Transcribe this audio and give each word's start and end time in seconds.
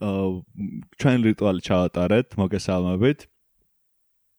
ჩვენ 0.00 1.18
რიტუალი 1.28 1.60
ჩავატარეთ 1.60 2.28
მოგესალმებით. 2.40 3.28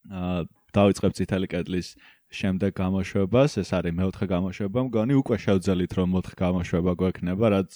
აა 0.10 0.40
დავიწყებ 0.72 1.12
ციტალი 1.20 1.48
კედლის 1.52 1.88
შემდეგ 2.32 2.72
გამოშვებას, 2.80 3.60
ეს 3.60 3.70
არის 3.76 3.92
მეოთხე 3.92 4.26
გამოშვება, 4.32 4.80
მგონი 4.88 5.14
უკვე 5.20 5.38
შევძელით 5.44 5.92
რომ 6.00 6.08
მეოთხე 6.16 6.36
გამოშვება 6.40 6.92
გვექნება, 6.96 7.46
რაც 7.52 7.72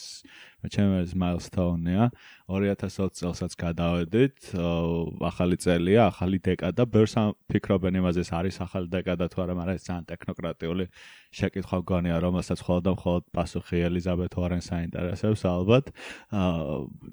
ჩემს 0.70 1.14
milestone-ია. 1.14 2.10
2020 2.48 3.14
წელსაც 3.18 3.52
გადავედით. 3.58 4.38
ახალი 5.22 5.58
წელია 5.58 6.12
ახალი 6.12 6.38
დეკადა 6.40 6.84
ბევრს 6.86 7.16
ფიქრობენ 7.50 8.00
იმაზე 8.02 8.24
არის 8.30 8.56
ახალი 8.66 8.88
დეკადა 8.94 9.26
თუ 9.34 9.38
არა 9.44 9.54
მაგრამ 9.60 9.76
ეს 9.76 9.84
ძალიან 9.90 10.06
ტექნოკრატიული 10.12 10.86
შეკითხვა 11.36 11.78
გონია 11.90 12.18
რომელსაც 12.22 12.60
ხოლმე 12.66 12.84
და 12.86 12.92
მხოლოდ 12.96 13.24
პასუხი 13.36 13.78
ელიზაბეთ 13.90 14.32
ვარენს 14.40 14.68
აინტერესებს 14.78 15.42
ალბათ. 15.46 15.86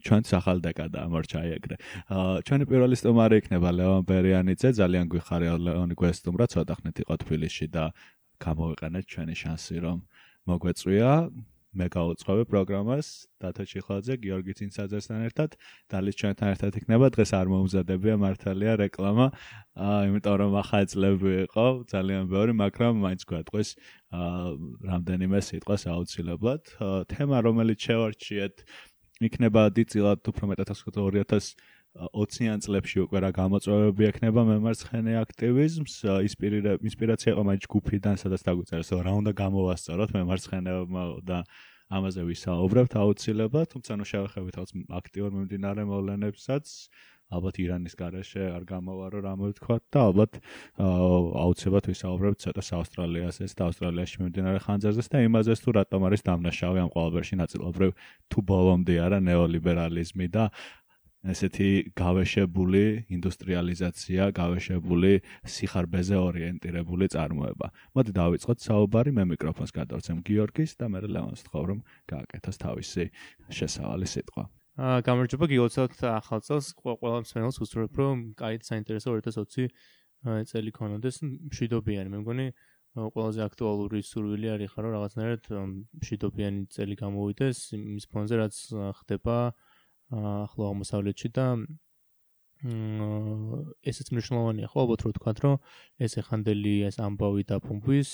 ჩვენც 0.04 0.26
ახალი 0.36 0.60
დეკადა 0.66 1.00
მორჩა 1.08 1.40
ეგრე. 1.56 1.76
ჩვენი 2.46 2.64
პირველი 2.68 2.94
სტუმარი 3.00 3.34
იქნება 3.40 3.70
ლეონ 3.72 4.02
ბერიანიძე 4.04 4.68
ძალიან 4.80 5.06
გვიხარია 5.12 5.54
ლეონი 5.56 5.94
გვესტუმრა 5.96 6.46
ცოტა 6.52 6.74
ხნით 6.78 6.96
იყო 7.02 7.14
თბილისში 7.22 7.66
და 7.72 7.84
გამოვიყენეთ 8.42 9.04
ჩვენი 9.06 9.34
შანსი 9.38 9.76
რომ 9.84 9.98
მოგვეწვია 10.50 11.10
მე 11.72 11.86
გავუწყობ 11.88 12.38
პროგრამას. 12.52 13.06
დათო 13.40 13.64
ჩიხაძე 13.70 14.14
გიორგი 14.20 14.52
ცინცაძესთან 14.58 15.20
ერთად. 15.28 15.56
დალის 15.88 16.14
ჩვენთან 16.20 16.48
ერთად 16.52 16.72
იქნება. 16.80 17.06
დღეს 17.16 17.30
არ 17.32 17.46
მომზადებია 17.52 18.14
მართალია 18.20 18.72
რეკლამა. 18.84 19.26
აა 19.72 20.00
იმიტომ 20.08 20.36
რომ 20.42 20.52
ახალწლები 20.62 21.32
იყო. 21.48 21.66
ძალიან 21.92 22.24
ბევრი 22.28 22.52
მაგრამ 22.60 22.92
მაინც 23.04 23.22
გვატყვის 23.24 23.68
აა 24.12 24.48
რამდენიმე 24.92 25.38
სიტყვას 25.48 25.82
აუცილებლად. 25.88 26.62
თემა 27.08 27.36
რომელიც 27.40 27.78
შევარჩიეთ 27.88 28.54
იქნება 29.22 29.62
დიწილად 29.72 30.20
უფრო 30.28 30.44
მეტად 30.50 30.68
2000 30.76 31.56
20-იან 31.92 32.62
წლებში 32.64 33.04
უკვე 33.04 33.20
რა 33.20 33.30
გამოწვევები 33.36 34.06
ექნება 34.08 34.42
მემარცხენე 34.48 35.12
აქტივიზმს? 35.22 35.94
ინსპირაცია 36.24 37.34
იყო 37.36 37.42
მაინც 37.44 37.62
ჯგუფიდან 37.68 38.16
სადაც 38.16 38.40
დაგვიწერეს 38.48 38.90
რომ 38.96 39.02
რა 39.04 39.12
უნდა 39.20 39.32
გამოვასწოროთ 39.36 40.10
მემარცხენეებმა 40.16 41.02
და 41.20 41.38
ამაზე 41.92 42.22
ვისაუბრებთ 42.32 42.92
აუცილებლად. 42.96 43.66
თუმცა 43.76 43.92
ნუ 44.00 44.04
შევეხებით 44.08 44.54
რაღაც 44.56 44.70
აქტიურ 44.88 45.30
მიმდინარე 45.36 45.82
მოვლენებსაც. 45.84 46.64
ალბათ 47.32 47.58
ირანის 47.64 47.94
garaშე 47.96 48.44
არ 48.52 48.64
გამოვარო 48.68 49.18
რამე 49.24 49.48
ვთქვა 49.52 49.76
და 49.88 50.00
ალბათ 50.08 50.32
აუცილებლად 50.76 51.86
ვისაუბრებთ 51.88 52.38
ცოტა 52.44 52.62
საავსტრალიასეს 52.68 53.56
და 53.56 53.68
ავსტრალიაში 53.72 54.20
მიმდინარე 54.20 54.60
ხანძარზეს 54.66 55.08
და 55.12 55.22
იმაზეც 55.28 55.64
თუ 55.64 55.70
რატომ 55.80 56.06
არის 56.08 56.24
დამნაშავე 56.28 56.78
ამ 56.84 56.90
ყოველბერში 56.92 57.40
ნაწილობრივ 57.40 57.90
თუ 58.28 58.38
ბოლომდე 58.52 58.94
არა 59.06 59.18
ნეოლიბერალიზმი 59.24 60.26
და 60.28 60.44
ესეთი 61.22 61.94
გავეშებული 61.94 62.82
ინდუსტრიალიზაცია, 63.14 64.22
გავეშებული 64.34 65.12
სიხარბეზე 65.46 66.16
ორიენტირებული 66.18 67.06
წარმოება. 67.14 67.66
მოდი 67.94 68.10
დავიწყოთ 68.18 68.58
საუბარი, 68.66 69.10
მე 69.14 69.24
მიკროფონს 69.30 69.72
გადავცემ 69.78 70.18
გიორგის 70.26 70.74
და 70.82 70.90
მე 70.90 70.98
ლევანს 71.06 71.46
თხოვ 71.46 71.64
რომ 71.70 71.78
გააკეთოს 72.10 72.56
თავისი 72.58 73.04
შესავალი 73.54 74.06
სიტყვა. 74.10 74.44
აა 74.72 74.98
გამარჯობა 75.06 75.46
გიოცოთ 75.52 75.94
ახალ 76.10 76.40
წელს 76.42 76.66
ყველა 76.80 77.18
მსმენელს 77.22 77.56
უსურვებ 77.60 77.92
რომ 78.02 78.16
კაი 78.40 78.58
საინტერესო 78.66 79.14
2020 79.20 80.48
წელი 80.48 80.70
ქონოდეს 80.74 81.16
მშვიდობიანი. 81.22 82.08
მე 82.08 82.18
მგონი 82.24 82.46
ყველაზე 82.92 83.40
აქტუალური 83.46 84.00
სურვილი 84.04 84.48
არის 84.52 84.72
ხარო 84.72 84.88
რაღაცნაირად 84.96 85.44
მშვიდობიანი 86.02 86.60
წელი 86.72 86.94
გამოვიდეს 87.00 87.58
იმის 87.76 88.06
ფონზე 88.12 88.34
რაც 88.42 88.54
ხდება 89.00 89.36
ახლო 90.12 90.68
აღმოსავლეთში 90.70 91.28
და 91.38 91.46
ესეც 93.90 94.12
მნიშვნელოვანია 94.14 94.70
ხო 94.70 94.78
ალბათ 94.84 95.00
რომ 95.02 95.12
თქვა 95.18 95.32
რომ 95.42 95.54
ეს 96.06 96.12
ეხანდელი 96.22 96.74
ეს 96.88 96.96
ამბავი 97.02 97.42
და 97.50 97.58
პუმპვის 97.64 98.10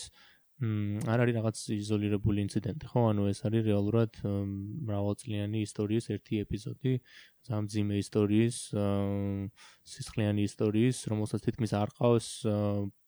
არ 0.59 1.23
არის 1.23 1.35
რაღაც 1.39 1.59
იზოლირებული 1.71 2.43
ინციდენტი 2.43 2.87
ხო? 2.91 3.01
ანუ 3.13 3.23
ეს 3.31 3.41
არის 3.47 3.63
რეალურად 3.69 4.11
მრავალწლიანი 4.89 5.59
ისტორიის 5.69 6.11
ერთი 6.17 6.41
ეპიზოდი 6.43 6.95
ზამძიმე 7.47 7.95
ისტორიის 8.03 8.57
სისხლიანი 9.93 10.43
ისტორიის 10.51 10.97
რომელსაც 11.13 11.41
თითქმის 11.47 11.73
არ 11.79 11.95
ყავს 12.01 12.29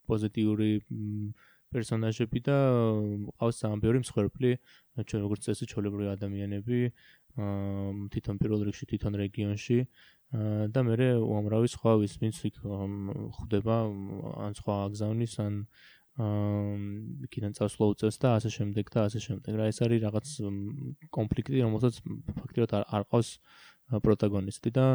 პოზიტიური 0.06 0.70
პერსონაჟები 1.74 2.40
და 2.46 2.58
ყავს 3.38 3.56
ძალიან 3.62 3.82
ბევრი 3.82 3.98
მსხვერპლი 4.02 4.50
ჩვენ 5.10 5.20
როგორც 5.26 5.40
წესი 5.46 5.66
ჩოლებრივი 5.70 6.08
ადამიანები 6.14 6.78
თვითონ 7.36 8.40
პირველ 8.42 8.64
რიგში 8.68 8.86
თვითონ 8.90 9.18
რეგიონში 9.20 9.78
და 10.74 10.82
მე 10.86 10.94
უამრავი 11.20 11.70
სხვა 11.70 11.92
ვის 12.02 12.14
ვინც 12.22 12.36
იქ 12.50 12.60
ხვდება 13.38 13.76
ან 14.46 14.52
სხვა 14.58 14.74
აგზავნის 14.90 15.34
ან 15.46 15.64
იქიდან 16.20 17.54
წასვლა 17.56 17.86
უწევს 17.94 18.18
და 18.20 18.34
ასე 18.38 18.50
შემდეგ 18.56 18.90
და 18.92 19.00
ასე 19.08 19.20
შემდეგ. 19.26 19.52
რა 19.56 19.66
ეს 19.72 19.78
არის 19.86 20.00
რაღაც 20.04 20.26
კონფლიქტი, 21.16 21.62
რომელსაც 21.64 21.94
ფაქტიურად 22.40 22.70
არ 22.82 23.04
ყავს 23.10 23.28
პროტაგონისტი 24.04 24.70
და 24.74 24.86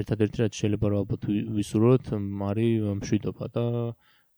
ერთადერთი 0.00 0.38
რაც 0.44 0.52
შეიძლება 0.60 0.86
რომ 0.90 0.98
ალბათ 1.04 1.22
ვისურვოთ, 1.60 2.04
არის 2.50 2.72
მშვიდობა 3.00 3.46
და 3.54 3.64
აა 3.64 3.92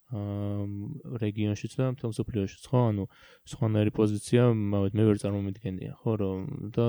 რეგიონშიც 0.07 1.73
და 1.75 1.91
მთელ 1.91 2.11
სოფლიოშიც 2.15 2.63
ხო? 2.71 2.81
ანუ 2.91 3.03
სხვანაირი 3.51 3.91
პოზიცია 3.91 4.43
მე 4.55 5.03
ვერ 5.03 5.17
წარმომიდგენია 5.19 5.93
ხო? 5.99 6.11
რომ 6.21 6.39
და 6.71 6.87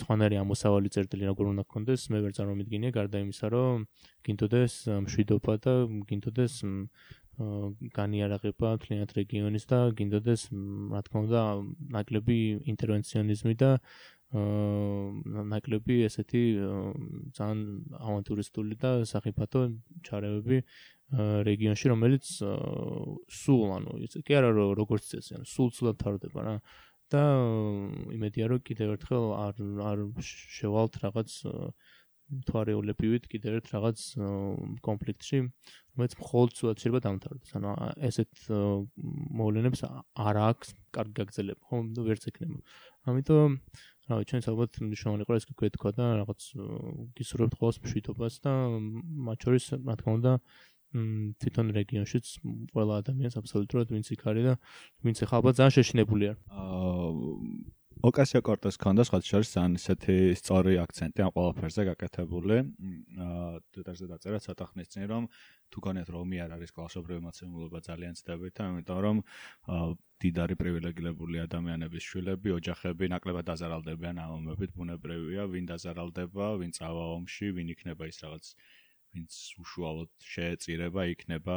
სხვანაირი 0.00 0.36
ამოსავალი 0.40 0.88
წერტილი 0.94 1.28
როგორ 1.28 1.50
უნდა 1.52 1.64
გქონდეს 1.68 2.02
მე 2.14 2.18
ვერ 2.24 2.32
წარმომიდგენია 2.38 2.90
გარდა 2.96 3.20
იმისა 3.20 3.46
რომ 3.52 3.84
გინდოდეს 4.24 4.74
მშვიდობა 5.04 5.54
და 5.66 5.74
გინდოდეს 6.08 6.54
განიარაღება 7.96 8.68
მთლიანად 8.80 9.12
რეგიონის 9.16 9.64
და 9.68 9.78
გინდოდეს 9.98 10.42
რა 10.94 11.00
თქმა 11.04 11.20
უნდა 11.26 11.42
ნაკლები 11.96 12.38
ინტერვენციონიზმი 12.72 13.54
და 13.60 13.70
აა 13.76 14.10
ნაკლები 14.30 15.94
ესეთი 16.06 16.42
ძალიან 17.34 17.62
ავანტურისტული 17.98 18.76
და 18.78 18.90
საფათო 19.12 19.62
ჩარევები 20.06 20.58
რეგიონში, 21.18 21.90
რომელიც 21.90 22.26
სულ, 23.40 23.64
ანუ 23.76 23.96
კი 24.22 24.36
არა 24.38 24.50
როგორც 24.78 25.10
წესი, 25.10 25.40
ანუ 25.40 25.48
სულ 25.50 25.72
სულად 25.74 25.96
თავდება 25.98 26.40
რა. 26.46 26.54
და 27.10 27.22
იმედია 28.14 28.46
რომ 28.50 28.60
კიდევ 28.62 28.94
ერთხელ 28.94 29.24
არ 29.34 29.56
არ 29.90 29.98
შევალთ 30.22 30.98
რაღაც 31.02 31.30
თვარეულებივით 32.46 33.26
კიდევ 33.26 33.56
ერთ 33.58 33.70
რაღაც 33.74 33.98
კონფლიქტში, 34.86 35.38
რომელიც 35.98 36.14
მხოლოდ 36.20 36.50
სულად 36.54 36.76
შეიძლება 36.78 37.00
დამთავრდეს. 37.06 37.50
ანუ 37.58 37.70
ესეთ 38.06 38.32
მოვლენებს 39.40 39.82
არ 39.90 40.36
აქვს 40.46 40.68
კარგი 40.94 41.14
გაგრძელება, 41.18 41.62
ხო, 41.66 41.76
ნუ 41.90 42.02
ვერც 42.06 42.24
ექნება. 42.30 42.62
ამიტომ 43.10 43.50
რავი, 44.10 44.24
ჩვენს 44.30 44.46
ალბათ 44.50 44.72
მნიშვნელოვანი 44.78 45.26
ყურეს 45.26 45.46
კი 45.50 45.54
გვეთქვა 45.58 45.90
და 45.98 46.06
რაღაც 46.22 46.40
გისურვებთ 47.18 47.54
ყოველს 47.58 47.78
მშვიდობას 47.82 48.34
და 48.46 48.52
მათ 49.26 49.38
შორის, 49.46 49.64
რა 49.82 49.94
თქმა 49.98 50.12
უნდა, 50.18 50.32
თვითონ 50.90 51.66
რეგიონშიც 51.78 52.26
ყველა 52.74 52.94
ადამიანს 53.02 53.38
აბსოლუტურად 53.40 53.92
ვინც 53.94 54.10
იქ 54.10 54.22
არის 54.26 54.44
და 54.50 54.54
ვინც 55.06 55.22
ახლა 55.22 55.36
ალბათ 55.38 55.54
ძალიან 55.60 55.74
შეშინებული 55.78 56.24
არის. 56.30 56.42
აა 56.50 57.80
ოკასია 58.00 58.40
კორტეს 58.40 58.80
ქონდა 58.80 59.04
სხვა 59.04 59.18
შორის 59.28 59.50
ძალიან 59.54 59.74
ისეთი 59.76 60.14
სწორი 60.40 60.72
აქცენტი 60.80 61.20
ამ 61.20 61.32
ყველაფერზე 61.36 61.82
გაკეთებული. 61.90 62.56
აა 63.22 63.50
დეტალზე 63.76 64.06
დაწერა 64.12 64.38
ცოტა 64.40 64.64
ხნის 64.72 64.88
წინ 64.88 65.04
რომ 65.12 65.24
თუ 65.70 65.78
გონიათ 65.84 66.08
რომ 66.10 66.24
მე 66.32 66.38
არ 66.44 66.50
არის 66.56 66.70
კლასობრივი 66.74 67.20
მოცემულობა 67.28 67.78
ძალიან 67.88 68.14
ცდებით, 68.16 68.56
ამიტომ 68.66 68.98
რომ 69.04 69.16
დიდარი 70.20 70.54
პრივილეგირებული 70.60 71.36
ადამიანების 71.44 72.02
შვილები, 72.08 72.48
ოჯახები 72.56 73.04
ნაკლებად 73.14 73.44
დაზარალდებიან 73.52 74.16
ამ 74.16 74.30
მომებით, 74.32 74.70
ბუნებრივია, 74.80 75.42
ვინ 75.52 75.64
დაზარალდება, 75.70 76.46
ვინ 76.60 76.72
წავა 76.76 77.04
ომში, 77.20 77.46
ვინ 77.56 77.68
იქნება 77.76 78.08
ის 78.08 78.18
რაღაც 78.24 78.44
ვინც 79.14 79.36
უშუალოდ 79.62 80.10
შეეწირება 80.32 81.04
იქნება 81.12 81.56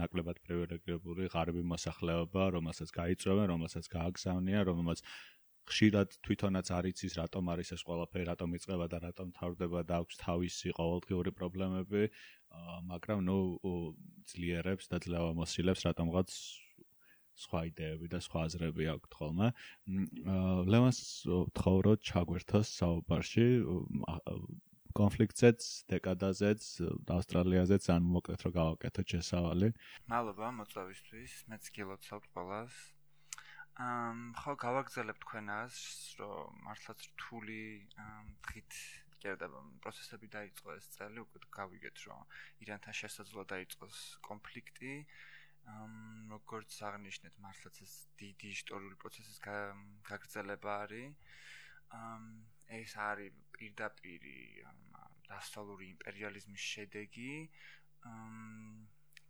ნაკლებად 0.00 0.40
პრივილეგირებული 0.44 1.28
ღარიბი 1.32 1.62
მოსახლეობა, 1.72 2.48
რომელსაც 2.56 2.92
გაიწვევენ, 2.96 3.46
რომელსაც 3.52 3.88
გააგზავნიან, 3.96 4.64
რომელსაც 4.68 5.00
ხშირად 5.72 6.16
თვითონაც 6.26 6.68
არ 6.74 6.88
იცის 6.90 7.14
რატომ 7.20 7.48
არის 7.54 7.68
ეს 7.76 7.82
ყველაფერი, 7.86 8.24
რატომ 8.28 8.56
იწყება 8.58 8.86
და 8.92 8.98
რატომ 9.06 9.28
თავდება 9.38 9.80
და 9.88 10.00
აქვს 10.02 10.18
თავისი 10.22 10.74
ყოველდღიური 10.78 11.30
პრობლემები, 11.38 12.02
მაგრამ 12.90 13.24
ნუ 13.28 13.38
ძლიერებს 14.32 14.90
და 14.92 14.98
ძლევამოსილებს 15.06 15.86
რატომღაც 15.88 16.28
სხვა 17.42 17.60
იდეები 17.70 18.10
და 18.12 18.20
სხვა 18.20 18.44
აზრები 18.48 18.88
აქვს 18.92 19.14
ხოლმე. 19.16 19.48
ლევანს 20.68 21.00
თხოვრო 21.56 21.92
ჩაგვერთოს 22.10 22.68
საუბარში 22.82 23.46
კონფლიქტზეც, 25.00 25.60
დეკადაზეც, 25.92 26.62
ავსტრალიაზეც 27.16 27.84
ან 27.94 28.02
მოკლედ 28.14 28.40
რომ 28.46 28.52
გავაკეთოთ 28.56 29.06
შესავალი. 29.14 29.68
მადლობა 30.12 30.48
მოწვევისთვის. 30.58 31.32
მეც 31.52 31.64
გილოცავთ 31.76 32.24
ყველას. 32.32 32.72
ამ 33.80 34.36
ხო 34.36 34.52
გავაგზავნებ 34.60 35.18
თქვენას, 35.24 35.76
რომ 36.20 36.60
მართლაც 36.68 36.98
რთული 37.08 37.88
დღით 38.44 38.72
კერდება 39.22 39.58
პროცესები 39.80 40.26
დაიწყო 40.28 40.68
ეს 40.76 40.86
წელი, 40.92 41.18
უკვე 41.24 41.38
გავიგეთ, 41.56 41.96
რომ 42.06 42.20
ირანთან 42.66 42.94
შესაძლოა 43.00 43.44
დაიწყოს 43.54 43.98
კონფლიქტი. 44.28 44.92
ამ 45.62 45.92
როგორც 46.34 46.70
აღნიშნეთ, 46.90 47.34
მართლაც 47.38 47.76
ეს 47.86 47.92
დიდი 48.18 48.48
ისტორიული 48.50 48.96
პროცესის 48.98 49.38
გაგრძელება 50.10 50.72
არის. 50.84 51.14
ამ 51.92 52.22
ეს 52.80 52.96
არის 52.96 53.32
პირდაპირ 53.56 54.26
დასავლური 55.28 55.86
იმპერიალიზმის 55.94 56.62
შედეგი. 56.72 57.32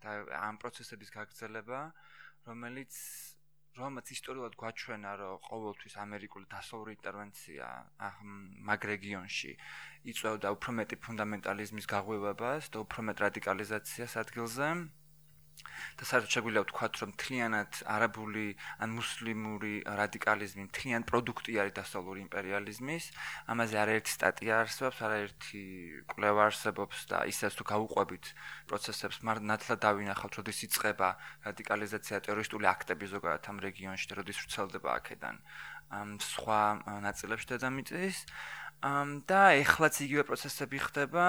და 0.03 0.12
ამ 0.35 0.56
პროცესების 0.59 1.11
გაგრძელება, 1.15 1.81
რომელიც 2.49 2.94
რომელც 3.79 4.06
ისტორიულად 4.17 4.55
გვაჩვენა, 4.61 5.11
რომ 5.21 5.37
ყოველთვის 5.49 5.94
ამერიკული 6.05 6.47
დასავლური 6.55 6.93
ინტერვენცია 6.97 7.67
მაგ 8.69 8.81
რეგიონში 8.93 9.53
იწვევდა 10.12 10.49
უფრო 10.56 10.71
მეტი 10.81 10.97
ფუნდამენტალიზმის 11.06 11.87
გაღვივებას 11.95 12.69
და 12.75 12.83
უფრო 12.85 13.00
მეტ 13.09 13.23
რადიკალიზაციას 13.25 14.17
ადგილზე. 14.25 14.69
და 15.99 16.06
საერთოდ 16.08 16.31
შეგვიძლია 16.34 16.62
ვთქვათ, 16.64 16.94
რომ 17.02 17.10
თლიანად 17.20 17.72
არაბული 17.94 18.46
ან 18.82 18.94
მუსლიმური 18.96 19.75
რადიკალიზმი 20.00 20.64
თლიან 20.76 21.02
პროდუქტი 21.10 21.52
არის 21.62 21.75
დასავლური 21.78 22.25
იმპერიალიზმის. 22.26 23.04
ამაზე 23.52 23.76
არაერთი 23.82 24.10
სტატია 24.16 24.54
არსებობს, 24.62 24.99
არაერთი 25.08 25.62
კვლევა 26.12 26.40
არსებობს 26.49 26.99
და 27.12 27.19
ისეც 27.32 27.52
თუ 27.58 27.64
გაუყვებით 27.72 28.25
პროცესებს, 28.70 29.22
ნათლად 29.22 29.78
დავინახავთ, 29.87 30.32
როდის 30.40 30.58
იწყება 30.66 31.08
რადიკალიზაცია 31.46 32.16
ტერორისტული 32.26 32.66
აქტები 32.72 33.06
ზოგადად 33.14 33.43
ამ 33.52 33.58
რეგიონში 33.66 34.06
და 34.10 34.14
როდის 34.22 34.40
ვრცელდება 34.43 34.88
აქედან 34.99 35.37
ამ 35.93 36.16
სხვა 36.25 36.62
ნაწილებში 37.04 37.46
დედამიწის. 37.52 38.25
ამ 38.82 39.22
და 39.31 39.54
ეხლაც 39.62 39.94
იგივე 40.02 40.22
პროცესები 40.26 40.78
ხდება, 40.82 41.26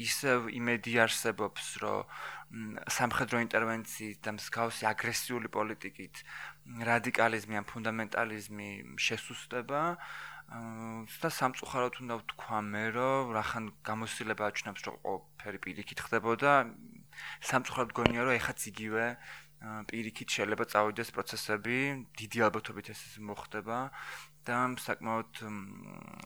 ისევ 0.00 0.48
იმედი 0.48 0.92
არსებობს, 1.04 1.64
რომ 1.84 2.08
სამხედრო 2.48 3.42
ინტერვენციით 3.44 4.20
და 4.24 4.32
მსგავსი 4.38 4.86
აგრესიული 4.88 5.48
პოლიტიკით 5.52 6.22
რადიკალიზმი 6.88 7.58
ან 7.60 7.66
ფუნდამენტალიზმი 7.68 8.68
შესუსტება 8.96 9.82
და 10.48 11.28
სამწუხაროდ 11.28 12.00
უნდა 12.02 12.14
ვთქვა 12.24 12.58
მე, 12.72 12.84
რომ 12.96 13.32
რახან 13.36 13.64
გამოსილება 13.84 14.48
აჩნობს, 14.48 14.80
რომ 14.88 14.96
ყველაფერი 15.04 15.58
პირიქით 15.60 16.00
ხდებოდა, 16.08 16.52
სამწუხაროდ 17.44 17.92
გონია, 17.92 18.24
რომ 18.24 18.34
ეხაც 18.40 18.58
იგივე 18.72 19.04
პირიქით 19.92 20.28
შეიძლება 20.32 20.64
წავიდეს 20.72 21.12
პროცესები, 21.12 21.78
დიდი 22.16 22.38
ალბათობით 22.48 22.86
ეს 22.96 23.02
მოხდება 23.28 23.78
და 24.48 24.58
საკმაოდ 24.88 25.32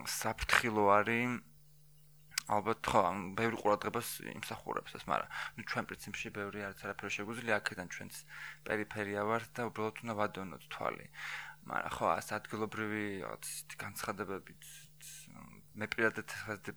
საფრთხილო 0.07 0.85
არის 1.03 1.43
ალბათ 2.51 2.81
ხო, 2.91 3.03
ბევრი 3.39 3.57
ყურადღებას 3.63 4.09
იმსახურებს 4.35 4.97
ეს, 4.99 5.05
მაგრამ 5.07 5.31
ნუ 5.59 5.63
ჩვენ 5.71 5.85
პრინციპში 5.91 6.29
ბევრი 6.35 6.61
არც 6.67 6.79
არაფერი 6.83 7.11
შეგვიძლია 7.17 7.55
აქედან 7.63 7.89
ჩვენს 7.95 8.17
პერიფერია 8.67 9.23
ვართ 9.31 9.49
და 9.55 9.67
უბრალოდ 9.71 9.97
უნდა 10.03 10.15
ვადონოთ 10.19 10.65
თვალი. 10.75 11.07
მაგრამ 11.71 11.93
ხო, 11.95 12.07
ას 12.19 12.29
ადგილობრივი 12.35 13.05
რაღაც 13.23 13.45
განცხადებებით 13.79 14.63
მე 15.79 15.87
პირადად 15.89 16.29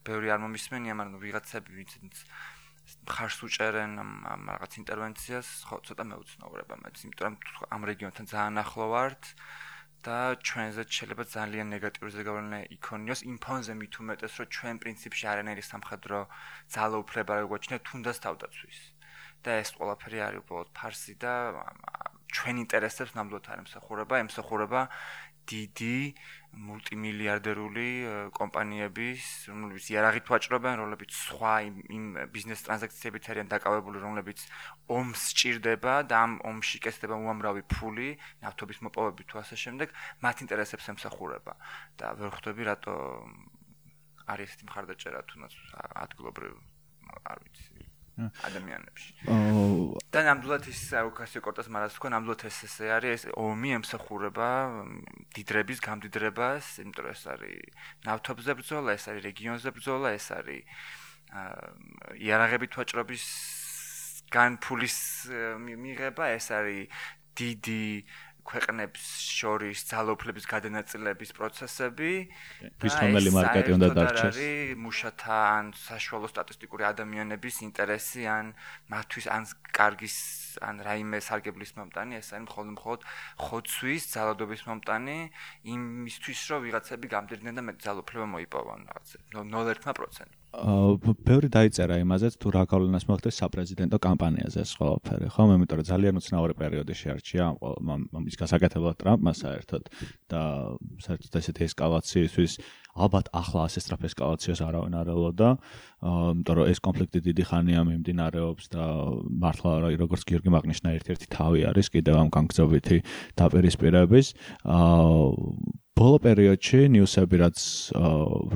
ბევრი 0.08 0.30
არ 0.32 0.40
მომისმენია, 0.46 0.94
მაგრამ 0.96 1.20
ვიღაცები 1.26 1.72
ვინც 1.74 2.22
ხარს 3.10 3.40
უჭერენ 3.42 3.98
ამ 3.98 4.42
რაღაც 4.54 4.78
ინტერვენციას, 4.82 5.48
ხო, 5.68 5.82
ცოტა 5.90 6.04
მეუცნაურება 6.06 6.76
მეც, 6.86 6.98
იმიტომ 7.10 7.34
რომ 7.34 7.74
ამ 7.74 7.82
რეგიონთან 7.90 8.26
ძალიან 8.30 8.62
ახლო 8.62 8.86
ვართ. 8.94 9.24
და 10.06 10.18
ჩვენზე 10.48 10.84
შეიძლება 10.96 11.24
ძალიან 11.36 11.68
ნეგატიური 11.76 12.12
ზეგავლენა 12.18 12.60
იქონიოს. 12.78 13.22
იმ 13.30 13.38
ფონზე 13.46 13.74
მით 13.82 13.94
უმეტეს 14.02 14.34
რომ 14.40 14.52
ჩვენ 14.56 14.76
პრინციპში 14.84 15.26
არანაირი 15.34 15.64
სამხედრო 15.72 16.20
ძალაუფლება 16.76 17.32
არ 17.40 17.46
გვაჩნია 17.52 17.80
თუნდაც 17.90 18.18
თავდაცვის. 18.26 18.80
და 19.46 19.52
ეს 19.62 19.70
ყველაფერი 19.78 20.20
არის 20.26 20.42
უბრალოდ 20.42 20.70
ფარსი 20.78 21.14
და 21.22 21.34
ჩვენ 22.36 22.56
ინტერესებს 22.66 23.14
ნამდვილად 23.18 23.46
არ 23.52 23.60
ემსახურება. 23.64 24.16
ემსახურება 24.26 24.82
დიდი 25.52 25.98
მულტიმილიარდერული 26.56 27.88
კომპანიების, 28.38 29.24
რომლებიც 29.52 29.90
იარაღით 29.92 30.30
ვაჭრობენ, 30.32 30.76
რომლებიც 30.82 31.12
სხვა 31.16 31.54
იმ 31.68 32.06
ბიზნეს 32.32 32.64
ტრანზაქციებით 32.68 33.28
არიან 33.34 33.52
დაკავებული, 33.52 34.00
რომლებიც 34.00 34.46
ომს 34.98 35.26
სჭირდება 35.36 35.96
და 36.08 36.22
ამ 36.26 36.38
ომში 36.52 36.80
კეთდება 36.86 37.20
უამრავი 37.20 37.66
ფული, 37.76 38.16
ნავთობის 38.46 38.80
მოპოვებით 38.88 39.28
თუ 39.32 39.44
ასე 39.44 39.56
შემდეგ, 39.66 39.92
მათ 40.24 40.46
ინტერესებს 40.48 40.90
ემსახურება. 40.96 41.54
და 42.00 42.16
ვერ 42.20 42.30
ხვდები 42.36 42.64
რატო 42.68 42.96
არის 44.32 44.50
ესეთი 44.50 44.66
მხარდაჭერა 44.70 45.22
თუნდაც 45.30 45.54
ადგილობრივ 46.06 46.54
არ 47.30 47.38
ვიცი 47.46 47.95
ადამიანებში. 48.16 49.10
და 50.14 50.20
ნამდვილად 50.24 50.68
ის 50.72 50.82
ოკასიო 50.96 51.42
კორტას 51.44 51.68
მარას 51.68 51.98
თქვა 52.00 52.10
ნამდვილად 52.16 52.46
ეს 52.48 52.58
ესე 52.68 52.88
არის 52.96 53.12
ეს 53.16 53.24
ომი 53.36 53.70
ემსახურება 53.80 54.50
დიდრების 55.36 55.80
გამდიდრებას, 55.84 56.66
იმიტომ 56.80 57.04
რომ 57.06 57.12
ეს 57.12 57.24
არის 57.28 57.60
ნავთობზე 58.08 58.52
ბრძოლა, 58.56 58.90
ეს 58.96 59.06
არის 59.12 59.22
რეგიონზე 59.30 59.70
ბრძოლა, 59.76 60.08
ეს 60.16 60.28
არის 60.32 60.64
იარაღებით 62.24 62.72
ვაჭრობის 62.80 63.26
განფულის 64.32 64.98
მიღება, 65.60 66.26
ეს 66.40 66.48
არის 66.56 66.88
დიდი 67.36 67.84
ქვეყნებს 68.46 69.04
შორის 69.36 69.84
ძალოფლების 69.90 70.46
გადანაწილების 70.54 71.32
პროცესები 71.38 72.12
ვის 72.86 72.96
რომელი 73.02 73.30
მარკეტი 73.38 73.72
უნდა 73.78 73.90
დარჩეს? 73.98 74.38
მუშათა 74.86 75.38
ან 75.58 75.66
საშუალო 75.74 76.28
სტატისტიკური 76.30 76.84
ადამიანების 76.94 77.56
ინტერესი 77.68 78.24
ან 78.30 78.54
მათთვის 78.94 79.26
ან 79.36 79.50
კარგის 79.74 80.18
ან 80.62 80.76
რაიმე 80.88 81.20
სარგებლის 81.28 81.72
მომტანი 81.80 82.20
ეს 82.22 82.30
არის 82.36 82.46
მხოლოდ 82.48 82.72
მხოლოდ 82.78 83.02
ხოცვის 83.46 84.04
ძალადობის 84.16 84.62
მომტანი 84.70 85.18
იმისთვის 85.76 86.40
რომ 86.52 86.60
ვიღაცები 86.66 87.08
გამდიდნენ 87.16 87.54
და 87.56 87.62
მე 87.68 87.74
ძალოფლება 87.86 88.26
მოიპოვონ 88.36 88.82
რაღაცა. 88.90 89.18
0.1% 89.36 90.46
ბევრი 90.56 91.50
დაიწერა 91.52 92.00
იმაზეც 92.00 92.38
თუ 92.40 92.48
რა 92.56 92.64
გავლენას 92.72 93.06
მოხდეს 93.10 93.40
საპრეზიდენტო 93.44 93.98
კამპანიაზე 94.00 94.60
ეს 94.64 94.72
ყველაფერი. 94.80 95.28
ხო 95.36 95.44
მე 95.52 95.56
მეტყვი 95.62 95.84
ძალიან 95.92 96.16
უცნაური 96.22 96.54
პერიოდი 96.56 96.94
შეარჩია 96.96 97.46
ის 98.32 98.36
გასაკეთებლად 98.40 98.96
ტრამპმა 99.04 99.34
საერთოდ 99.36 99.84
და 100.32 100.42
საერთოდ 101.04 101.32
ესეთი 101.42 101.62
ესკალაციისთვის 101.68 102.54
ალბათ 102.96 103.30
ახლა 103.36 103.68
ასე 103.68 103.84
სწრაფ 103.84 104.08
ესკალაციას 104.10 104.64
არავინ 104.64 104.96
არ 104.96 105.12
ელოდა 105.16 105.50
იმიტომ 106.06 106.56
რომ 106.60 106.70
ეს 106.72 106.80
კონფლიქტი 106.88 107.20
დიდი 107.28 107.44
ხანია 107.52 107.82
მიმდინარეობს 107.92 108.66
და 108.72 108.86
მართლა 109.44 109.72
როგორც 110.00 110.22
გიორგი 110.32 110.50
მაგნიშნა 110.56 110.96
ერთ-ერთი 111.00 111.28
თავი 111.36 111.66
არის 111.72 111.88
კიდევ 111.92 112.16
ამ 112.24 112.30
განგზავითი 112.36 112.98
დაპირისპირების 113.42 114.28
აა 114.64 115.84
ბოლო 115.96 116.18
პერიოდში 116.20 116.80
ნიუსები 116.92 117.38
რაც 117.40 117.62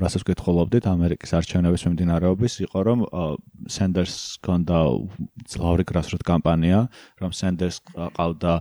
რასაც 0.03 0.23
გითხოლობდით 0.27 0.87
ამერიკის 0.91 1.31
არჩევნების 1.39 1.85
მიმდინარეობის 1.87 2.55
იყო 2.65 2.79
რომ 2.83 3.05
სენდერს 3.75 4.17
კონდა 4.43 4.79
ძლავრი 5.47 5.85
გრასრუტ 5.87 6.25
კამპანია 6.27 6.81
რომ 7.23 7.31
სენდერს 7.39 7.79
ყავდა 7.95 8.59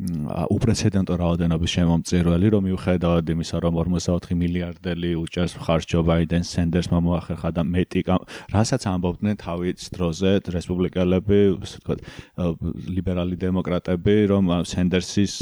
უპრეცედენტო 0.00 1.14
რაოდენობის 1.20 1.72
შემომწირველი, 1.76 2.46
რომ 2.54 2.62
მიუხედავად 2.70 3.24
იმისა, 3.34 3.56
რომ 3.60 3.74
44 3.84 4.32
მილიარდელი 4.40 5.10
უჭერს 5.20 5.52
ხარჯ 5.60 5.84
ჯო 5.92 6.00
ბაიდენ 6.08 6.44
სენდერსმა 6.48 6.98
მოახერხა 7.04 7.50
და 7.52 7.62
მეტი 7.68 8.00
რასაც 8.54 8.82
ამბობდნენ 8.88 9.36
თავის 9.44 9.92
დროზე 9.92 10.30
რესპუბლიკელები, 10.56 11.40
ასე 11.60 11.76
ვთქვათ, 11.80 12.00
ლიბერალი 12.96 13.36
დემოკრატები, 13.44 14.16
რომ 14.32 14.44
სენდერსის 14.64 15.32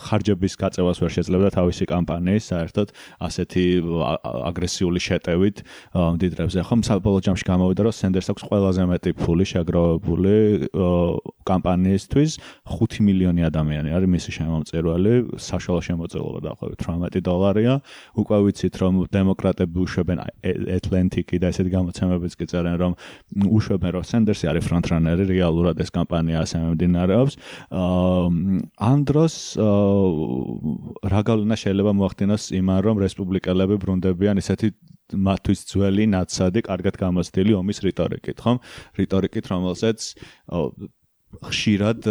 ხარჯების 0.00 0.54
გაწევას 0.64 0.96
ვერ 1.04 1.10
შეძლებდა 1.20 1.48
თავისი 1.58 1.84
კამპანიის, 1.92 2.44
საერთოდ 2.54 2.88
ასეთი 3.20 3.64
აგრესიული 4.48 5.00
შეტევით 5.04 5.56
დიდრებზე. 6.24 6.58
ხომ 6.64 6.80
საბოლოო 6.88 7.20
ჯამში 7.28 7.44
გამოვიდა, 7.52 7.80
რომ 7.84 7.94
სენდერს 8.00 8.28
აქვს 8.32 8.42
ყველაზე 8.48 8.82
მეტი 8.88 9.10
ფული 9.20 9.44
შეგროვებული 9.44 10.36
კამპანიისთვის 11.44 12.30
5 12.64 13.04
მილიონი 13.04 13.42
ადამიანი 13.44 13.73
ადამიანი 13.74 13.90
არის 13.96 14.10
მისი 14.14 14.30
შემომწირველი, 14.38 15.12
საშუალო 15.34 15.82
შემოწირულობა 15.88 16.40
დაახლოებით 16.46 16.78
18 16.84 17.22
დოლარია. 17.26 17.74
უკვე 18.14 18.36
ვიცით 18.44 18.74
რომ 18.78 18.94
დემოკრატები 19.10 19.76
უშვებენ 19.84 20.18
ატლანტიკი 20.78 21.36
და 21.42 21.46
ესეთი 21.50 21.70
გამოცემებიც 21.74 22.32
კი 22.38 22.44
წერენ 22.50 22.76
რომ 22.78 22.92
უშვებენ 23.50 23.90
რომ 23.98 24.04
სენდერსი 24.06 24.44
არის 24.50 24.64
ფრონტრანერი, 24.70 25.22
რეალურად 25.34 25.76
ეს 25.82 25.90
კამპანია 25.90 26.38
ასე 26.44 26.56
მიმდინარეობს. 26.62 27.34
ამ 28.78 28.98
დროს 29.08 29.34
რა 31.10 31.20
გავლენა 31.26 31.56
შეიძლება 31.58 31.92
მოახდინოს 31.98 32.44
იმან 32.54 32.78
რომ 32.86 32.96
რესპუბლიკელები 33.04 33.74
ბრუნდებიან 33.82 34.38
ესეთი 34.38 34.68
მათთვის 35.12 35.60
ძველი 35.68 36.04
ნაცადი, 36.08 36.64
კარგად 36.64 36.96
გამოცდილი 36.96 37.52
ომის 37.60 37.78
რიტორიკით, 37.84 38.40
ხომ? 38.40 38.56
რიტორიკით, 38.96 39.44
რომელსაც 39.52 39.98
ხშირად 41.42 42.06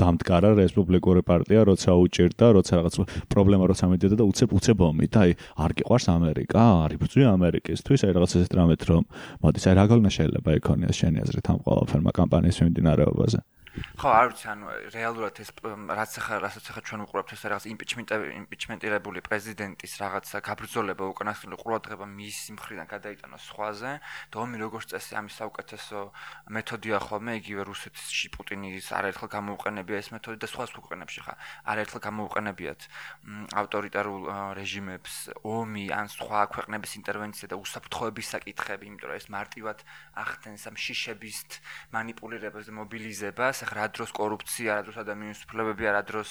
დამდგარა 0.00 0.50
რესპუბლიკური 0.58 1.22
პარტია, 1.26 1.64
როცა 1.68 1.90
უჭირდა, 1.94 2.46
როცა 2.56 2.72
რაღაც 2.80 2.94
პრობლემა 3.30 3.64
როცა 3.70 3.84
მიდიოდა 3.92 4.16
და 4.20 4.24
უცებ 4.26 4.50
უცებ 4.58 4.78
ომი 4.86 5.06
და 5.12 5.20
აი 5.26 5.32
არ 5.66 5.70
გიყვარს 5.80 6.06
ამერიკა, 6.16 6.62
არ 6.86 6.90
იბრძვი 6.96 7.22
ამერიკისთვის, 7.30 8.00
აი 8.06 8.12
რაღაც 8.16 8.32
ესეთ 8.40 8.52
რამეთ 8.58 8.82
რომ 8.90 9.02
მოდის. 9.42 9.64
აი 9.70 9.74
რა 9.76 9.84
გოლნა 9.90 10.10
შეიძლება 10.16 10.50
იქონიას 10.60 10.96
შენი 11.00 11.18
აზრით 11.22 11.46
ამ 11.52 11.58
ყველაფერმა 11.66 12.10
კამპანიის 12.16 12.56
მიმდინარეობაზე? 12.64 13.38
ხო, 13.76 14.08
არ 14.08 14.26
ვიცი, 14.32 14.46
ანუ 14.52 14.66
რეალურად 14.92 15.36
ეს 15.40 15.50
რაც 15.60 16.12
ახლა 16.20 16.36
რასაც 16.44 16.64
ახლა 16.72 16.82
ჩვენ 16.88 17.00
უყურებთ 17.04 17.30
ეს 17.36 17.42
რაღაც 17.44 17.64
იმპიჩმენტი 17.68 18.14
იმპიჩმენტირებული 18.40 19.20
პრეზიდენტის 19.28 19.92
რაღაცა 20.00 20.36
გაბრძოლება 20.48 21.04
უკანასკნელი 21.12 21.56
ყურადღება 21.60 22.06
მის 22.08 22.38
მხრიდან 22.56 22.86
გადაიტანოს 22.88 23.44
სხვაზე, 23.52 23.92
და 24.32 24.36
ომი 24.40 24.56
როგორც 24.64 24.86
წესი 24.96 25.12
ამის 25.20 25.34
საუკეთესო 25.40 25.98
მეთოდია 26.56 26.98
ხოლმე, 27.04 27.32
იგივე 27.40 27.62
რუსეთში 27.68 28.26
პუტინის 28.32 28.88
არაერთხელ 28.96 29.28
გამოუყენებია 29.36 29.96
ეს 30.00 30.08
მეთოდი 30.16 30.38
და 30.40 30.48
სხვა 30.48 30.64
სხვა 30.72 30.80
ქვეყნებში 30.88 31.20
ხა 31.26 31.34
არაერთხელ 31.68 32.00
გამოუყენებიათ 32.08 32.80
ავტორიტარულ 33.60 34.22
რეჟიმებს 34.56 35.14
ომი 35.44 35.84
ან 35.92 36.06
სხვა 36.16 36.40
ქვეყნების 36.54 36.92
ინტერვენცია 37.00 37.46
და 37.52 37.56
უსაფრთხოების 37.60 38.26
საკითხები, 38.36 38.84
იმიტომ 38.88 39.08
რომ 39.12 39.20
ეს 39.20 39.26
მარტივად 39.36 39.78
ახდენს 40.16 40.62
ამ 40.70 40.76
შიშების 40.80 41.38
მანიპულირებას 41.92 42.64
და 42.70 42.72
მობილიზებას 42.76 43.65
ახლა 43.66 43.82
რა 43.82 43.86
დროს 43.98 44.10
კორუფცია, 44.14 44.78
რა 44.78 44.82
დროს 44.86 44.98
ადამიანის 45.02 45.42
უფლებები, 45.46 45.90
რა 45.90 46.02
დროს 46.06 46.30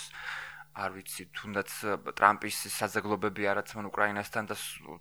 არ 0.75 0.89
ვიცი, 0.95 1.23
თუნდაც 1.35 1.69
ტრამპის 2.15 2.55
საზოგადოებები 2.79 3.43
არაც 3.51 3.75
მან 3.75 3.91
უკრაინასთან 3.91 4.47
და 4.51 4.55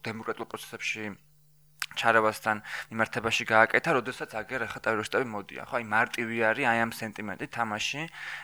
დემოკრატიულ 0.07 0.49
პროცესებში 0.51 1.15
ჩარავასთან 1.95 2.57
მიმართებაში 2.91 3.45
გააკეთა, 3.49 3.91
როდესაც 3.99 4.31
აგერ 4.35 4.61
ახლა 4.67 4.81
ტერორისტები 4.85 5.27
მოდიან. 5.31 5.65
ხო, 5.71 5.75
აი 5.81 5.85
მარტივი 5.89 6.37
არის 6.51 6.67
აი 6.71 6.79
ამ 6.85 6.93
სენტიმენტი 6.95 7.47
თამაში 7.55 8.03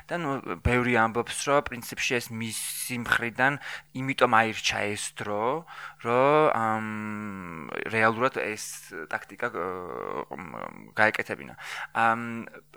და 0.08 0.14
ნუ 0.22 0.30
ბევრი 0.62 0.94
ამბობს, 1.04 1.36
რომ 1.50 1.66
პრინციპში 1.68 2.12
ეს 2.20 2.26
მისი 2.30 2.96
მხრიდან 3.04 3.52
იმიტომ 4.00 4.32
აირჩა 4.40 4.78
ეს 4.94 5.04
დრო, 5.18 5.46
რომ 6.06 6.84
რეალურად 7.90 8.34
ეს 8.40 8.64
ტაქტიკა 9.10 9.48
გაეკეთებინა. 10.94 11.54
ამ 11.94 12.20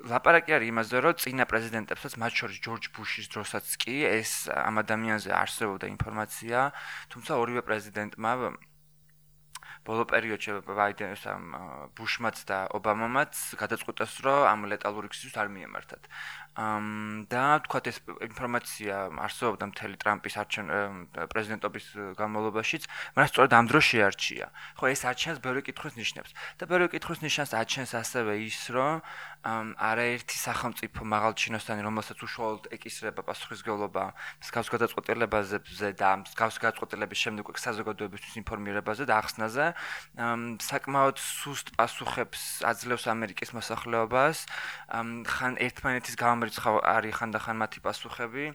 ლაპარაკი 0.10 0.52
არის 0.58 0.68
იმაზე, 0.74 0.96
რომ 1.06 1.18
წინა 1.22 1.46
პრეზიდენტებსაც, 1.48 2.14
მათ 2.18 2.34
შორის 2.34 2.58
ჯორჯ 2.66 2.84
ბუშის 2.96 3.28
დროსაც 3.30 3.66
კი 3.82 3.96
ეს 4.10 4.50
ამ 4.50 4.76
ადამიანზე 4.84 5.32
არსებობდა 5.32 5.86
ინფორმაცია, 5.96 6.58
თუმცა 7.14 7.32
ორივე 7.38 7.62
პრეზიდენტმა 7.68 8.32
ბოლო 9.84 10.04
პერიოდში 10.08 10.64
ბაიდენს 10.68 11.24
ამ 11.28 11.44
ბუშმაც 11.98 12.38
და 12.48 12.58
ობამამაც 12.78 13.34
გადაწყვეტეს 13.60 14.14
რომ 14.24 14.48
ამ 14.48 14.60
ლეტალური 14.72 15.12
ქსის 15.12 15.36
არ 15.36 15.52
მიემართათ. 15.52 16.04
ამ 16.54 17.26
და 17.34 17.66
თქვათ 17.66 17.86
ეს 17.90 17.98
ინფორმაცია 18.30 18.96
არსებობდა 19.26 19.66
მთელი 19.74 19.96
ტრამპის 19.98 20.36
არჩენ 20.38 20.66
პრეზიდენტობის 21.34 21.86
განმავლობაშიც, 22.22 22.84
მაგრამ 23.18 23.32
სწორედ 23.34 23.52
ამ 23.58 23.66
დროს 23.74 23.86
შეარჩია. 23.90 24.46
ხო, 24.78 24.86
ეს 24.94 25.02
არჩენს 25.02 25.38
ბევრი 25.42 25.62
კითხვის 25.66 25.98
ნიშნებს 25.98 26.32
და 26.62 26.64
ბევრი 26.70 26.88
კითხვის 26.94 27.20
ნიშნავს 27.26 27.52
არჩენს 27.58 27.92
ასევე 27.98 28.34
ის, 28.46 28.60
რომ 28.70 29.02
არაერთი 29.44 30.38
სახელმწიფო 30.40 31.04
მაღალჩინოსანი, 31.04 31.84
რომელსაც 31.84 32.18
უშუალოდ 32.24 32.68
ეკისრება 32.78 33.26
პასუხისგებლობა 33.28 34.04
მსგავს 34.40 34.70
გადაწყვეტილებაზე 34.72 35.90
და 36.00 36.10
მსგავს 36.24 36.58
გადაწყვეტილების 36.64 37.20
შემდეგ 37.28 37.52
საზოგადოებისთვის 37.64 38.40
ინფორმირებაზე 38.40 39.04
და 39.04 39.14
ახსნაზე, 39.20 39.66
საკმაოდ 40.64 41.18
სუსტ 41.20 41.76
პასუხებს 41.76 42.64
აძლევს 42.72 43.06
ამერიკის 43.12 43.52
მოსახლეობას, 43.60 44.38
ხან 45.28 45.54
ერთმანეთის 45.60 46.16
გამ 46.24 46.48
რიცხავ 46.48 46.76
არის 46.88 47.14
ხანდახან 47.20 47.58
მათი 47.60 47.80
პასუხები, 47.84 48.46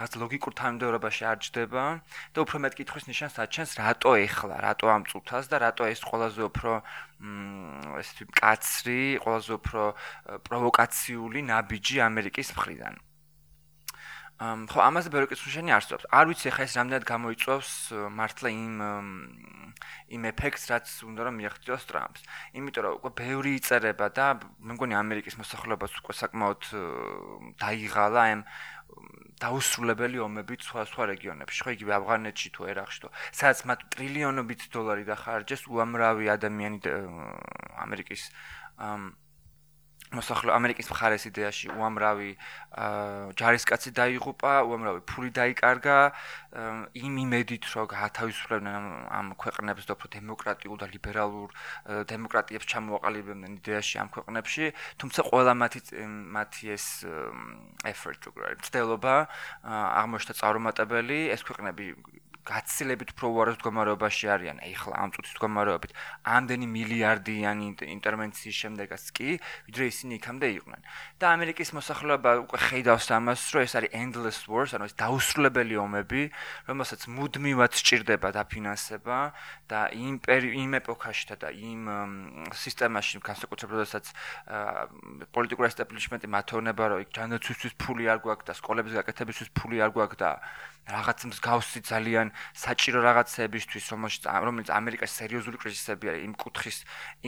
რაღაც 0.00 0.12
ლოგიკურ 0.16 0.52
თანმიმდევრობაში 0.56 1.22
არ 1.28 1.38
ჯდება 1.44 1.84
და 2.32 2.38
უფრო 2.40 2.56
მეტ 2.64 2.72
კითხვის 2.80 3.04
ნიშანს 3.12 3.36
აჩენს 3.44 3.70
რატო 3.84 4.16
ეხლა, 4.16 4.56
რატო 4.64 4.86
ამ 4.88 5.04
წუთას 5.12 5.52
და 5.52 5.56
რატო 5.60 5.84
ეს 5.92 6.00
ყველაზე 6.08 6.40
უფრო 6.48 6.80
ესეთი 7.18 8.24
კაცრი, 8.30 9.02
ყველაზე 9.24 9.52
უფრო 9.58 9.82
პროვოკაციული 10.46 11.40
ნაბიჯი 11.50 11.96
ამერიკის 12.08 12.54
მხრიდან. 12.54 12.94
ამ 14.38 14.70
ხო 14.70 14.78
ამაზე 14.86 15.10
ბევრი 15.10 15.26
კითხვის 15.34 15.50
შენი 15.50 15.70
არსებობს. 15.74 16.06
არ 16.14 16.24
ვიცი 16.30 16.48
ხა 16.54 16.62
ეს 16.62 16.74
რამდენად 16.78 17.04
გამოიწვევს 17.10 17.70
მართლა 18.14 18.48
იმ 18.54 18.74
იმ 20.14 20.22
ეფექტს, 20.30 20.64
რაც 20.70 20.86
უნდა 21.10 21.20
რომ 21.26 21.34
მიაღწიოს 21.42 21.84
ტრამპს. 21.90 22.22
იმიტომ 22.54 22.82
რომ 22.86 22.92
უკვე 23.02 23.10
ბევრი 23.18 23.50
იწერება 23.58 24.06
და 24.14 24.26
მე 24.62 24.72
მგონი 24.78 24.94
ამერიკის 24.94 25.38
მოსახლეობას 25.42 25.92
უკვე 25.98 26.14
საკმაოდ 26.22 26.62
დაიღალა 27.58 28.22
ამ 28.30 28.40
დაუსრულებელი 29.42 30.18
ომებით 30.24 30.60
სხვა 30.66 30.82
სხვა 30.90 31.04
რეგიონებში, 31.12 31.60
ხო 31.64 31.70
იგივე 31.78 31.92
ავღანეთში 31.98 32.48
თუ 32.54 32.62
ერაყში 32.72 32.98
თუ. 33.02 33.08
სადაც 33.38 33.58
მათ 33.68 33.80
ტრილიონობით 33.94 34.60
დოლარი 34.74 35.04
დახარჯეს 35.08 35.62
უამრავი 35.70 36.26
ადამიანი 36.36 36.78
ამერიკის 37.84 38.22
ამ 38.78 39.02
მოსახლე 40.14 40.52
ამერიკის 40.56 40.88
მხარეს 40.88 41.24
იდეაში 41.28 41.68
უამრავი 41.76 42.30
ჯარისკაცი 43.36 43.90
დაიღუპა, 43.98 44.52
უამრავი 44.64 45.00
ფული 45.04 45.30
დაიკარგა 45.36 45.98
იმ 46.96 47.14
იმედით, 47.24 47.64
რომ 47.68 47.88
გაათავისუფლებდნენ 47.92 48.86
ამ 49.12 49.26
ქვეყნებს 49.36 49.84
და 49.84 49.92
უფრო 49.98 50.08
დემოკრატიულ 50.16 50.76
და 50.80 50.86
ლიბერალურ 50.88 51.48
დემოკრატიებს 52.08 52.66
ჩამოაყალიბებდნენ 52.72 53.52
იდეაში 53.60 53.94
ამ 54.00 54.08
ქვეყნებში, 54.16 54.64
თუმცა 54.96 55.20
ყველა 55.28 55.52
მათი 55.60 55.80
მათი 56.08 56.64
ეს 56.72 56.86
effort 57.84 58.18
თუ 58.24 58.32
რა, 58.32 58.56
ცდელობა 58.64 59.14
აღმოჩნდა 59.68 60.34
წარუმატებელი, 60.40 61.20
ეს 61.36 61.44
ქვეყნები 61.44 61.84
გაცილებით 62.48 63.12
უფრო 63.12 63.26
უარეს 63.28 63.56
მდგომარეობაში 63.60 64.24
არიან. 64.34 64.58
ეხლა 64.64 64.94
ამ 65.04 65.10
წუთის 65.12 65.32
მდგომარეობით 65.36 65.92
ამდენი 66.24 66.66
მილიარდიანი 66.74 67.66
ინტერვენციის 67.96 68.56
შემდეგაც 68.62 69.04
კი 69.12 69.28
ვიდრე 69.68 69.84
ისინი 69.92 70.12
იქამდე 70.16 70.46
იყვნენ. 70.58 70.80
და 71.20 71.26
ამერიკის 71.34 71.70
მოსახლეობა 71.76 72.30
უკვე 72.46 72.58
ხედავს 72.62 73.06
ამას 73.18 73.42
რომ 73.52 73.62
ეს 73.66 73.72
არის 73.78 73.90
endless 73.92 74.40
wars 74.48 74.70
ანუ 74.78 74.84
ეს 74.88 74.94
დაუსრულებელი 74.96 75.76
ომები 75.82 76.22
რომელსაც 76.70 77.00
მუდმივად 77.10 77.72
სჭირდება 77.74 78.28
დაფინანსება 78.38 79.18
და 79.68 79.80
იმ 79.92 80.14
იმ 80.62 80.72
ეპოქაში 80.80 81.36
და 81.42 81.50
იმ 81.52 81.82
სისტემაში 82.54 83.20
განსაკუთრებით 83.28 83.74
როდესაც 83.76 84.04
პოლიტიკური 85.34 85.66
ესტაბლიშმენტი 85.68 86.26
მათოვნება 86.32 86.84
რომ 86.88 87.02
იქ 87.04 87.10
ჯანდაცვისთვის 87.18 87.72
ფული 87.82 88.04
არ 88.08 88.18
გვაქვს 88.24 88.46
და 88.48 88.52
სკოლების 88.62 88.96
გაკეთებისთვის 88.98 89.48
ფული 89.58 89.82
არ 89.84 89.90
გვაქვს 89.92 90.20
და 90.22 90.30
რაღაც 90.88 91.18
მსგავსი 91.28 91.80
ძალიან 91.84 92.28
საჭირო 92.56 93.00
რაღაცეებისთვის, 93.04 93.84
რომელშიც 93.92 94.22
რომელიც 94.48 94.68
ამერიკაში 94.72 95.14
სერიოზული 95.20 95.56
კრიზისები 95.62 96.04
არის, 96.08 96.22
იმ 96.28 96.34
კუთხის 96.42 96.78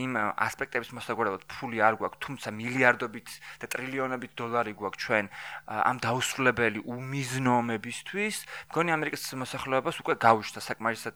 იმ 0.01 0.11
ასპექტების 0.47 0.89
მოსაგვარებლად 0.97 1.43
ფული 1.45 1.77
არ 1.85 1.93
გვაქვს, 2.01 2.21
თუმცა 2.25 2.49
მილიარდობით 2.57 3.27
და 3.61 3.65
ტრილიონობით 3.69 4.31
დოლარი 4.41 4.73
გვაქვს 4.81 5.01
ჩვენ 5.05 5.25
ამ 5.69 5.97
დაუსრულებელი 6.01 6.79
უმიზნომებისთვის, 6.89 8.35
მგონი 8.73 8.89
ამერიკის 8.97 9.23
მოსახლეობას 9.45 9.95
უკვე 10.01 10.13
გაუშვდა 10.25 10.59
საკმარისად 10.65 11.15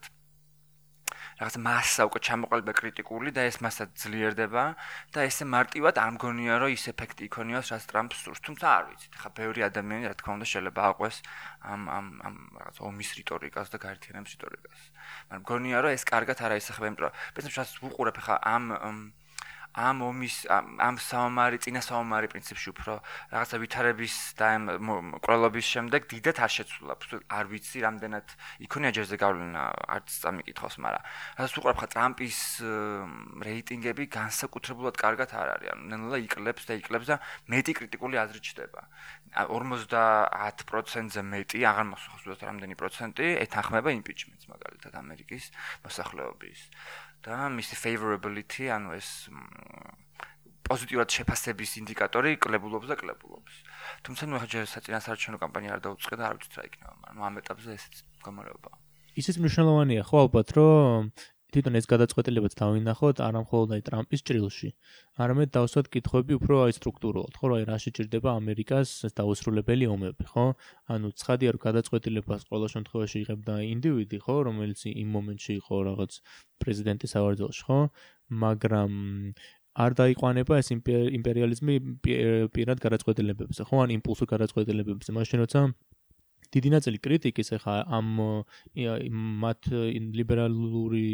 რაღაც 1.36 1.56
მასა 1.60 2.04
უკვე 2.08 2.20
ჩამოყალიბა 2.26 2.72
კრიტიკული 2.80 3.30
და 3.36 3.44
ეს 3.44 3.58
მასა 3.60 3.84
ძლიერდება 3.92 4.64
და 5.12 5.24
ესე 5.28 5.44
მარტივად 5.44 6.00
არ 6.00 6.10
მგონია 6.16 6.54
რომ 6.62 6.72
ის 6.72 6.84
ეფექტი 6.92 7.28
იქონიოს 7.28 7.72
რაც 7.76 7.84
ტრამპს 7.92 8.22
სურს 8.24 8.40
თუმცა 8.46 8.66
არ 8.72 8.84
ვიცით 8.88 9.18
ხა 9.20 9.28
ბევრი 9.36 9.60
ადამიანი 9.68 10.08
რა 10.08 10.16
თქმა 10.16 10.32
უნდა 10.40 10.48
შეიძლება 10.52 10.82
აყვეს 10.90 11.16
ამ 11.60 11.82
ამ 11.92 12.06
ამ 12.24 12.34
რაღაც 12.56 12.76
ომის 12.88 13.10
რიტორიკას 13.20 13.68
და 13.68 13.76
გაერთიანების 13.84 14.32
რიტორიკას. 14.32 14.80
მაგრამ 15.28 15.42
მგონია 15.44 15.76
რომ 15.84 15.92
ეს 15.92 16.04
კარგად 16.08 16.36
არ 16.40 16.56
აისახება 16.56 16.88
იმიტომ 16.88 17.04
რომ 17.04 17.14
პრინციპში 17.36 17.60
რაც 17.60 17.70
ვუყურებ 17.84 18.16
ხა 18.24 18.34
ამ 18.56 18.64
ამ 19.76 20.00
ომის 20.08 20.48
ამ 20.48 20.96
საომარი 20.96 21.60
წინა 21.60 21.80
საომარი 21.84 22.30
პრინციპში 22.32 22.68
უფრო 22.72 22.92
რაღაცა 23.32 23.56
ვითარების 23.60 24.14
და 24.40 24.46
ამ 24.56 25.20
ყროლობის 25.20 25.66
შემდეგ 25.68 26.00
დიდად 26.08 26.36
არ 26.40 26.50
შეცვლა. 26.56 26.96
არ 27.28 27.44
ვიცი 27.52 27.78
რამდენად 27.84 28.26
იქონია 28.64 28.90
ჯერზე 28.96 29.16
გავლენა 29.20 29.62
არც 29.96 30.08
წამიკითხოს, 30.24 30.74
მაგრამ 30.80 31.02
რასაც 31.36 31.52
უყურებ 31.60 31.76
ხა 31.76 31.88
ტრამპის 31.92 32.38
რეიტინგები 33.44 34.04
განსაკუთრებულად 34.16 34.94
კარგად 34.96 35.28
არ 35.36 35.48
არის. 35.60 35.68
ანუ 35.76 35.84
ნელა 35.92 36.18
იკლებს 36.24 36.64
და 36.64 36.72
იკლებს 36.80 37.06
და 37.12 37.16
მეტი 37.52 37.72
კრიტიკული 37.76 38.16
აზრი 38.16 38.40
ჩდება. 38.40 38.80
50%-ზე 39.36 41.20
მეტი, 41.20 41.58
აღარ 41.68 41.86
მახსოვს 41.92 42.22
უბრალოდ 42.24 42.42
რამდენი 42.48 42.74
პროცენტი 42.80 43.26
ეთანხმება 43.44 43.90
იმპიჩმენტს 44.00 44.48
მაგალითად 44.48 44.92
ამერიკის 44.96 45.44
მოსახლეობის. 45.84 46.60
და 47.26 47.50
მისი 47.50 47.74
favorability, 47.74 48.70
ანუ 48.70 48.94
ეს 48.96 49.10
პოზიტიურად 50.66 51.10
შეფასების 51.10 51.72
ინდიკატორი 51.82 52.38
კლებულობს 52.42 52.90
და 52.90 52.96
კლებულობს. 52.98 53.54
თუმცა 54.06 54.22
ნუ 54.26 54.34
ახლა 54.38 54.48
ჯერ 54.54 54.64
საწინასარჩენო 54.70 55.38
კამპანია 55.42 55.70
არ 55.78 55.80
დაუწყე 55.86 56.14
და 56.18 56.24
არ 56.30 56.34
ვიცი 56.42 56.56
რა 56.58 56.64
იქნება, 56.70 56.94
მაგრამ 57.02 57.22
ამ 57.26 57.34
ეტაპზე 57.42 57.70
ესეც 57.78 57.94
გამარეობაა. 58.26 58.76
ისიც 59.16 59.36
მნიშვნელოვანია 59.40 60.02
ხო 60.04 60.16
ალბათ 60.26 60.48
რომ 60.58 61.00
თვითონ 61.54 61.78
ეს 61.78 61.86
გადაწყვეტილებაც 61.90 62.54
დავინახოთ 62.58 63.20
არა 63.22 63.40
მხოლოდ 63.46 63.74
აი 63.76 63.82
ტრამპის 63.86 64.22
ჭრილში, 64.26 64.68
არამედ 65.22 65.50
დავსვათ 65.56 65.86
კითხვები 65.94 66.38
უფრო 66.38 66.54
აი 66.66 66.72
სტრუქტურულად, 66.78 67.32
ხო, 67.38 67.46
აი 67.56 67.66
რა 67.70 67.76
შეჭirdება 67.84 68.30
ამერიკას 68.40 68.90
დაუსრულებელი 69.20 69.86
ომები, 69.94 70.26
ხო? 70.32 70.46
ანუ 70.90 71.12
ცხადია 71.22 71.54
რომ 71.54 71.62
გადაწყვეტილებას 71.66 72.42
ყოველ 72.50 72.68
შემთხვევაში 72.74 73.16
იღებდა 73.22 73.54
ინდივიდი, 73.62 74.18
ხო, 74.26 74.36
რომელიც 74.50 74.80
იმ 74.90 75.08
მომენტში 75.16 75.52
იყო 75.62 75.76
რაღაც 75.90 76.12
პრეზიდენტის 76.66 77.12
ავარძელში, 77.22 77.62
ხო? 77.70 77.80
მაგრამ 78.42 78.90
არ 79.76 79.92
დაიყვანება 80.00 80.54
ეს 80.56 80.68
იმპერიალიზმი 80.72 81.74
პირად 82.56 82.78
გადაწყვეტილებებზე, 82.84 83.62
ხო, 83.70 83.76
ან 83.84 83.90
იმპულსურ 84.00 84.28
გადაწყვეტილებებზე, 84.34 85.10
მაშინ 85.14 85.44
როცა 85.44 85.60
დიდი 86.54 86.70
ნაწილი 86.74 86.98
კრიტიკის 87.06 87.52
ახლა 87.56 87.76
ამ 87.98 88.10
მათ 89.42 89.70
ლიბერალური 90.18 91.08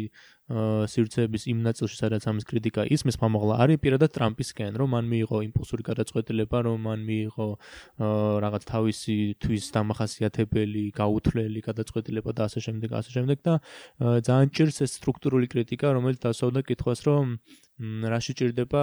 სივრცეების 0.53 1.43
იმ 1.53 1.59
ნაწილში 1.67 1.97
სადაც 1.97 2.27
ამის 2.29 2.45
კრიტიკა 2.49 2.85
ისმის 2.95 3.17
მომაღლა 3.21 3.55
არის 3.63 3.81
პირადად 3.83 4.11
ტრამპისკენ 4.17 4.77
რომ 4.81 4.93
მან 4.93 5.09
მიიღო 5.13 5.41
იმპულსური 5.47 5.83
გადაწყვეტილება 5.89 6.57
რომ 6.67 6.77
მან 6.87 7.05
მიიღო 7.09 7.47
რაღაც 8.45 8.63
თავისი 8.73 9.17
თვის 9.41 9.63
დამახასიათებელი 9.77 10.83
გაუთვლელი 11.01 11.59
გადაწყვეტილება 11.69 12.31
და 12.37 12.47
ასე 12.49 12.59
შემდეგ 12.67 12.89
ასე 13.01 13.11
შემდეგ 13.17 13.37
და 13.47 13.53
ძალიან 14.29 14.49
ჭირს 14.53 14.77
ეს 14.85 14.91
სტრუქტურული 15.01 15.47
კრიტიკა 15.53 15.87
რომელიც 15.97 16.19
დასავდა 16.27 16.61
კითხვას 16.69 16.99
რომ 17.09 17.37
რაში 17.81 18.33
ჭირდება 18.37 18.81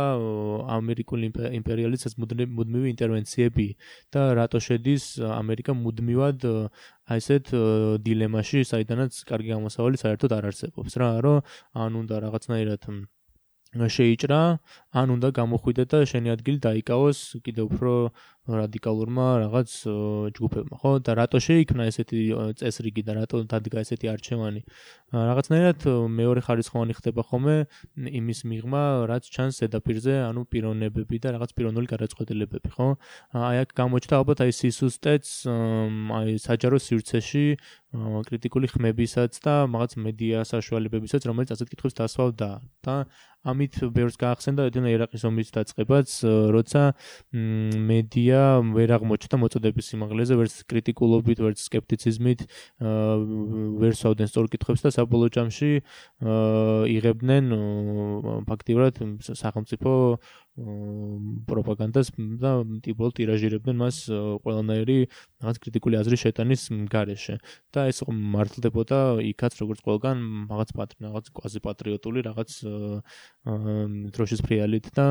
ამერიკული 0.75 1.31
იმპერიალიზმის 1.31 2.15
მუდმივი 2.19 2.91
ინტერვენციები 2.91 3.67
და 4.11 4.23
რატო 4.35 4.59
შედის 4.67 5.05
ამერიკა 5.23 5.73
მუდმივად 5.79 6.47
აი 7.11 7.21
ესეთ 7.21 7.49
დილემაში, 8.07 8.61
საიდანაც 8.71 9.23
კარგი 9.27 9.51
გამოსავალი 9.57 9.99
საერთოდ 9.99 10.35
არ 10.37 10.45
არსებობს 10.51 10.95
რა, 11.03 11.11
რომ 11.27 11.39
ან 11.85 11.97
უნდა 12.01 12.17
რაღაცნაირად 12.27 12.85
შეიჭრა, 13.71 14.41
ან 14.99 15.07
უნდა 15.15 15.29
გამოხვიდე 15.31 15.85
და 15.91 15.99
შენი 16.11 16.29
ადგილი 16.35 16.59
დაიკავოს 16.59 17.19
კიდევ 17.47 17.65
უფრო 17.71 17.93
რადიკალურმა 18.51 19.27
რაღაც 19.47 19.71
ჯგუფებმა, 20.35 20.77
ხო? 20.83 20.93
და 21.07 21.13
რატო 21.21 21.39
შეიქმნა 21.39 21.83
ესეთი 21.91 22.19
წესრიგი 22.59 23.03
და 23.07 23.13
რატო 23.21 23.37
დადგა 23.47 23.79
ესეთი 23.85 24.07
არჩევანი? 24.11 24.61
რაღაცნაირად 25.11 25.81
მეორე 26.19 26.41
ხარისხოვანი 26.47 26.95
ხდება 26.99 27.23
ხოლმე 27.31 27.57
იმის 27.99 28.41
მიღმა, 28.51 28.83
რაც 29.11 29.25
ჩანს 29.31 29.55
ზედაპირზე, 29.63 30.15
ანუ 30.31 30.41
პიროვნებები 30.51 31.17
და 31.19 31.29
რაღაც 31.35 31.51
პიროვნული 31.55 31.87
გადაწყვეტილებები, 31.95 32.69
ხო? 32.75 32.89
აი 33.35 33.57
აქ 33.65 33.71
გამოჩნდა 33.81 34.15
ალბათ 34.21 34.39
აი 34.47 34.51
სისუსტეც 34.61 35.25
აი 35.51 36.39
საჯარო 36.47 36.79
სივრცეში 36.79 37.47
კრიტიკული 37.91 38.67
ხმებისაც 38.71 39.35
და 39.43 39.55
რაღაც 39.67 39.93
მედია 39.99 40.47
საშუალებებისაც, 40.47 41.27
რომელიც 41.27 41.51
ასეთ 41.59 41.69
კითხვებს 41.75 41.99
დასვავდა 41.99 42.51
და 42.87 42.95
ამით 43.51 43.75
ბევრს 43.97 44.17
გაახსენდა 44.21 44.69
ედენა 44.71 44.91
ერაყის 44.95 45.23
ომის 45.25 45.49
დაწყებაც, 45.57 46.09
როცა 46.55 46.83
მედია 47.91 48.40
ვერ 48.77 48.93
აღმოჩნდა 48.97 49.37
მოწოდების 49.43 49.89
სიმაღლეზე, 49.93 50.35
ვერც 50.41 50.55
კრიტიკულობით, 50.71 51.39
ვერც 51.45 51.59
სკეპტიციზმით, 51.67 52.45
ვერ 52.81 53.93
სვავდნენ 54.01 54.31
სწორ 54.31 54.51
კითხვებს 54.55 54.85
და 54.87 54.93
საბოლოო 54.97 55.33
ჯამში 55.37 55.71
იღებდნენ 56.97 57.45
ფაქტიურად 58.51 59.03
სახელმწიფო 59.21 59.91
პროპაგანდას 61.49 62.11
და 62.43 62.53
ტიპოლ 62.85 63.13
ტირაჟირებდნენ 63.17 63.77
მას 63.81 63.97
ყველანაირი 64.45 64.97
რაღაც 65.41 65.61
კრიტიკული 65.65 65.99
აზრის 66.01 66.25
შეტანის 66.27 66.63
გარეშე 66.91 67.37
და 67.73 67.87
ეს 67.93 68.03
მართლდებოდა 68.11 68.99
იქაც 69.31 69.57
როგორც 69.63 69.81
ყველგან 69.87 70.25
რაღაც 70.51 70.75
პატრ 70.77 70.97
რაღაც 71.07 71.31
კვაზი 71.39 71.61
პატრიოტული 71.65 72.27
რაღაც 72.29 72.51
დროშის 74.19 74.41
ფრიალით 74.45 74.91
და 74.99 75.07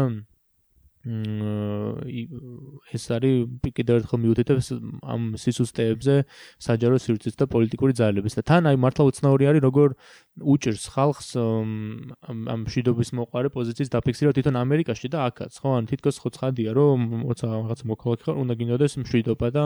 ეს 0.99 3.03
არის 3.15 3.47
კიდევ 3.71 4.03
ერთხელ 4.03 4.19
მიუთითებს 4.19 4.67
ამ 5.07 5.39
სისუსტეებზე 5.39 6.27
საჯარო 6.59 6.99
სივრცის 6.99 7.39
და 7.39 7.47
პოლიტიკური 7.47 7.95
ძალების 7.95 8.35
და 8.35 8.43
თან 8.43 8.67
აი 8.67 8.75
მართლა 8.83 9.07
უცნაური 9.07 9.47
არის 9.47 9.63
როგორ 9.63 9.95
უჭერს 10.43 10.91
ხალხს 10.91 11.39
ამ 11.39 12.67
შიდობის 12.67 13.15
მოყარე 13.15 13.47
პოზიციის 13.47 13.95
დაფიქსირება 13.95 14.35
თვითონ 14.35 14.55
ამერიკაში 14.59 15.07
და 15.07 15.23
აქაც 15.31 15.53
ხო? 15.63 15.69
ან 15.79 15.87
თითქოს 15.87 16.19
ხო 16.19 16.29
ცხადია 16.35 16.75
რომ 16.75 17.31
როცა 17.31 17.47
რაღაც 17.47 17.79
მოქალაქე 17.87 18.23
ხარ 18.27 18.35
უნდა 18.43 18.53
გინდოდეს 18.59 18.93
მშვიდობა 18.99 19.47
და 19.55 19.63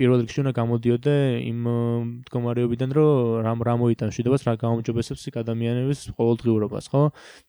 პირველ 0.00 0.24
რიგში 0.24 0.48
უნდა 0.48 0.52
გამოდიოდე 0.56 1.16
იმ 1.44 1.60
მდგომარეობიდან 2.24 2.88
რომ 2.96 3.44
რამ 3.44 3.60
რა 3.68 3.74
მოიტან 3.84 4.08
მშვიდობას 4.08 4.48
რა 4.48 4.56
გამოჯობესებს 4.64 5.28
იქ 5.28 5.34
ადამიანების 5.44 6.00
ყოველდღიურობას 6.16 6.84
ხო? 6.88 7.02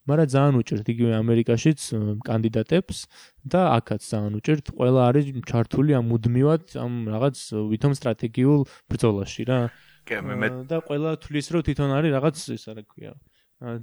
მაგრამ 0.04 0.28
ძალიან 0.36 0.54
უჭერს 0.60 0.84
იგივე 0.84 1.12
ამერიკაშიც 1.16 1.80
კანდიდატებს 2.28 3.06
და 3.54 3.62
აქაც 3.78 4.02
ძალიან 4.12 4.34
უჭერთ 4.40 4.66
ყველა 4.80 5.02
არის 5.10 5.26
ჩართული 5.52 5.92
ამ 6.00 6.06
მუდმივად 6.12 6.64
ამ 6.86 6.94
რაღაც 7.14 7.36
ვითომ 7.72 7.94
სტრატეგიულ 8.00 8.62
ბრძოლაში 8.92 9.44
რა 9.50 9.60
და 10.70 10.78
ყველა 10.90 11.12
თulis 11.24 11.46
რომ 11.54 11.62
თვითონ 11.66 11.90
არის 11.98 12.12
რაღაც 12.18 12.36
ის 12.58 12.64
რა 12.70 12.84
ქვია 12.86 13.14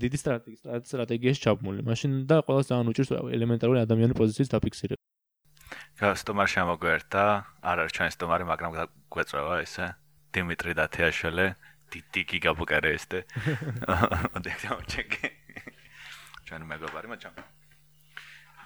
დიდი 0.03 0.17
სტრატეგია 0.21 0.81
სტრატეგიაში 0.85 1.41
ჩაბმული 1.47 1.81
მაშინ 1.89 2.13
და 2.29 2.37
ყველა 2.47 2.63
ძალიან 2.69 2.87
უჭერს 2.93 3.11
ელემენტარული 3.37 3.79
ადამიანური 3.83 4.19
პოზიციის 4.21 4.53
დაფიქსირება 4.53 5.01
გასტომარ 6.03 6.49
შემოგვერთა 6.55 7.25
არ 7.71 7.77
არის 7.83 7.93
ჩვენი 7.97 8.13
სტომარი 8.17 8.45
მაგრამ 8.53 8.71
გვეწევა 9.13 9.55
ესე 9.65 9.87
დიმიტრი 10.37 10.73
დათიაშვილი 10.81 11.47
დიდი 11.93 12.23
გიგაბუკარესტე 12.31 13.19
მოდი 14.33 14.53
გამჩეკე 14.65 15.29
ჩვენ 16.47 16.63
მეგობარი 16.73 17.09
მაჩა 17.13 17.31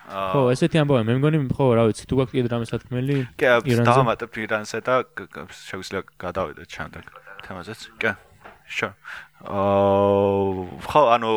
ხო, 0.07 0.41
ესეთი 0.55 0.79
ამბავი, 0.83 1.03
მე 1.09 1.15
მგონი, 1.19 1.39
ხო, 1.51 1.67
რა 1.75 1.85
ვიცი, 1.91 2.05
თუ 2.07 2.15
გაქვს 2.23 2.35
კიდე 2.37 2.49
რამე 2.53 2.67
სათქმელი 2.71 3.17
ირანზე. 3.43 3.67
კი, 3.67 3.87
დავამატებ 3.91 4.39
ირანზე 4.47 4.79
და 4.87 4.95
შეგვიძლია 5.51 6.01
გადავიდეთ 6.23 6.69
ჩანდა 6.71 6.99
თემაზეც. 7.43 7.81
კი. 7.99 8.15
შო. 8.67 8.91
აა 9.47 10.83
ხო, 10.91 11.03
ანუ 11.15 11.31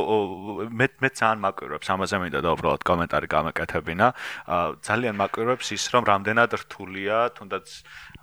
მე 0.73 0.85
მე 0.97 1.09
ძალიან 1.13 1.39
მაკვირვებს 1.45 1.87
ამაზე 1.93 2.17
მინდა 2.23 2.39
და 2.41 2.49
უბრალოდ 2.57 2.81
კომენტარი 2.89 3.27
გამეკეთებინა. 3.29 4.07
აა 4.49 4.67
ძალიან 4.81 5.15
მაკვირვებს 5.19 5.67
ის, 5.77 5.83
რომ 5.93 6.03
რამდენად 6.09 6.51
რთულია, 6.57 7.17
თუნდაც 7.37 7.67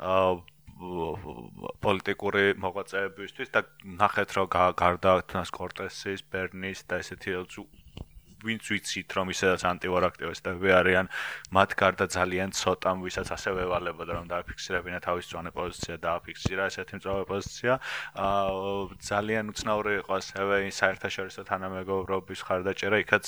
აა 0.00 0.30
პოლიტიკური 0.76 2.44
მოღვაწეებისთვის 2.60 3.48
და 3.54 3.60
ნახეთ 3.96 4.28
რომ 4.36 4.46
გარდა 4.76 5.12
თუნდაც 5.24 5.50
კორტესის, 5.56 6.20
ბერნის 6.28 6.84
და 6.84 7.00
ესეთი 7.00 7.32
ვინც 8.44 8.62
ვიცით 8.68 9.08
რომ 9.16 9.32
ისედაც 9.32 9.62
ანტივარაქტივისტები 9.70 10.68
არიან 10.76 11.06
მათ 11.56 11.70
გარდა 11.80 12.06
ძალიან 12.16 12.50
ცოტა 12.52 12.90
ვისაც 13.06 13.28
ასე 13.36 13.50
ვევალებოდა 13.56 14.12
რომ 14.18 14.26
დააფიქსირებინა 14.32 14.98
თავის 15.06 15.30
ძვანე 15.32 15.50
პოზიცია 15.56 15.94
დააფიქსირა 16.04 16.62
ესეთი 16.70 16.94
მწვავე 17.00 17.24
პოზიცია. 17.32 17.72
აა 18.26 18.98
ძალიან 19.10 19.44
უცნაური 19.52 19.92
იყო 20.04 20.12
ასევე 20.20 20.56
საერთაშორისო 20.80 21.42
თანამეგობრობის 21.50 22.40
ხარდაჭერა 22.46 22.96
იქაც 23.06 23.24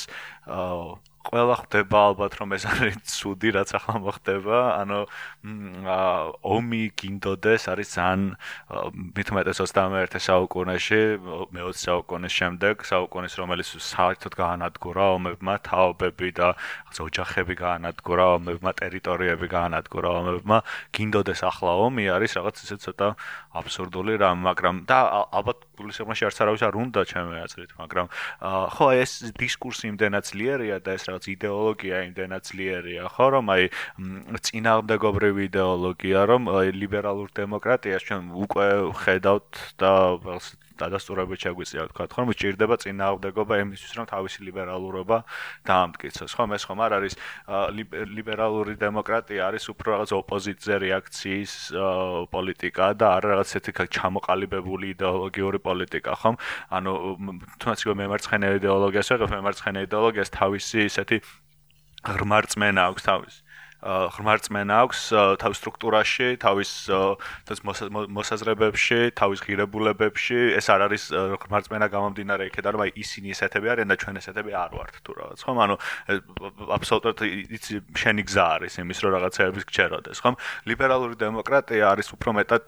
აა 0.47 1.08
ყველა 1.27 1.55
ხდება 1.67 1.99
ალბათ 2.13 2.33
რომ 2.39 2.55
ეს 2.57 2.65
არის 2.71 2.97
ცუდი 3.09 3.51
რაც 3.59 3.71
ახლა 3.79 3.95
მოხდება 4.05 4.59
ანუ 4.79 5.01
ომი 6.55 6.83
გინდოდეს 6.99 7.69
არის 7.73 7.89
ძალიან 7.99 8.23
მithumetes 9.17 9.59
21 9.59 10.19
საუკუნეში 10.29 11.01
მე-20 11.53 11.83
საუკუნის 11.89 12.33
შემდეგ 12.39 12.87
საუკუნის 12.87 13.35
რომელიც 13.41 13.69
საერთოდ 13.83 14.33
გაანადგურა 14.39 15.05
ომებმა 15.19 15.55
თაობები 15.69 16.29
და 16.39 16.49
ოჯახები 16.99 17.55
გაანადგურა 17.59 18.25
ომებმა 18.39 18.73
ტერიტორიები 18.79 19.47
გაანადგურა 19.49 20.09
ომებმა. 20.23 20.59
გინდოდეს 20.95 21.41
ახლა 21.51 21.73
ომი 21.87 22.05
არის 22.15 22.39
რაღაც 22.39 22.57
ისე 22.65 22.77
ცოტა 22.85 23.09
აბსურდული 23.59 24.15
რამ 24.23 24.39
მაგრამ 24.49 24.75
და 24.89 24.99
ალბათ 25.35 25.59
გულისხმობაში 25.79 26.23
არც 26.29 26.39
არავის 26.43 26.63
არ 26.69 26.75
უნდა 26.79 27.01
ჩემი 27.11 27.37
აზრით 27.47 27.71
მაგრამ 27.79 28.07
ხო 28.77 28.87
ეს 29.03 29.13
დისკურსი 29.39 29.85
იმდენად 29.93 30.25
ძლიერია 30.31 30.77
და 30.85 30.91
ეს 30.99 31.08
რაღაც 31.09 31.25
იდეოლოგია 31.35 32.03
იმდენად 32.09 32.43
ძლიერია, 32.49 33.09
ხო, 33.17 33.27
რომ 33.35 33.53
აი 33.55 33.65
წინააღმდეგობრივი 34.49 35.43
იდეოლოგია, 35.49 36.21
რომ 36.33 36.43
ლიბერალურ 36.79 37.29
დემოკრატიას 37.41 38.07
ჩვენ 38.09 38.33
უკვე 38.45 38.69
ხედავთ 39.03 39.63
და 39.81 39.93
დადასტურებით 40.79 41.39
შეგვიძლია 41.45 41.83
თქვა, 41.93 42.05
ხო, 42.09 42.19
რომ 42.23 42.31
ჭირდება 42.39 42.77
წინააღმდეგობა 42.83 43.55
იმისთვის, 43.65 43.93
რომ 43.99 44.07
თავისი 44.13 44.39
ლიბერალურობა 44.49 45.19
დაამტკიცოს, 45.69 46.33
ხო, 46.39 46.45
ეს 46.59 46.65
ხომ 46.69 46.81
არ 46.87 46.93
არის 46.99 47.15
ლიბერალური 48.19 48.75
დემოკრატია 48.79 49.41
არის 49.49 49.65
უფრო 49.73 49.87
რაღაც 49.99 50.11
ოპოზიციზე 50.19 50.75
რეაქციის 50.85 51.53
პოლიტიკა 52.33 52.87
და 52.99 53.07
არ 53.19 53.23
რაღაც 53.33 53.49
ესეთი 53.59 53.73
ჩამოყალიბებული 53.99 54.87
იდეოლოგიური 54.95 55.59
პოლიტიკა, 55.69 56.13
ხომ? 56.23 56.35
ანუ 56.79 56.93
თუნდაც 57.59 57.81
იყო 57.85 57.95
მემარცხენე 57.99 58.47
იდეოლოგიას, 58.59 59.07
ვეღებ 59.13 59.31
მემარცხენე 59.37 59.81
იდეოლოგიას 59.89 60.31
თავისი 60.39 60.79
ესეთი 60.89 61.19
ღრმარწმენა 62.07 62.83
აქვს 62.89 63.03
თავისი 63.09 63.48
ღრმარწმენა 63.79 64.75
აქვს 64.83 65.01
თავის 65.39 65.59
სტრუქტურაში, 65.63 66.29
თავის 66.43 66.71
მოსაზრებებში, 68.11 69.15
თავის 69.15 69.39
ღირებულებებში. 69.47 70.59
ეს 70.59 70.67
არ 70.67 70.81
არის 70.91 71.03
ღრმარწმენა 71.15 71.87
გამომდინარე 71.87 72.51
იქიდან, 72.51 72.73
რომ 72.75 72.83
აი 72.83 72.91
ისინი 72.99 73.31
ესეთები 73.39 73.67
არიან 73.71 73.89
და 73.89 73.97
ჩვენ 74.03 74.19
ესეთები 74.19 74.51
არ 74.51 74.71
ვართ 74.75 74.95
თუ 75.07 75.13
რაღაც. 75.15 75.39
ხომ? 75.47 75.59
ანუ 75.63 75.75
აბსოლუტურად 76.75 77.19
იცი 77.55 77.75
შენი 77.95 78.23
გზა 78.27 78.47
არის 78.59 78.73
იმის 78.83 78.99
რომ 78.99 79.11
რაღაცეების 79.15 79.65
გჩეროდეს, 79.71 80.19
ხომ? 80.27 80.35
ლიბერალური 80.67 81.15
დემოკრატია 81.23 81.85
არის 81.95 82.09
უფრო 82.19 82.31
მეტად 82.35 82.65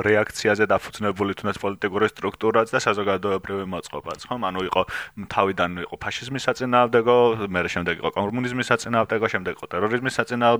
რეაქციაზე 0.00 0.64
დაფუძნებული 0.64 1.32
თუნდაც 1.44 1.56
პოლიტიკური 1.60 2.06
სტრუქტურაც 2.08 2.68
და 2.72 2.78
საზოგადოებრივი 2.80 3.64
მოწყობაც, 3.68 4.20
ხომ? 4.32 4.40
ანუ 4.48 4.60
იყო 4.72 4.82
თავიდან 5.28 5.70
იყო 5.84 5.94
ფაშიზმის 6.00 6.42
საწინააღმდეგო, 6.48 7.16
მერე 7.52 7.68
შემდეგ 7.68 7.94
იყო 8.00 8.10
კომუნიზმის 8.16 8.66
საწინააღმდეგო, 8.72 9.26
შემდეგ 9.28 9.52
იყო 9.60 9.66
ტერორიზმის 9.68 10.14
საწინააღმდეგო. 10.16 10.53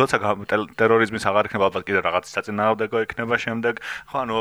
როცა 0.00 0.16
ტერორიზმის 0.80 1.26
აღარ 1.30 1.50
იქნება 1.50 1.68
ალბათ 1.70 1.86
კიდე 1.88 2.00
რაღაც 2.06 2.30
საწინააღმდეგო 2.30 3.02
იქნება 3.06 3.36
შემდეგ. 3.46 3.74
ხო, 4.12 4.16
ანუ 4.24 4.38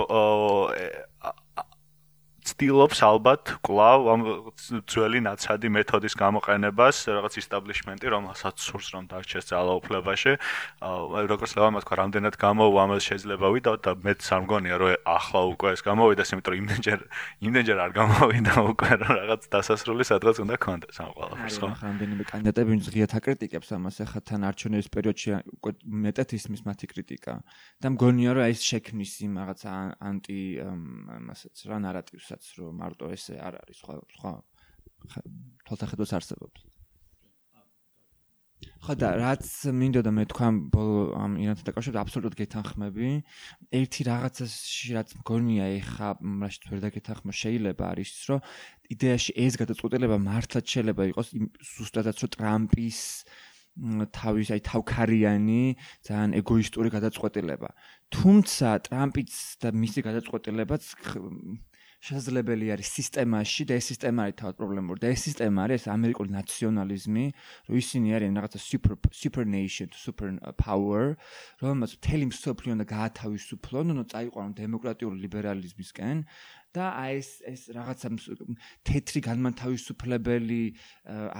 ცდილობს 2.46 3.00
ალბათ 3.02 3.58
კლავ 3.66 4.00
ამ 4.14 4.22
ძველი 4.86 5.20
ნაცადი 5.26 5.70
მეთოდის 5.74 6.14
გამოყენებას 6.14 6.98
რაღაც 7.10 7.34
ისტაბლიშმენტი 7.42 8.08
რომელსაც 8.14 8.56
სურს 8.62 8.88
რომ 8.94 9.10
დარჩეს 9.10 9.50
ძალაუფლებაში. 9.50 10.34
როგორც 11.26 11.52
ლევა 11.58 11.82
თქვა 11.82 11.96
რამდენად 12.06 12.36
გამოვა 12.38 12.80
ამას 12.86 13.02
შეიძლება 13.10 13.48
ვიდა 13.50 13.72
და 13.82 13.92
მეც 13.98 14.22
არ 14.30 14.42
მგონია 14.46 14.76
რომ 14.78 14.94
ახლა 15.10 15.42
უკვე 15.58 15.70
ეს 15.74 15.82
გამოვიდეს 15.90 16.30
იმიტომ 16.36 16.52
რომ 16.54 16.60
იმდენჯერ 16.62 17.00
იმდენჯერ 17.50 17.78
არ 17.86 17.92
გამოვიდა 17.98 18.54
უკვე 18.72 18.92
რომ 19.02 19.12
რაღაც 19.26 19.42
დასასრული 19.50 20.04
სადღაც 20.06 20.36
უნდა 20.46 20.56
კონდეს 20.62 20.98
ამ 21.02 21.12
ყველაფერს 21.18 21.58
ხო? 21.58 21.68
რამდენიმე 21.82 22.24
კანდიდატები 22.30 22.70
ვინც 22.76 22.86
ღიათ 22.94 23.14
აკრიტიკებს 23.20 23.70
ამას 23.74 23.98
ახლა 24.06 24.20
თან 24.30 24.42
არჩევნების 24.54 24.90
პერიოდში 24.94 25.30
უკვე 25.58 25.72
მეტად 26.06 26.30
ისმის 26.38 26.62
მათი 26.70 26.86
კრიტიკა. 26.94 27.34
და 27.82 27.88
მგონია 27.90 28.32
რომ 28.38 28.46
ეს 28.54 28.62
შექმნის 28.62 29.14
იმ 29.26 29.34
რაღაც 29.42 29.62
ანტი 29.98 30.40
ამასაც 31.26 31.56
რა 31.66 31.78
ნარატივს 31.82 32.35
რასაც 32.36 32.60
რომ 32.60 32.80
მარტო 32.84 33.12
ესე 33.16 33.40
არ 33.40 33.60
არის 33.64 33.78
სხვა 33.80 33.94
სხვა 34.16 34.32
თვალსაჩინოს 35.66 36.12
არსებობს. 36.20 36.60
ხო 38.86 38.94
და 38.98 39.10
რაც 39.18 39.46
მინდოდა 39.72 40.12
მე 40.16 40.24
თქვა 40.32 40.48
ამ 41.24 41.32
ინანთან 41.42 41.66
დაკავშირებით 41.70 42.02
აბსოლუტურად 42.02 42.36
გეთანხმები. 42.40 43.08
ერთი 43.80 44.02
რაღაცაში 44.10 44.88
რაც 44.98 45.10
მგონია 45.22 45.66
ეხა 45.80 46.10
მაშინ 46.22 46.64
ვერ 46.72 46.80
დაგეთანხმა 46.86 47.34
შეიძლება 47.42 47.84
არის 47.94 48.12
რომ 48.30 48.40
იდეაში 48.94 49.32
ეს 49.46 49.54
გადაწყვეტილება 49.62 50.18
მართლაც 50.30 50.66
შეიძლება 50.76 51.04
იყოს 51.12 51.28
ზუსტადაც 51.76 52.18
რომ 52.26 52.32
ტრამპის 52.36 53.00
თავის 53.76 54.48
აი 54.56 54.62
თავქარიანი 54.64 55.64
ძალიან 56.08 56.32
ეგოისტური 56.40 56.90
გადაწყვეტილება. 56.96 57.70
თუმცა 58.16 58.68
ტრამპიც 58.88 59.32
და 59.60 59.68
მისი 59.76 60.00
გადაწყვეტილებაც 60.08 60.84
შესაძლებელი 62.06 62.68
არის 62.76 62.90
სისტემაში 63.00 63.66
და 63.70 63.78
ეს 63.80 63.88
სისტემა 63.92 64.26
არის 64.26 64.38
თავად 64.42 64.56
პრობლემური 64.60 65.02
და 65.02 65.10
ეს 65.16 65.22
სისტემა 65.26 65.66
არის 65.66 65.88
ამერიკული 65.90 66.30
ნაციონალიზმი, 66.36 67.26
რომ 67.66 67.76
ისინი 67.82 68.08
არიან 68.18 68.38
რაღაცა 68.38 68.60
super 68.62 68.94
super 69.10 69.44
nation, 69.46 69.90
super 69.98 70.30
power, 70.62 71.18
რომელსაც 71.66 71.98
თელი 72.06 72.26
მსოფლიო 72.30 72.72
უნდა 72.78 72.86
გაათავისუფლონ, 72.94 73.96
ნუ 73.98 74.04
წაიყვანონ 74.14 74.54
დემოკრატიული 74.62 75.18
ლიბერალიზმისკენ 75.26 76.18
და 76.78 76.86
აი 76.94 77.12
ეს 77.24 77.30
ეს 77.52 77.62
რაღაცა 77.74 78.08
თეთრი 78.86 79.20
განმათავისუფლებელი 79.30 80.62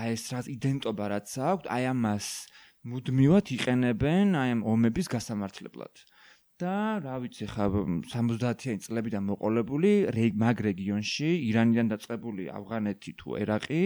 აი 0.02 0.10
ეს 0.18 0.24
რაღაც 0.34 0.48
იდენტობა 0.56 1.06
რაც 1.14 1.30
აქვს, 1.52 1.70
აი 1.76 1.84
ამას 1.94 2.28
მუდმივად 2.90 3.46
იყენებენ 3.58 4.28
აი 4.42 4.50
ამ 4.56 4.62
ომების 4.74 5.08
გასამართლებლად. 5.14 5.94
და 6.62 7.04
რა 7.04 7.16
ვიცი 7.20 7.46
ხა 7.52 7.66
70-იანი 8.08 8.80
წლებიდან 8.86 9.26
მოყოლებული 9.28 9.92
მაგ 10.40 10.62
რეგიონში 10.68 11.30
ირანიდან 11.52 11.92
დაწყებული 11.92 12.48
ავღანეთი 12.56 13.12
თუ 13.20 13.36
ერაყი 13.44 13.82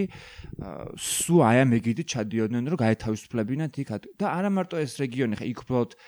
სუ 1.06 1.40
აი 1.50 1.62
ამ 1.64 1.74
ეგიდით 1.80 2.12
ჩადიოდნენ 2.14 2.70
რომ 2.70 2.82
გაეთავისუფლებინათ 2.84 3.80
იქ 3.82 3.90
და 4.22 4.26
არა 4.30 4.50
მარტო 4.54 4.82
ეს 4.86 4.94
რეგიონი 5.02 5.40
ხა 5.42 5.50
იქ 5.50 5.64
უბრალოდ 5.66 5.98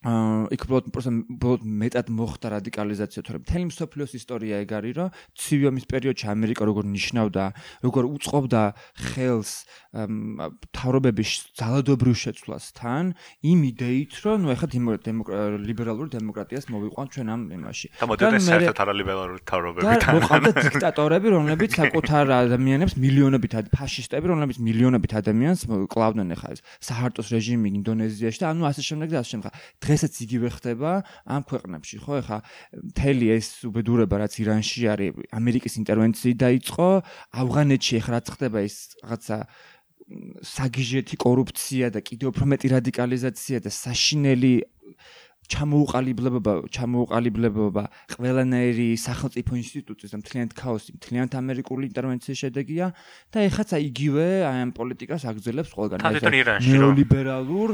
იქ 0.00 0.62
უბრალოდ 0.64 1.60
მეტად 1.60 2.08
მოხდა 2.08 2.46
რადიკალიზაცია. 2.56 3.20
თორემ 3.20 3.44
მთელი 3.44 3.64
მსოფლიოს 3.68 4.12
ისტორია 4.16 4.64
ეგ 4.64 4.70
არის 4.80 4.94
რომ 4.96 5.08
ცივი 5.36 5.64
ომის 5.68 5.84
პერიოდში 5.92 6.26
ამერიკა 6.32 6.62
როგორ 6.64 6.84
ნიშნავდა 6.88 7.44
როგორ 7.84 8.02
უწყობდა 8.16 8.62
ხელს 8.96 9.50
თავრობების 10.72 11.30
ძალადობრივ 11.60 12.16
შეცვლასთან 12.16 13.04
იმ 13.44 13.60
იდეით 13.70 14.12
რომ 14.24 14.38
ნუ 14.40 14.48
ეხლა 14.56 14.68
ლიბერალური 15.68 16.08
დემოკრატიას 16.16 16.64
მოვიყვან 16.72 17.06
ჩვენ 17.12 17.26
ამ 17.34 17.40
იმაში 17.60 17.86
და 18.00 18.06
მოდეთ 18.08 18.40
საერთოდ 18.40 18.80
არა 18.80 18.94
ლიბერალური 18.96 19.40
თავრობები 19.50 20.00
თან 20.00 20.14
მოყავდა 20.16 20.52
დიქტატორები 20.64 21.28
რომლებიც 21.36 21.70
საკუთარ 21.76 22.24
ადამიანებს 22.40 22.94
მილიონობით 23.04 23.52
ფაშისტები 23.74 24.26
რომლებიც 24.32 24.58
მილიონობით 24.64 25.12
ადამიანს 25.20 25.60
კლავდნენ 25.90 26.28
ეხლა 26.38 26.48
ეს 26.54 26.60
საჰარტოს 26.88 27.28
რეჟიმი 27.34 27.68
ინდონეზიაში 27.80 28.38
და 28.40 28.46
ანუ 28.54 28.62
ასე 28.70 28.82
შემდეგ 28.88 29.08
და 29.10 29.18
ასე 29.20 29.30
შემდეგ 29.34 29.50
დღესაც 29.90 30.14
იგივე 30.22 30.48
ხდება 30.54 30.90
ამ 31.26 31.42
ქვეყნებში, 31.50 31.96
ხო? 32.06 32.22
ეხა 32.22 32.38
მთელი 32.94 33.26
ეს 33.34 33.48
უბედურება, 33.66 34.22
რაც 34.22 34.38
ირანში 34.38 34.82
არის, 34.94 35.10
ამერიკის 35.34 35.74
ინტერვენციით 35.82 36.38
დაიწყო, 36.46 36.88
ავღანეთში 37.42 37.92
ეხა 37.98 38.10
რაც 38.14 38.26
ხდება 38.38 38.58
ეს 38.62 38.76
რაღაცა 39.02 39.38
საგიჟეთი 40.42 41.16
კორუფცია 41.22 41.90
და 41.94 42.02
კიდევ 42.02 42.32
უფრო 42.34 42.44
მეტი 42.50 42.68
რადიკალიზაცია 42.74 43.62
და 43.62 43.70
საშინელი 43.70 44.54
ჩამოუყალიბლება 45.50 46.52
ჩამოუყალიბლება 46.70 47.82
ყველანაირი 48.14 48.88
სახელმწიფო 49.02 49.52
ინსტიტუტის 49.60 50.14
და 50.14 50.18
მთლიანად 50.22 50.52
ქაოსი 50.54 50.94
მთლიანად 51.00 51.32
ამერიკული 51.40 51.90
ინტერვენციის 51.90 52.38
შედეგია 52.44 52.86
და 53.34 53.38
ეხაცა 53.50 53.76
იგივე 53.90 54.26
აი 54.46 54.58
ამ 54.64 54.70
პოლიტიკას 54.78 55.22
აგზელებს 55.26 55.70
ყველგან. 55.74 55.98
ნეოლიბერალურ 56.70 57.68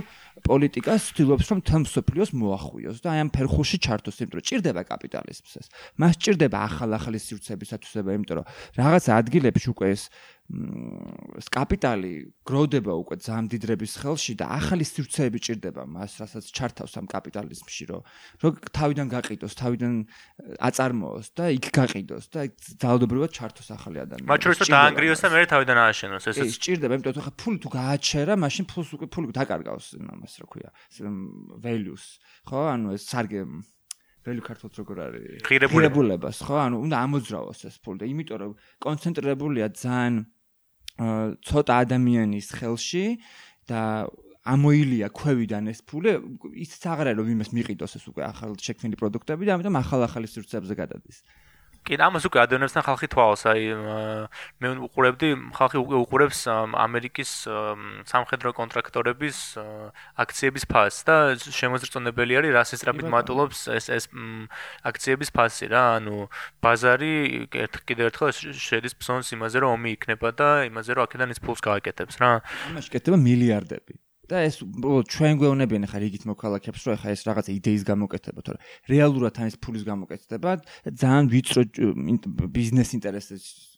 პოლიტიკას 0.47 1.01
ცდილობს 1.13 1.47
რომ 1.53 1.61
თემსოფლიოს 1.69 2.31
მოახვიოს 2.33 2.99
და 3.05 3.09
აი 3.13 3.19
ამ 3.25 3.31
ფერხულში 3.37 3.77
ჩართოს 3.85 4.17
იმიტომ 4.25 4.41
რომ 4.41 4.47
ჭირდება 4.49 4.83
კაპიტალიზმს 4.89 5.53
ეს. 5.61 5.67
მას 6.01 6.15
ჭირდება 6.17 6.57
ახალ-ახალი 6.69 7.19
სივრცეების 7.21 7.71
ათვისება 7.77 8.11
იმიტომ 8.17 8.37
რომ 8.41 8.47
რაღაც 8.81 9.05
ადგილებში 9.21 9.69
უკვე 9.77 9.87
ეს 9.93 9.97
ეს 9.97 10.11
კაპიტალი 10.47 12.13
გროვდება 12.47 12.95
უკვე 13.03 13.17
ზამდიდრების 13.19 13.93
ხელში 13.99 14.35
და 14.39 14.47
ახალი 14.55 14.87
სივრცეები 14.87 15.39
ჭირდება 15.43 15.83
მას, 15.91 16.23
რასაც 16.23 16.47
ჩართავს 16.55 16.95
ამ 17.03 17.07
კაპიტალიზმში, 17.11 17.85
რომ 17.91 18.03
რომ 18.47 18.53
თავიდან 18.71 19.07
გაყიდოს, 19.11 19.53
თავიდან 19.59 19.95
აწარმოოს 20.63 21.27
და 21.35 21.51
იქ 21.51 21.67
გაყიდოს 21.75 22.25
და 22.31 22.47
ძალადობრივად 22.79 23.31
ჩართოს 23.35 23.69
ახალი 23.75 23.99
ადამიანები. 24.07 24.31
მათ 24.31 24.41
შორის 24.47 24.71
დაანგრიოს 24.71 25.21
და 25.27 25.29
მე 25.35 25.43
თავიდან 25.51 25.79
ააშენოს, 25.83 26.25
ესეც 26.31 26.55
ჭირდება, 26.63 26.95
იმიტომ 26.95 27.15
რომ 27.19 27.27
ხა 27.27 27.33
ფული 27.43 27.59
თუ 27.67 27.69
გააჩერა, 27.75 28.35
მაშინ 28.39 28.65
ფულს 28.71 28.91
უკვე 28.95 29.07
ფული 29.11 29.27
დაკარგავს 29.35 29.87
იმას, 29.99 30.35
რა 30.39 30.47
ქვია, 30.47 30.71
values, 31.59 32.23
ხო? 32.47 32.61
ანუ 32.71 32.95
ეს 32.95 33.03
სარგე 33.11 33.43
ველი 34.27 34.43
ქართულს 34.43 34.79
როგორ 34.79 34.97
არის? 35.07 35.43
ღირებულებას, 35.47 36.39
ხო? 36.47 36.55
ანუ 36.59 36.77
უნდა 36.87 36.97
ამოძრავოს 37.07 37.61
ეს 37.67 37.77
ფული 37.83 37.99
და 38.03 38.07
იმიტომ 38.11 38.39
რომ 38.43 38.53
კონცენტრირებულია 38.83 39.67
ძალიან 39.71 40.15
ცოტა 40.97 41.75
ადამიანის 41.85 42.49
ხელში 42.57 43.07
და 43.69 43.81
ამოილია 44.47 45.11
ქვევიდან 45.11 45.73
ეს 45.73 45.83
ფული 45.83 46.15
ის 46.63 46.71
აღარა 46.87 47.17
რომ 47.19 47.33
იმას 47.35 47.51
მიყიდოს 47.51 47.99
ეს 47.99 48.05
უკვე 48.11 48.23
ახალ 48.31 48.55
შექმნილი 48.63 48.97
პროდუქტები 49.01 49.49
და 49.49 49.59
ამიტომ 49.59 49.77
ახალ-ახალი 49.83 50.31
სივრცეებზე 50.31 50.75
გადადის. 50.79 51.19
კი, 51.87 51.97
ამას 52.03 52.27
უკვე 52.27 52.41
ადევნებსთან 52.43 52.83
ხალხი 52.83 53.09
თვალს, 53.13 53.43
აი 53.47 53.63
მე 54.59 54.71
უყურებდი, 54.87 55.29
ხალხი 55.55 55.79
უკვე 55.79 55.97
უყურებს 56.03 56.41
ამერიკის 56.51 57.31
სამხედრო 58.11 58.51
კონტრაქტორების 58.59 59.39
აქციების 60.19 60.65
ფასს 60.67 61.07
და 61.07 61.17
შემოწრწონებელი 61.39 62.39
არის 62.43 62.57
რას 62.59 62.75
ესწრაფით 62.77 63.07
მატულობს 63.15 63.61
ეს 63.79 63.87
ეს 63.99 64.05
აქციების 64.91 65.31
ფასი 65.31 65.71
რა, 65.71 65.85
ანუ 66.03 66.27
ბაზარი 66.59 67.15
ერთ 67.55 67.75
კიდევ 67.87 68.11
ერთხელ 68.11 68.35
შედის 68.67 68.99
ფსონს 68.99 69.31
იმაზე 69.39 69.63
რომ 69.63 69.79
ომი 69.79 69.95
იქნება 69.95 70.35
და 70.35 70.51
იმაზე 70.67 70.99
რომ 70.99 71.07
აქედან 71.07 71.39
ის 71.39 71.41
ფულს 71.41 71.63
გააკეთებს 71.63 72.19
რა. 72.19 72.33
ამაში 72.75 72.91
კეთდება 72.99 73.19
მილიარდები. 73.23 74.06
და 74.31 74.43
ეს 74.47 74.59
ჩვენ 74.59 75.39
გვეუბნებიან 75.41 75.87
ხა 75.91 75.99
რიგით 76.03 76.25
მოქალაქებს 76.27 76.81
რომ 76.87 76.99
ხა 77.03 77.09
ეს 77.15 77.23
რაღაცა 77.29 77.51
იდეის 77.57 77.83
გამოკეთება 77.87 78.41
თორე 78.43 78.59
რეალურად 78.91 79.35
ან 79.39 79.47
ეს 79.53 79.57
ფულის 79.63 79.85
გამოკეთება 79.87 80.51
ძალიან 80.91 81.25
ვიწრო 81.31 81.63
ბიზნეს 82.51 82.91
ინტერესებს 82.99 83.76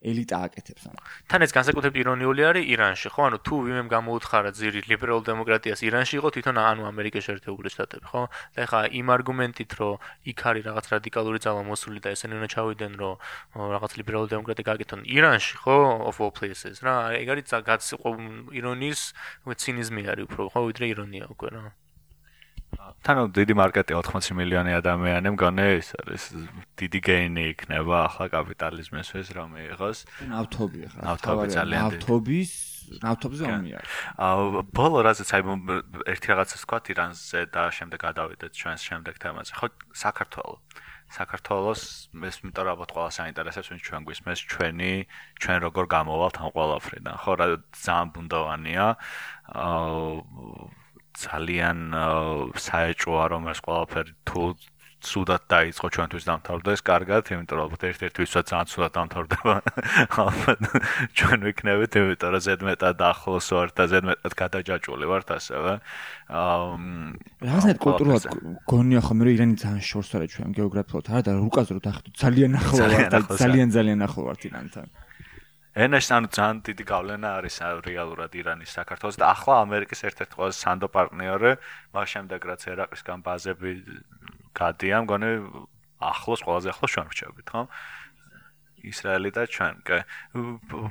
ელიტა 0.00 0.36
აკეთებს 0.48 0.84
ამ. 0.88 0.96
თან 1.28 1.44
ეს 1.44 1.52
განსაკუთრებით 1.52 2.00
ირონიული 2.00 2.40
არის 2.48 2.64
ირანში, 2.72 3.08
ხო? 3.12 3.20
ანუ 3.28 3.38
თუ 3.44 3.54
ვიმემ 3.68 3.88
გამოუთხარა 3.92 4.50
ძირი 4.56 4.80
ლიბერალ 4.88 5.20
დემოკრატიას 5.28 5.84
ირანში 5.84 6.14
იყო 6.16 6.28
თვითონ 6.32 6.56
ანუ 6.56 6.82
ამერიკის 6.88 7.26
შეერთებული 7.28 7.68
შტატები, 7.68 8.06
ხო? 8.08 8.22
და 8.56 8.58
ეხლა 8.64 8.80
იმ 8.96 9.06
არგუმენტით, 9.12 9.70
რომ 9.76 10.00
იქ 10.32 10.40
არის 10.40 10.64
რაღაც 10.72 10.86
რადიკალური 10.88 11.38
ძალა 11.44 11.62
მოსული 11.68 11.98
და 12.00 12.08
ესენი 12.16 12.32
უნდა 12.40 12.48
ჩავიდნენ, 12.48 12.92
რომ 12.96 13.14
რაღაც 13.76 13.92
ლიბერალ 14.00 14.24
დემოკრატია 14.32 14.64
გააკეთონ 14.72 15.00
ირანში, 15.04 15.54
ხო? 15.60 15.76
of 16.08 16.16
all 16.24 16.32
places, 16.32 16.80
რა, 16.80 17.12
ეგ 17.20 17.28
არის 17.36 17.52
გაც 17.60 17.82
ირონიის, 18.56 19.00
ცინიზმი 19.52 20.02
არის 20.16 20.24
უფრო, 20.32 20.42
ხო, 20.48 20.60
ვიდრე 20.72 20.84
ირონია 20.96 21.28
უკვე, 21.28 21.48
რა. 21.52 21.64
თანო 23.06 23.22
დიდი 23.34 23.54
მარკეტი 23.60 23.94
80 23.98 24.36
მილიონი 24.38 24.72
ადამიანი 24.80 25.28
მგონე 25.36 25.66
ის 25.80 25.88
არის 26.00 26.24
დიდი 26.80 27.00
გეინი 27.06 27.44
იქნება 27.54 27.96
ახლა 28.08 28.26
კაპიტალიზმის 28.34 29.08
ეს 29.20 29.28
რომ 29.36 29.48
მიიღოს. 29.56 29.98
ავტობი 30.40 30.78
ახლა 30.88 31.02
ავტობი 31.14 31.46
ძალიან 31.54 31.80
დიდი. 31.80 32.00
ავტობის 32.00 32.50
ავტობზე 32.90 33.44
ომი 33.54 33.70
არის 33.78 33.96
აა 34.18 34.62
ბოლო 34.74 34.98
რაზეც 35.06 35.30
აი 35.36 35.42
ერთი 36.10 36.26
რაღაცას 36.34 36.62
თქვა 36.66 36.78
ირანზე 36.90 37.40
და 37.54 37.62
შემდეგ 37.70 37.98
გადავიდეთ 38.06 38.52
ჩვენს 38.60 38.82
შემდეგ 38.88 39.14
თემაზე. 39.22 39.52
ხო 39.58 39.66
საქართველოს 39.94 40.60
საქართველოს 41.10 41.82
ეს 42.30 42.36
მეტად 42.46 42.66
ალბათ 42.70 42.90
ყველა 42.94 43.10
საინტერესებს 43.18 43.70
ვინც 43.70 43.82
ჩვენ 43.82 44.02
გვისმეს 44.06 44.40
ჩვენი 44.46 44.92
ჩვენ 45.42 45.58
როგორ 45.66 45.84
გამოვალთ 45.90 46.36
ამ 46.38 46.50
ყველაფრიდან. 46.54 47.14
ხო 47.22 47.32
რა 47.34 47.46
ძალიან 47.74 48.08
ბუნდოვანია. 48.14 48.86
აა 49.50 50.79
ძალიან 51.16 51.78
საეჭოა 52.66 53.24
რომ 53.34 53.42
ეს 53.54 53.60
ყველაფერი 53.66 54.12
თუ 54.28 54.42
ცუდად 55.00 55.44
დაიწყო 55.48 55.88
ჩვენთვის 55.96 56.24
დამთავრდეს 56.28 56.80
კარგად, 56.84 57.30
იმიტომ 57.32 57.56
რომ 57.56 57.64
ალბათ 57.66 57.82
ერთ-ერთი 57.88 58.18
ვისაც 58.20 58.44
ძალიან 58.52 58.68
ცუდად 58.68 58.92
დამთავრდება. 58.96 59.54
ალბათ 60.24 60.60
ჩვენ 61.16 61.38
ვიქნებით, 61.48 61.92
იმიტომ 62.00 62.30
რომ 62.36 62.44
ზედმეტად 62.44 63.00
ახლოს 63.00 63.48
ვართ 63.48 63.72
და 63.80 63.84
ზედმეტად 63.94 64.32
გადაჯაჭვული 64.40 65.06
ვართ 65.08 65.28
ასევე. 65.40 65.72
აა 66.28 66.64
რაღაცნაირად 67.48 67.80
კულტურულად 67.80 68.24
გონია 68.68 69.00
ხომ 69.00 69.18
რომ 69.24 69.32
ირანი 69.34 69.56
ძალიან 69.56 69.84
შორს 69.88 70.10
არის 70.20 70.30
ჩვენ 70.36 70.50
გეოგრაფიულად, 70.60 71.06
არა 71.08 71.22
და 71.24 71.32
უკაზროთ 71.48 71.84
ახლა 71.90 72.08
ძალიან 72.20 72.52
ახლო 72.60 72.76
ვართ, 72.92 73.12
ძალიან 73.40 73.68
ძალიან 73.72 73.98
ახლო 74.04 74.20
ვართ 74.28 74.40
ირანთან. 74.52 74.86
ენაში 75.74 76.10
ანუ 76.18 76.28
ძალიან 76.34 76.56
დიდი 76.66 76.84
გავლენა 76.90 77.28
არის 77.38 77.56
რეალურად 77.86 78.34
ირანის 78.34 78.74
საქართველოს 78.74 79.16
და 79.22 79.26
ახლა 79.30 79.54
ამერიკის 79.64 80.00
ერთ-ერთი 80.10 80.34
ყველაზე 80.34 80.58
სანდო 80.66 80.88
პარტნიორი, 80.90 81.52
მას 81.94 82.06
შემდეგ 82.14 82.40
რაც 82.50 82.62
ერაყისგან 82.74 83.18
ბაზები 83.22 83.70
გადიან, 84.58 85.06
მგონი 85.06 85.30
ახლოს 86.00 86.40
ყველაზე 86.42 86.68
ახლოს 86.74 86.90
ჩვენ 86.90 87.06
ვრჩებით, 87.10 87.46
ხო? 87.54 87.62
ისრაელი 88.80 89.30
და 89.36 89.44
ჩვენ, 89.46 89.74
კი. 89.84 89.98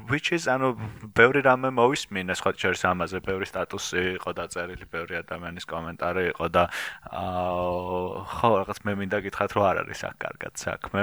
which 0.10 0.30
is 0.32 0.46
ანუ 0.46 0.78
ბევრი 1.18 1.42
რამე 1.42 1.74
მოვისმინე 1.74 2.34
სხვა 2.38 2.52
ჩერს 2.54 2.86
ამაზე, 2.86 3.22
ბევრი 3.26 3.50
სტატუსი 3.50 4.04
იყო 4.22 4.32
დაწერილი, 4.38 4.86
ბევრი 4.94 5.20
ადამიანის 5.26 5.66
კომენტარი 5.66 6.24
იყო 6.34 6.48
და 6.54 6.64
აა 7.10 8.24
ხო, 8.30 8.50
რაღაც 8.62 8.80
მე 8.86 8.94
მინდა 9.02 9.18
გითხრათ, 9.26 9.52
რომ 9.58 9.64
არ 9.70 9.78
არის 9.84 10.02
აქ 10.06 10.16
კარგად 10.22 10.54
საქმე. 10.62 11.02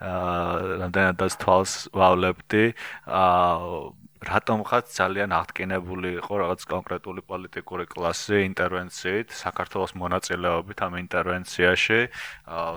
აა 0.00 0.82
რამდენადაც 0.82 1.32
თვალს 1.40 1.72
ვავლებდი 1.96 2.64
აა 3.06 4.06
რატომღაც 4.26 4.90
ძალიან 4.96 5.30
აღტკინებული 5.36 6.10
იყო 6.18 6.34
რაღაც 6.40 6.60
კონკრეტული 6.72 7.22
პოლიტიკური 7.30 7.84
კლასი 7.86 8.38
ინტერვენციით 8.48 9.30
საქართველოს 9.30 9.92
მონაწილეობით 10.02 10.78
ამ 10.86 10.94
ინტერვენციაში. 11.04 12.00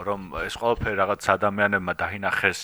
რომ 0.08 0.20
ეს 0.46 0.56
ყველაფერი 0.60 0.96
რაღაც 1.00 1.22
ადამიანებმა 1.36 1.94
დაინახეს 2.04 2.60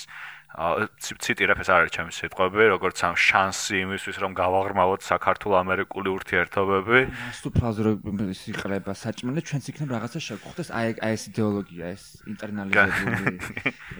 ციტირებ 0.55 1.59
ეს 1.63 1.69
არის 1.73 1.91
ჩემი 1.95 2.11
სიტყვები, 2.15 2.61
როგორც 2.71 2.97
ამ 3.03 3.15
შანსი 3.19 3.75
იმისთვის, 3.85 4.17
რომ 4.23 4.31
გავაღრმავოთ 4.39 5.01
საქართველო-ამერიკული 5.03 6.09
ურთიერთობები. 6.15 6.99
თუ 7.43 7.49
ფრაზრების 7.59 8.41
იყრება 8.55 8.93
საჭმელი, 8.95 9.39
ჩვენც 9.43 9.63
იქნებ 9.75 9.89
რაღაცა 9.95 10.19
შეგვხვდეს, 10.27 10.69
აი 10.71 10.87
აი 11.03 11.11
ეს 11.17 11.23
იდეოლოგია, 11.35 11.85
ეს 11.91 12.03
ინტერნალიზებული 12.23 13.35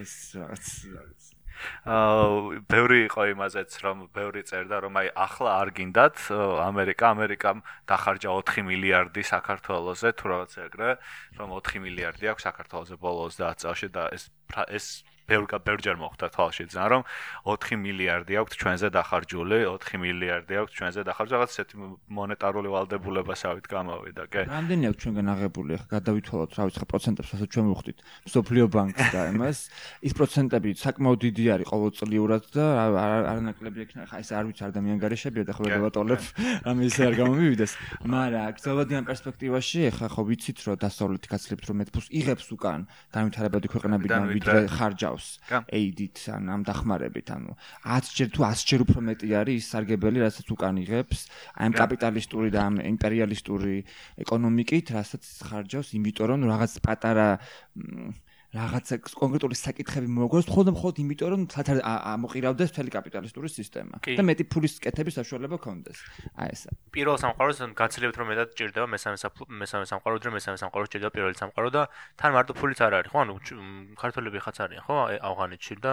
ეს 0.00 0.12
რაღაც 0.40 0.64
აა 0.76 2.60
ბევრი 2.68 2.98
იყო 3.06 3.22
იმაზეც 3.32 3.76
რომ 3.84 4.02
ბევრი 4.16 4.42
წერდა 4.48 4.76
რომ 4.84 4.98
აი 5.00 5.08
ახლა 5.24 5.50
არ 5.60 5.68
გინდათ 5.78 6.16
ამერიკა 6.66 7.06
ამერიკამ 7.16 7.62
დახარჯა 7.88 8.34
4 8.52 8.66
მილიარდი 8.68 9.22
საქართველოსზე 9.32 10.10
თუ 10.20 10.24
რაღაც 10.32 10.52
ეგრე 10.66 10.90
რომ 11.40 11.48
4 11.56 11.82
მილიარდი 11.86 12.24
აქვს 12.32 12.46
საქართველოსზე 12.48 12.96
ბოლო 13.00 13.24
30 13.32 13.62
წელში 13.64 13.88
და 13.96 14.04
ეს 14.16 14.28
ეს 14.68 14.86
ბევრ 15.26 15.44
ბევრჯერ 15.66 15.96
მოხდა 16.00 16.26
თვალში 16.34 16.64
ძან 16.70 16.86
რომ 16.92 17.02
4 17.46 17.76
მილიარდი 17.82 18.32
აქვს 18.40 18.54
ჩვენზე 18.60 18.88
დახარჯული 18.96 19.58
4 19.66 19.98
მილიარდი 20.02 20.54
აქვს 20.62 20.72
ჩვენზე 20.78 21.00
დახარჯული 21.06 21.36
რაღაც 21.36 21.50
ესეთი 21.56 21.74
მონეტარული 22.18 22.68
ვალდებულებასავით 22.74 23.66
გამოვიდა 23.66 24.24
კი. 24.30 24.42
რამდენი 24.46 24.84
აქვს 24.90 25.00
ჩვენგან 25.02 25.26
აღებული? 25.34 25.70
ახლა 25.76 25.88
გადავითვალოთ 25.96 26.50
რა 26.56 26.62
ვიცი 26.66 26.86
პროცენტებს 26.92 27.30
ასე 27.36 27.46
ჩვენ 27.52 27.66
ვუხდით 27.70 27.98
სოფლიო 28.34 28.64
ბანკს 28.76 29.06
და 29.14 29.20
იმას 29.34 29.58
ის 30.06 30.12
პროცენტები 30.18 30.68
საკმაოდ 30.84 31.18
დიდი 31.26 31.44
არის 31.56 31.66
ყოველწლიურად 31.72 32.44
და 32.56 32.64
არანაკლები 32.86 33.78
ექნა 33.86 34.02
ხა 34.10 34.16
ეს 34.22 34.30
არ 34.30 34.44
ვიცი 34.50 34.62
ადამიან 34.70 34.98
გარეშებია 35.02 35.44
და 35.46 35.52
ხოლმე 35.56 35.70
დავატოლებ 35.76 36.20
რამე 36.66 36.82
ისე 36.86 37.02
არ 37.10 37.14
გამომივიდეს. 37.20 37.72
მაგრამ 38.06 38.54
გზავადიან 38.56 39.04
პერსპექტივაში 39.10 39.78
ახლა 39.90 40.08
ხო 40.14 40.22
ვიცით 40.30 40.58
რომ 40.66 40.76
დასავლეთი 40.86 41.26
გაცლებთ 41.32 41.64
რომ 41.66 41.76
მეტფულს 41.82 42.08
იღებს 42.20 42.46
უკან 42.56 42.80
განვითარებადი 43.16 43.66
ქვეყნებიდან 43.74 44.22
ვიდრე 44.36 44.58
ხარჯავს 44.76 45.15
გავს 45.16 45.28
AID-ით 45.72 46.22
ან 46.36 46.50
ამ 46.52 46.62
დახმარებით 46.68 47.28
ანუ 47.32 47.52
10 47.86 48.12
ჯერ 48.18 48.28
თუ 48.36 48.40
100 48.48 48.68
ჯერ 48.68 48.80
უფრო 48.86 49.00
მეტი 49.08 49.28
არის 49.40 49.56
ის 49.62 49.66
სარგებელი 49.72 50.18
რასაც 50.24 50.46
უკან 50.52 50.76
იღებს 50.84 51.20
აი 51.56 51.64
ამ 51.66 51.72
კაპიტალისტური 51.80 52.48
და 52.52 52.60
ამ 52.68 52.74
იმპერიალისტური 52.84 53.76
ეკონომიკით 54.26 54.86
რასაც 54.96 55.24
ხარჯავს 55.48 55.94
იმიტომ 55.96 56.26
რომ 56.32 56.40
რაღაც 56.52 56.72
პატარა 56.84 57.28
რაღაცა 58.54 58.96
კონკრეტული 59.18 59.56
საკითხები 59.58 60.06
მოგვაქვს 60.06 60.50
ხოლმე 60.54 60.72
მხოლოდ 60.76 60.96
იმიტომ 61.02 61.28
რომ 61.34 61.42
თათ 61.50 61.68
ამოყირავდეს 61.82 62.70
მთელი 62.72 62.90
კაპიტალისტური 62.94 63.48
სისტემა. 63.50 63.98
და 64.06 64.22
მეტი 64.22 64.44
ფულის 64.46 64.78
კეთების 64.80 65.18
საშუალება 65.18 65.56
ქონდეს. 65.58 65.98
აი 66.38 66.48
ესა 66.54 66.70
პირველ 66.94 67.16
სამყაროს 67.18 67.58
გაცილებთ 67.74 68.16
რომ 68.16 68.26
მეტად 68.30 68.48
ჭირდება 68.54 68.86
მესამე 68.86 69.16
მესამე 69.50 69.84
სამყარო 69.90 70.16
და 70.22 70.30
მესამე 70.38 70.56
სამყარო 70.62 70.84
ჭირდება 70.86 71.12
პირველი 71.16 71.36
სამყარო 71.42 71.68
და 71.74 71.82
თან 72.16 72.30
მარტო 72.38 72.52
ფულიც 72.54 72.80
არ 72.86 72.92
არის 73.02 73.10
ხო? 73.10 73.18
ანუ 73.26 73.34
ქართველები 73.98 74.38
ხაც 74.46 74.56
არიან 74.62 74.82
ხო? 74.86 74.96
ავღანეთში 75.26 75.74
და 75.82 75.92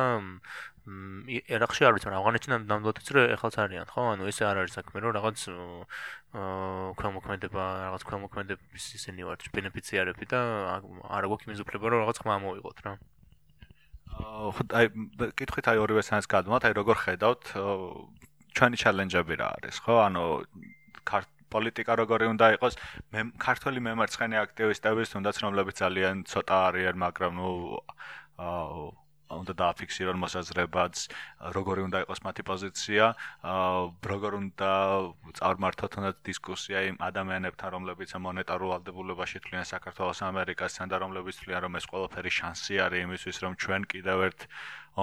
ერაყში 0.84 1.82
არ 1.88 1.94
ვიცი 1.96 2.08
მაგრამ 2.12 2.20
ავღანეთიდან 2.22 2.60
ნამდვილად 2.68 2.98
ვიცი 3.00 3.12
რომ 3.16 3.26
ეხლაც 3.34 3.56
არიან 3.64 3.88
ხო? 3.88 4.02
ანუ 4.14 4.24
ესე 4.28 4.44
არ 4.44 4.58
არის 4.62 4.74
საქმე 4.78 4.98
რომ 5.00 5.12
რაღაც 5.16 5.38
ქვემოქმედება 6.34 7.64
რაღაც 7.86 8.04
ქვემოქმედების 8.10 8.86
ისინი 8.98 9.26
ვართ 9.30 9.50
ბენეფიციარები 9.54 10.26
და 10.32 10.40
არა 11.06 11.30
გვაქვს 11.30 11.46
იმის 11.46 11.62
უფლება 11.62 11.92
რომ 11.94 12.02
რაღაც 12.04 12.18
ხმა 12.26 12.38
მოვიღოთ 12.42 12.80
რა. 12.86 12.94
აა 14.14 14.50
აი 14.80 14.86
კითხეთ 15.38 15.70
აი 15.74 15.78
ორივე 15.86 16.02
სანს 16.10 16.26
გადმოთ 16.34 16.66
აი 16.66 16.74
როგორ 16.80 16.98
ხედავთ 17.06 17.54
ჩვენი 18.58 18.78
ჩალენჯები 18.82 19.36
რა 19.42 19.48
არის 19.62 19.78
ხო? 19.86 19.94
ანუ 20.10 20.24
პოლიტიკა 21.54 21.94
როგორი 22.02 22.26
უნდა 22.34 22.46
იყოს? 22.58 22.74
მე 23.14 23.22
ქართველი 23.38 23.80
მემარცხენე 23.94 24.38
აქტივისტების 24.42 25.14
თუნდაც 25.14 25.36
რომლებიც 25.46 25.76
ძალიან 25.86 26.26
ცოტა 26.34 26.58
არიან 26.74 26.98
მაგრამ 26.98 27.34
ნუ 27.38 27.50
აა 28.42 29.03
უნდა 29.42 29.54
დააფიქსირონ 29.62 30.18
მოსაზრებაც, 30.24 30.96
როგორი 31.58 31.82
უნდა 31.88 31.98
იყოს 32.06 32.20
მათი 32.28 32.44
პოზიცია, 32.50 33.04
როგორ 34.14 34.32
უნდა 34.40 34.72
წარმართოთ 35.40 35.92
უნდა 36.00 36.12
დისკუსია 36.30 36.80
იმ 36.94 36.98
ადამიანებთან, 37.10 37.70
რომლებიც 37.76 38.10
მონეტარულ 38.28 38.70
ვალდებულებაში 38.74 39.38
თვლიან 39.44 39.66
საქართველოს 39.74 40.20
ამერიკასთან 40.30 40.88
და 40.94 40.98
რომლებიც 41.04 41.36
თვლიან, 41.44 41.62
რომ 41.68 41.74
ეს 41.82 41.86
ყველაფერი 41.92 42.32
შანსი 42.40 42.74
არის 42.86 43.06
იმისთვის, 43.08 43.38
რომ 43.44 43.54
ჩვენ 43.64 43.82
კიდევ 43.94 44.18
ერთ 44.30 44.40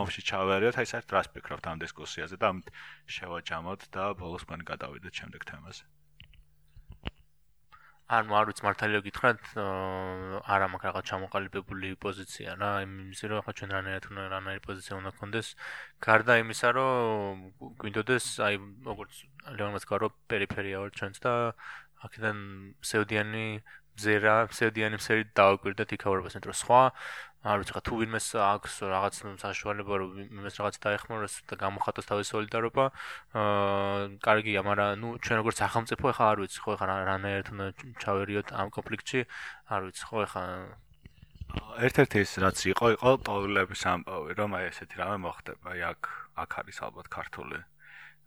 ომში 0.01 0.21
ჩავერიოთ, 0.31 0.75
აი 0.81 0.87
საერთოდ 0.95 1.15
რას 1.19 1.29
ფიქრობთ 1.35 1.65
ამ 1.71 1.79
დისკუსიაზე 1.83 2.37
და 2.39 2.47
ამით 2.55 2.67
შევაჯამოთ 3.11 3.81
და 3.95 4.05
ბოლოს 4.23 4.47
მან 4.47 4.63
გადავიდეთ 4.71 5.13
შემდეგ 5.23 5.51
თემაზე. 5.51 6.00
არ 8.11 8.27
არ 8.39 8.47
ვიცი 8.51 8.65
მართალია 8.67 9.01
გითხრათ 9.07 9.41
არა 10.55 10.67
მაქვს 10.73 10.87
რაღაც 10.87 11.05
ჩამოყალიბებული 11.11 11.91
პოზიცია 12.05 12.57
რა 12.59 12.71
იმის 12.87 13.21
რომ 13.31 13.39
ახლა 13.43 13.53
ჩვენ 13.61 13.71
რანაირად 13.77 14.09
უნდა 14.11 14.25
რანაირი 14.35 14.63
პოზიცია 14.67 14.95
უნდა 14.99 15.11
გქონდეს. 15.15 15.49
გარდა 16.07 16.35
იმისა 16.43 16.69
რომ 16.75 17.35
გვინდოდეს 17.79 18.27
აი 18.47 18.55
როგორც 18.91 19.13
ლეონმაც 19.59 19.85
გარო 19.93 20.07
პერიფერია 20.27 20.83
ვარ 20.83 20.91
ჩვენც 20.99 21.17
და 21.23 21.35
აქედან 22.07 22.39
სეუდიანი 22.91 23.47
ზერა 24.01 24.35
სეუდიანი 24.59 24.97
მსერი 25.01 25.25
დააკვირდეთ 25.39 25.91
იქაურებას 25.97 26.35
მეტრო 26.39 26.55
სხვა 26.63 26.83
არ 27.41 27.63
ვიცი 27.63 27.81
თუ 27.89 27.95
ვინმეს 28.01 28.27
აქვს 28.37 28.75
რაღაც 28.85 29.15
საშუალება 29.41 29.95
რომ 30.01 30.11
იმეს 30.29 30.61
რაღაც 30.61 30.77
დაეხმაროს 30.85 31.35
და 31.49 31.57
გამოხატოს 31.57 32.09
თავის 32.11 32.29
სოლიდარობა 32.37 32.85
აა 33.41 34.21
კარგია 34.21 34.61
მაგრამ 34.69 35.01
ნუ 35.01 35.09
ჩვენ 35.25 35.41
როგორც 35.41 35.57
სახელმწიფო 35.65 36.13
ხა 36.21 36.25
არ 36.37 36.39
ვიცი 36.45 36.61
ხო 36.61 36.77
ხა 36.77 36.85
რანაირად 37.09 37.49
უნდა 37.57 37.67
ჩავერიოთ 38.05 38.49
ამ 38.61 38.69
კონფლიქტში 38.77 39.21
არ 39.73 39.81
ვიცი 39.89 40.05
ხო 40.05 40.21
ხა 40.37 40.45
ერთ-ერთი 41.87 42.19
ის 42.23 42.33
რაც 42.45 42.59
იყო, 42.71 42.87
იყო 42.95 43.11
ტოვილების 43.27 43.83
ამბავი, 43.91 44.37
რომ 44.39 44.55
აი 44.55 44.65
ესეთი 44.71 45.01
რამე 45.01 45.19
მოხდება, 45.25 45.67
აი 45.75 45.81
აქ 45.91 46.03
აქ 46.45 46.51
არის 46.61 46.79
ალბათ 46.87 47.07
ქართული 47.11 47.59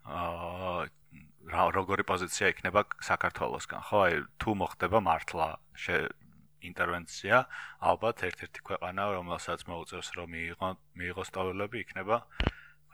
აა 0.04 0.84
რა 1.54 1.64
როგორი 1.76 2.04
პოზიცია 2.08 2.50
იქნება 2.52 2.84
საქართველოსგან, 3.08 3.80
ხო? 3.88 3.98
აი 4.08 4.14
თუ 4.40 4.50
მოხდება 4.60 4.98
მართლა 5.08 5.48
ინტერვენცია, 6.70 7.36
ალბათ 7.90 8.24
ერთ-ერთი 8.30 8.60
ქვეყანა, 8.68 9.02
რომელსაც 9.18 9.66
მოუწევს 9.70 10.08
რომ 10.18 10.28
მიიღო 10.34 10.70
მიიღოს 10.98 11.28
ტოვილები, 11.36 11.76
იქნება 11.84 12.16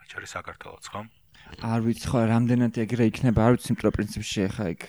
ხაჭარი 0.01 0.27
საქართველოს, 0.35 0.87
ხო? 0.91 1.01
არ 1.61 1.83
ვიცი 1.85 2.07
ხო 2.09 2.19
რამდენად 2.31 2.77
ეგრე 2.83 3.05
იქნება 3.11 3.43
არ 3.43 3.55
ვიცი 3.55 3.69
იმიტომ 3.71 3.93
პრინციპში 3.97 4.45
ხა 4.55 4.65
იქ 4.73 4.83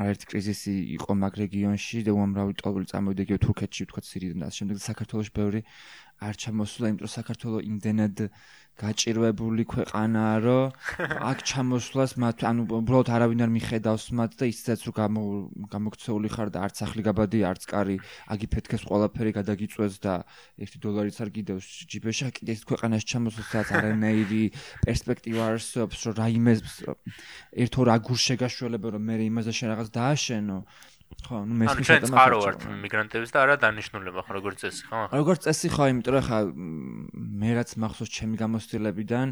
არაერთი 0.00 0.28
კრიზისი 0.30 0.74
იყო 0.96 1.16
მაგ 1.22 1.38
რეგიონში 1.40 2.02
და 2.06 2.14
უამრავი 2.16 2.56
ტოვილი 2.60 2.90
წამოვიდა 2.90 3.24
იგივე 3.26 3.40
თურქეთში 3.46 3.86
ვთქვა 3.86 4.02
სირიიდან 4.10 4.44
და 4.44 4.50
შემდეგ 4.58 4.82
საქართველოს 4.86 5.30
ბევრი 5.38 5.60
არ 6.16 6.34
ჩამოსულა 6.40 6.86
იმიტომ 6.92 7.12
საქართველოს 7.12 7.66
იმდენად 7.66 8.16
გაჭირვებული 8.76 9.64
ქვეყანაა, 9.72 10.36
რომ 10.44 10.64
აქ 11.32 11.38
ჩამოსვლას 11.48 12.12
მათ 12.20 12.44
ანუ 12.44 12.62
უბრალოდ 12.76 13.08
არავინ 13.08 13.40
არ 13.48 13.50
მიხედავს 13.56 14.04
მათ 14.12 14.32
და 14.36 14.44
ისედაც 14.52 14.80
რომ 14.84 14.94
გამო 15.00 15.20
გამოქცეული 15.72 16.28
ხარ 16.28 16.48
და 16.52 16.58
არც 16.68 16.76
ახლი 16.84 17.02
გაბადი, 17.08 17.40
არც 17.48 17.62
კარი, 17.72 17.96
აგიფეთქეს 18.36 18.84
ყველაფერი 18.84 19.32
გადაგიწვეს 19.40 19.94
და 20.04 20.14
1 20.60 20.76
დოლარიც 20.84 21.16
არ 21.24 21.30
კიდევს 21.36 21.66
ჯიბეში, 21.88 22.28
კიდე 22.36 22.52
ეს 22.52 22.62
ქვეყანაში 22.68 23.06
ჩამოსვლასაც 23.16 23.68
არანაირი 23.80 24.44
პერსპექტივა 24.84 25.42
არსებობს, 25.56 25.98
რომ 26.04 26.14
რაიმე 26.20 26.52
ერთ 27.64 27.72
ორ 27.80 27.88
აგურ 27.96 28.18
შეგაშველებო 28.28 28.88
რომ 28.92 29.02
მე 29.08 29.14
იმაზე 29.24 29.52
შენ 29.56 29.68
რაღაც 29.72 29.88
დააშენო. 29.96 30.58
ხო, 31.26 31.42
ნუ 31.42 31.54
მესმის 31.58 31.88
და 31.90 32.06
წყარო 32.06 32.38
ვართ 32.38 32.60
მიგრანტების 32.82 33.30
და 33.34 33.38
არა 33.42 33.54
დანიშნულება 33.62 34.22
ხო 34.26 34.32
როგორც 34.36 34.58
წესი 34.62 34.82
ხო? 34.86 35.00
როგორც 35.10 35.40
წესი 35.46 35.68
ხო, 35.74 35.84
იმიტომ 35.90 36.12
რომ 36.14 36.22
ხა 36.26 36.38
მე 37.36 37.50
რაც 37.56 37.70
მახსოვს 37.82 38.10
ჩემი 38.14 38.36
გამოცდილებიდან, 38.38 39.26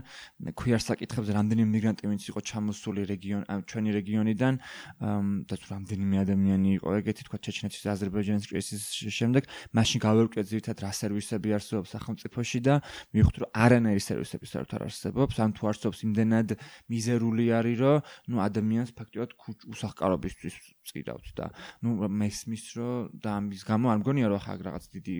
ქვიარ 0.58 0.82
საკითხებზე 0.82 1.30
რამდენი 1.38 1.62
მიგრანტი 1.70 2.04
ვინც 2.10 2.22
იყო 2.34 2.40
ჩამოსული 2.50 3.02
რეგიონ 3.10 3.42
ჩვენი 3.70 3.90
რეგიონიდან 3.94 4.54
და 5.46 5.54
თუ 5.54 5.66
რამდენიმე 5.70 6.16
ადამიანი 6.24 6.68
იყო 6.82 6.88
ეგეთი 6.98 7.22
თქვა 7.30 7.38
ჩეჩნეთის 7.46 7.80
და 7.86 7.90
აზერბაიჯანის 7.94 8.46
კრიზისის 8.50 9.14
შემდეგ, 9.14 9.42
მაშინ 9.74 9.98
გავერკვე 10.02 10.42
ძირთად 10.50 10.78
რა 10.82 10.90
სერვისები 10.98 11.48
არსებობს 11.54 11.88
სახელმწიფოში 11.94 12.58
და 12.66 12.74
მივხვდი 13.14 13.38
რომ 13.44 13.50
არანაირი 13.54 14.02
სერვისები 14.02 14.46
საერთოდ 14.50 14.74
არ 14.74 14.82
არსებობს, 14.90 15.34
ან 15.38 15.50
თუ 15.54 15.62
არსებობს 15.70 15.98
იმდენად 16.04 16.48
მიზერული 16.90 17.44
არის 17.54 17.76
რომ 17.78 17.96
ნუ 18.30 18.36
ადამიანს 18.44 18.90
ფაქტობრივად 18.98 19.30
უსახკარობისთვის 19.74 20.54
წირავთ 20.84 21.26
და 21.38 21.46
ну 21.84 22.08
მესმის 22.08 22.64
რომ 22.76 23.10
და 23.24 23.30
ამის 23.40 23.62
გამო 23.64 23.92
არ 23.92 23.98
მგონია 24.04 24.26
რომ 24.32 24.40
ხა 24.44 24.54
რაღაც 24.64 24.84
დიდი 24.94 25.16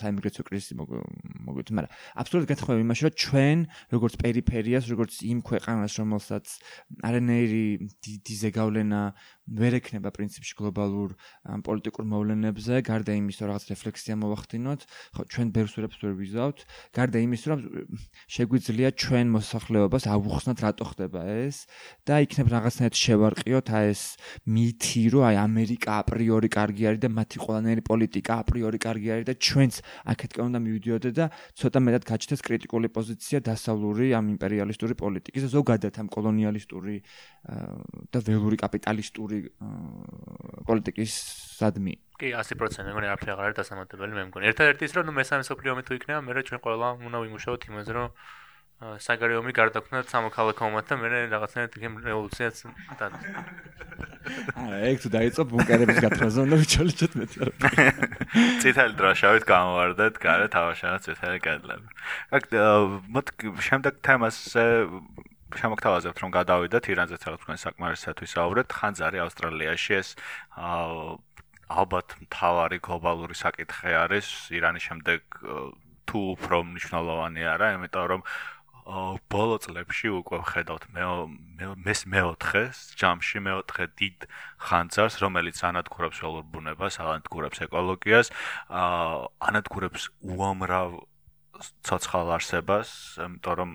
საიმიგრაციო 0.00 0.42
კრიზისი 0.48 0.74
მოგვიწ, 0.80 1.68
მაგრამ 1.76 1.92
აბსოლუტურად 2.22 2.50
გეთხოვე 2.52 2.80
იმაში 2.82 3.02
რომ 3.06 3.14
ჩვენ 3.22 3.58
როგორც 3.92 4.14
პერიფერიას, 4.22 4.84
როგორც 4.92 5.12
იმ 5.28 5.38
ქვეყანას, 5.48 5.92
რომელსაც 6.00 6.46
არანაირი 7.04 7.66
დიდი 8.06 8.34
ზეგავლენა 8.42 9.00
ვერ 9.48 9.78
ექნება 9.82 10.10
პრინციპში 10.14 10.54
გლობალურ 10.58 11.14
პოლიტიკურ 11.66 12.04
მოვლენებზე, 12.06 12.74
გარდა 12.86 13.12
იმის, 13.18 13.36
რომ 13.42 13.48
რაღაც 13.52 13.64
რეფლექსია 13.72 14.14
მოვახდინოთ, 14.22 14.80
ხო, 15.18 15.22
ჩვენ 15.32 15.46
ბევრს 15.56 15.74
ვერაფერს 15.76 16.02
ვერ 16.06 16.14
ვიზავთ, 16.22 16.58
გარდა 16.94 17.18
იმის, 17.26 17.42
რომ 17.50 17.58
შეგვიძლია 18.30 18.88
ჩვენ 19.02 19.26
მოსახლეობას 19.34 20.04
ავუხსნათ 20.14 20.58
რატო 20.62 20.84
ხდება 20.94 21.20
ეს? 21.42 21.66
და 22.06 22.14
იქნებ 22.22 22.48
რაღაცნაირად 22.54 22.96
შევარყიოთ 23.02 23.68
აი 23.72 23.86
ეს 23.92 24.02
მითი, 24.46 25.02
რომ 25.12 25.22
აი 25.26 25.36
ამერიკა 25.42 25.90
აპრიორი 26.02 26.48
კარგი 26.52 26.82
არის 26.92 27.00
და 27.02 27.08
მათი 27.12 27.38
ყველანაირი 27.42 27.82
პოლიტიკა 27.86 28.32
აპრიორი 28.42 28.78
კარგი 28.82 29.08
არის 29.14 29.26
და 29.26 29.34
ჩვენც 29.42 29.74
აქეთკენ 30.12 30.44
უნდა 30.50 30.58
მივიდიოდე 30.66 31.10
და 31.18 31.24
ცოტა 31.58 31.78
მეტად 31.86 32.02
გაჩნდეს 32.10 32.40
კრიტიკული 32.46 32.88
პოზიცია 32.96 33.38
დასავლური 33.46 34.06
ამ 34.18 34.26
იმპერიალისტური 34.34 34.94
პოლიტიკის 35.02 35.42
და 35.46 35.50
ზოგადად 35.56 35.94
ამ 36.02 36.08
კოლონიალისტური 36.12 36.96
და 38.12 38.18
ველური 38.26 38.56
კაპიტალისტური 38.60 39.31
პოლიტიკის 40.68 41.12
სადმი. 41.58 41.94
კი, 42.20 42.30
100% 42.38 42.86
მეგონი 42.88 43.10
არაფერი 43.12 43.32
აღარ 43.34 43.46
არის 43.50 43.58
დასამატებელი, 43.62 44.12
მე 44.18 44.22
მგონი. 44.28 44.48
ერთადერთი 44.52 44.82
ის 44.86 44.94
რომ 44.96 45.10
ნუ 45.10 45.12
მესამე 45.18 45.42
სოფლიო 45.48 45.70
ომი 45.74 45.82
თუ 45.86 45.92
იქნება, 45.98 46.20
მე 46.26 46.32
რა 46.36 46.42
ჩვენ 46.48 46.60
ყველა 46.62 46.88
უნდა 47.06 47.18
ვიმუშაოთ 47.22 47.62
იმაზე, 47.70 47.92
რომ 47.98 48.08
საგარეო 48.82 49.38
ომი 49.42 49.52
გარდაქმნათ 49.54 50.10
სამოქალაქო 50.10 50.62
ომად 50.66 50.86
და 50.90 50.96
მე 50.98 51.08
რაღაცნაირად 51.30 51.76
იქ 51.78 51.82
რევოლუციაც 52.02 52.56
დად. 52.98 53.12
აა, 54.58 54.78
ეგ 54.90 54.96
თუ 55.02 55.08
დაიწყო 55.14 55.42
ბუნკერების 55.52 55.98
გათხრაზე 56.02 56.38
უნდა 56.46 56.56
ვიჩოლიჩოთ 56.62 57.12
მეტი 57.20 57.36
არა. 57.46 57.54
ციტალი 58.62 58.94
დროშავით 58.98 59.44
გამოვარდეთ, 59.46 60.14
გარე 60.18 60.46
თავაშავით 60.50 61.02
ციტალი 61.06 61.38
კედლები. 61.46 61.86
აქ 62.34 62.42
მოთ 63.14 63.26
შემდეგ 63.70 63.94
თემაზე 64.02 64.66
შემოგთავაზებთ 65.60 66.18
რომ 66.22 66.30
გადავიდეთ 66.32 66.84
ირანზე 66.92 67.16
თელ 67.22 67.36
თქვენ 67.42 67.58
საკმარისად 67.62 68.16
ვისაუბრეთ 68.24 68.68
ხანძარი 68.78 69.18
ავსტრალიაში 69.24 69.92
ეს 69.98 70.08
ალბათ 71.72 72.08
მთავარი 72.26 72.78
გლობალური 72.84 73.36
საკითხი 73.36 73.92
არის. 74.04 74.26
ირანის 74.52 74.84
შემდეგ 74.88 75.20
თუ 76.08 76.18
უფრო 76.36 76.56
მნიშვნელოვანი 76.68 77.42
არა 77.54 77.68
იმიტომ 77.76 78.06
რომ 78.12 78.22
ბოლო 79.30 79.56
წლებში 79.62 80.10
უკვე 80.10 80.42
ხედავთ 80.42 80.84
მე 80.90 81.04
მე 81.86 81.94
მეოთხე 82.14 82.62
ჯამში 82.98 83.38
მეოთხე 83.46 83.84
დიდ 83.94 84.26
ხანძარს 84.58 85.16
რომელიც 85.22 85.62
ანადგურებს 85.70 86.18
ველურ 86.18 86.44
ბუნებას 86.50 86.98
ანადგურებს 86.98 87.62
ეკოლოგიას 87.68 88.32
ანადგურებს 89.48 90.10
უამრავ 90.34 90.98
ცოცხალ 91.86 92.34
არსებას 92.38 92.90
იმიტომ 93.22 93.54
რომ 93.62 93.70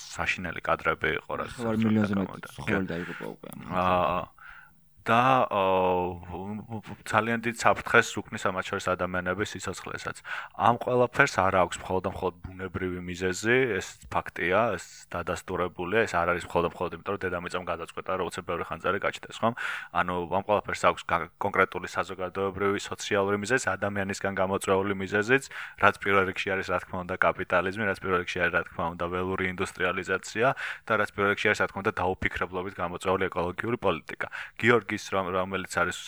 საშინელი 0.00 0.60
კადრები 0.64 1.08
იყო 1.20 1.32
რა. 1.40 1.46
9 1.60 1.84
მილიონზე 1.86 2.14
მეტი 2.20 2.52
ხოლმე 2.56 2.84
დაიღუპა 2.90 3.26
უკვე. 3.34 3.48
აა 3.84 4.20
და 5.10 5.22
ძალიან 7.10 7.42
დიდ 7.42 7.56
საფრთხეს 7.58 8.08
უქმნის 8.20 8.44
ამათ 8.46 8.64
შორის 8.70 8.86
ადამიანების 8.94 9.48
სიცოცხლესაც. 9.58 10.16
ამ 10.54 10.76
ყველაფერს 10.78 11.34
არ 11.42 11.54
აქვს 11.66 11.76
მხოლოდ 11.82 12.02
და 12.06 12.10
მხოლოდ 12.14 12.34
ბუნებრივი 12.46 13.00
მიზეზი, 13.10 13.56
ეს 13.78 13.86
ფაქტია, 14.06 14.60
ეს 14.78 14.84
დადასტურებულია, 15.10 16.06
ეს 16.06 16.14
არ 16.14 16.28
არის 16.30 16.44
მხოლოდ 16.46 16.64
და 16.66 16.70
მხოლოდ 16.70 16.90
იმიტომ, 16.94 17.14
რომ 17.18 17.22
დედამიწამ 17.26 17.64
გადაწყვეტა, 17.66 18.10
რომ 18.20 18.26
უცებ 18.30 18.44
ბევრი 18.46 18.64
ხანძარი 18.70 18.98
გაჩნდეს, 19.02 19.36
ხომ? 19.42 19.54
ანუ 19.98 20.14
ამ 20.30 20.44
ყველაფერს 20.46 20.82
აქვს 20.90 21.02
კონკრეტული 21.42 21.88
საზოგადოებრივი, 21.90 22.78
სოციალური 22.78 23.36
მიზეზი, 23.42 23.66
ადამიანისგან 23.74 24.32
გამოწვეული 24.38 24.94
მიზეზიც, 25.02 25.44
რაც 25.82 25.94
პირველ 25.98 26.24
რიგში 26.30 26.48
არის, 26.54 26.66
რა 26.70 26.78
თქმა 26.86 26.98
უნდა, 27.04 27.14
კაპიტალიზმი, 27.18 27.82
რაც 27.90 27.98
პირველ 27.98 28.18
რიგში 28.22 28.38
არის, 28.46 28.54
რა 28.54 28.62
თქმა 28.70 28.84
უნდა, 28.94 29.04
ველური 29.10 29.44
ინდუსტრიალიზაცია 29.50 30.46
და 30.86 30.92
რაც 31.00 31.10
პირველ 31.10 31.28
რიგში 31.34 31.46
არის, 31.50 31.58
რა 31.60 31.66
თქმა 31.70 31.80
უნდა, 31.82 31.92
დაუფიქრებლობით 31.98 32.74
გამოწვეული 32.78 33.24
ეკოლოგიური 33.30 33.78
პოლიტიკა. 33.80 34.26
გიორგი 34.60 34.98
ის 35.00 35.08
რომელიც 35.16 35.80
არის 35.80 35.98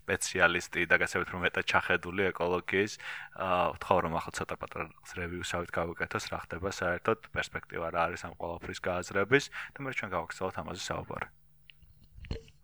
სპეციალისტი 0.00 0.86
და 0.90 0.98
გასავით 1.02 1.32
რომ 1.34 1.44
მეტად 1.46 1.66
ჩახედული 1.70 2.26
ეკოლოგიის 2.30 2.92
ვთქვა 3.38 3.98
რომ 4.06 4.16
ახლა 4.20 4.32
ცოტა 4.38 4.56
პატარა 4.62 4.86
რევიუსავით 5.20 5.74
გავუკეთოს 5.74 6.30
რა 6.34 6.38
ხდება 6.46 6.70
საერთოდ 6.80 7.28
პერსპექტივა 7.34 7.90
რა 7.94 8.06
არის 8.10 8.26
ამ 8.30 8.34
ყველაფრის 8.40 8.80
გააზრების 8.86 9.44
და 9.74 9.78
მე 9.86 9.90
ჩვენ 9.98 10.10
გავაგზავნოთ 10.16 10.56
ამაზე 10.64 10.82
საუბარი. 10.90 11.28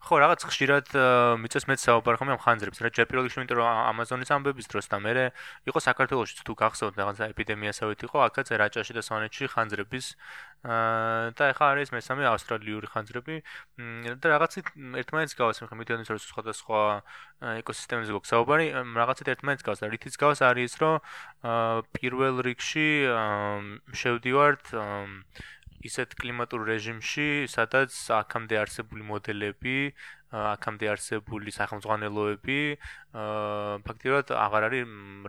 ხო, 0.07 0.15
რაღაც 0.23 0.41
ხშირად 0.47 0.87
მიწეს 1.43 1.65
მეც 1.67 1.81
საუბარი 1.83 2.19
ხომ 2.21 2.31
ამ 2.31 2.39
ხანძრებს, 2.39 2.79
რა 2.79 2.91
ჯერ 2.95 3.07
პირველ 3.11 3.27
რიგში 3.27 3.39
იმიტომ 3.43 3.59
რომ 3.59 3.79
ამაზონის 3.91 4.31
ამბების 4.39 4.67
დროს 4.71 4.87
და 4.87 4.99
მე 5.03 5.13
იყო 5.67 5.79
საქართველოსში 5.83 6.47
თუ 6.47 6.55
გახსოვთ 6.63 6.95
რაღაცა 6.95 7.25
ეპიდემიასავით 7.35 8.01
იყო, 8.07 8.17
აქაც 8.31 8.47
რაჭაში 8.55 8.93
და 8.95 9.03
სვანეთში 9.03 9.51
ხანძრების 9.51 10.07
და 10.65 11.45
ეხა 11.53 11.67
არის 11.73 11.93
მესამე 11.95 12.25
ავსტრალიური 12.31 12.87
ხანძრები. 12.91 13.37
და 14.21 14.27
რაღაცით 14.33 14.67
ერთმანეთს 15.03 15.35
გავს, 15.39 15.61
მე 15.63 15.67
ხომ 15.71 15.79
მიდიან 15.83 16.01
ის 16.07 16.27
სხვადასხვა 16.27 16.81
ეკოსისტემებზე 17.61 18.13
გვაქვს 18.17 18.33
საუბარი, 18.35 18.67
რაღაცით 18.97 19.29
ერთმანეთს 19.37 19.67
გავს 19.67 19.81
და 19.85 19.87
რითიც 19.93 20.15
გავს 20.17 20.41
არის 20.43 20.67
ის 20.67 20.75
რომ 20.83 20.95
პირველ 21.95 22.43
რიგში 22.47 22.89
შევდივართ 23.95 24.65
ისეთ 25.87 26.15
კლიმატურ 26.21 26.67
რეჟიმში, 26.67 27.47
სადაც 27.49 27.95
აქამდე 28.21 28.55
არსებული 28.63 29.03
მოდელები, 29.07 29.79
აქამდე 30.37 30.87
არსებული 30.91 31.55
სახელმწიფოებები, 31.55 32.61
ფაქტიურად 33.87 34.33
აღარ 34.35 34.67
არის 34.69 34.83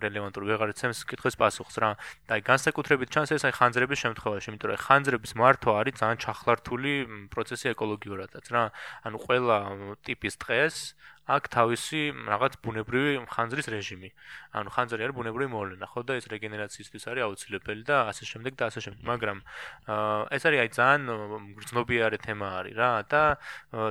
რელევანტური, 0.04 0.50
ვეღარ 0.52 0.74
იცემს 0.74 1.06
კითხვის 1.08 1.38
პასუხს 1.38 1.76
რა. 1.78 1.92
და 2.28 2.32
აი 2.38 2.42
განსაკუთრებით 2.50 3.10
ჩანს 3.14 3.32
ეს 3.38 3.46
აი 3.46 3.54
ხანძრების 3.54 4.00
შემთხვევაში, 4.04 4.48
იმიტომ 4.52 4.70
რომ 4.74 4.82
ხანძრების 4.88 5.34
მართვა 5.38 5.74
არის 5.82 5.94
ძალიან 6.02 6.18
ჩახლართული 6.26 6.94
პროცესი 7.30 7.66
ეკოლოგიურადაც 7.78 8.46
რა. 8.52 8.64
ანუ 9.06 9.18
ყველა 9.22 9.58
ტიპის 10.02 10.34
ტყეს 10.42 10.76
აქ 11.28 11.44
თავისი 11.52 12.02
რაღაც 12.32 12.54
ბუნებრივი 12.64 13.12
ხანძრის 13.28 13.68
რეჟიმი. 13.68 14.10
ანუ 14.56 14.70
ხანძრი 14.72 15.02
არის 15.04 15.16
ბუნებრივი 15.20 15.50
მოვლენა, 15.52 15.86
ხო 15.92 16.00
და 16.08 16.14
ეს 16.16 16.26
რეგენერაციისთვის 16.32 17.04
არის 17.12 17.22
აუცილებელი 17.28 17.84
და 17.84 17.96
ასე 18.08 18.24
შემდეგ 18.32 18.54
და 18.56 18.64
ასე 18.72 18.80
შემდეგ. 18.86 19.04
მაგრამ 19.12 19.38
ეს 20.32 20.42
არის 20.48 20.60
აი 20.64 20.70
ძალიან 20.72 21.02
გრძნობიარე 21.60 22.18
თემა 22.24 22.48
არის 22.60 22.74
რა 22.80 22.92
და 23.12 23.24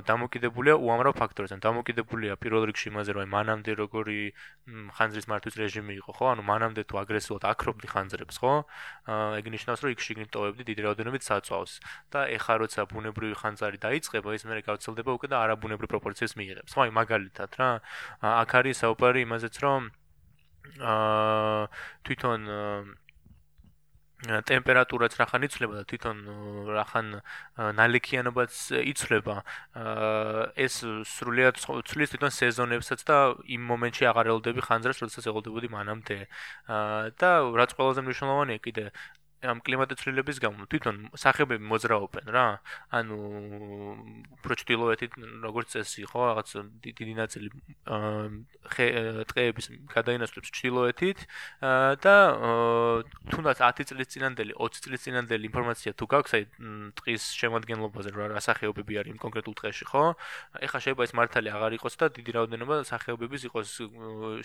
დამოკიდებულია 0.09 0.75
უამრავ 0.81 1.12
ფაქტორზე. 1.20 1.61
დამოკიდებულია 1.61 2.33
პირველ 2.40 2.63
რიგში 2.73 2.88
იმაზე, 2.88 3.10
რომ 3.13 3.21
აი 3.25 3.31
მანამდე 3.37 3.73
როგორი 3.85 4.21
ხანძრის 4.96 5.27
მართვის 5.31 5.54
რეჟიმი 5.60 5.94
იყო, 6.00 6.10
ხო? 6.17 6.25
ანუ 6.35 6.42
მანამდე 6.42 6.83
თუ 6.88 6.94
აგრესიულად 7.04 7.44
აკრობდი 7.52 7.87
ხანძრებს, 7.92 8.37
ხო? 8.42 8.54
ეგ 9.38 9.44
ნიშნავს, 9.54 9.81
რომ 9.85 9.90
იქ 9.94 10.00
შიგნით 10.06 10.31
ტოვებდი 10.35 10.63
დიდი 10.67 10.81
რაოდენობით 10.87 11.23
საწვავს 11.23 11.73
და 12.10 12.21
ეხა 12.37 12.54
როცა 12.65 12.81
ბუნებრივი 12.90 13.35
ხანძარი 13.38 13.79
დაიწყება, 13.87 14.29
ის 14.35 14.42
მე 14.48 14.63
გავცელდება 14.67 15.10
უკვე 15.17 15.27
და 15.31 15.37
არაბუნებრივ 15.44 15.88
პროპორციებს 15.92 16.35
მიიღებს. 16.35 16.73
ხო, 16.75 16.81
აი 16.87 16.90
მაგალითად 16.96 17.25
რა. 17.60 17.70
აქ 18.22 18.50
არის 18.60 18.83
საუბარი 18.83 19.27
იმაზეც, 19.27 19.54
რომ 19.64 19.90
აა 20.81 21.66
თვითონ 22.04 22.40
ტემპერატურაც 24.48 25.12
რახან 25.20 25.44
იცვლება 25.44 25.74
და 25.77 25.85
თვითონ 25.92 26.20
რახან 26.72 27.20
ნალექიანობაც 27.77 28.52
იცვლება 28.81 29.35
ეს 30.56 30.79
სრულიად 31.12 31.60
ცვლის 31.60 32.14
თვითონ 32.16 32.33
სეზონებსაც 32.33 33.04
და 33.04 33.18
იმ 33.44 33.68
მომენტში 33.70 34.08
აღარ 34.08 34.33
ელოდები 34.33 34.64
ხანძრას 34.64 35.04
როდესაც 35.04 35.29
ელოდებოდი 35.29 35.68
მანამდე 35.68 36.18
და 37.20 37.31
რაც 37.60 37.77
ყველაზე 37.77 38.06
მნიშვნელოვანია 38.08 38.64
კიდე 38.64 38.87
ამ 39.44 39.60
კლიმატური 39.60 40.00
ცვლილებების 40.00 40.38
გამო 40.40 40.66
თვითონ 40.72 40.96
სახეობები 41.12 41.64
მოძრაობენ 41.68 42.26
რა. 42.32 42.46
ანუ 42.88 43.16
პროჩტილოეთით 44.40 45.12
როგორც 45.44 45.68
წესი 45.76 46.02
ხო, 46.08 46.20
რაღაც 46.32 46.48
დიდი 46.80 47.14
ნაწილი 47.20 47.48
ტყეების 49.28 49.66
გადაინაცვლებს 49.92 50.48
ჩtildeოეთით 50.56 51.18
და 52.00 52.16
თუნდაც 53.30 53.58
10 53.60 53.88
წლის 53.92 54.08
წინანდელი, 54.16 54.52
20 54.56 54.82
წლის 54.84 55.00
წინანდელი 55.06 55.44
ინფორმაცია 55.50 55.90
თუ 55.94 56.04
გაქვს 56.16 56.32
აი 56.37 56.42
ტყის 56.96 57.22
შემოადგენლობაზე 57.37 58.10
რა 58.16 58.40
სახეობები 58.40 58.92
არის 59.04 59.10
იმ 59.14 59.18
კონკრეტულ 59.20 59.54
ტყეში 59.60 59.84
ხო? 59.87 60.04
ეხლა 60.64 60.78
შეიძლება 60.80 61.02
ეს 61.06 61.12
მართალი 61.16 61.48
აღარ 61.54 61.72
იყოს 61.78 61.94
და 62.00 62.06
დიდი 62.16 62.30
რაოდენობა 62.37 62.74
სახეობების 62.88 63.42
იყოს 63.52 63.68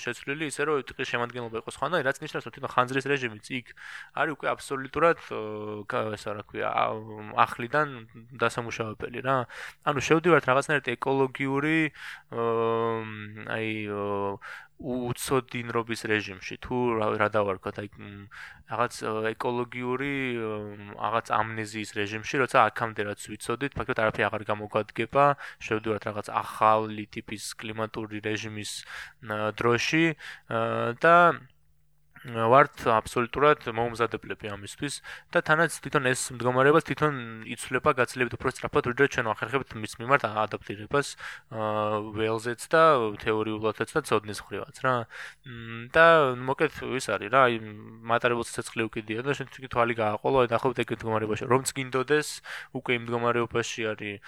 შეცვლილი 0.03 0.45
ისე 0.51 0.61
რომ 0.67 0.83
ტყის 0.91 1.07
შემოადგენლობა 1.15 1.57
იყოს 1.63 1.75
ანუ 1.81 1.95
რაც 2.05 2.17
ნიშნავს 2.21 2.45
რომ 2.45 2.53
თვითონ 2.55 2.71
ხანძრის 2.75 3.05
რეჟიმიც 3.11 3.45
იქ 3.51 3.67
არის 4.21 4.31
უკვე 4.35 4.47
აბსოლუტურად 4.51 4.90
აბსოლუტურად 4.91 6.13
ეს 6.15 6.25
რა 6.27 6.43
ქვია 6.43 6.69
ახლიდან 7.39 7.87
დასამუშავებელი 8.35 9.23
რა. 9.23 9.47
ანუ 9.87 9.99
შევდივართ 10.03 10.43
რაღაცნაირად 10.51 10.87
ეკოლოგიური 10.91 11.91
აი 13.55 13.71
უცოდინრობის 14.81 16.01
რეჟიმში 16.09 16.55
თუ 16.65 16.75
რა 16.97 17.27
დავარქოთ 17.29 17.75
აი 17.85 17.89
რაღაც 18.71 18.93
ეკოლოგიური 19.37 20.13
რაღაც 20.97 21.27
ამნეზიის 21.37 21.91
რეჟიმში 22.01 22.35
როცა 22.41 22.57
აქამდე 22.65 23.01
რაც 23.13 23.21
ვიცოდით 23.29 23.77
ფაქტობრივად 23.77 24.01
არაფერი 24.01 24.25
აღარ 24.25 24.43
გამოგვადგება 24.49 25.25
შევდივართ 25.61 26.03
რაღაც 26.09 26.27
ახალი 26.33 27.05
ტიპის 27.13 27.53
კლიმატური 27.61 28.25
რეჟიმის 28.25 28.71
დროში 29.53 30.05
და 30.97 31.15
ვართ 32.21 32.83
აბსოლუტურად 32.85 33.65
მომზადებლები 33.73 34.51
ამისთვის 34.53 34.99
და 35.33 35.41
თანაც 35.41 35.73
თვითონ 35.81 36.05
ეს 36.11 36.21
მდგომარეობა 36.37 36.81
თვითონ 36.85 37.15
იცვლება 37.49 37.93
გაცილებით 37.97 38.35
უფრო 38.37 38.53
სწრაფად 38.53 38.89
ვიდრე 38.91 39.07
ჩვენ 39.15 39.29
ახერხებთ 39.33 39.73
მის 39.81 39.97
მიმართ 39.97 40.27
ადაპტირებას 40.29 41.17
ველზეც 41.49 42.61
და 42.69 42.83
თეორიულადაც 43.25 43.89
და 43.97 44.01
ცოდნის 44.05 44.37
ხრივაც 44.45 44.77
რა. 44.85 44.93
და 45.89 46.05
მოკლედ 46.37 46.73
ის 47.01 47.09
არის 47.09 47.29
რა 47.33 47.41
აი 47.49 47.57
მატარებელს 48.05 48.53
ცეცხლი 48.53 48.85
უკიდია 48.85 49.25
და 49.25 49.33
შენ 49.33 49.49
თვალი 49.65 49.97
გააყოლო 49.97 50.45
აი 50.45 50.47
დაახლოებით 50.53 50.79
ეგ 50.85 50.93
მდგომარეობაში 51.01 51.49
რომ 51.49 51.61
წკინდოდეს 51.73 52.29
უკვე 52.77 52.91
იმ 53.01 53.03
მდგომარეობაში 53.09 53.81
არის 53.97 54.21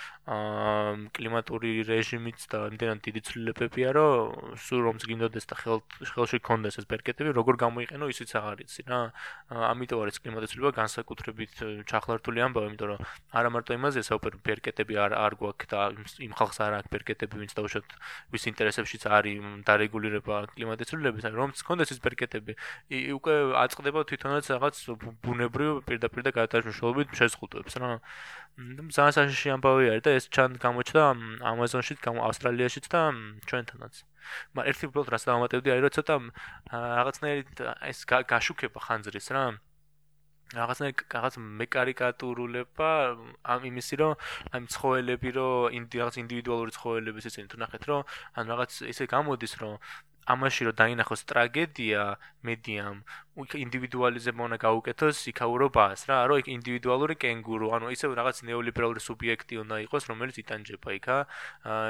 კლიმატური 1.14 1.86
რეჟიმიც 1.86 2.40
და 2.50 2.58
იმდენად 2.74 3.00
დიდი 3.06 3.22
ცვლილებებია 3.22 3.90
რომ 3.94 4.58
სულ 4.58 4.82
რომ 4.82 4.96
წკინდოდეს 4.98 5.46
და 5.46 5.56
ხელში 5.62 6.42
კონდეს 6.42 6.82
ეს 6.82 6.90
პერკეტები 6.90 7.38
როგორ 7.38 7.62
გამო 7.62 7.83
მოიყენო 7.84 8.08
ისიც 8.08 8.32
აღარ 8.40 8.64
იცი 8.64 8.84
რა. 8.88 9.00
ამიტომ 9.52 10.00
არის 10.04 10.18
კლიმატური 10.24 10.48
ცვლილება 10.52 10.72
განსაკუთრებით 10.80 11.52
ჩახლართული 11.92 12.40
ამბავი, 12.48 12.68
იმიტომ 12.72 12.88
რომ 12.94 13.00
არა 13.36 13.50
მარტო 13.54 13.72
იმაზე 13.78 14.00
საუბარი 14.08 14.38
პერკეტები 14.48 14.94
არ 15.04 15.12
არ 15.20 15.34
გვაქვს 15.44 15.68
და 15.74 15.80
იმ 16.24 16.34
ხალხს 16.40 16.58
არ 16.64 16.74
აქვს 16.80 16.92
პერკეტები, 16.94 17.36
ვინც 17.44 17.52
დაუშვათ 17.60 17.88
ვის 18.32 18.44
ინტერესებშიც 18.52 19.04
არის 19.12 19.36
დარეგულირება 19.68 20.36
კლიმატური 20.56 20.88
ცვლილების, 20.88 21.24
რომც 21.36 21.56
კონდეს 21.68 21.92
ის 21.92 22.00
პერკეტები, 22.00 22.54
უკვე 23.20 23.34
აწყდება 23.64 24.00
თვითონაც 24.08 24.46
რაღაც 24.56 24.76
ბუნებრივ 25.28 25.72
პირდაპირ 25.88 26.22
და 26.24 26.32
გადაჭრილობით 26.40 27.08
შეზღუდვებს 27.20 27.76
რა. 27.84 28.00
ძალიან 28.54 29.14
საშიში 29.18 29.50
ამბავი 29.58 29.86
არის 29.92 30.04
და 30.06 30.12
ეს 30.14 30.26
ჩან 30.30 30.62
გამოჩნდა 30.62 31.04
ამაზონშიც, 31.42 32.00
ავსტრალიაშიც 32.06 32.86
და 32.94 33.02
ჩვენთანაც. 33.50 34.13
მაგრამ 34.54 34.70
ერთი 34.72 34.84
უბრალოდ 34.90 35.10
რას 35.14 35.28
დავამატებდი 35.30 35.70
არის 35.74 35.84
რომ 35.86 35.94
ცოტა 35.98 36.16
რაღაცნაირად 37.00 37.62
ეს 37.92 38.00
გაშუქება 38.34 38.80
ხანძრის 38.88 39.28
რა. 39.36 39.46
რაღაცნაირად 40.54 41.04
რაღაც 41.18 41.36
მეკარიკატურულება 41.60 42.90
ამ 43.54 43.62
იმისი 43.72 43.96
რომ 44.02 44.14
აი 44.54 44.68
ცხოველები 44.74 45.30
რომ 45.38 45.90
რაღაც 45.98 46.16
ინდივიდუალური 46.24 46.72
ცხოველების 46.78 47.30
ისინი 47.32 47.48
თუ 47.54 47.58
ნახეთ 47.64 47.84
რომ 47.90 48.02
ან 48.38 48.44
რაღაც 48.54 48.72
ისე 48.94 49.04
გამოდის 49.10 49.54
რომ 49.62 49.76
ამაში 50.34 50.62
რომ 50.70 50.76
დაინახოს 50.80 51.22
ტრაგედია 51.30 52.04
მედიამ 52.48 52.98
ინდივიდუალიზება 53.34 54.46
უნდა 54.46 54.58
გაუკეთოს 54.62 55.18
იქაურობას 55.34 56.06
რა 56.06 56.18
რომ 56.30 56.38
იქ 56.44 56.48
ინდივიდუალური 56.54 57.16
კენგურუ 57.18 57.68
ანუ 57.74 57.90
ისე 57.98 58.14
რაღაც 58.14 58.46
ნეოლიბერალური 58.46 59.02
სუბიექტი 59.02 59.58
უნდა 59.66 59.76
იყოს 59.90 60.04
რომელიც 60.14 60.38
იტანჯება 60.44 60.90
იქა 61.02 61.18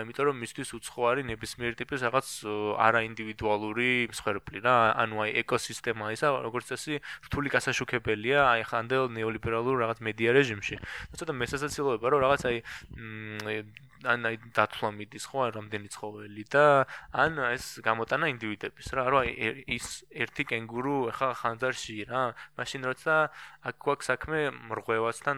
იმიტომ 0.08 0.24
რომ 0.32 0.39
მისთვის 0.39 0.70
უცხო 0.80 1.02
არის 1.12 1.28
ნებისმიერ 1.28 1.74
ტიპის 1.84 2.00
რაღაც 2.08 2.28
არაინდივიდუალური 2.88 3.91
მსხვერპლი 4.14 4.60
რა. 4.64 4.78
ანუ 5.04 5.16
აი 5.24 5.32
ეკოსისტემა 5.44 6.16
ისა 6.16 6.32
როგორც 6.48 6.66
წესი 6.72 7.04
რთული 7.28 7.52
გასაშუქებელია 7.52 8.39
აი 8.48 8.62
ხანდელ 8.72 9.12
ნეოლიბერალურ 9.12 9.84
რაღაც 9.84 10.00
მედია 10.00 10.32
რეჟიმში. 10.32 10.76
და 11.12 11.16
ცოტა 11.20 11.34
მესასაცილოება 11.44 12.06
რომ 12.08 12.20
რაღაც 12.24 12.41
აი 12.48 12.58
ან 14.04 14.28
აი 14.28 14.36
დათვლა 14.52 14.89
მიდის 15.00 15.26
ხო 15.32 15.39
რამდენი 15.56 15.88
ცხოველი 15.96 16.44
და 16.52 16.64
ან 17.16 17.39
ეს 17.56 17.80
გამოტანა 17.80 18.28
ინდივიდების 18.36 18.88
რა. 19.00 19.04
რომ 19.08 19.20
აი 19.24 19.32
ის 19.80 20.04
ერთი 20.12 20.44
კენგურუ 20.52 20.96
ხა 21.16 21.33
ხანძარში 21.40 21.98
რა 22.10 22.24
მაშინ 22.58 22.82
როცა 22.90 23.16
გვაქვს 23.80 24.10
საქმე 24.12 24.40
მრღვევასთან 24.70 25.38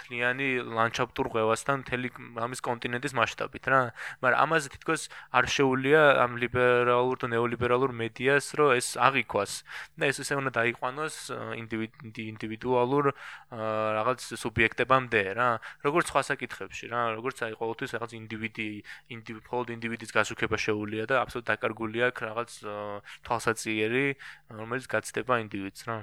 თლიანი 0.00 0.48
ლანდშაფტურ 0.66 1.26
რღვევასთან 1.30 1.82
მთელი 1.82 2.08
ამის 2.46 2.60
კონტინენტის 2.64 3.14
მასშტაბით 3.18 3.64
რა. 3.70 3.80
მაგრამ 4.22 4.38
ამაზე 4.44 4.68
თითქოს 4.74 5.02
არ 5.34 5.44
შეუულია 5.50 6.00
ამ 6.24 6.38
ლიბერალურ 6.42 7.16
თუ 7.20 7.26
ნეოლიბერალურ 7.34 7.90
მედიას 7.90 8.46
რომ 8.58 8.74
ეს 8.78 8.88
აღიქვას. 8.98 9.52
და 9.98 10.04
ეს 10.10 10.16
ისე 10.22 10.34
უნდა 10.40 10.50
დაიყვანოს 10.58 11.14
ინდივიდუალურ 11.60 13.04
რაღაც 13.50 14.20
სუბიექტებამდე 14.42 15.22
რა. 15.38 15.50
როგორც 15.84 16.04
სხვა 16.10 16.22
საკითხებში 16.30 16.86
რა. 16.90 17.02
როგორც 17.18 17.36
აი 17.46 17.52
ყოველთვის 17.60 17.90
რაღაც 17.94 18.12
ინდივიდი 18.20 18.68
ინდივიდუალ 19.14 19.64
ინდივიდის 19.76 20.10
გასუქება 20.14 20.56
შეუულია 20.56 21.04
და 21.10 21.14
აბსოლუტურად 21.24 21.48
დაკარგულია 21.50 22.06
რაღაც 22.10 22.50
თვალსაჩინო 23.24 23.70
რომელიც 24.50 24.86
გაცდება 24.94 25.34
ინდივიდს 25.44 25.82
რა. 25.88 25.98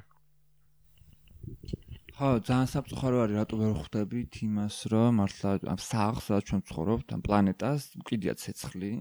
ხო, 2.18 2.30
ძალიან 2.42 2.70
საფწუხარო 2.74 3.18
არის 3.24 3.36
რატო 3.38 3.56
ვერ 3.62 3.74
ხვდებით 3.78 4.34
იმას, 4.42 4.76
რომ 4.90 5.20
მართლა 5.22 5.50
ამ 5.70 5.78
სახლს, 5.78 6.24
სადაც 6.26 6.44
ჩვენ 6.50 6.62
ცხოვრობთ, 6.66 7.08
ამ 7.14 7.22
პლანეტას 7.22 7.82
უკიდია 8.02 8.34
ცეცხლი. 8.42 8.92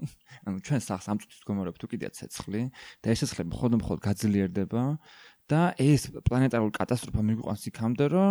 ანუ 0.45 0.57
ჩვენ 0.61 0.81
სახლს 0.85 1.07
ამ 1.09 1.19
წუთით 1.25 1.43
გომორობთ 1.49 1.81
უკიდია 1.89 2.11
ცეცხლი 2.13 2.63
და 3.01 3.07
ეს 3.09 3.19
ცეცხლი 3.25 3.43
მხოლოდ 3.57 3.73
მხოლოდ 3.81 4.01
გაძლიერდება. 4.05 4.85
და 5.47 5.79
ეს 5.79 6.11
პლანეტარული 6.27 6.75
კატასტროფა 6.75 7.23
მიგვიყვანს 7.23 7.67
იქამდე, 7.71 8.05
რომ 8.11 8.31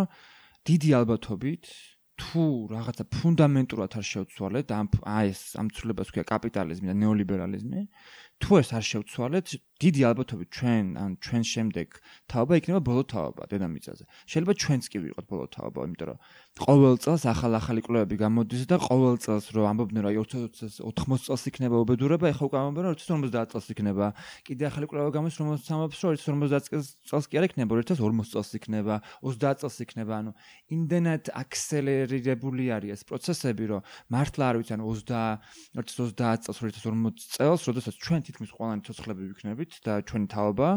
დიდი 0.68 0.90
ალბათობით 1.00 1.64
თუ 2.16 2.42
რაღაცა 2.72 3.04
ფუნდამენტურად 3.12 3.96
არ 4.00 4.04
შევცვალეთ 4.08 4.72
ამ 4.72 4.86
აი 5.16 5.32
ეს 5.32 5.40
ამ 5.60 5.68
ცვლილებას 5.76 6.12
ქვია 6.12 6.24
კაპიტალიზმი 6.32 6.88
და 6.88 6.94
ნეოლიბერალიზმი 6.96 7.82
თუ 8.40 8.50
ეს 8.60 8.70
არ 8.72 8.84
შევცვალეთ, 8.88 9.46
დიდი 9.76 10.00
ალბათობით 10.08 10.48
ჩვენ 10.56 10.84
ან 10.96 11.10
ჩვენ 11.20 11.42
შემდეგ 11.52 11.88
თაობა 12.32 12.52
იქნება 12.60 12.80
ბოლო 12.80 13.02
თაობა 13.12 13.42
დედამიწაზე. 13.52 14.04
შეიძლება 14.24 14.54
ჩვენც 14.56 14.84
კი 14.88 14.98
ვიყოთ 15.04 15.24
ბოლო 15.28 15.46
თაობა, 15.52 15.80
იმიტომ 15.84 16.06
რომ 16.08 16.18
ყოველ 16.56 16.94
წელს 16.96 17.22
ახალ-ახალი 17.28 17.80
კვლევები 17.84 18.16
გამოდის 18.16 18.64
და 18.64 18.76
ყოველ 18.80 19.20
წელს 19.20 19.52
რო 19.52 19.62
ამბობდნენ 19.68 20.00
რომ 20.08 20.12
80 20.24 21.28
წელს 21.28 21.42
იქნება 21.52 21.76
უბედურება, 21.84 22.32
ეხლა 22.32 22.44
უკვე 22.48 22.56
ამბობენ 22.56 22.84
რომ 22.88 22.94
2050 22.96 23.52
წელს 23.52 23.66
იქნება. 23.76 24.06
კიდე 24.48 24.64
ახალი 24.64 24.86
კვლევა 24.88 25.10
გამოდის 25.12 25.36
რომ 25.36 25.46
ამბობს 25.52 26.00
რომ 26.00 26.16
2050 26.16 26.96
წელს 27.04 27.24
კი 27.28 27.34
არ 27.36 27.44
იქნება, 27.52 27.72
2040 27.76 28.32
წელს 28.32 28.50
იქნება, 28.56 28.94
30 29.20 29.60
წელს 29.60 29.76
იქნება, 29.84 30.12
ანუ 30.16 30.32
იმდენად 30.72 31.24
აქსელერირებული 31.36 32.64
არის 32.72 32.90
ეს 32.96 33.02
პროცესები, 33.04 33.64
რომ 33.76 33.80
მართლა 34.08 34.44
არ 34.48 34.56
ვიცი 34.64 34.72
ანუ 34.80 34.84
20 34.88 35.36
2030 35.76 36.48
წელს 36.48 36.58
2040 36.64 37.20
წელს, 37.36 37.60
როდესაც 37.68 37.94
ჩვენ 38.00 38.20
თითქმის 38.26 38.50
ყველანი 38.56 38.80
ცოცხლები 38.86 39.22
ვიქნებით 39.36 39.65
და 39.86 40.00
ჩვენი 40.08 40.26
თაობა 40.32 40.68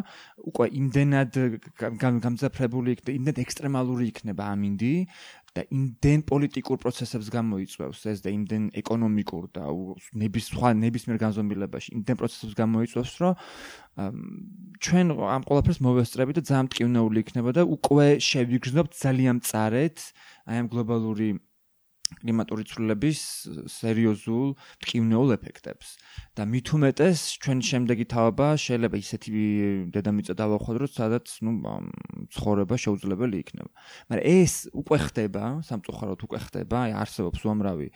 უკვე 0.50 0.66
იმდენად 0.82 1.32
გამძაფრებული 2.26 2.96
იქნება, 2.96 3.16
იმდენად 3.20 3.42
ექსტრემალური 3.46 4.06
იქნება 4.12 4.44
ამინდი, 4.54 4.94
და 5.56 5.66
იმდენ 5.74 6.24
პოლიტიკურ 6.30 6.78
პროცესებს 6.82 7.30
გამოიწვევს 7.34 8.02
ეს 8.12 8.22
და 8.22 8.30
იმდენ 8.34 8.64
ეკონომიკურ 8.82 9.44
და 9.58 9.66
ნების 10.22 10.46
სხვა 10.54 10.74
ნებისმიერ 10.78 11.18
განზომილებაში 11.24 11.90
იმდენ 11.98 12.20
პროცესებს 12.22 12.54
გამოიწვევს 12.60 13.14
რომ 13.24 13.34
ჩვენ 14.86 15.06
ამ 15.18 15.44
ყველაფერს 15.50 15.80
მოვესწრებით 15.90 16.40
და 16.40 16.44
ძალიან 16.50 16.70
მტკივნეული 16.70 17.18
იქნება 17.26 17.52
და 17.58 17.64
უკვე 17.66 18.08
შევიგრძნობთ 18.30 18.92
ძალიან 19.04 19.42
მწარეთ 19.42 19.98
აი 20.50 20.56
ამ 20.62 20.68
გლობალური 20.70 21.30
კლიმატური 22.18 22.64
ცვლილების 22.66 23.20
სერიოზულ 23.70 24.48
ტკივნეულ 24.82 25.30
ეფექტებს. 25.38 25.88
და 26.36 26.44
მით 26.50 26.68
უმეტეს 26.74 27.20
ჩვენ 27.44 27.60
შემდეგი 27.70 28.06
თაობა 28.10 28.48
შეიძლება 28.58 28.98
ისეთი 28.98 29.32
დედამიწა 29.94 30.34
დავახვადროთ 30.40 30.92
სადაც 30.98 31.26
ნუ 31.46 31.52
ცხოვრება 32.34 32.76
შეუძლებელი 32.80 33.36
იქნება. 33.44 33.72
მაგრამ 34.10 34.26
ეს 34.26 34.54
უკვე 34.74 34.98
ხდება 35.06 35.44
სამწუხაროდ 35.70 36.20
უკვე 36.26 36.40
ხდება 36.50 36.78
აი 36.90 36.92
არსებობს 37.04 37.40
უამრავი 37.46 37.88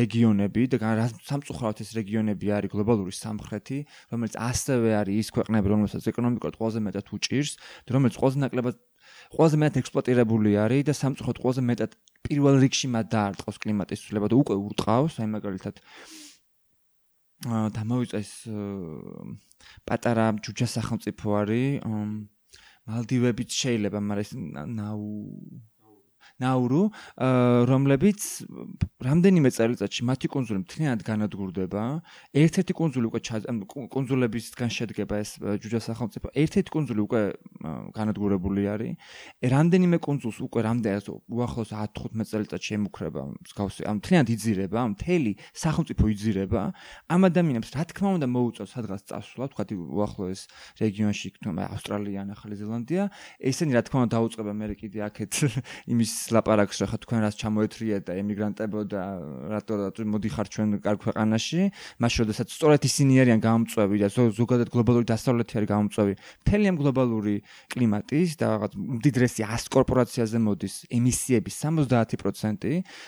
რეგიონები 0.00 0.62
და 0.72 0.78
სამწუხაროდ 1.26 1.78
ეს 1.82 1.90
რეგიონები 1.98 2.46
არის 2.56 2.70
გლობალური 2.74 3.12
სამხრეთი 3.12 3.78
რომელიც 4.12 4.34
ასევე 4.36 4.90
არის 5.00 5.16
ის 5.22 5.28
ქვეყნები 5.34 5.66
რომელსაც 5.72 6.02
ეკონომიკურად 6.12 6.54
ყველაზე 6.60 6.80
მეტად 6.86 7.06
უჭირს 7.16 7.52
და 7.86 7.90
რომელიც 7.96 8.14
ყველაზე 8.20 8.38
ნაკლებად 8.46 8.76
ყველაზე 9.36 9.56
მეტად 9.62 9.80
ექსპლუატირებული 9.82 10.50
არის 10.64 10.82
და 10.86 10.92
სამწუხაროდ 10.96 11.38
ყველაზე 11.42 11.62
მეტად 11.70 11.90
პირველ 12.26 12.60
რიგში 12.62 12.90
მათ 12.92 13.06
დაარტყავს 13.14 13.60
კლიმატის 13.62 14.02
ცვლილება 14.04 14.30
და 14.32 14.38
უკვე 14.42 14.56
ურტყავს, 14.66 15.18
აი 15.22 15.28
მაგალითად 15.36 15.80
აა 17.46 17.66
დამოიწეს 17.76 18.30
პატარა 19.86 20.26
ჯუჯა 20.42 20.68
სახელმწიფო 20.76 21.26
არის 21.40 21.84
მალდივებიც 22.86 23.50
შეიძლება, 23.50 23.98
მაგრამ 23.98 24.24
ეს 24.24 24.30
ნაუ 24.78 25.06
ნაურუ, 26.42 26.82
რომლებიც 27.70 28.20
რამდენიმე 29.00 29.50
წელიწადში 29.56 30.02
მათი 30.04 30.28
კონსული 30.28 30.58
მთლიანად 30.64 31.00
განადგურდება. 31.06 31.82
ერთ-ერთი 32.36 32.72
კონსული 32.76 33.06
უკვე 33.08 33.20
კონსულებისგან 33.92 34.70
შედგება 34.76 35.14
ეს 35.20 35.30
ჯუჯა 35.40 35.80
სახელმწიფო. 35.88 36.26
ერთ-ერთი 36.36 36.70
კონსული 36.76 37.00
უკვე 37.06 37.20
განადგურებული 37.96 38.62
არის. 38.68 38.92
რამდენიმე 39.40 39.96
კონსულს 40.00 40.38
უკვე 40.44 40.60
რამდენად 40.68 41.06
უახლოს 41.28 41.70
10-15 41.72 42.28
წელიწადში 42.30 42.70
ემუქრება 42.76 43.20
მსგავსი. 43.46 43.82
ამ 43.88 43.96
მთლიანად 44.00 44.28
იძირება, 44.36 44.80
მთელი 44.92 45.32
სახელმწიფო 45.56 46.04
იძირება. 46.12 46.62
ამ 47.08 47.20
ადამიანებს 47.30 47.70
რა 47.72 47.84
თქმა 47.90 48.08
უნდა 48.20 48.26
მოუწევს 48.28 48.70
სადღაც 48.76 49.02
წასვლა, 49.08 49.44
თქვა 49.52 49.64
უახლოეს 49.76 50.40
რეგიონში, 50.80 51.26
თუმცა 51.40 51.64
ავსტრალია, 51.74 52.20
ახალი 52.36 52.54
ზელანდია. 52.60 53.04
ესენი 53.40 53.72
რა 53.76 53.82
თქმა 53.86 53.98
უნდა 54.06 54.12
დაუწყება 54.16 54.52
მე 54.56 54.66
კიდე 54.76 54.98
აქეთ 55.08 55.32
იმის 55.92 56.12
ლაპარაკს 56.34 56.78
რა 56.82 56.86
ხა 56.90 56.98
თქვენ 57.02 57.20
რას 57.24 57.36
ჩამოეთრიეთ 57.40 58.02
და 58.08 58.12
ემიგრანტებო 58.20 58.80
და 58.90 59.02
რატო 59.52 59.74
რატო 59.80 60.06
მოდიხარ 60.06 60.46
ჩვენ 60.52 60.68
კარგ 60.84 60.98
ქვეყანაში 61.06 61.60
მაშინ 62.02 62.18
როდესაც 62.26 62.48
სწორედ 62.56 62.80
ისინი 62.88 63.12
არიან 63.22 63.40
გამომწვევი 63.46 63.96
და 64.02 64.08
ზოგადად 64.14 64.68
გლობალური 64.74 65.06
დასავლეთი 65.10 65.52
არის 65.60 65.70
გამომწვევი 65.72 66.14
მთელი 66.46 66.64
ამ 66.70 66.76
გლობალური 66.82 67.34
კლიმატის 67.74 68.30
და 68.40 68.46
რაღაც 68.56 68.72
უმდიდრესი 68.76 69.42
100 69.46 69.74
კორპორაციაზე 69.76 70.38
მოდის 70.46 70.74
ემისიების 70.96 71.54
70% 71.66 72.66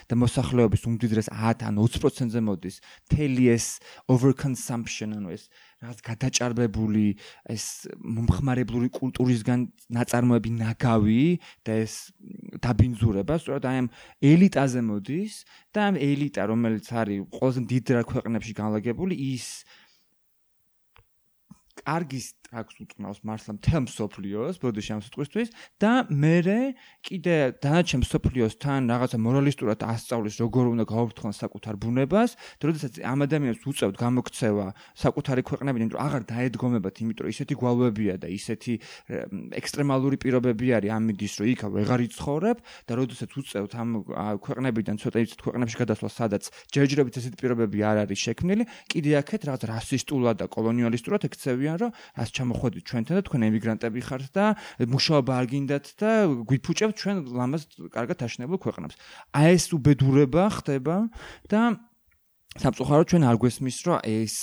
და 0.09 0.15
მოსახლეობის 0.23 0.83
უმდიდრეს 0.89 1.29
10 1.35 1.67
ან 1.69 1.75
20%-ზე 1.79 2.41
მოდის 2.49 2.77
მთელი 3.09 3.45
ეს 3.57 3.67
overconsumption 4.07 5.19
ანუ 5.19 5.35
ეს 5.37 5.51
რაღაც 5.79 5.99
გადაჭარბებული 6.03 7.07
ეს 7.55 7.65
მომხმარებლური 8.03 8.89
კულტურისგან 8.99 9.61
ნაწარმოები 9.95 10.51
ნაგავი 10.59 11.23
და 11.63 11.77
ეს 11.87 11.95
დაბინძურება 12.67 13.39
სწორედ 13.39 13.69
აი 13.71 13.83
ამ 13.83 13.89
ელიტაზე 14.33 14.81
მოდის 14.91 15.35
და 15.71 15.87
ამ 15.89 16.01
ელიტა 16.03 16.43
რომელიც 16.51 16.87
არის 16.91 17.29
ყველაზე 17.39 17.61
დიდ 17.71 17.95
რა 17.95 18.03
ქვეყნებში 18.11 18.53
განლაგებული 18.59 19.15
ის 19.39 19.47
კარგის 21.89 22.27
ტრაქს 22.49 22.81
უწნავს 22.81 23.21
მართლა 23.29 23.53
მთელ 23.59 23.83
მსოფლიოს 23.85 24.57
ბოდიში 24.61 24.91
ამ 24.97 25.01
სიტყვისთვის 25.05 25.49
და 25.81 25.93
მე 26.09 26.37
კიდე 27.05 27.37
დანარჩენ 27.65 28.01
მსოფლიოსთან 28.05 28.89
რაღაცა 28.93 29.19
მორალისტურად 29.21 29.81
ასწავლის 29.85 30.37
როგორ 30.41 30.65
უნდა 30.73 30.85
გაუფრთხონ 30.89 31.33
საკუთარ 31.37 31.75
ბუნებას 31.81 32.31
და 32.61 32.65
როდესაც 32.69 32.93
ამ 33.05 33.19
ადამიანებს 33.29 33.63
უწევთ 33.69 33.97
გამოქცევა 34.01 34.67
საკუთარი 34.97 35.43
ქვეყნებიდან 35.49 35.89
რომ 35.93 36.01
აღარ 36.09 36.23
დაედგომებათ 36.33 36.95
იმიტომ 37.05 37.25
რომ 37.25 37.33
ისეთი 37.37 37.55
გვალვებია 37.61 38.15
და 38.17 38.29
ისეთი 38.33 38.73
ექსტრემალური 39.61 40.17
პირობები 40.25 40.67
არის 40.77 40.93
ამიდის 40.97 41.35
რომ 41.41 41.47
იქა 41.53 41.67
ვეღარ 41.69 42.01
იცხოვრებ 42.09 42.59
და 42.89 42.93
როდესაც 42.97 43.31
უწევთ 43.41 43.73
ამ 43.77 43.89
ქვეყნებიდან 44.45 44.97
ცოტა 45.01 45.19
ისეთ 45.25 45.39
ქვეყნებში 45.45 45.77
გადასვლა 45.85 46.09
სადაც 46.13 46.43
ჯერჯერობით 46.73 47.15
ესეთი 47.21 47.37
პირობები 47.45 47.79
არ 47.89 47.97
არის 48.09 48.21
შექმნილი 48.29 48.65
კიდე 48.89 49.11
აქეთ 49.21 49.41
რაღაც 49.49 49.63
რასისტულად 49.69 50.37
და 50.43 50.47
კოლონიალისტურად 50.49 51.29
ექცევიან 51.29 51.78
რომ 51.83 51.91
ას 52.19 52.29
ჩამოხვედით 52.37 52.85
ჩვენთან 52.89 53.15
და 53.19 53.23
თქვენ 53.29 53.43
ემიგრანტები 53.49 54.01
ხართ 54.09 54.25
და 54.35 54.47
მუშაობა 54.83 55.33
არ 55.39 55.47
გინდათ 55.53 55.87
და 55.99 56.11
გიფუჭებთ 56.51 56.95
ჩვენ 56.99 57.17
ლამაზ 57.39 57.63
კარგად 57.95 58.19
აშენებულ 58.27 58.59
ქვეყნებს. 58.59 58.95
აი 59.35 59.47
ეს 59.55 59.65
უბედურება 59.75 60.45
ხდება 60.59 60.97
და 61.49 61.61
სამწუხაროდ 62.59 63.07
ჩვენ 63.13 63.23
არ 63.29 63.37
გვესმის 63.39 63.77
რომ 63.87 63.99
ეს 64.09 64.37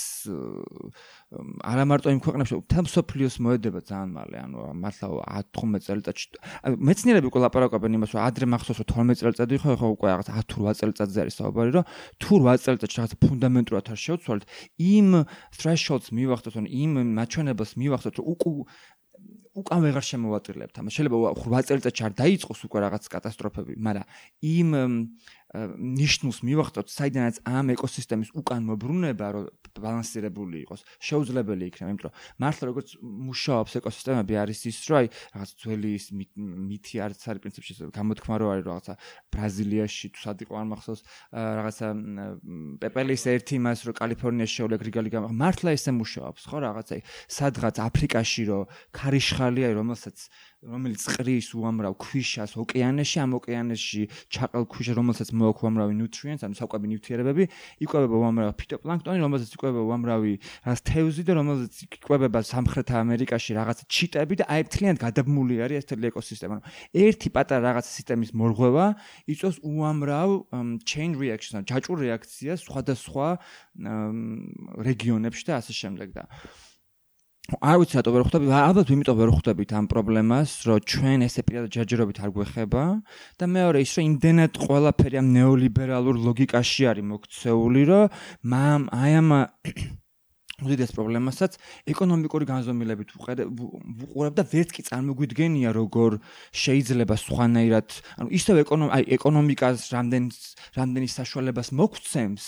არა 1.26 1.84
მარტო 1.90 2.12
იმ 2.14 2.20
ქვეყნებში 2.22 2.56
თემ 2.70 2.86
სოფლიოს 2.86 3.36
მოედება 3.42 3.80
ძალიან 3.82 4.10
მალე 4.14 4.36
ანუ 4.46 4.66
მართლა 4.78 5.08
10-15 5.58 5.82
წელიწადში 5.86 6.26
მეცნიერები 6.86 7.26
უკვე 7.26 7.40
ლაპარაკობენ 7.42 7.98
იმას 7.98 8.14
რომ 8.14 8.22
ადრე 8.30 8.46
მახსოვს 8.46 8.78
რომ 8.78 9.10
12 9.10 9.18
წელიწადი 9.26 9.58
ხო 9.58 9.74
ხო 9.74 9.88
უკვე 9.98 10.06
რაღაც 10.14 10.28
10-8 10.30 10.78
წელიწადზე 10.78 11.18
არის 11.26 11.38
საუბარი 11.42 11.70
რომ 11.74 11.84
თუ 12.22 12.32
8 12.46 12.62
წელიწადში 12.62 12.98
რაღაც 13.02 13.14
ფუნდამენტურად 13.26 13.90
არ 13.90 13.98
შევცვალეთ 14.06 14.44
იმ 14.78 15.08
thresholds 15.58 16.08
მივახცოთ 16.14 16.54
ან 16.62 16.66
იმ 16.70 16.92
მაჩვენებელს 17.18 17.72
მივახცოთ 17.74 18.14
რომ 18.22 18.26
უკუ 18.30 18.50
უკან 19.56 19.80
ვეღარ 19.82 20.04
შემოვატრილებთ 20.04 20.78
ამას 20.78 20.94
შეიძლება 20.94 21.30
8 21.42 21.68
წელიწადში 21.68 22.02
არ 22.06 22.14
დაიწყოს 22.20 22.60
უკვე 22.68 22.78
რაღაც 22.84 23.04
კატასტროფები 23.08 23.72
მაგრამ 23.82 24.06
იმ 24.44 24.70
ნიშნულს 25.76 26.42
მივახტოთ, 26.46 26.86
საიდანაც 26.92 27.40
ამ 27.48 27.72
ეკოსისტემის 27.76 28.30
უკან 28.36 28.62
მოbrunება, 28.68 29.26
რომ 29.36 29.44
ბალანსირებული 29.76 30.64
იყოს, 30.66 30.80
შეუძლებელი 31.00 31.64
იქნება, 31.70 31.90
იმიტომ 31.92 32.06
რომ 32.06 32.14
მართლა 32.42 32.64
როგორც 32.70 32.88
მუშაობს 33.02 33.72
ეკოსისტემები 33.80 34.34
არის 34.40 34.60
ის, 34.70 34.76
რომ 34.88 34.96
აი 35.00 35.06
რაღაც 35.36 35.50
ძველი 35.60 35.90
ის 35.96 36.06
მითი 36.16 36.96
არც 37.06 37.20
არის 37.26 37.40
პრინციპში 37.44 37.72
გამოთქმა 37.92 38.34
რო 38.40 38.46
არის 38.52 38.64
რაღაცა 38.66 38.94
ბრაზილიაში 39.32 40.06
თუ 40.16 40.20
სად 40.24 40.38
იყო 40.46 40.54
არ 40.60 40.66
მახსოვს 40.72 41.00
რაღაცა 41.32 41.86
პეპელის 42.82 43.22
ერთი 43.32 43.56
მას 43.66 43.78
რომ 43.86 43.94
კალიფორნიაში 44.00 44.54
შეულე 44.60 44.76
გრიგალი 44.82 45.10
გამახ 45.14 45.30
მართლა 45.36 45.70
ესე 45.76 45.90
მუშაობს 45.96 46.42
ხო 46.50 46.58
რაღაცა 46.66 46.94
სადღაც 47.36 47.76
აფრიკაში 47.86 48.42
რო 48.50 48.60
ქარიშხალია 48.96 49.68
რომელსაც 49.76 50.16
რომელიც 50.64 51.02
ყრის 51.12 51.52
უამრავ 51.52 51.94
ქვიშას 52.00 52.56
ოკეანეში, 52.56 53.16
ამ 53.20 53.36
ოკეანეში 53.36 54.02
ჩაყალ 54.32 54.64
ქვიშა, 54.72 54.92
რომელსაც 54.96 55.28
მოაქვს 55.36 55.62
უამრავი 55.66 55.94
ნუტრიენტს, 56.00 56.44
ანუ 56.48 56.56
საკვები 56.56 56.86
ნივთიერებები, 56.96 57.44
იკვებება 57.84 58.16
უამრავ 58.16 58.54
ფიტოპლანქტონი, 58.56 59.20
რომელსაც 59.20 59.50
იკვებება 59.52 59.84
უამრავი 59.84 60.32
თევზი 60.80 61.22
და 61.28 61.32
რომელსაც 61.36 61.74
იკვებება 61.86 62.40
სამხრეთ 62.40 62.88
ამერიკაში 62.96 63.50
რაღაც 63.60 63.84
ჩიტები 63.84 64.34
და 64.40 64.44
აი 64.48 64.60
მთლიანად 64.66 64.98
გადაბმული 65.04 65.54
არის 65.60 65.76
ეს 65.84 65.86
ეკოსისტემა. 65.92 66.56
ერთი 66.96 67.28
პატარა 67.36 67.60
რაღაც 67.70 67.86
სისტემის 67.86 68.30
მორღვევა 68.32 68.86
იწვევს 69.28 69.58
უამრავ 69.60 70.30
chain 70.88 71.14
reaction-ს, 71.20 71.68
ჯაჭვურ 71.68 71.98
რეაქციას 72.06 72.64
სხვადასხვა 72.64 73.28
რეგიონებში 74.88 75.44
და 75.46 75.52
ასე 75.60 75.72
შემდეგ 75.76 76.08
და 76.16 76.24
არ 77.46 77.76
ვიცი 77.78 77.94
რატო 78.00 78.10
ვერ 78.10 78.24
ხვდები, 78.26 78.48
ალბათ 78.50 78.88
იმიტომ 78.90 79.18
ვერ 79.20 79.30
ხვდებით 79.30 79.70
ამ 79.78 79.86
პრობლემას, 79.86 80.50
რომ 80.66 80.80
ჩვენ 80.82 81.18
ესე 81.26 81.44
პირადად 81.46 81.70
ჯერჯერობით 81.76 82.18
არ 82.26 82.30
გვეხება 82.34 82.82
და 83.38 83.44
მეორე 83.46 83.78
ის, 83.86 83.92
რომ 83.94 84.04
იმდენად 84.10 84.58
ყველაფერი 84.66 85.20
ამ 85.22 85.28
ნეოლიბერალურ 85.36 86.18
ლოგიკაში 86.26 86.90
არის 86.90 87.06
მოქცეული, 87.06 87.82
რომ 87.86 88.10
მამ 88.50 88.90
აი 88.90 89.12
ამ 89.22 89.30
უდიდეს 90.66 90.90
პრობლემასაც 90.96 91.58
ეკონომიკური 91.92 92.48
განზომილებით 92.48 93.14
უყურებ 93.14 94.34
და 94.40 94.42
ვერც 94.48 94.72
კი 94.72 94.82
წარმოგვიდგენია 94.88 95.70
როგორ 95.76 96.16
შეიძლება 96.56 97.14
სხვანაირად 97.20 97.88
ანუ 98.24 98.28
ისევ 98.40 98.62
ეკონომიკას 98.64 99.84
რამდენ 99.92 100.30
რამდენი 100.80 101.08
საშუალებას 101.12 101.76
მოგცემს 101.76 102.44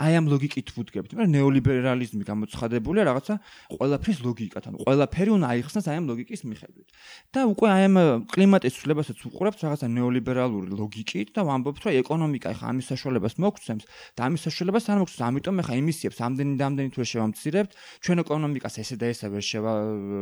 აი 0.00 0.12
ამ 0.16 0.26
ლოგიკით 0.32 0.68
ვუდგებთ, 0.72 1.10
მაგრამ 1.12 1.32
ნეოლიბერალიზმი 1.36 2.24
გამოცხადებულია 2.24 3.04
რაღაცა 3.04 3.34
ყველაფრის 3.76 4.18
ლოგიკათ, 4.24 4.64
ანუ 4.70 4.76
ყველაფერი 4.80 5.30
უნდა 5.36 5.46
აიხსნას 5.52 5.86
აი 5.92 5.96
ამ 6.00 6.06
ლოგიკის 6.08 6.40
მიხედვით. 6.48 6.88
და 7.30 7.40
უკვე 7.52 7.68
აი 7.68 7.82
ამ 7.84 7.96
კლიმატის 8.32 8.72
ცვლილებასაც 8.80 9.18
უყურებთ 9.28 9.60
რაღაცა 9.60 9.86
ნეოლიბერალური 9.92 10.68
ლოგიკით 10.72 11.28
და 11.36 11.40
ვამბობთ, 11.44 11.80
რომ 11.84 11.92
ეკონომიკა 12.00 12.48
ეხა 12.54 12.64
ამის 12.72 12.86
საშუალებას 12.90 13.34
მოგცემს 13.44 13.84
და 14.16 14.20
ამის 14.24 14.40
საშუალებას 14.48 14.84
არ 14.88 14.98
მოგცემს, 15.04 15.24
ამიტომ 15.30 15.56
ეხა 15.60 15.72
ემისიებს 15.80 16.18
ამდენი 16.24 16.54
და 16.56 16.64
ამდენი 16.70 16.90
თუ 16.96 17.00
შევამცირებთ, 17.12 17.70
ჩვენ 18.00 18.16
ეკონომიკას 18.24 18.74
ესე 18.80 18.96
და 18.96 19.06
ესე 19.12 19.26
ვერ 19.30 19.44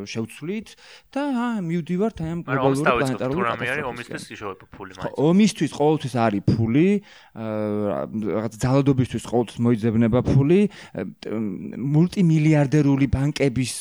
შევცვლით 0.09 0.69
და 1.15 1.23
აა 1.39 1.63
მივდივართ 1.69 2.17
აი 2.19 2.31
ამ 2.35 2.41
გლობალური 2.49 2.83
პლანეტარული 2.99 3.43
კატასტროფის. 3.47 3.87
ომისთვის 3.89 4.25
ისევ 4.35 4.51
ფული 4.75 4.93
მაინც. 4.99 5.15
ომისთვის 5.29 5.71
ყოველთვის 5.79 6.15
არის 6.19 6.43
ფული, 6.49 6.89
რაღაც 7.39 8.53
ძალადობისთვის 8.59 9.25
ყოველთვის 9.29 9.59
მოიძებნება 9.69 10.21
ფული 10.25 10.61
მულტიმილიარდერული 11.29 13.07
ბანკების 13.13 13.73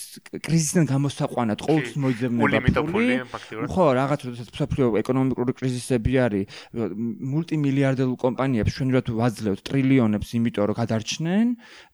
კრიზისიდან 0.43 0.85
გამოსაყვანად 0.91 1.59
ყოველთვის 1.63 1.97
მოიძებნება 2.03 2.83
ფული. 2.91 3.15
ხო 3.71 3.85
რაღაც 3.97 4.19
როდესაც 4.27 4.47
მსოფლიო 4.53 4.87
ეკონომიკური 5.01 5.51
კრიზისები 5.57 6.11
არის 6.27 6.45
მულტიმილიარდერულ 7.33 8.17
კომპანიებს 8.21 8.75
ჩვენურად 8.77 9.05
ვაძლევთ 9.17 9.61
ტრილიონებს 9.67 10.29
იმიტომ 10.37 10.65
რომ 10.67 10.77
გადარჩნენ 10.81 11.47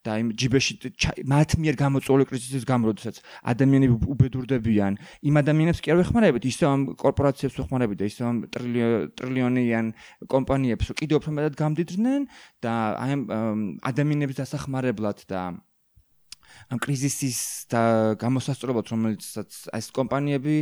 და 0.04 0.20
იმ 0.20 0.28
ჯიბეში 0.36 0.74
მათ 1.32 1.56
მიერ 1.64 1.76
გამოწვეული 1.80 2.24
კრიზისის 2.28 2.68
გამო 2.68 2.92
როდესაც 2.92 3.20
ადამიანები 3.52 3.96
უბედურდებიან 4.14 4.94
იმ 5.24 5.36
ადამიანებს 5.42 5.80
კი 5.84 5.94
არ 5.96 6.00
ვეხმარებით 6.04 6.44
ისე 6.52 6.64
ამ 6.68 6.82
კორპორაციებს 7.00 7.56
ვეხმარებით 7.64 7.98
და 8.04 8.06
ისე 8.12 8.22
ამ 8.28 8.38
ტრილიონიან 8.52 9.86
კომპანიებს. 10.28 10.92
კიდევ 11.00 11.16
უფრო 11.24 11.32
მეტად 11.40 11.54
გამდიდრნენ 11.64 12.22
და 12.64 12.74
აი 13.00 13.12
ამ 13.14 13.62
ადამიანების 13.80 14.40
დასახმარებლად 14.44 15.24
და 15.32 15.42
ამ 16.72 16.78
კრიზისის 16.84 17.40
და 17.74 17.82
გამოსასწორებლად 18.24 18.88
რომელიცაც 18.94 19.52
ეს 19.74 19.88
კომპანიები 19.98 20.56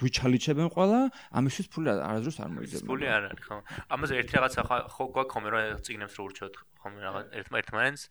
გვიჩალიჩებენ 0.00 0.68
ყველა 0.74 1.00
ამისთვის 1.40 1.66
ფული 1.74 1.88
არაზრუს 1.96 2.38
არ 2.40 2.50
მოიძებენ. 2.56 2.88
ფული 2.88 3.06
არ 3.10 3.22
არის 3.30 3.44
ხო. 3.44 3.56
ამაზე 3.90 4.12
ერთი 4.20 4.32
რაღაცა 4.40 4.60
ხო 4.94 5.04
გვაქვს 5.14 5.32
ხომ 5.34 5.44
რომ 5.50 5.80
წიგნებს 5.84 6.14
რო 6.16 6.22
ურჩევთ? 6.30 6.54
ხომ 6.80 6.94
რაღაც 7.04 7.26
ერთმანეთს 7.36 8.02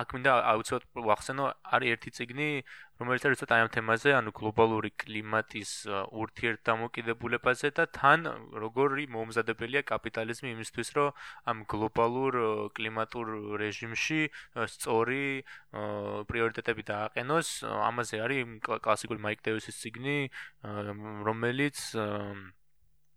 აქ 0.00 0.08
მინდა 0.16 0.32
აუცილებლად 0.52 1.06
ვახსენო 1.08 1.44
არის 1.76 1.92
ერთი 1.96 2.10
წიგნი 2.16 2.48
რომელიც 3.00 3.22
არის 3.28 3.40
ცოტა 3.42 3.56
აი 3.56 3.62
ამ 3.64 3.70
თემაზე 3.76 4.10
ანუ 4.16 4.30
გლობალური 4.36 4.90
კლიმატის 5.02 5.70
ურთიერთდამოკიდებულებაზე 6.22 7.68
და 7.78 7.84
თან 7.98 8.28
როგორი 8.64 9.04
მომზადებელია 9.16 9.82
კაპიტალიზმი 9.92 10.52
იმისთვის 10.56 10.88
რომ 10.96 11.08
ამ 11.52 11.64
გლობალურ 11.72 12.32
კლიმატურ 12.78 13.26
რეჟიმში 13.64 14.20
სწორი 14.76 15.24
პრიორიტეტები 16.28 16.82
დააყენოს. 16.92 17.48
ამაზე 17.88 18.16
არის 18.24 18.40
კლასიკური 18.64 19.20
მაიკ 19.28 19.40
დევისის 19.48 19.80
წიგნი 19.80 20.18
რომელიც 21.28 21.76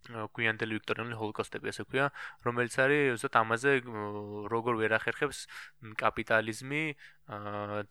გვიანდელი 0.10 0.78
ვიქტორიული 0.80 1.16
ჰოლოკოსტები 1.20 1.72
ასე 1.72 1.86
ქვია, 1.90 2.10
რომელიც 2.46 2.76
არის 2.84 3.02
ზუსტად 3.14 3.38
ამაზე 3.42 3.72
როგორ 4.54 4.80
ვერ 4.82 4.96
ახერხებს 4.98 5.46
კაპიტალიზმი 6.02 6.84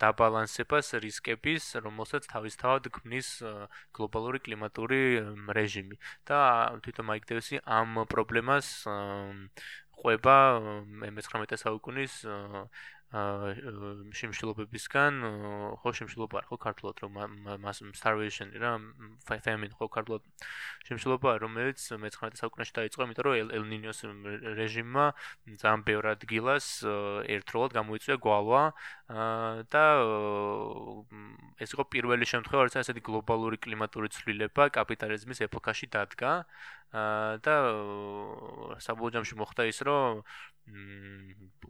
დაბალანსებას 0.03 0.93
რისკების, 1.05 1.65
რომელსაც 1.85 2.27
თავისთავად 2.33 2.91
ქმნის 2.91 3.29
გლობალური 3.95 4.43
კლიმატური 4.43 5.03
რეჟიმი. 5.55 5.97
და 6.29 6.39
თვითონ 6.83 7.07
მაიკ 7.09 7.25
დევისი 7.31 7.63
ამ 7.65 8.05
პრობლემას 8.11 8.67
ყვება 9.99 10.37
მე-19 11.03 11.59
საუკუნის 11.59 12.15
შიმშილობებისგან 13.09 15.13
ხო 15.81 15.91
შიმშილობა 15.97 16.45
ხო 16.45 16.61
ქართულად 16.61 17.01
რომ 17.01 17.17
მას 17.65 17.81
starvation 17.97 18.53
რა 18.53 18.85
famine 19.25 19.73
ხო 19.73 19.89
ქართულად 19.89 20.21
შიმშილობა 20.85 21.41
რომელიც 21.41 21.81
მე-19 22.05 22.37
საუკუნეში 22.37 22.77
დაიწყო 22.77 23.09
იმიტომ 23.09 23.25
რომ 23.25 23.49
el 23.57 23.65
niños 23.65 24.05
რეჟიმმა 24.61 25.17
ძალიან 25.57 25.89
ბევრ 25.89 26.05
ადგილას 26.13 26.85
ერთდროულად 26.85 27.73
გამოიწვია 27.81 28.21
გვალვა 28.21 28.77
და 29.73 29.85
ეს 31.65 31.73
იყო 31.73 31.89
პირველი 31.89 32.29
შემთხვევა 32.29 32.69
როცა 32.69 32.85
ესეთი 32.85 33.09
გლობალური 33.09 33.57
კლიმატური 33.57 34.13
ცვლილება 34.13 34.69
კაპიტალიზმის 34.69 35.49
ეპოქაში 35.49 35.89
დადგა 35.97 36.45
და 36.93 37.57
საბოლოო 38.85 39.13
ჯამში 39.17 39.37
მოხდა 39.37 39.69
ის 39.69 39.81
რომ 39.85 40.25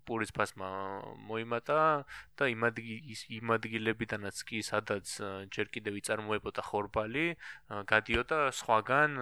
პურის 0.08 0.32
ფასმა 0.32 0.68
მოიმატა 1.28 1.78
და 2.40 2.48
იმ 2.52 2.64
იმ 3.38 3.52
ადგილებიდანაც 3.56 4.40
კი 4.48 4.60
სადაც 4.64 5.12
ჯერ 5.54 5.70
კიდევ 5.74 5.98
იწარმოებოდა 6.00 6.64
ხორბალი 6.68 7.26
გადიოდა 7.92 8.38
სხვაგან 8.60 9.18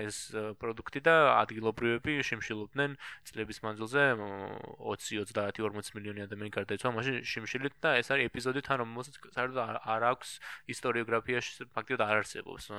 ეს 0.00 0.18
პროდუქტი 0.60 1.04
და 1.08 1.16
ადგილობრივები 1.38 2.18
შიმშილობდნენ 2.30 2.98
წლების 3.30 3.62
მანძილზე 3.66 4.04
20 4.18 5.32
30 5.32 5.62
40 5.62 5.94
მილიონი 5.98 6.26
ადამიანი 6.26 6.54
გარდაიცვალა 6.58 6.94
მაშინ 6.98 7.20
შიმშილით 7.32 7.74
და 7.86 7.96
ეს 8.02 8.10
არის 8.14 8.30
ეპიზოდი 8.30 8.66
თან 8.68 8.82
რომელსაც 8.84 9.20
საერთოდ 9.38 9.58
არ 9.94 10.08
აქვს 10.12 10.38
ისტორიოგრაფიაში 10.76 11.70
ფაქტობრივად 11.74 12.08
არ 12.08 12.24
არსებობს 12.24 12.72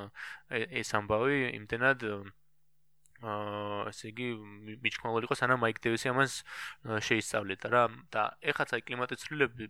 ეს 0.83 0.89
ამბავი 0.99 1.39
იმდენად 1.59 2.09
აა 3.23 3.87
ესე 3.89 4.09
იგი 4.11 4.27
მიჩქმავალი 4.83 5.27
იყო 5.27 5.35
სანამ 5.39 5.61
მაიკ 5.63 5.77
დევისი 5.85 6.09
ამას 6.11 6.33
შეისწავლეთ 7.07 7.61
რა. 7.71 7.83
და 8.11 8.23
ეხაც 8.43 8.75
აი 8.75 8.81
კლიმატის 8.87 9.23
ცვლილები 9.23 9.69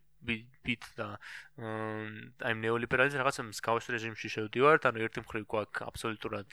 ბით 0.66 0.86
და 0.98 1.08
აი 2.42 2.54
ნეოლიბერალიზმი 2.64 3.22
რაღაცა 3.22 3.46
მსგავს 3.52 3.90
რეჟიმში 3.94 4.34
შევდივართ. 4.34 4.90
ანუ 4.90 5.06
ერთი 5.06 5.22
მხრივ 5.26 5.46
გვაქვს 5.46 5.86
აბსოლუტურად 5.90 6.50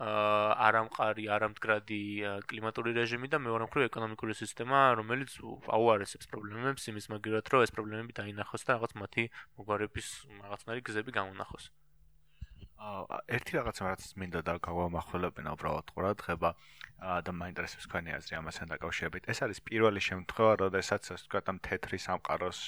აა 0.00 0.48
არამყარი 0.68 1.24
არამდგრადი 1.36 2.00
კლიმატური 2.48 2.96
რეჟიმი 2.96 3.28
და 3.28 3.36
მეორე 3.36 3.68
მხრივ 3.68 3.84
ეკონომიკური 3.92 4.32
სისტემა 4.40 4.96
რომელიც 4.96 5.36
აუარესებს 5.76 6.30
პრობლემებს 6.32 6.88
იმის 6.88 7.12
მაგერად 7.12 7.52
რომ 7.52 7.68
ეს 7.68 7.74
პრობლემები 7.76 8.16
დაინახოს 8.16 8.64
და 8.64 8.80
რაღაც 8.80 8.96
მათი 8.96 9.28
მოგვარების 9.60 10.08
რაღაცნაირი 10.40 10.88
გზები 10.88 11.12
გამონახოს. 11.20 11.68
აა 11.68 11.79
ერთი 12.80 13.52
რაღაცა 13.60 13.82
რაც 13.92 14.04
მინდა 14.16 14.40
და 14.40 14.52
გავამახვილებინა 14.64 15.50
უბრალოდ 15.52 15.88
ყურადღება 15.92 16.50
და 17.00 17.32
მაინტერესებს 17.32 17.88
თქვენი 17.88 18.12
აზრი 18.16 18.34
ამასთან 18.40 18.66
დაკავშირებით. 18.72 19.28
ეს 19.32 19.38
არის 19.44 19.58
პირველი 19.64 20.00
შემთხვევა, 20.04 20.52
როდესაც 20.64 21.02
ასე 21.12 21.16
ვთქვათ, 21.16 21.46
ამ 21.48 21.58
თეთრი 21.64 21.98
სამყაროს 22.06 22.58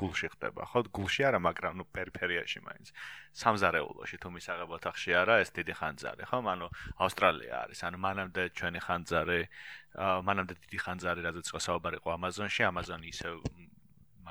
გულში 0.00 0.28
ხდება, 0.32 0.62
ხო? 0.72 0.80
გულში 0.96 1.22
არა, 1.28 1.38
მაგრამ 1.44 1.72
ნუ 1.76 1.84
პერიფერიაში 1.92 2.60
მაინც. 2.68 2.86
სამზარეულოში 3.36 4.16
თუ 4.16 4.28
მისაღებ 4.32 4.70
ოთახში 4.76 5.10
არა, 5.12 5.34
ეს 5.44 5.50
დიდი 5.56 5.72
ხანძარი, 5.76 6.22
ხო? 6.24 6.38
ანუ 6.40 6.66
ავსტრალია 7.04 7.54
არის. 7.68 7.78
ანუ 7.84 7.96
მანამდე 8.00 8.42
ჩვენი 8.56 8.80
ხანძარი, 8.80 9.40
მანამდე 10.24 10.54
დიდი 10.56 10.78
ხანძარი, 10.84 11.20
რადგან 11.28 11.44
წესო 11.48 11.60
საუბარი 11.68 11.98
ყო 12.00 12.08
ამაზონში, 12.16 12.62
ამაზონი 12.72 13.06
ისე 13.12 13.28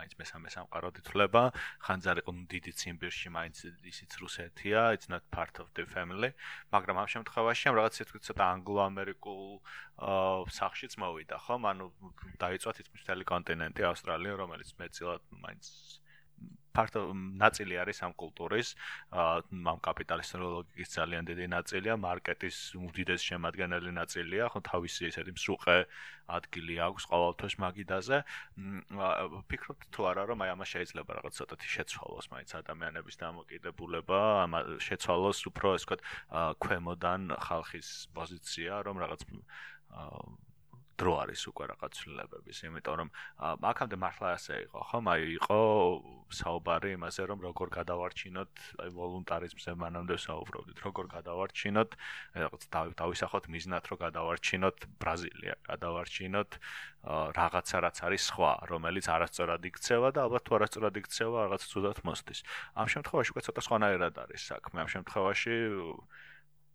მაინც 0.02 0.14
მესამე 0.18 0.50
სამყაროდ 0.58 0.96
ითვლება. 1.06 1.44
ხანძარი 1.86 2.22
ყო 2.26 2.34
დიდი 2.50 2.72
ციმბირში 2.82 3.30
მაინც 3.38 3.58
ისიც 3.94 4.12
რუსეთია, 4.18 4.82
it's 4.98 5.08
not 5.14 5.22
part 5.30 5.62
of 5.62 5.70
the 5.78 5.86
family. 5.86 6.34
მაგრამ 6.74 6.98
ამ 7.06 7.08
შემთხვევაში 7.14 7.70
ამ 7.70 7.76
რაღაც 7.78 7.94
ისეთ 8.02 8.10
ცოტა 8.26 8.44
ანგლო-ამერიკულ 8.58 9.42
სახშიც 10.58 10.98
მოვიდა, 10.98 11.38
ხო? 11.46 11.56
ანუ 11.72 11.86
დაიწვა 12.42 12.72
თითქმის 12.82 13.02
მთელი 13.06 13.24
კონტინენტი 13.30 13.82
ავსტრალია, 13.92 14.34
რომელიც 14.42 14.70
მეცილად 14.82 15.22
მაინც 15.46 16.01
ფაქტო 16.78 17.02
ნაწილი 17.44 17.76
არის 17.84 17.98
ამ 18.08 18.14
კულტურის 18.22 18.68
ამ 19.12 19.78
კაპიტალისტური 19.88 20.46
ლოგიკის 20.56 20.90
ძალიან 20.98 21.24
დიდი 21.32 21.46
ნაწილია 21.56 21.96
მარკეტის 22.06 22.58
უდიდეს 22.88 23.22
შემადგენელი 23.30 23.92
ნაწილია 24.02 24.50
ხო 24.54 24.60
თავისი 24.72 25.02
ესეთი 25.12 25.32
მსუყე 25.38 25.78
ადგილი 26.32 26.76
აქვს 26.88 27.04
ყოველთვის 27.12 27.54
მაგიდაზე. 27.64 28.18
ფიქრობთ 29.52 29.84
თუ 29.92 30.02
არა 30.12 30.24
რომ 30.32 30.44
აი 30.46 30.50
ამას 30.56 30.70
შეიძლება 30.74 31.12
რაღაც 31.20 31.34
ცოტათი 31.40 31.68
შეცვალოს 31.76 32.26
მაინც 32.34 32.52
ადამიანების 32.62 33.16
დამოკიდებულება 33.24 34.20
ამ 34.46 34.54
შეცვალოს 34.88 35.40
უფრო 35.52 35.68
ეს 35.76 35.84
ვთქვათ 35.84 36.02
ქვემოდან 36.64 37.22
ხალხის 37.48 37.90
პოზიცია 38.16 38.80
რომ 38.88 38.96
რაღაც 39.04 39.22
დრო 41.02 41.14
არის 41.26 41.42
უკვე 41.50 41.66
რაღაც 41.74 41.92
ცვლილებების, 41.98 42.58
იმიტომ 42.70 42.96
რომ 43.02 43.10
აქამდე 43.42 43.98
მართლა 44.06 44.28
ასე 44.38 44.56
იყო, 44.70 44.80
ხომ? 44.92 45.06
აი 45.12 45.22
იყო 45.42 45.60
საუბარი 46.32 46.90
იმაზე, 46.96 47.22
რომ 47.32 47.40
როგორ 47.42 47.68
გადავარჩინოთ, 47.82 48.54
აი 48.86 48.90
ვოლუნტარიზმზე 48.96 49.72
მანამდე 49.82 50.16
საუბრობდით, 50.22 50.78
როგორ 50.86 51.06
გადავარჩინოთ, 51.18 51.90
რაღაც 52.44 52.62
დავისახოთ 53.02 53.46
მიზნად, 53.52 53.84
რომ 53.90 53.98
გადავარჩინოთ 54.06 54.78
ბრაზილია, 55.02 55.56
გადავარჩინოთ 55.68 56.52
რაღაცა 57.02 57.78
რაც 57.82 57.98
არის 58.06 58.22
სხვა, 58.30 58.52
რომელიც 58.70 59.06
არასწორად 59.10 59.62
იქცევა 59.74 60.10
და 60.14 60.20
ალბათ 60.30 60.44
თუ 60.46 60.52
არასწორად 60.62 60.96
იქცევა, 61.02 61.38
რაღაც 61.50 61.62
ცუდად 61.66 61.98
მოსდის. 62.06 62.40
ამ 62.78 62.88
შემთხვევაში 62.94 63.30
უკვე 63.34 63.42
ცოტა 63.42 63.62
სხვანაირად 63.66 64.16
არის 64.22 64.42
საქმე. 64.54 64.78
ამ 64.86 64.90
შემთხვევაში 64.94 65.56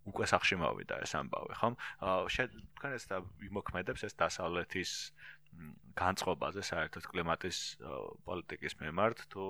უკვე 0.07 0.27
სახში 0.31 0.57
მოვიდა 0.63 1.01
ეს 1.07 1.13
ამბავი, 1.19 1.55
ხომ? 1.61 1.75
თქვენ 2.79 2.93
ეს 2.99 3.05
და 3.11 3.23
იმოქმედებს 3.51 4.07
ეს 4.07 4.15
დასავლეთის 4.23 4.91
განწყობაზე 5.97 6.63
საერთოდ 6.71 7.05
კლიმატის 7.11 7.59
პოლიტიკის 8.27 8.75
მიმართ 8.83 9.25
თუ 9.33 9.45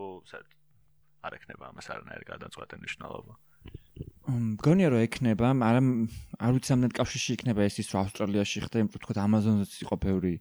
არ 1.26 1.36
ექნება 1.40 1.72
ამას 1.72 1.86
არანაირი 1.90 2.26
გადაწყვეტილი 2.30 2.80
მნიშვნელობა? 2.86 3.34
მგონია 4.26 4.88
რომ 4.90 5.02
ექნება, 5.06 5.48
მაგრამ 5.54 5.86
არ 6.42 6.50
ვიცი 6.56 6.70
ამდენ 6.74 6.92
კავშირში 6.98 7.30
იქნება 7.36 7.60
ეს 7.66 7.76
ის 7.82 7.88
რომ 7.94 8.00
ავსტრალიაში 8.02 8.62
ხდება, 8.66 8.82
იმიტომ 8.82 9.02
თქო 9.02 9.12
ამაზონზეც 9.22 9.72
იყო 9.86 9.94
ბევრი 10.02 10.32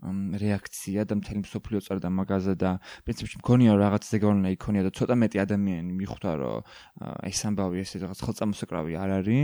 რეაქცია 0.00 1.04
და 1.04 1.14
მთელი 1.20 1.40
მსოფლიო 1.44 1.80
წერდა 1.84 2.08
მაგაზე 2.08 2.54
და 2.56 2.70
პრინციპში 3.04 3.36
მგონია 3.40 3.76
რომ 3.76 3.80
რაღაც 3.84 4.02
ზეგავლენა 4.08 4.48
იქონია 4.56 4.82
და 4.88 4.90
ცოტა 4.96 5.14
მეტი 5.20 5.38
ადამიანი 5.44 5.92
მიხვდა 6.00 6.30
რომ 6.40 6.58
ეს 7.28 7.40
ამბავი 7.44 7.76
ესე 7.84 8.00
რაღაც 8.00 8.18
ხელწამოსაკრავი 8.24 8.92
არ 8.96 9.10
არის. 9.20 9.42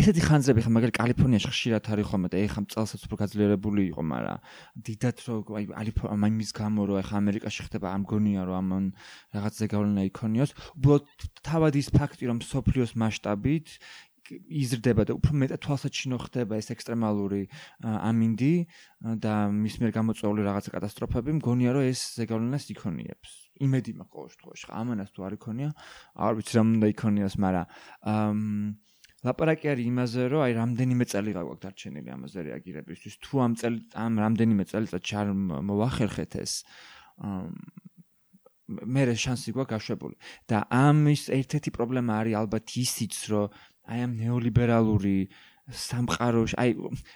ესეთი 0.00 0.22
ხანძრები 0.24 0.60
ხა 0.64 0.70
მაგალითად 0.72 0.96
კალიფორნიაში 0.96 1.48
ხშირად 1.52 1.84
არის 1.92 2.06
ხოლმე 2.08 2.28
და 2.32 2.36
ეხა 2.40 2.60
წელსაც 2.72 3.00
უფრო 3.04 3.16
გაძლიერებული 3.20 3.82
იყო, 3.92 4.02
მაგრამ 4.04 4.38
დიდათ 4.80 5.16
რომ 5.28 5.40
აი 5.60 5.64
ამის 6.24 6.50
გამო 6.56 6.80
რომ 6.88 6.96
ეხა 7.04 7.14
ამერიკაში 7.20 7.60
ხდება 7.68 7.86
ამ 7.92 8.02
მგონია 8.08 8.42
რომ 8.48 8.56
ამან 8.64 8.84
რაღაც 9.36 9.54
ზეგავლენა 9.60 10.02
იქონიოს. 10.08 10.50
უბრალოდ 10.80 11.04
თავად 11.44 11.72
ის 11.76 11.88
ფაქტი 11.92 12.24
რომ 12.32 12.36
მსოფლიოს 12.40 12.92
მასშტაბით 12.96 13.68
იზრდება 14.32 15.04
და 15.08 15.16
უფრო 15.18 15.32
მეტად 15.42 15.60
თვალსაჩინო 15.64 16.16
ხდება 16.24 16.58
ეს 16.60 16.68
ექსტრემალური 16.74 17.42
ამინდი 17.84 18.54
და 19.20 19.34
მის 19.52 19.74
მიერ 19.80 19.92
გამოწვეული 19.98 20.46
რაღაცა 20.48 20.70
კატასტროფები, 20.74 21.30
მგონია 21.40 21.70
რომ 21.76 21.84
ეს 21.90 22.00
ზეგავლენას 22.20 22.64
იქონიებს. 22.74 23.30
იმედი 23.64 23.90
მაქვს 24.00 24.14
ყოველ 24.14 24.30
შემთხვევაში. 24.32 24.66
ამანას 24.80 25.10
თუ 25.14 25.20
არ 25.28 25.32
იქონია, 25.38 25.70
არ 26.14 26.32
ვიცი 26.40 26.52
რა 26.56 26.62
უნდა 26.64 26.86
იქონიოს, 26.94 27.34
მაგრამ 27.44 27.66
ამ 28.14 28.38
ლაპარაკი 29.24 29.66
არის 29.72 29.86
იმაზე, 29.88 30.22
რომ 30.32 30.40
აი 30.44 30.52
რამდენიმე 30.60 31.04
წელი 31.08 31.30
გაგვაქვს 31.32 31.62
დარჩენილი 31.64 32.08
ამაზე 32.16 32.38
რეაგირებისთვის. 32.48 33.14
თუ 33.24 33.34
ამ 33.44 33.52
წელი 33.60 33.78
ამ 34.04 34.12
რამდენიმე 34.24 34.64
წელიწად 34.68 35.02
ჩარ 35.04 35.26
მოახერხეთ 35.64 36.32
ეს 36.44 36.52
მე 38.64 39.02
რა 39.08 39.14
შანსი 39.20 39.52
გვაქვს 39.52 39.72
გაშვებული 39.76 40.16
და 40.48 40.64
ამის 40.72 41.28
ერთ-ერთი 41.36 41.70
პრობლემა 41.76 42.12
არის 42.20 42.34
ალბათ 42.40 42.64
ისიც, 42.80 43.14
რომ 43.32 43.52
აი 43.84 43.98
ამ 44.06 44.12
ნეოლიბერალური 44.20 45.16
სამყაროში, 45.84 46.56
აი 46.60 46.70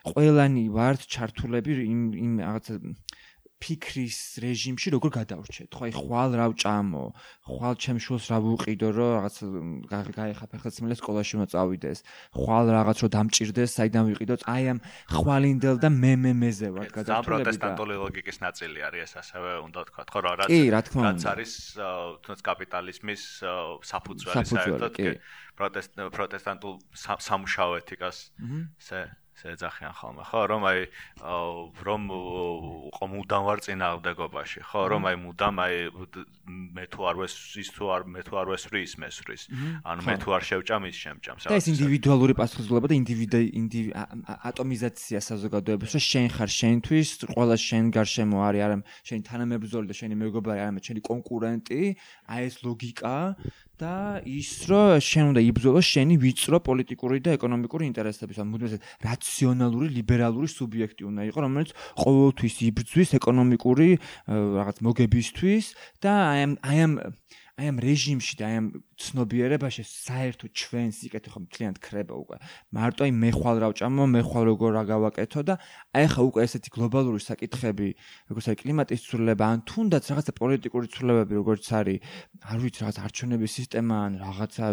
ყველანი 0.09 0.65
ვართ 0.73 1.05
ჩართულები 1.15 1.73
იმ 1.85 2.01
იმ 2.27 2.33
რაღაცა 2.45 2.77
ფიქრის 3.59 4.19
რეჟიმში 4.43 4.89
როგორ 4.95 5.11
გადავრჩეთ? 5.19 5.71
ხო, 5.75 5.83
აი 5.89 5.93
ხვალ 5.99 6.31
რა 6.39 6.47
ვჭამო, 6.55 7.05
ხვალ 7.43 7.75
ჩემ 7.83 7.99
შულს 7.99 8.25
რა 8.31 8.39
ვუყიდო, 8.39 8.89
რომ 8.95 9.11
რაღაც 9.19 9.37
გაიხაფე 10.15 10.57
ხეცმილე 10.63 10.95
სკოლაში 10.99 11.35
მოწავიდეს. 11.43 11.99
ხვალ 12.39 12.65
რაღაც 12.79 12.99
რო 13.03 13.09
დამჭirdეს, 13.19 13.71
საიდან 13.75 14.05
ვიყიდო? 14.15 14.35
აი 14.47 14.65
ამ 14.73 14.79
ხვალინდელ 15.11 15.77
და 15.83 15.89
მე 15.91 16.13
მე 16.23 16.33
მეზე 16.39 16.69
ვარ 16.71 16.87
გადავრჩები 16.95 17.19
და 17.19 17.29
პროტესტანტული 17.29 17.95
ლოგიკის 17.99 18.39
ნაწილი 18.47 18.79
არის 18.87 19.03
ეს 19.09 19.13
ასევე 19.23 19.51
უნდა 19.67 19.81
თქვა, 19.91 20.03
ხო, 20.07 20.19
რა 20.23 20.33
რაც 20.39 20.51
რაც 20.79 21.23
არის 21.35 21.53
თუნდაც 22.23 22.41
კაპიტალიზმის 22.47 23.23
საფუძველი 23.91 24.47
საერთოდ 24.55 24.93
კი. 24.95 25.09
პროტესტანტულ 25.59 26.75
სამუშაო 26.95 27.73
ეთიკას 27.83 28.19
ესე 28.79 29.01
შეეძახიან 29.39 29.93
ხოლმე. 29.99 30.23
ხო 30.29 30.41
რომ 30.51 30.63
აი 30.69 30.79
რომ 31.87 32.03
ყო 32.97 33.05
მუდამ 33.15 33.43
ვარ 33.49 33.59
წინააღმდეგობაში 33.67 34.61
ხო 34.69 34.83
რომ 34.93 35.03
აი 35.09 35.17
მუდამ 35.25 35.57
აი 35.65 35.75
მე 36.49 36.85
თუ 36.93 37.01
არ 37.09 37.17
ვეს 37.23 37.35
ის 37.63 37.69
თუ 37.77 37.85
არ 37.95 38.03
მე 38.09 38.21
თუ 38.25 38.35
არ 38.41 38.47
ვესვრი 38.53 38.81
ის 38.89 38.95
მესვრის 38.99 39.43
ანუ 39.85 40.01
მე 40.09 40.15
თუ 40.23 40.29
არ 40.37 40.43
შევჭამ 40.49 40.83
ის 40.89 40.97
შემჭამს 40.97 41.43
რა 41.49 41.59
ეს 41.61 41.69
ინდივიდუალური 41.69 42.35
პასუხისმგებლობა 42.41 42.89
და 42.89 42.97
ინდივიდი 42.99 43.41
ატომიზაცია 44.49 45.19
საზოგადოების 45.29 45.91
რომ 45.93 46.05
შენ 46.09 46.27
ხარ 46.35 46.51
შენთვის 46.59 47.09
ყველა 47.37 47.57
შენ 47.69 47.85
გარშემო 47.93 48.39
არის 48.49 48.63
არა 48.65 48.77
შენი 49.09 49.23
თანამებრძოლი 49.29 49.87
და 49.89 49.95
შენი 50.01 50.15
მეგობარი 50.25 50.61
არა 50.65 50.73
მე 50.77 50.81
შენი 50.89 51.01
კონკურენტი. 51.05 51.81
აი 52.33 52.43
ეს 52.49 52.57
ლოგიკა 52.65 53.15
და 53.79 53.95
ის 54.27 54.51
რომ 54.67 54.99
შენ 54.99 55.25
უნდა 55.31 55.41
იბრძოლო 55.49 55.81
შენი 55.87 56.15
ვიწრო 56.19 56.59
პოლიტიკური 56.67 57.19
და 57.23 57.37
ეკონომიკური 57.39 57.85
ინტერესების 57.91 58.41
ან 58.43 58.51
მუდმივად 58.51 58.83
რაციონალური 59.07 59.89
ლიბერალური 59.95 60.49
სუბიექტი 60.51 61.07
უნდა 61.07 61.23
იყოს 61.31 61.43
რომელიც 61.47 61.71
ყოველთვის 62.03 62.55
იბრძვის 62.69 63.11
ეკონომიკური 63.23 63.91
რაღაც 64.59 64.77
მოგებისთვის 64.83 65.65
და 66.03 66.13
აი 66.27 66.41
ამ 66.49 66.53
აი 66.59 66.79
ამ 66.89 66.93
აი 67.59 67.67
ამ 67.71 67.77
რეჟიმში 67.87 68.35
და 68.39 68.45
აი 68.51 68.55
ამ 68.59 68.67
ცნობიერებაში 68.99 69.83
საერთო 69.87 70.51
ჩვენს 70.51 70.97
იკეთე 71.07 71.31
ხომ 71.31 71.43
მთლიანად 71.47 71.79
ხრება 71.79 72.15
უკვე. 72.19 72.37
მარტო 72.75 73.01
აი 73.07 73.13
მე 73.15 73.31
ხვალ 73.39 73.57
რა 73.63 73.69
ვჭამო, 73.71 74.05
მე 74.11 74.21
ხვალ 74.27 74.45
როგორ 74.51 74.71
რა 74.75 74.83
გავაკეთო 74.91 75.41
და 75.47 75.55
აი 75.95 76.07
ხა 76.11 76.23
უკვე 76.29 76.41
ესეთი 76.43 76.69
გლობალური 76.75 77.21
საკითხები, 77.23 77.89
როგორც 78.27 78.47
აი 78.51 78.57
კლიმატის 78.59 79.01
ცვლილება, 79.07 79.45
ან 79.55 79.59
თუნდაც 79.71 80.03
რაღაცა 80.11 80.33
პოლიტიკური 80.35 80.87
ცვლილებები, 80.91 81.35
როგორც 81.39 81.65
არის, 81.79 81.99
არ 82.43 82.59
ვიცი, 82.59 82.79
რაღაც 82.83 82.97
არჩევნების 83.07 83.53
სისტემა, 83.59 83.95
ან 84.09 84.13
რაღაცა 84.19 84.65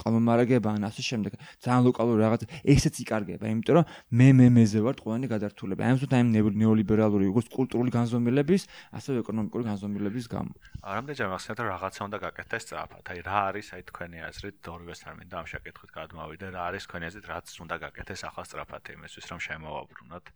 წყალმომარაგება, 0.00 0.68
ან 0.74 0.82
ასე 0.88 1.02
შემდეგ, 1.04 1.32
ძალიან 1.60 1.82
ლოკალური 1.84 2.20
რაღაცა, 2.24 2.46
ესეც 2.64 2.94
იკარგება, 3.04 3.44
იმიტომ 3.52 3.74
რომ 3.74 3.84
მე 4.16 4.28
მე 4.38 4.46
მეზე 4.56 4.80
ვარ 4.80 4.96
ყველანი 4.96 5.26
გადართულები. 5.28 5.80
აი 5.84 5.90
ამ 5.92 5.98
ზუსტად 6.00 6.16
აი 6.24 6.24
ნეოლიბერალური, 6.56 7.24
როგორც 7.28 7.46
კულტურული 7.52 7.90
განზომილების, 7.92 8.62
ასევე 8.96 9.16
ეკონომიკური 9.20 9.62
განზომილების 9.68 10.26
გამო. 10.32 10.52
რამდენჯერ 10.84 11.28
მახსენებთ 11.34 11.60
რომ 11.60 11.68
რაღაცა 11.74 12.00
უნდა 12.08 12.18
გაკეთდეს 12.24 12.62
სწრაფად. 12.64 13.04
აი 13.12 13.18
რა 13.24 13.38
არის 13.50 13.66
აი 13.74 13.84
თქვენი 13.90 14.18
აზრით 14.28 14.70
ორივეს 14.74 15.04
არ 15.10 15.14
მინდა 15.20 15.36
ამ 15.42 15.46
შეკითხვით 15.52 15.92
გადმოვიდე 15.98 16.50
რა 16.54 16.62
არის 16.70 16.86
თქვენი 16.88 17.08
აზრით 17.10 17.28
რაც 17.32 17.54
უნდა 17.64 17.76
გაკეთდეს 17.84 18.22
ახლა 18.28 18.44
სწრაფად 18.48 18.90
იმისთვის 18.94 19.30
რომ 19.34 19.40
შემოვაბრუნოთ 19.46 20.26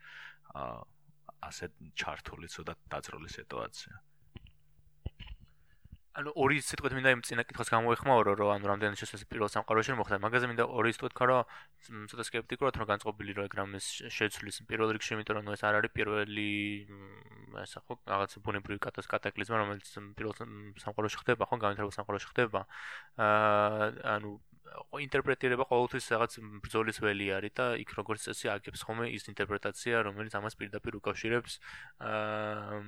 ასე 1.49 1.71
ჩართული 2.03 2.51
ცუდად 2.55 2.79
დაძრული 2.93 3.31
სიტუაცია 3.39 4.03
ანუ 6.19 6.33
ორი 6.35 6.57
სიტყვით 6.67 6.95
მინდა 6.99 7.11
იმ 7.15 7.21
წინა 7.23 7.43
კითხოს 7.47 7.69
გამოეხმაო 7.71 8.23
რომ 8.27 8.37
რომ 8.43 8.51
ანუ 8.57 8.67
რამდენი 8.71 8.99
შესაძლოა 8.99 9.31
პირველ 9.31 9.51
სამყაროში 9.55 9.95
მოხდა. 9.99 10.17
მაგაზე 10.25 10.47
მინდა 10.51 10.65
ორი 10.67 10.91
სიტყვით 10.97 11.15
ქარო 11.15 11.37
ცოტა 12.11 12.25
სკეპტიკურად 12.29 12.75
რომ 12.81 12.87
განწყობილი 12.91 13.33
რომ 13.39 13.47
ეგრამის 13.47 13.87
შეცვლის 14.17 14.57
პირველ 14.67 14.91
რიგში 14.99 15.15
იმიტომ 15.15 15.39
რომ 15.39 15.53
ეს 15.55 15.63
არ 15.63 15.79
არის 15.79 15.95
პირველი 15.95 16.49
ასე 17.63 17.79
ხო 17.87 17.95
რაღაც 18.03 18.31
ბუნებრივი 18.43 18.81
კატასტროფა 18.83 19.31
რომელიც 19.63 19.87
პირველ 20.19 20.35
სამყაროში 20.83 21.19
ხდება 21.23 21.43
ხო 21.47 21.57
განვითარებულ 21.63 21.95
სამყაროში 21.95 22.29
ხდება. 22.35 22.61
აა 23.23 23.87
ანუ 24.19 24.31
ინტერპრეტირება 24.99 25.65
ყოველთვის 25.69 26.07
რაღაც 26.13 26.33
ბრძოლის 26.65 26.99
ველი 27.03 27.27
არის 27.37 27.53
და 27.59 27.67
იქ 27.83 27.91
როგორც 27.99 28.27
წესი 28.29 28.51
აგებს 28.53 28.85
ხოლმე 28.87 29.07
ის 29.15 29.29
ინტერპრეტაცია, 29.33 30.03
რომელიც 30.09 30.35
ამას 30.39 30.55
პირდაპირ 30.61 30.99
უკავშირებს 31.01 31.59
აა 31.99 32.79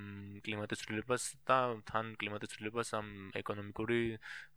კლიმატის 0.47 0.83
ცვლილებას 0.85 1.25
და 1.49 1.59
თან 1.91 2.15
კლიმატის 2.21 2.55
ცვლილებას 2.55 2.93
ამ 3.01 3.09
ეკონომიკური 3.41 4.01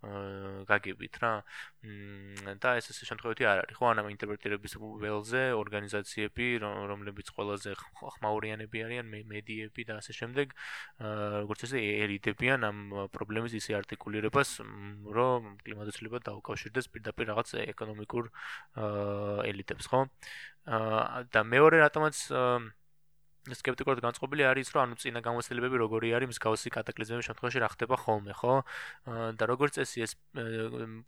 აა 0.04 0.66
გაგებით 0.70 1.16
რა. 1.24 1.34
და 2.64 2.70
ეს 2.80 2.88
ესე 2.92 3.04
შემთხვევაში 3.12 3.44
არ 3.44 3.60
არის 3.64 3.78
ხო 3.78 3.86
ან 3.92 3.98
ამ 4.04 4.08
ინტერპრეტირების 4.14 4.74
ველზე 4.80 5.44
ორგანიზაციები, 5.60 6.48
რომლებიც 6.64 7.28
ყველაზე 7.36 7.76
ხმაურიანები 7.80 8.78
არიან, 8.88 9.08
მედიები 9.12 9.82
და 9.90 10.00
ასე 10.00 10.14
შემდეგ, 10.20 10.48
აა 11.00 11.44
როგორც 11.44 11.60
წესი 11.68 11.80
ერიდებიან 12.08 12.60
ამ 12.64 12.78
პრობლემის 13.16 13.54
ისე 13.60 13.76
არტიკულირებას, 13.80 14.50
რომ 15.18 15.42
კლიმატის 15.66 16.00
ცვლილება 16.00 16.20
დაუკავშირდეს 16.30 16.88
პირდაპირ 16.94 17.13
პირდაპირ 17.14 17.30
რაღაც 17.30 17.54
ეკონომიკურ 17.74 18.30
ელიტებს, 19.50 19.90
ხო? 19.92 20.08
აა 20.66 21.24
და 21.34 21.44
მეორე 21.44 21.84
რატომაც 21.84 22.20
სკეპტიკურად 23.44 24.00
განწყობილი 24.00 24.46
არის 24.48 24.72
რომ 24.72 24.82
ანუ 24.88 24.96
წინა 25.04 25.20
გამოცდილებები 25.20 25.76
როგორი 25.82 26.08
არის 26.16 26.30
მსგავსი 26.32 26.72
კატაკლიზმების 26.72 27.28
შემთხვევაში 27.28 27.60
რა 27.60 27.70
ხდება 27.76 27.96
ხოლმე 28.00 28.34
ხო? 28.40 28.54
და 29.36 29.44
როგორც 29.52 29.80
წესი 29.84 30.00
ეს 30.08 30.16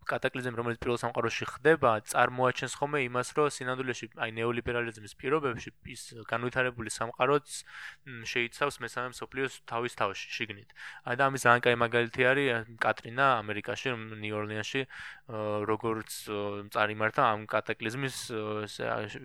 კატაკლიზმი 0.04 0.60
რომელიც 0.60 0.80
პირველ 0.84 1.00
სამყაროში 1.00 1.46
ხდება 1.48 1.92
წარმოაჩენს 2.12 2.74
ხოლმე 2.76 3.00
იმას 3.08 3.32
რომ 3.40 3.48
სინამდვილეში 3.56 4.06
აი 4.20 4.30
ნეოლიბერალიზმის 4.36 5.14
პირობებში 5.16 5.72
ის 5.96 6.02
განვითარებული 6.28 6.92
სამყაროც 6.92 7.48
შეიცავს 8.28 8.76
მესამე 8.84 9.08
მსოფლიოს 9.16 9.54
თავის 9.64 9.94
თავში 9.96 10.28
შიგნით. 10.36 10.70
აი 11.08 11.16
და 11.16 11.24
ამის 11.32 11.42
ძალიან 11.48 11.62
კაი 11.64 11.76
მაგალითი 11.80 12.22
არის 12.36 12.76
კატრინა 12.84 13.26
ამერიკაში 13.40 13.96
ნიუ-ორლიანში 13.96 14.82
როგორც 15.72 16.12
წარიმართა 16.76 17.22
ამ 17.32 17.48
კატაკლიზმის 17.48 18.16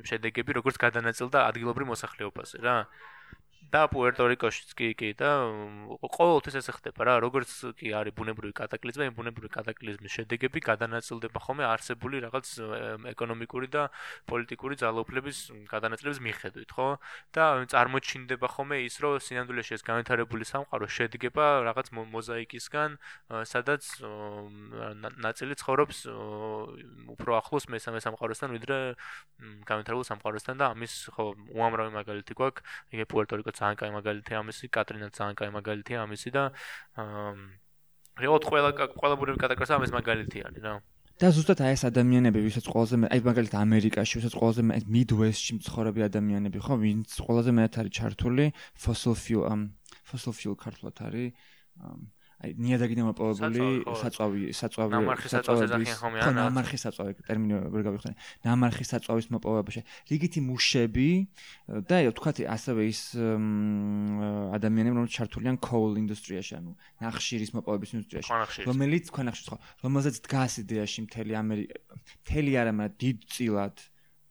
შედეგები 0.07 0.51
როგორც 0.63 0.79
გადანაწილდა 0.79 1.39
ადგილობრივ 1.51 1.87
მოსახლეობაზე 1.91 2.63
რა 2.65 2.77
და 3.69 3.85
პუერტო-რიკოშიც 3.93 4.73
კი 4.75 4.89
კი 4.99 5.09
და 5.21 5.31
ყოველთვის 6.01 6.57
ესე 6.59 6.73
ხდება 6.75 7.07
რა 7.07 7.15
როგორც 7.23 7.51
კი 7.79 7.93
არის 7.95 8.17
ბუნებრივი 8.17 8.55
კატაკლიზმი 8.57 9.13
ბუნებრივი 9.15 9.51
კატაკლიზმის 9.53 10.17
შედეგები 10.17 10.63
გადანაწილდება 10.65 11.39
ხოლმე 11.45 11.69
არსებული 11.69 12.25
რაღაც 12.25 12.47
ეკონომიკური 13.13 13.69
და 13.71 13.83
პოლიტიკური 14.27 14.75
ძალაუფლების 14.81 15.39
გადანაწილების 15.71 16.21
მიხედვით 16.25 16.71
ხო? 16.73 16.89
და 17.37 17.45
წარმოჩინდება 17.71 18.49
ხოლმე 18.49 18.81
ის 18.89 18.97
რომ 18.99 19.21
სინამდვილეში 19.29 19.77
ეს 19.79 19.87
განვითარებული 19.87 20.45
სამყარო 20.49 20.87
შედგება 20.91 21.47
რაღაც 21.69 21.93
მოზაიკისგან 21.95 22.99
სადაც 23.45 23.87
ნაწილი 25.21 25.55
ცხოვრობს 25.61 25.99
უფრო 27.15 27.31
ახლოს 27.39 27.71
მესამე 27.71 28.03
სამყაროსთან 28.03 28.51
ვიდრე 28.57 28.79
განვითარებულ 29.69 30.05
სამყაროსთან 30.11 30.59
და 30.59 30.75
ამის 30.75 31.13
ხო 31.15 31.25
უამრავი 31.55 31.95
მაგალითი 31.95 32.35
გვაქვს 32.35 32.67
იგივე 32.91 33.07
პუერტო-რიკო 33.51 33.59
ძალიან 33.59 33.77
კაი 33.81 33.91
მაგალითია 33.99 34.37
ამისი, 34.41 34.65
კატრინა 34.71 35.09
ძალიან 35.11 35.35
კაი 35.35 35.51
მაგალითია 35.59 35.99
ამისი 36.07 36.31
და 36.31 36.43
აა 36.97 37.35
რეალურად 38.21 38.45
ყველა 38.51 38.71
ყველა 39.01 39.15
ბუნებრივი 39.19 39.39
კატაკლიზმი 39.43 39.75
ამის 39.77 39.93
მაგალითი 39.99 40.39
არის 40.47 40.63
რა. 40.65 40.75
და 41.21 41.29
ზუსტად 41.37 41.61
აი 41.61 41.73
ეს 41.77 41.83
ადამიანები, 41.91 42.39
ვისაც 42.41 42.65
ყველაზე 42.65 42.95
მე 42.97 43.07
აი 43.13 43.21
მაგალითად 43.29 43.59
ამერიკაში, 43.61 44.15
ვისაც 44.21 44.35
ყველაზე 44.41 44.63
მე 44.65 44.75
მიდვესტში 44.89 45.53
მცხოვრები 45.61 46.01
ადამიანები 46.09 46.59
ხო, 46.65 46.75
ვინც 46.81 47.09
ყველაზე 47.13 47.51
მეტად 47.61 47.81
არის 47.81 47.93
ჩართული 47.99 48.45
fossil 48.73 49.15
fuel 49.21 49.45
um 49.53 49.61
fossil 50.01 50.33
fuel 50.33 50.57
ქართულად 50.57 50.97
არის 51.05 51.37
აი 52.41 52.55
ნიადაგიდან 52.57 53.05
მოპოვებული 53.11 53.65
საწვავი 54.01 54.53
საწვავი 54.57 55.01
საწვავის 55.29 55.93
ხო 56.01 56.31
ნამარხი 56.33 56.79
საწვავი 56.81 57.13
ტერმინი 57.21 57.59
ვერ 57.75 57.85
გავიხსენე 57.85 58.17
ნამარხი 58.49 58.87
საწვავის 58.89 59.29
მოპოვებაში 59.35 59.83
რიგითი 60.09 60.41
მუშები 60.49 61.09
და 61.85 61.99
თქვათ 62.17 62.41
ასევე 62.57 62.87
ის 62.89 63.03
ადამიანები 63.21 64.97
რომლებიც 64.97 65.19
ჩართულიან 65.21 65.61
coal 65.61 66.01
industry-ში 66.01 66.57
ანუ 66.57 66.73
ნახშირის 67.05 67.53
მოპოვების 67.61 67.95
ინდუსტრიაში 68.01 68.65
რომელიც 68.71 69.13
ქვანახშირის 69.13 69.53
ხო 69.53 69.61
რომელზეც 69.85 70.25
დგას 70.25 70.53
იდეაში 70.65 71.07
მთელი 71.13 71.33
ამერიკა 71.45 71.77
მთელი 72.25 72.51
არა 72.57 72.73
მაგრამ 72.81 72.97
დიდწილად 73.05 73.77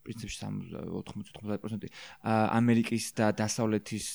პრინციპში 0.02 0.36
80-90% 0.42 1.86
ამერიკის 2.26 3.06
და 3.14 3.30
დასავლეთის 3.38 4.06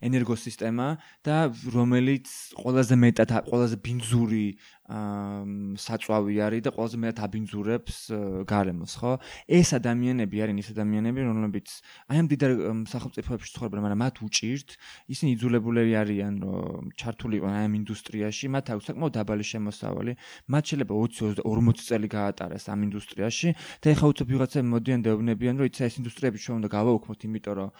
ენერგოსისტემა 0.00 0.86
და 1.26 1.36
რომელიც 1.74 2.28
ყველაზე 2.58 2.94
მეტად 3.04 3.30
ყველაზე 3.50 3.76
ბინძური 3.84 4.46
საწვავი 4.92 6.34
არის 6.44 6.62
და 6.66 6.70
ყველაზე 6.76 6.96
მეტად 7.00 7.24
აბინძურებს 7.24 7.96
გარემოს, 8.44 8.92
ხო? 9.00 9.12
ეს 9.48 9.68
ადამიანები 9.78 10.36
არიან 10.44 10.58
ის 10.60 10.68
ადამიანები, 10.74 11.20
რომლებიც 11.24 11.68
აი 12.12 12.16
ამ 12.20 12.26
დიდარ 12.28 12.52
სახელმწიფოებში 12.92 13.50
ცხოვრობენ, 13.56 13.80
მაგრამ 13.82 14.00
მათ 14.04 14.16
უჭირთ, 14.26 14.68
ისინი 15.08 15.28
იძულებულები 15.32 15.92
არიან, 16.02 16.34
რომ 16.44 16.84
ჩართული 16.98 17.34
იყვნენ 17.40 17.56
აი 17.56 17.64
ამ 17.72 17.74
ინდუსტრიაში, 17.80 18.44
მათ 18.52 18.64
აქვს 18.72 18.84
საკმაოდ 18.92 19.12
დაბალი 19.16 19.44
შემოსავალი, 19.52 20.12
მათ 20.52 20.62
შეიძლება 20.68 20.94
20-40 21.40 21.86
წელი 21.88 22.08
გაატარეს 22.12 22.64
ამ 22.68 22.80
ინდუსტრიაში 22.92 23.48
და 23.80 23.86
ეხლა 23.96 24.06
უცებ 24.12 24.26
ვიღაცები 24.28 24.68
მოდიან 24.76 25.00
და 25.02 25.08
ეუბნებიან, 25.16 25.54
რომ 25.56 25.66
იცი 25.72 25.80
ეს 25.88 25.94
ინდუსტრიები 26.02 26.38
ჩვენ 26.42 26.54
უნდა 26.60 26.68
გავაუქმოთ, 26.68 27.18
იმიტომ 27.32 27.54
რომ 27.56 27.70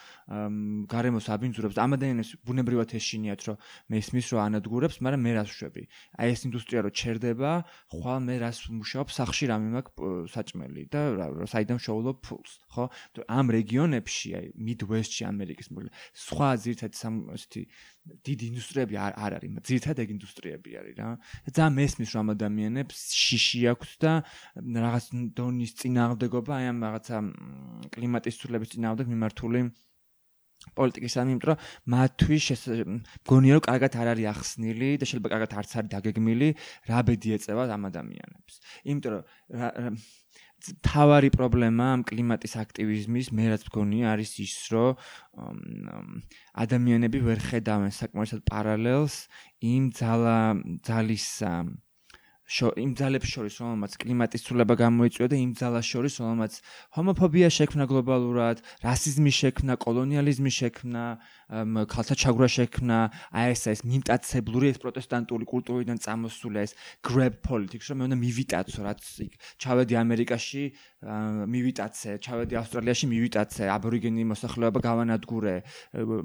გარემოს 0.88 1.26
აბინძურებს. 1.28 1.76
ამ 1.76 1.90
ადამიანებს 1.98 2.30
ბუნებრივად 2.46 2.88
ეშინიათ, 2.96 3.40
რომ 3.52 3.56
მე 3.90 3.96
ისმის 4.00 4.26
რომ 4.32 4.40
ანადგურებს, 4.48 4.96
მაგრამ 5.04 5.20
მე 5.22 5.32
რას 5.36 5.48
ვშვები? 5.52 5.82
აი 6.22 6.26
ეს 6.32 6.40
ინდუსტრია 6.48 6.80
რო 6.86 6.90
ჩერდება, 7.02 7.52
ხვალ 7.92 8.18
მე 8.26 8.34
რას 8.42 8.58
მუშაობ, 8.70 9.08
სახში 9.12 9.50
რამე 9.50 9.68
მაქვს 9.76 10.32
საჭმელი 10.34 10.82
და 10.92 11.00
საიდან 11.50 11.78
შოულობ 11.82 12.18
ფულს, 12.22 12.52
ხო? 12.72 12.84
ამ 13.26 13.46
რეგიონებში, 13.58 14.28
აი 14.38 14.46
მიდვესტში 14.56 15.22
ამერიკის 15.26 15.68
მოკლე, 15.74 15.90
სხვა 16.24 16.48
ძირთად 16.62 16.92
ესეთი 16.94 17.62
დიდი 18.02 18.44
ინდუსტრიები 18.50 18.94
არ 18.98 19.12
არ 19.14 19.32
არის, 19.38 19.50
ძირთად 19.68 19.96
ეგ 20.02 20.08
ინდუსტრიები 20.16 20.70
არის 20.80 20.94
რა. 20.98 21.08
ძალიან 21.54 21.74
მესმის 21.78 22.10
რომ 22.16 22.26
ადამიანებს 22.34 22.98
შიში 23.14 23.60
აქვს 23.72 23.90
და 24.02 24.12
რაღაც 24.58 25.04
დონის 25.38 25.72
წინააღმდეგობა 25.82 26.52
აი 26.58 26.66
ამ 26.72 26.78
რაღაცა 26.86 27.16
კლიმატის 27.94 28.38
ცვლილების 28.42 28.72
წინააღმდეგ 28.74 29.06
მიმართული 29.12 29.60
პოლიტიკის 30.78 31.14
ამ 31.22 31.28
იმიტომ 31.34 31.48
რომ 31.52 31.58
მათთვის 31.94 32.46
მგონია 32.96 33.52
რომ 33.58 33.64
კარგად 33.68 33.92
არ 34.02 34.08
არის 34.12 34.26
ახსნილი 34.32 34.90
და 35.00 35.04
შეიძლება 35.10 35.32
კარგად 35.34 35.50
არც 35.62 35.70
არის 35.78 35.92
დაგეგმილი 35.94 36.48
რა 36.90 36.98
ბედი 37.06 37.28
ეწევა 37.36 37.62
ამ 37.76 37.82
ადამიანებს. 37.90 38.54
იმიტომ 38.86 39.12
რომ 39.12 39.22
თავარი 40.86 41.30
პრობლემა 41.34 41.86
ამ 41.96 42.02
კლიმატის 42.06 42.54
აქტივიზმის 42.62 43.30
მე 43.34 43.46
რაც 43.52 43.62
მგონია 43.66 44.12
არის 44.14 44.32
ის 44.44 44.54
რომ 44.70 44.92
ადამიანები 46.64 47.18
ვერ 47.26 47.42
ხედავენ 47.48 47.90
საკმაოდ 47.98 48.44
პარალელს 48.46 49.16
იმ 49.72 49.90
ძალა 49.98 50.36
ძალის 50.86 51.26
იმ 52.82 52.90
ძალებს 52.98 53.28
შორის 53.32 53.54
რომელმაც 53.62 53.92
კლიმატის 54.02 54.44
ცვლილება 54.44 54.74
გამოიწვია 54.82 55.28
და 55.32 55.36
იმ 55.38 55.52
ძალას 55.60 55.86
შორის 55.88 56.14
რომელმაც 56.22 56.52
ჰომოფობია 56.96 57.48
შექმნა 57.56 57.84
გლობალურად, 57.92 58.62
რასიზმი 58.82 59.32
შექმნა, 59.38 59.76
კოლონიალიზმი 59.86 60.52
შექმნა, 60.58 61.04
ქალთა 61.52 62.14
ჩაგვრა 62.16 62.48
შექმნა, 62.48 62.98
აი 63.36 63.52
ეს 63.52 63.62
ეს 63.68 63.80
მიმტაცებლური 63.84 64.72
ეს 64.72 64.78
პროტესტანტული 64.80 65.44
კულტურიდან 65.44 66.00
წამოსული 66.00 66.58
ეს 66.64 66.72
grab 67.04 67.44
politics, 67.44 67.92
რომ 67.92 68.00
მე 68.00 68.04
უნდა 68.08 68.18
მივიტაცო, 68.24 68.80
რაც 68.88 69.00
ჩავედი 69.60 69.94
ამერიკაში, 70.00 70.62
მივიტაცე, 71.02 72.10
ჩავედი 72.24 72.54
ავსტრალიაში, 72.56 73.06
მივიტაცე, 73.10 73.62
აბორიგენი 73.68 74.22
მოსახლეობა 74.32 74.80
გავანადგურე, 74.80 75.54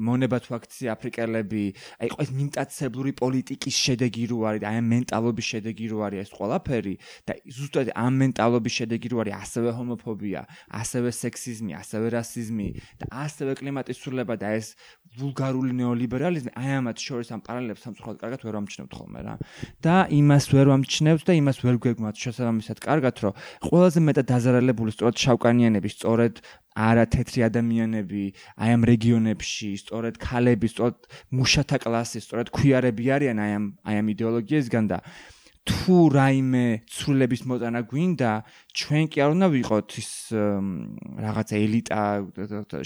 მონება 0.08 0.38
თუ 0.48 0.52
აქცია 0.58 0.88
აფრიკელები, 0.96 1.66
აი 1.98 2.08
ეს 2.24 2.30
მიმტაცებლური 2.38 3.12
პოლიტიკის 3.18 3.76
შედეგი 3.84 4.24
რო 4.32 4.38
არის, 4.48 4.64
აი 4.70 4.76
ამ 4.80 4.88
მენტალობის 4.96 5.46
შედეგი 5.52 5.86
რო 5.92 5.98
არის 6.08 6.20
ეს 6.24 6.32
ყველაფერი 6.38 6.96
და 7.28 7.34
ზუსტად 7.58 7.88
ამ 7.98 8.14
მენტალობის 8.22 8.74
შედეგი 8.80 9.08
რო 9.12 9.18
არის 9.26 9.36
ასევე 9.44 9.70
ჰომოფობია, 9.76 10.42
ასევე 10.78 11.10
სექსიზმი, 11.10 11.72
ასევე 11.82 12.06
რასიზმი 12.16 12.68
და 13.02 13.06
ასევე 13.26 13.52
კლიმატის 13.58 13.98
ცვლილება 13.98 14.36
და 14.38 14.50
ეს 14.62 14.78
ვულგარული 15.18 15.74
ნეოლიბერალიზმი 15.78 16.52
აი 16.58 16.72
ამათ 16.78 16.98
შორის 17.02 17.30
ამ 17.34 17.42
პარალელებს 17.48 17.84
სამწუხაროდ 17.86 18.20
კარგად 18.22 18.42
ვერ 18.46 18.56
ამჩნევთ 18.62 18.92
ხოლმე 18.98 19.20
რა. 19.26 19.34
და 19.82 19.96
იმას 20.14 20.46
ვერ 20.54 20.68
ამჩნევთ 20.78 21.24
და 21.28 21.34
იმას 21.42 21.58
ვერ 21.66 21.76
გვეგმოთ 21.84 22.16
შესაბამისად 22.24 22.78
კარგად 22.88 23.16
რომ 23.26 23.34
ყველაზე 23.68 24.00
მეტად 24.08 24.26
დაზარალებული 24.34 24.92
სწორედ 24.94 25.16
შავკანიანები 25.26 25.90
სწორედ 25.98 26.34
არა 26.78 27.06
თეთრი 27.14 27.42
ადამიანები 27.50 28.24
აი 28.62 28.70
ამ 28.78 28.82
რეგიონებში 28.92 29.70
სწორედ 29.82 30.22
ქალები 30.22 30.68
სწორედ 30.70 30.98
მუშათა 31.34 31.78
კლასი 31.82 32.22
სწორედ 32.22 32.54
ქვიარები 32.54 33.06
არიან 33.18 33.38
აი 33.42 33.52
ამ 33.58 33.66
აი 33.90 33.96
ამ 34.02 34.08
იდეოლოგიისგან 34.14 34.86
და 34.94 34.98
თუ 35.68 35.96
რაიმე 36.16 36.66
ცვლილების 36.88 37.42
მოტანა 37.50 37.82
გვინდა, 37.92 38.32
ჩვენ 38.72 39.04
კი 39.12 39.18
არ 39.24 39.30
უნდა 39.36 39.48
ვიყოთ 39.52 39.88
ის 40.00 40.12
რაღაცა 41.28 41.56
ელიტა, 41.68 42.02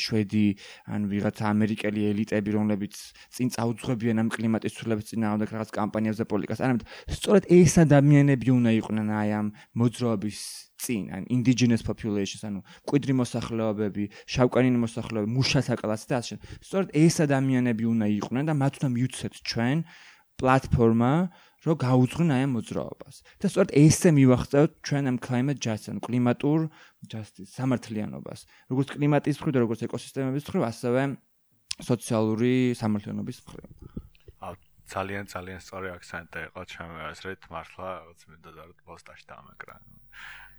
შვედი 0.01 0.47
ან 0.89 1.01
ვიღაცა 1.11 1.43
ამერიკელი 1.53 2.01
ელიტები, 2.11 2.49
რომლებიც 2.57 2.93
წინ 3.37 3.47
წაუძღვებიან 3.53 4.17
ამ 4.21 4.29
კლიმატის 4.33 4.73
ცვლილების 4.81 5.09
წინააღმდეგ 5.13 5.49
რაღაც 5.53 5.69
კამპანიებს 5.77 6.19
და 6.21 6.25
პოლიტიკას. 6.31 6.59
არამედ 6.65 6.83
სწორედ 7.15 7.43
ეს 7.53 7.73
ადამიანები 7.85 8.47
უნდა 8.57 8.71
იყვნენ 8.81 9.07
აი 9.21 9.29
ამ 9.39 9.47
მოძრაობის 9.77 10.39
წინ, 10.81 11.03
ან 11.13 11.23
indigenous 11.29 11.85
populations, 11.85 12.41
ანუ 12.41 12.59
კვიდრი 12.89 13.13
მოსახლეობები, 13.21 14.03
შავკანიანი 14.33 14.79
მოსახლეობები, 14.81 15.29
მუშათა 15.37 15.75
კლასი 15.77 16.07
და 16.09 16.15
ასე. 16.21 16.35
სწორედ 16.65 16.89
ეს 16.97 17.15
ადამიანები 17.21 17.83
უნდა 17.93 18.05
იყვნენ 18.17 18.43
და 18.49 18.53
მათ 18.57 18.73
უნდა 18.81 18.89
მიუცეთ 18.97 19.33
ჩვენ 19.45 19.77
პლატფორმა 20.41 21.13
რომ 21.61 21.75
გაუძღვნ 21.77 22.29
აი 22.33 22.41
ამ 22.45 22.51
მოძრაობას. 22.57 23.15
და 23.37 23.45
სწორედ 23.51 23.71
ესე 23.77 24.09
მივახცევთ 24.17 24.71
ჩვენ 24.81 25.03
ამ 25.11 25.17
climate 25.21 25.59
justice, 25.61 25.99
კლიმატურ 26.01 26.59
justice, 27.05 27.49
სამართლიანობას. 27.53 28.39
როგორც 28.71 28.87
კლიმატის 28.97 29.35
მხრივ 29.37 29.53
და 29.53 29.59
როგორც 29.65 29.79
ეკოსისტემების 29.85 30.43
მხრივ, 30.47 30.63
ასევე 30.71 31.01
სოციალური 31.81 32.53
სამართლიანობის 32.81 33.37
მხრივ. 33.45 33.69
აა 34.41 34.55
ძალიან 34.91 35.25
ძალიან 35.31 35.59
სწორი 35.63 35.87
აქცენტი 35.95 36.39
იყო 36.51 36.61
ჩემი 36.67 36.99
აზრით, 37.11 37.41
მართლა 37.53 37.87
რაღაც 37.95 38.19
მინდა 38.27 38.51
და 38.57 38.63
პოსტაში 38.83 39.25
დამეკრა. 39.31 39.75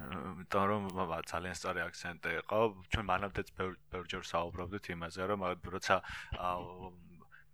იმიტომ 0.02 0.64
რომ 0.70 0.82
ძალიან 1.32 1.56
სწორი 1.60 1.80
აქცენტი 1.84 2.30
იყო 2.40 2.58
ჩვენ 2.92 3.04
მანამდეც 3.12 3.48
ბევრჯერ 3.92 4.22
საუბრობდით 4.32 4.84
იმაზე 4.94 5.22
რომ 5.30 5.40
როცა 5.74 5.96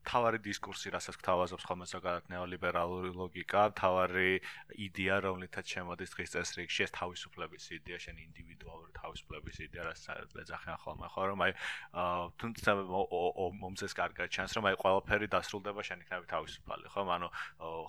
თავარი 0.09 0.39
დისკურსი, 0.43 0.93
რასაც 0.95 1.19
გთავაზობს 1.21 1.65
ხოლმე 1.69 1.87
ზოგადად 1.93 2.31
ნეოლიბერალური 2.33 3.11
ლოგიკა, 3.13 3.63
თავარი 3.77 4.41
იდეა, 4.89 5.17
რომლითაც 5.27 5.75
შემოდის 5.75 6.15
დღის 6.15 6.33
წესრიგში, 6.35 6.81
ეს 6.89 6.93
თავისუფლების 6.97 7.65
იდეა, 7.79 7.99
შენ 8.09 8.17
ინდივიდუალური 8.25 8.93
თავისუფლების 8.97 9.57
იდეა, 9.69 9.83
რასაც 9.89 10.33
ეძახიან 10.43 10.79
ხოლმე, 10.85 11.07
ხო, 11.13 11.23
რომ 11.29 11.45
აი 11.45 11.53
თუნდაც 12.41 12.67
მომწეს 13.61 13.93
კარგად 14.01 14.33
ჩანს, 14.33 14.57
რომ 14.57 14.65
აი 14.73 14.81
ყველაფერი 14.81 15.29
დასრულდება 15.29 15.81
შენ 15.85 16.05
იქნები 16.09 16.27
თავისუფალი, 16.33 16.93
ხო? 16.95 17.03
ანუ 17.19 17.29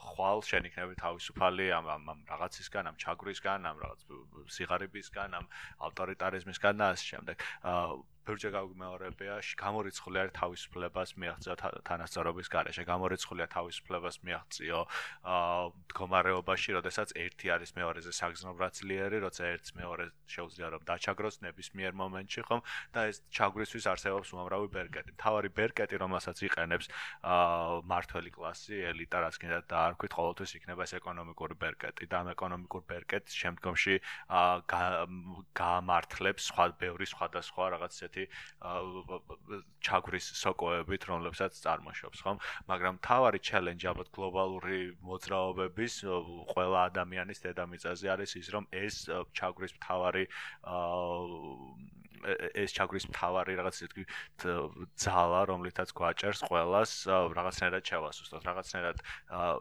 ხვალ 0.09 0.39
შენ 0.49 0.69
იქნები 0.69 0.93
თავისუფალი 0.99 1.65
ამ 1.79 1.85
ამ 1.89 2.19
რაღაცისგან, 2.27 2.83
ამ 2.91 2.95
ჩაგვრისგან, 2.99 3.59
ამ 3.69 3.77
რაღაც 3.79 3.99
სიღარიბისგან, 4.59 5.29
ამ 5.39 5.45
ავტორიტარიზმისგან 5.87 6.73
და 6.83 6.85
ასე 6.93 7.05
შემდეგ. 7.15 7.35
აა 7.63 8.08
ბევრჯერ 8.27 8.51
გაგვიმეორებია, 8.55 9.35
გამორიცხული 9.59 10.17
არის 10.21 10.33
თავისუფლებას 10.39 11.11
მიაღწიო 11.19 11.55
თანასწორობის 11.87 12.47
გარეშე, 12.53 12.83
გამორიცხულია 12.89 13.47
თავისუფლებას 13.53 14.15
მიაღწიო 14.27 14.79
აა 15.33 15.63
მდგომარეობაში, 15.69 16.69
როდესაც 16.77 17.09
ერთი 17.19 17.47
არის 17.55 17.71
მეორეზე 17.79 18.11
საგზნობრაცლიერი, 18.19 19.17
როცა 19.25 19.43
ერთს 19.53 19.71
მეორე 19.79 20.05
შეუძლია 20.29 20.67
რომ 20.75 20.81
დაჩაგროს 20.89 21.35
ნებისმიერ 21.45 21.93
მომენტში, 21.99 22.41
ხომ? 22.49 22.61
და 22.93 22.99
ეს 23.09 23.17
ჩაგვრისთვის 23.33 23.85
არსებობს 23.93 24.29
უამრავი 24.35 24.67
ბერკეტი. 24.73 25.11
თავარი 25.19 25.49
ბერკეტი, 25.49 25.95
რომელსაც 26.03 26.37
იყენებს 26.49 26.85
აა 27.23 27.81
მართველი 27.89 28.29
კლასი, 28.35 28.75
ელიტა, 28.93 29.17
რაც 29.25 29.35
კიდე 29.41 29.57
დაარქვით, 29.69 30.11
ყოველთვის 30.19 30.51
იქნება 30.59 30.81
ეს 30.85 30.93
ეკონომიკური 30.99 31.55
ბერკეტი 31.59 32.05
და 32.09 32.15
ამ 32.23 32.27
ეკონომიკურ 32.35 32.83
ბერკეტს 32.89 33.33
შემდგომში 33.41 33.95
აა 34.29 34.59
გამართლებს 35.59 36.49
სხვა 36.49 36.65
ბევრი 36.79 37.05
სხვადასხვა 37.09 37.65
რაღაც 37.75 37.93
ესეთი 38.09 38.23
ჩაგვრის 39.85 40.27
სოკოებით, 40.39 41.05
რომლებსაც 41.09 41.59
წარმოშობს, 41.63 42.23
ხომ? 42.25 42.41
მაგრამ 42.71 42.99
თავარი 43.05 43.39
ჩელენჯი 43.49 43.89
ალბათ 43.91 44.09
გლობალური 44.17 44.79
მოძრაობების 45.09 45.93
ყველა 46.53 46.79
ადამიანის 46.89 47.43
დედამიწაზე 47.45 48.11
არის 48.15 48.35
ის, 48.41 48.49
რომ 48.55 48.67
ეს 48.73 48.95
ჩაგვრის 49.39 49.73
თავარი 49.85 50.25
აა 50.65 52.08
ეს 52.53 52.73
ჩაგრის 52.75 53.05
მთავარი 53.09 53.53
რაღაც 53.59 53.75
ისეთი 53.79 54.03
ძალა, 54.99 55.41
რომლითაც 55.49 55.89
გვაჭერს 55.95 56.41
ყოველას 56.49 56.91
რაღაცნაირად 57.09 57.83
ჩავასუსტოთ, 57.89 58.41
რაღაცნაირად 58.49 58.97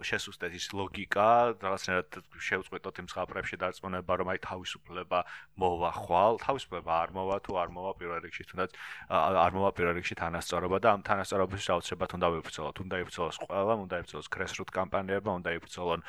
შესუსტეთ 0.08 0.52
ის 0.58 0.66
ლოგიკა, 0.74 1.28
რაღაცნაირად 1.62 2.08
შევწყვეტოთ 2.48 2.94
იმ 3.02 3.06
ზღაპრებში 3.12 3.56
დარწმუნება, 3.62 4.12
რომ 4.18 4.28
აი 4.32 4.38
თავისუფლება 4.48 5.18
მოვა 5.58 5.90
ხვალ, 5.98 6.34
თავისუფლება 6.42 6.92
არ 6.98 7.10
მოვა 7.18 7.36
თუ 7.46 7.52
არ 7.62 7.68
მოვა 7.74 7.92
პირველ 7.98 8.20
რიგში, 8.26 8.42
თუნდაც 8.48 8.70
არ 9.08 9.52
მოვა 9.54 9.70
პირველ 9.78 9.94
რიგში 9.98 10.14
თანასწორობა 10.18 10.76
და 10.82 10.88
ამ 10.98 11.02
თანასწორობისთვის 11.08 11.68
აუცილებლად 11.74 12.10
უნდა 12.18 12.28
ვიფრთხილოთ, 12.34 12.76
უნდა 12.84 12.96
იფრთხილოს 13.02 13.36
ყველა, 13.44 13.74
უნდა 13.84 13.94
იფრთხილოს 14.02 14.28
კრესრუტ 14.34 14.68
კამპანიებმა, 14.78 15.32
უნდა 15.38 15.50
იფრთხილონ 15.58 16.00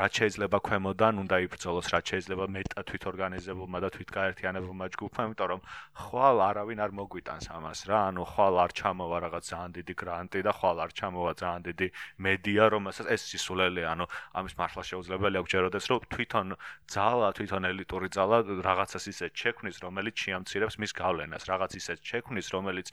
რაც 0.00 0.12
შეიძლება 0.20 0.58
ქვემოდან, 0.64 1.14
უნდა 1.24 1.36
იფრთხილოს 1.44 1.86
რაც 1.94 2.04
შეიძლება 2.10 2.44
მეტად 2.56 2.84
თვითორგანიზებულმა 2.90 3.78
და 3.84 3.88
თვითგაერთიანებულმა 3.96 4.86
ჯგუფმა, 4.94 5.20
იმიტომ 5.30 5.48
რომ 5.50 5.60
ხვალ 5.90 6.38
არავინ 6.46 6.80
არ 6.86 6.92
მოგვიტანს 6.94 7.50
ამას 7.50 7.80
რა 7.90 7.98
ანუ 8.10 8.22
ხვალ 8.30 8.56
არ 8.64 8.72
ჩამოვა 8.78 9.16
რაღაც 9.26 9.44
ძალიან 9.50 9.72
დიდი 9.78 9.94
გრანტი 10.00 10.40
და 10.46 10.52
ხვალ 10.54 10.78
არ 10.86 10.90
ჩამოვა 10.94 11.32
ძალიან 11.42 11.62
დიდი 11.66 11.88
მედია 12.24 12.64
რომელსაც 12.74 13.06
ეს 13.10 13.22
სისულელე 13.30 13.82
ანუ 13.90 14.06
ამის 14.38 14.54
მართლა 14.60 14.82
შეუძლებელია 14.90 15.42
გჯეროდეს 15.44 15.84
რომ 15.90 16.00
თვითონ 16.14 16.46
ძალა 16.94 17.28
თვითონ 17.36 17.62
ელიტური 17.70 18.08
ძალა 18.16 18.38
რაღაცას 18.62 19.04
ისე 19.12 19.26
ჩექმნის 19.34 19.76
რომელიც 19.82 20.14
შეამცირებს 20.24 20.76
მის 20.78 20.92
გავლენას. 20.94 21.42
რაღაც 21.50 21.72
ისე 21.80 21.94
ჩექმნის 22.00 22.46
რომელიც 22.54 22.86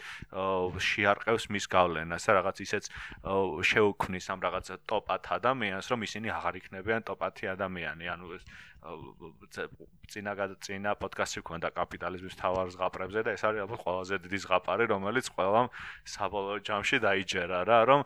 შეარყევს 0.90 1.46
მის 1.54 1.66
გავლენას 1.70 2.24
და 2.28 2.32
რაღაც 2.40 2.58
ისეც 2.66 2.86
შეუქმნის 3.72 4.26
ამ 4.34 4.40
რაღაც 4.48 4.66
ტოპათ 4.90 5.24
ადამიანს 5.38 5.86
რომ 5.92 6.00
ისინი 6.08 6.28
აღარ 6.38 6.56
იქნებიან 6.62 7.02
ტოპათი 7.10 7.46
ადამიანი. 7.56 8.06
ანუ 8.10 8.26
ეს 8.38 8.44
წინა 10.12 10.34
წინა 10.64 10.92
პოდკასტში 11.02 11.42
ქონდა 11.50 11.70
კაპიტალიზმის 11.76 12.38
თავარ 12.40 12.72
ზღაპრებზე 12.76 13.24
და 13.28 13.34
ეს 13.38 13.44
არის 13.50 13.64
ალბათ 13.66 13.82
ყველაზე 13.84 14.16
დიდი 14.24 14.40
ზღაპარი 14.46 14.86
რომელიც 14.94 15.28
ყველამ 15.36 15.68
საბოლოო 16.14 16.64
ჯამში 16.70 16.98
დაიჯერა 17.08 17.60
რა 17.68 17.80
რომ 17.92 18.02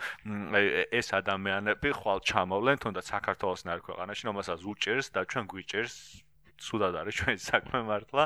ეს 1.02 1.08
ადამიანები 1.22 1.90
ხვალ 2.02 2.20
ჩამოვლენ 2.32 2.82
თუნდაც 2.82 3.06
საქართველოს 3.14 3.62
ნარ 3.70 3.80
ქვეყანაში 3.86 4.24
რომელსაც 4.32 4.60
უჭერს 4.74 5.14
და 5.14 5.22
ჩვენ 5.30 5.46
გვიჭერს 5.54 5.96
სულად 6.62 6.96
არის 7.02 7.18
ჩვენი 7.20 7.42
საქმე 7.42 7.80
მართლა. 7.90 8.24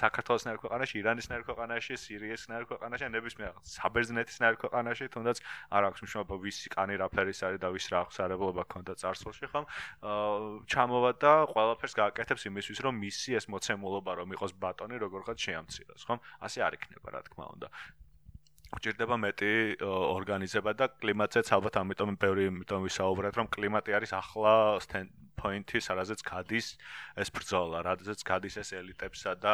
საქართველოს 0.00 0.44
ნერ 0.46 0.58
ქვეყანაში, 0.62 0.94
ირანის 1.02 1.26
ნერ 1.32 1.42
ქვეყანაში, 1.48 1.98
სირიის 1.98 2.42
ნერ 2.52 2.64
ქვეყანაში, 2.70 3.10
ნებისმიერ 3.16 3.52
საბერძნეთის 3.66 4.36
ნერ 4.44 4.54
ქვეყანაში, 4.62 5.04
თუნდაც 5.10 5.42
არ 5.74 5.82
აქვს 5.90 6.00
მნიშვნელობა 6.06 6.34
ვისი 6.46 6.68
კანი 6.76 6.94
რა 7.02 7.08
ფერის 7.10 7.40
არის 7.46 7.60
და 7.60 7.68
ვის 7.74 7.86
რა 7.90 7.98
აღსარებლობა 8.06 8.62
ქონდა 8.70 8.94
წარსულში, 9.02 9.46
ხომ? 9.50 9.64
ჩამოვა 10.70 11.10
და 11.18 11.34
ყველაფერს 11.50 11.94
გააკეთებს 12.00 12.46
იმისთვის, 12.50 12.78
რომ 12.86 12.94
მისი 13.02 13.30
ეს 13.42 13.50
მოცემულობა 13.50 14.12
რომ 14.22 14.28
იყოს 14.38 14.52
ბატონი, 14.62 14.96
როგორღაც 15.02 15.38
შეამციროს, 15.42 16.02
ხომ? 16.06 16.18
ასე 16.46 16.58
არ 16.62 16.72
იქნება, 16.78 17.08
რა 17.10 17.20
თქმა 17.26 17.44
უნდა. 17.58 17.68
გჭირდება 18.74 19.16
მეტი 19.22 19.52
ორგანიზება 19.86 20.74
და 20.80 20.90
კლიმატზეც 21.02 21.52
ალბათ 21.56 21.78
ამიტომ 21.82 22.18
ბევრი 22.22 22.50
ამიტომ 22.52 22.80
ვისაუბრეთ 22.88 23.40
რომ 23.40 23.46
კლიმატი 23.56 23.96
არის 23.98 24.12
ახლა 24.20 24.54
პოინტი, 25.36 25.80
სადაც 25.84 26.22
გადის 26.26 26.66
ეს 27.20 27.28
ბრძოლა, 27.30 27.84
რადგან 27.86 28.18
გადის 28.26 28.56
ეს 28.62 28.72
ელიტებსა 28.80 29.32
და 29.38 29.52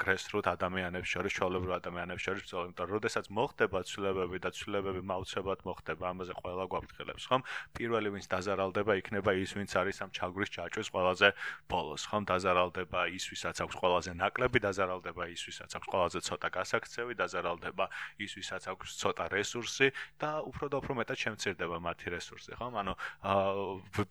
გრესრუტ 0.00 0.48
ადამიანებს 0.56 1.08
შორის, 1.12 1.36
ჩოლებრივ 1.36 1.72
ადამიანებს 1.78 2.22
შორის 2.26 2.42
ბრძოლა, 2.46 2.64
იმიტომ 2.72 2.88
რომ 2.92 3.02
შესაძაც 3.06 3.28
მოხდება 3.38 3.78
ცვლილებები 3.92 4.38
და 4.42 4.50
ცვლილებები 4.56 5.02
მაუცებად 5.12 5.58
მოხდება, 5.68 6.04
ამაზე 6.12 6.32
ყველა 6.40 6.64
გვაფრთხილებს, 6.72 7.24
ხომ? 7.28 7.42
პირველი 7.76 8.08
ვინც 8.16 8.26
დაზარალდება, 8.32 8.92
იქნება 9.02 9.30
ის, 9.36 9.50
ვინც 9.52 9.72
არის 9.76 9.96
ამ 10.02 10.10
ჩაგვის 10.16 10.48
ჯაჭვის 10.56 10.88
ყველაზე 10.96 11.28
ბოლოს, 11.68 12.02
ხომ? 12.08 12.22
დაზარალდება 12.32 13.00
ის, 13.12 13.24
ვისაც 13.28 13.56
აქვს 13.62 13.76
ყველაზე 13.82 14.10
ნაკლები, 14.16 14.58
დაზარალდება 14.64 15.22
ის, 15.28 15.40
ვისაც 15.44 15.70
აქვს 15.76 15.88
ყველაზე 15.92 16.18
ცოტა 16.24 16.48
გასაქცევი, 16.56 17.12
დაზარალდება 17.20 17.84
ის, 18.16 18.31
ვისაც 18.38 18.62
აქვს 18.72 18.96
ცოტა 19.02 19.24
რესურსი 19.32 19.88
და 20.22 20.30
უფრო 20.48 20.66
და 20.72 20.76
უფრო 20.82 20.92
მეტად 21.00 21.18
შემცირდება 21.24 21.76
მათი 21.82 22.06
რესურსი, 22.16 22.56
ხომ? 22.58 22.74
ანუ 22.82 22.94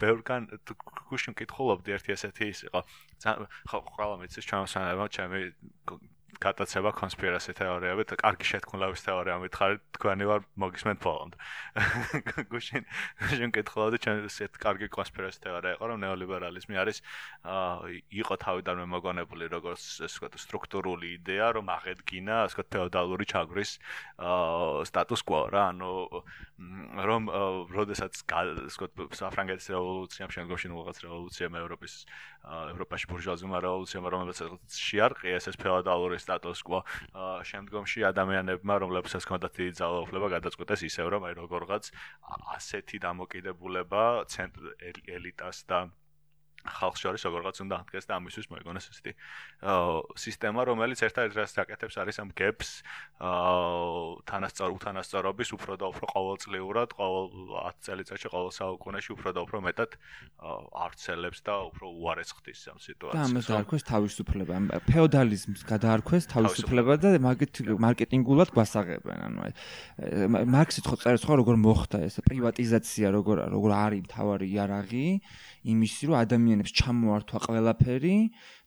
ბევრგან 0.01 0.41
გუშინ 1.09 1.36
მკითხულობდი 1.36 1.95
ერთი 1.97 2.15
ესეთი 2.15 2.45
ის 2.53 2.59
იყო 2.69 2.82
ხო 3.72 3.78
ყველა 3.95 4.15
მეცის 4.22 4.45
ჩამოსანება 4.49 5.05
ჩემი 5.11 5.39
გატაცება 6.42 6.92
კონსპირაცია 6.98 7.54
თეორიებით, 7.60 8.14
კარგი 8.18 8.46
შეთქმულების 8.50 9.04
თეორია 9.06 9.36
მითხარით, 9.44 9.82
თქვენი 9.98 10.26
ვარ 10.26 10.42
მოგისმენთ 10.58 11.00
ბოლომდე. 11.06 11.38
გუშინ 12.52 12.84
გუშინ 13.22 13.54
კითხულობდი 13.54 13.98
ჩვენ 14.02 14.26
ესეთ 14.26 14.58
კარგი 14.58 14.89
კონსპირაცია 14.89 15.42
თეორია 15.46 15.72
იყო, 15.78 15.86
რომ 15.92 16.02
ნეოლიბერალიზმი 16.02 16.76
არის 16.82 16.98
იყო 18.22 18.36
თავიდანვე 18.42 18.86
მოგონებული 18.89 19.46
როგორც 19.54 19.82
ასე 20.02 20.18
ვთქვათ 20.18 20.42
სტრუქტურული 20.42 21.08
იდეა, 21.22 21.48
რომ 21.62 21.66
აღედგინა 21.78 22.36
ასე 22.50 22.58
ვთქვათ 22.58 22.70
ფეოდალური 22.74 23.26
ჩაგვრის 23.30 23.72
სტატუს 24.89 25.22
კვო 25.22 25.42
რა, 25.54 25.64
ანუ 25.78 25.92
რომ 27.06 27.22
როდესაც 27.70 28.26
ასე 28.26 28.82
ვთქვათ 28.82 29.18
საფრანგეთის 29.18 29.70
რევოლუციამ 29.78 30.34
შემდგომში 30.34 30.68
რაღაც 30.72 30.98
რევოლუციამ 31.06 31.58
ევროპის 31.62 31.94
ევროპაში 32.42 33.06
ბურჟუაზიულმა 33.12 33.60
რევოლუციამ 33.66 34.06
რომელსაც 34.14 34.78
შეარყია 34.82 35.38
ეს 35.38 35.58
ფეოდალური 35.62 36.18
სტატუს 36.32 36.64
კვო 36.64 36.80
შემდგომში 37.52 38.06
ადამიანებმა 38.08 38.76
რომლებსაც 38.84 39.28
ჰქონდათ 39.28 39.58
დიდი 39.60 39.74
ძალაუფლება 39.84 40.28
გადაწყვეტეს 40.40 40.86
ისევ 40.88 41.12
რომ 41.16 41.28
აი 41.28 41.36
როგორღაც 41.44 41.92
ასეთი 42.56 43.04
დამოკიდებულება 43.04 44.04
ელიტას 45.20 45.68
და 45.68 45.80
ხალხს 46.62 47.01
შორის 47.01 47.26
როგორღაც 47.26 47.57
უნდა 47.66 47.76
აღდგეს 47.82 48.05
და 48.05 48.14
ამისთვის 48.22 48.47
მოიგონეს 48.51 48.86
ესეთი 48.91 49.14
სისტემა, 50.22 50.62
რომელიც 50.70 50.99
ერთ-ერთს 51.07 51.55
დაკეთებს 51.57 51.95
არის 52.01 52.18
ამ 52.22 52.30
gaps 52.38 52.70
თანასწორ 54.30 54.70
უთანასწორობის 54.78 55.49
უფრო 55.57 55.74
და 55.82 55.86
უფრო 55.91 56.05
ყოველწლიურად, 56.12 56.89
ყოველ 56.97 57.26
10 57.53 57.86
წელიწადში, 57.86 58.28
ყოველ 58.34 58.51
საუკუნეში 58.57 59.09
უფრო 59.16 59.30
და 59.36 59.39
უფრო 59.45 59.57
მეტად 59.68 59.91
არცელებს 60.86 61.39
და 61.45 61.53
უფრო 61.70 61.86
უარეს 62.01 62.32
ხდის 62.38 62.62
ამ 62.72 62.80
სიტუაციას. 62.82 63.18
და 63.18 63.26
ამას 63.30 63.45
დაარქვეს 63.51 63.84
თავისუფლება, 63.91 64.53
ფეოდალიზმს 64.89 65.62
გადაარქვეს 65.66 66.26
თავისუფლება 66.34 66.93
და 67.01 67.09
მარკეტინგულად 67.22 68.49
გვასაღებენ, 68.53 69.20
ანუ 69.28 69.39
აი 69.45 69.51
მარქსიც 70.49 70.86
ხო 70.89 70.95
წერს 71.01 71.24
ხო 71.26 71.34
როგორ 71.41 71.55
მოხდა 71.62 71.97
ეს 72.09 72.16
პრივატიზაცია, 72.26 73.07
როგორ 73.14 73.38
როგორ 73.53 73.72
არის 73.72 74.05
თავარი 74.12 74.47
იარაღი 74.49 75.07
იმისი 75.62 76.09
რომ 76.09 76.16
ადამიანებს 76.22 76.74
ჩამოართვა 76.82 77.39
ყველაფერი 77.45 78.16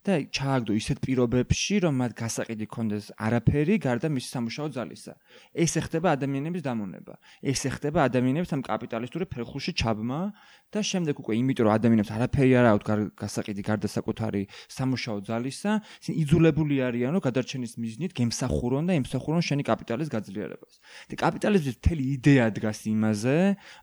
და 0.05 0.21
ჩააგდო 0.29 0.71
ისეთ 0.77 0.97
პირობებში, 1.01 1.75
რომ 1.81 1.93
მათ 1.97 2.11
გასაყიდი 2.13 2.65
ქონდეს 2.69 3.05
არაფერი 3.17 3.75
გარდა 3.81 4.07
მისი 4.13 4.29
სამუშაო 4.37 4.67
ძალისა. 4.77 5.13
ეს 5.57 5.71
ეხება 5.81 6.13
ადამიანების 6.13 6.61
დამონება. 6.61 7.13
ეს 7.41 7.65
ეხება 7.65 8.05
ადამიანებს 8.05 8.53
ამ 8.53 8.61
კაპიტალისტური 8.61 9.25
ფერხულში 9.25 9.73
ჩაბმა 9.73 10.21
და 10.69 10.79
შემდეგ 10.85 11.15
უკვე 11.25 11.33
იმიტომ 11.41 11.65
რომ 11.65 11.73
ადამიანებს 11.73 12.11
არაფერი 12.13 12.51
არ 12.53 12.65
აქვთ 12.69 12.87
გასაყიდი 13.17 13.61
გარდა 13.65 13.87
საკუთარი 13.89 14.41
სამუშაო 14.69 15.17
ძალისა, 15.25 15.71
ისინი 16.05 16.15
იძულებული 16.21 16.75
არიან 16.85 17.11
რომ 17.17 17.21
გადარჩენის 17.25 17.73
მიზნით 17.81 18.11
გემსახურონ 18.13 18.83
და 18.85 18.93
ემსახურონ 18.99 19.41
შენი 19.41 19.63
კაპიტალის 19.65 20.09
გაძლიერებას. 20.13 20.73
და 21.09 21.15
კაპიტალიზმის 21.17 21.75
მთელი 21.81 22.03
იდეა 22.15 22.45
დგას 22.53 22.79
იმაზე, 22.93 23.37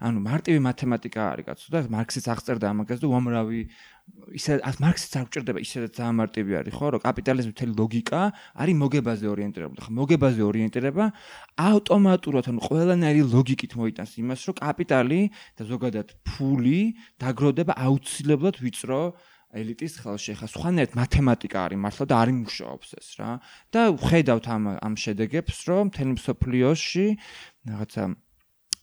ანუ 0.07 0.19
მარტივი 0.23 0.61
მათემატიკა 0.71 1.23
არის 1.33 1.47
კაცო 1.51 1.67
და 1.73 1.79
მარქსიც 1.91 2.27
აღწერდა 2.31 2.67
ამაგას 2.71 3.01
და 3.03 3.07
უამრავი 3.11 3.61
ისე 4.33 4.59
ას 4.65 4.79
მარქსიც 4.83 5.13
არ 5.19 5.27
გჭირდება 5.29 5.61
ისე 5.63 5.89
ძალიან 5.93 6.17
მარტივი 6.21 6.53
არის 6.61 6.75
ხო? 6.79 6.87
რომ 6.95 7.01
კაპიტალიზმის 7.05 7.55
მთელი 7.55 7.75
ლოგიკა 7.81 8.21
არის 8.63 8.77
მოგებაზე 8.83 9.27
ორიენტირებული. 9.33 9.81
ხო 9.85 9.93
მოგებაზე 9.99 10.43
ორიენტირება 10.51 11.05
ავტომატურად 11.69 12.45
ანუ 12.53 12.61
ყველანაირი 12.69 13.23
ლოგიკით 13.35 13.73
მოიტანს 13.77 14.13
იმას 14.23 14.41
რომ 14.49 14.57
კაპიტალი 14.63 15.21
და 15.59 15.63
ზოგადად 15.73 16.09
ფული 16.25 16.81
დაგროვდება 17.21 17.73
აუცილებლად 17.77 18.57
ვიწრო 18.65 19.03
ელიტის 19.53 19.95
ხელში 20.01 20.33
ხა 20.41 20.49
სხვანაირად 20.49 20.97
მათემატიკა 20.97 21.59
არის 21.69 21.81
მართლა 21.85 22.05
და 22.09 22.17
არის 22.25 22.37
მუშაობს 22.41 22.89
ეს 22.97 23.09
რა. 23.21 23.31
და 23.69 23.81
ხედავთ 24.01 24.47
ამ 24.49 24.63
ამ 24.81 24.95
შედეგებს 24.97 25.57
რომ 25.69 25.83
მთელი 25.93 26.13
მსოფლიოში 26.17 27.07
რაღაცა 27.69 28.05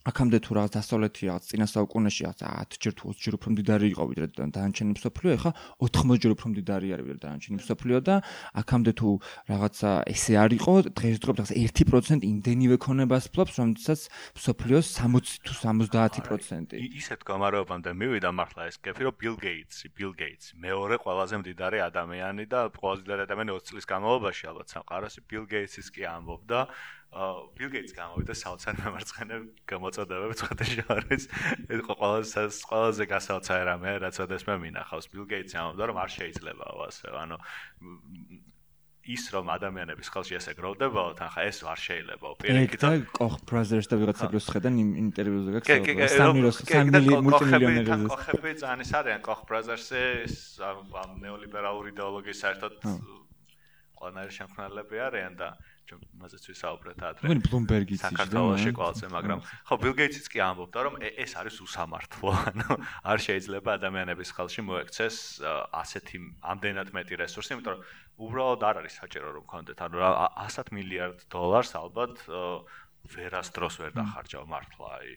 აქამდე 0.08 0.38
თუ 0.40 0.50
რაღაც 0.56 0.72
დასავლეთი 0.80 1.22
რაღაც 1.28 1.44
წინა 1.50 1.66
საუკუნეში 1.68 2.22
რაღაც 2.24 2.40
10 2.72 2.78
ჯერ 2.80 2.92
თუ 2.96 3.04
20 3.12 3.20
ჯერ 3.20 3.34
უფრო 3.36 3.48
მდიდარი 3.52 3.86
იყო 3.92 4.04
ვიდრე 4.10 4.26
დანარჩენი 4.32 4.92
მსოფლიო, 4.96 5.30
ეხა 5.36 5.50
80 5.84 6.22
ჯერ 6.24 6.32
უფრო 6.34 6.46
მდიდარი 6.50 6.88
არის 6.96 7.04
ვიდრე 7.04 7.20
დანარჩენი 7.20 7.56
მსოფლიო 7.60 7.98
და 8.08 8.14
აქამდე 8.60 8.92
თუ 8.96 9.08
რაღაცა 9.50 9.90
ესე 10.08 10.32
არ 10.40 10.50
იყო, 10.56 10.72
დღესდღეობით 10.96 11.36
რაღაც 11.40 11.52
1% 11.52 12.24
იმდენივე 12.32 12.76
ქონებას 12.80 13.24
ფლობს, 13.28 13.54
რომელსაც 13.60 14.00
მსოფლიოს 14.40 14.86
60 14.96 15.36
თუ 15.44 15.52
70%. 15.60 16.80
ისეთ 16.80 17.20
გამაროვებამდე 17.28 17.90
მივიდა 17.92 18.30
მართლა 18.40 18.62
ეს 18.72 18.76
კეფი, 18.80 19.02
რომ 19.04 19.14
Bill 19.20 19.36
Gates, 19.36 19.84
Bill 19.92 20.12
Gates 20.16 20.56
მეორე 20.56 20.96
ყველაზე 20.96 21.34
მდიდარი 21.44 21.78
ადამიანი 21.84 22.44
და 22.48 22.72
ყველაზე 22.72 23.04
მდიდარი 23.04 23.22
ადამიანი 23.28 23.52
20 23.52 23.68
წლის 23.68 23.84
განმავლობაში 23.84 24.44
ალბათ 24.48 24.66
სამყაროში 24.72 25.20
Bill 25.28 25.44
Gates-ის 25.44 25.92
კი 25.92 26.08
ამბობდა 26.08 26.60
ბილ 27.10 27.70
გეიტს 27.74 27.94
გამოვიდა 27.98 28.34
საოცარ 28.38 28.76
მემარცხენე 28.78 29.36
გამოწოდებები 29.66 30.34
წვეთში 30.38 30.82
არის 30.94 31.24
ეს 31.66 31.80
ყველაზე 31.90 32.44
ყველაზე 32.70 33.04
გასაოცარი 33.10 33.62
რამე 33.66 33.90
რაც 34.06 34.16
ოდესმე 34.24 34.54
მინახავს. 34.62 35.10
ბილ 35.10 35.26
გეიტსი 35.26 35.56
ამბობდა 35.58 35.84
რომ 35.90 35.98
არ 36.06 36.10
შეიძლება 36.14 36.64
ასე 36.86 37.10
ანუ 37.10 37.36
ის 39.10 39.24
რომ 39.34 39.46
ადამიანების 39.50 40.08
ხელში 40.12 40.34
ესე 40.38 40.52
გროვდებაო 40.54 41.10
თან 41.18 41.28
ხა 41.34 41.42
ეს 41.50 41.58
არ 41.66 41.80
შეიძლება. 41.82 42.26
პირიქით 42.46 42.82
კოხ 43.10 43.34
ბრაზერს 43.42 43.88
და 43.90 43.96
ვიღაცა 43.98 44.26
გროს 44.30 44.46
ხედან 44.54 44.74
იმ 44.78 44.90
ინტერვიუზე 45.02 45.50
გაქვს 45.66 46.14
სამილოს 46.14 46.56
სამილი 46.62 47.10
მულტიმილიონერები 47.26 48.06
კოხები 48.06 48.50
ძანის 48.62 48.90
არიან. 49.00 49.20
კოხ 49.26 49.40
ბრაზერსი 49.50 50.02
ამ 50.94 51.10
ნეოლიბერალური 51.26 51.90
იდეოლოგიის 51.90 52.38
საერთოდ 52.44 52.72
ყველანაირი 53.98 54.32
შემქმნელები 54.38 54.96
არიან 55.10 55.34
და 55.36 55.48
მასეც 56.20 56.44
ვისაუბრეთ 56.50 56.98
ადრე. 57.08 57.30
მე 57.30 57.36
ბლუმბერგიც 57.46 58.00
ის 58.00 58.04
საქართველოსი 58.06 58.72
ყოლზე, 58.76 59.06
მაგრამ 59.14 59.40
ხო 59.70 59.74
ბილ 59.82 59.94
გეიტსიც 60.00 60.26
კი 60.30 60.38
ამბობდა, 60.46 60.78
რომ 60.86 60.94
ეს 61.06 61.32
არის 61.40 61.56
უსამართლო, 61.66 62.30
ანუ 62.50 62.68
არ 63.10 63.18
შეიძლება 63.26 63.70
ადამიანების 63.80 64.30
ხელში 64.36 64.62
მოექცეს 64.70 65.16
ასეთი 65.80 66.18
ამდენად 66.52 66.88
მეტი 66.94 67.14
რესურსი, 67.24 67.50
იმიტომ 67.56 67.74
რომ 67.74 67.82
უბრალოდ 68.20 68.62
არ 68.70 68.76
არის 68.84 68.94
საჭირო 69.00 69.28
რომ 69.40 69.44
კონდეთ, 69.50 69.78
ანუ 69.80 69.98
100 70.04 70.74
მილიარდ 70.76 71.18
დოლარს 71.32 71.72
ალბათ 71.80 72.14
ვერასდროს 73.10 73.74
ვერ 73.80 73.92
დახარჯავ 73.96 74.44
მართლა, 74.44 74.88
აი 75.00 75.10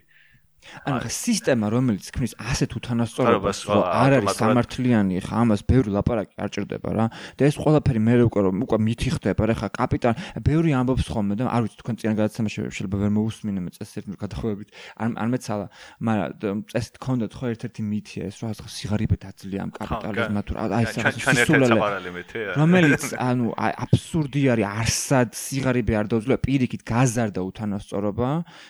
ანუ 0.88 1.10
სისტემა 1.14 1.66
რომელიც 1.74 2.08
ქმნის 2.14 2.34
ასეთ 2.40 2.70
უთანასწორობას 2.80 3.60
არ 3.70 4.12
არის 4.20 4.38
სამართლიანი 4.40 5.22
ხა 5.24 5.36
ამას 5.44 5.62
ბევრი 5.68 5.90
ლაპარაკი 5.96 6.36
არ 6.40 6.50
ჭირდება 6.54 6.90
რა. 6.94 7.06
და 7.38 7.42
ეს 7.48 7.56
ყველაფერი 7.58 8.00
მე 8.04 8.14
უკვე 8.28 8.42
რომ 8.48 8.56
უკვე 8.66 8.78
მითი 8.88 9.10
ხდება 9.18 9.44
რა 9.50 9.56
ხა 9.60 9.68
კაპიტან 9.78 10.14
ბევრი 10.44 10.72
ამბობს 10.80 11.08
ხოლმე 11.14 11.34
და 11.40 11.44
არ 11.50 11.62
ვიცი 11.68 11.78
თქვენ 11.84 11.96
წინა 12.00 12.14
გადაცემაში 12.20 12.60
შეიძლება 12.74 12.98
ვერ 13.04 13.12
მოусმინე 13.18 13.60
მე 13.64 13.72
წესს 13.78 13.94
ერთ 14.00 14.06
გადახვევებით. 14.24 14.70
არ 15.04 15.10
არ 15.24 15.28
მეცალა 15.34 15.66
მაგრამ 16.04 16.58
წესით 16.72 16.96
გქონდათ 17.00 17.32
ხო 17.34 17.46
ერთ-ერთი 17.54 17.82
მითი 17.84 18.18
ეს 18.28 18.36
რა 18.44 18.50
ხა 18.54 18.70
სიგარები 18.74 19.16
დაძლია 19.24 19.60
ამ 19.64 19.72
კაპიტალიზმმა 19.78 20.42
თუ 20.48 20.54
აი 20.64 20.84
ეს 20.84 20.96
სისულელე 21.24 21.78
რომელიც 22.60 23.04
ანუ 23.30 23.46
აბსურდი 23.54 24.42
არის 24.54 24.68
არსად 24.84 25.30
სიგარები 25.38 25.94
არ 26.00 26.06
დაუძლია 26.14 26.38
პირიქით 26.44 26.82
გაზარდა 26.88 27.42
უთანასწორობა 27.50 28.30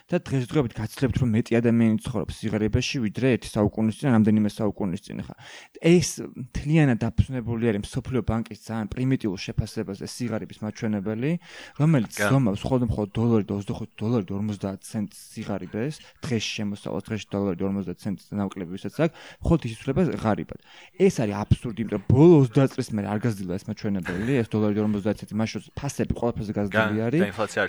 და 0.09 0.17
დღესდღეობით 0.27 0.73
გაცლებთ 0.79 1.15
რომ 1.21 1.29
მეტი 1.35 1.51
ადამიანი 1.59 1.82
ადამიანი 1.83 1.99
ცხოვრობს 2.03 2.37
სიგარებაში 2.39 2.99
ვიდრე 3.03 3.27
ერთი 3.35 3.49
საუკუნის 3.51 3.97
წინ, 3.99 4.09
რამდენიმე 4.15 4.49
საუკუნის 4.53 5.01
წინ 5.03 5.19
ხა. 5.27 5.35
ეს 5.83 6.09
თლიანად 6.55 6.97
დაფუძნებული 7.03 7.63
არის 7.71 7.91
სოფლიო 7.91 8.21
ბანკის 8.23 8.59
ძალიან 8.63 8.87
პრიმიტიულ 8.93 9.37
შეფასებაზე 9.43 10.05
სიგარების 10.07 10.57
მაჩვენებელი, 10.63 11.31
რომელიც 11.79 12.11
ზომავს 12.31 12.61
მხოლოდ 12.63 12.83
მხოლოდ 12.87 13.09
დოლარი 13.13 13.43
და 13.43 13.53
25 13.59 13.91
დოლარი 13.99 14.25
და 14.27 14.33
50 14.39 14.79
ცენტს 14.87 15.17
სიგარებს, 15.33 15.95
დღეს 16.23 16.43
შემოსავალ 16.55 17.01
დღეს 17.03 17.23
დოლარი 17.27 17.57
და 17.59 17.65
50 17.67 17.99
ცენტს 18.03 18.23
ნაკლები 18.31 18.71
ვისაც 18.73 18.95
აქვს, 19.03 19.15
მხოლოდ 19.43 19.61
ის 19.67 19.71
იცვლება 19.75 20.01
ღარიბად. 20.23 20.59
ეს 21.03 21.15
არის 21.19 21.35
აბსურდი, 21.43 21.79
იმიტომ 21.83 21.99
რომ 21.99 22.03
ბოლო 22.07 22.35
30 22.47 22.71
წლის 22.73 22.89
მერე 22.95 23.07
არ 23.11 23.19
გაზრდილა 23.23 23.53
ეს 23.59 23.65
მაჩვენებელი, 23.67 24.33
ეს 24.39 24.47
დოლარი 24.53 24.73
და 24.77 24.81
50 24.87 25.19
ცენტი 25.19 25.33
მაშინ 25.35 25.59
ფასები 25.75 26.13
ყველაფერზე 26.13 26.53
გაზრდილი 26.53 26.97
არის. 27.03 27.21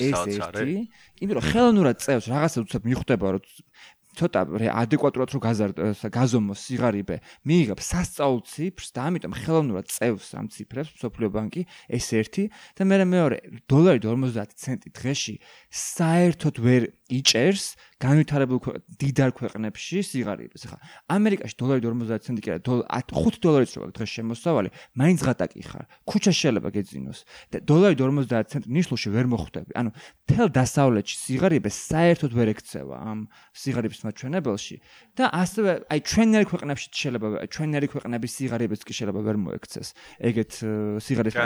ეს 0.04 0.20
ერთი, 0.38 0.76
იმიტომ 1.22 1.36
რომ 1.38 1.44
ხელოვნურად 1.50 1.96
წევს 2.04 2.24
რაღაცა 2.28 2.58
უცებ 2.64 2.82
მიხვდება 2.84 3.26
რომ 3.34 3.42
ცოტა 4.18 4.40
ადეკვატურად 4.84 5.34
რო 5.34 5.40
გაზომოს 6.14 6.60
სიგარიბე 6.68 7.16
მიიღებს 7.44 7.88
სასწაულ 7.94 8.40
ციფრს 8.48 8.88
და 8.94 9.00
ამიტომ 9.10 9.32
ხელოვნურად 9.42 9.86
წევს 9.90 10.28
ამ 10.38 10.46
ციფრებს 10.54 10.94
სოფლიო 11.02 11.28
ბანკი 11.34 11.62
ეს 11.88 12.06
ერთი. 12.14 12.44
და 12.78 12.82
მე 12.84 12.96
მეორე 13.04 13.38
დოლარი 13.68 14.00
50 14.04 14.54
ცენტი 14.54 14.88
დღეში 14.94 15.34
საერთოდ 15.74 16.56
ვერ 16.62 16.82
იჭერს 17.10 17.74
განვითარებულ 18.04 18.58
დიდარ 19.00 19.30
ქვეყნებში 19.38 20.02
სიგარებს. 20.04 20.66
ახლა 20.66 20.78
ამერიკაში 21.08 21.54
დოლარი 21.56 21.80
50 21.84 22.20
ცენტი 22.26 22.40
კი 22.44 22.50
არა, 22.54 22.60
5 23.10 23.38
დოლარიც 23.44 23.72
რო 23.80 23.88
დღეს 23.96 24.10
შემოსავალი, 24.14 24.68
მაინც 24.98 25.20
ღატაკი 25.24 25.62
ხარ. 25.64 25.84
ქუჩა 26.04 26.32
შეიძლება 26.34 26.68
გეძინოს 26.74 27.18
და 27.54 27.56
დოლარი 27.64 27.96
50 27.96 28.50
ცენტი 28.50 28.68
ნიშნულში 28.76 29.08
ვერ 29.14 29.26
მოხვდები. 29.34 29.72
ანუ 29.78 29.90
თელ 30.28 30.48
დასავლეთში 30.52 31.16
სიგარებს 31.24 31.76
საერთოდ 31.90 32.32
ვერ 32.34 32.48
ექცევა 32.54 32.96
ამ 33.04 33.18
სიგარების 33.56 34.00
მაჩვენებელში 34.04 34.76
და 35.16 35.24
ასევე 35.32 35.70
აი 35.90 36.00
ჩვენერი 36.04 36.46
ქვეყნებში 36.50 36.88
შეიძლება 36.92 37.26
ჩვენერი 37.54 37.86
ქვეყნების 37.94 38.30
სიგარებს 38.36 38.80
კი 38.84 38.92
შეიძლება 38.98 39.20
ვერ 39.24 39.36
მოექცეს. 39.44 39.88
ეგეთ 40.28 40.52
სიგარებს 41.04 41.36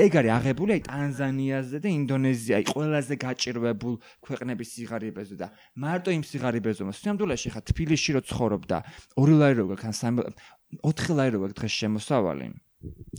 ეგ 0.00 0.12
არის 0.16 0.32
აღებული 0.38 0.70
აი 0.76 0.82
ტანზანიაზე 0.86 1.76
და 1.82 1.88
ინდონეზიაში, 1.92 2.56
აი 2.56 2.64
ყველაზე 2.72 3.14
გაჭირვებულ 3.76 3.96
ქვეყნების 4.24 4.68
სიგარებებზე 4.76 5.36
და 5.36 5.48
მარტო 5.76 6.10
იმ 6.16 6.22
სიღარიბეზე 6.24 6.80
რომ 6.84 6.92
სიამდვილეში 6.96 7.48
ხა 7.54 7.60
თბილისში 7.70 8.10
რო 8.16 8.22
ცხოვრობ 8.24 8.62
და 8.66 8.78
ორი 9.20 9.34
ლარი 9.36 9.54
რო 9.60 9.66
გაქვს 9.76 9.86
ან 9.86 9.94
სამი 10.00 10.20
ოთხი 10.82 11.12
ლარი 11.16 11.30
რო 11.36 11.38
გაქვს 11.44 11.58
დღეს 11.60 11.74
შემოსავალი. 11.80 12.46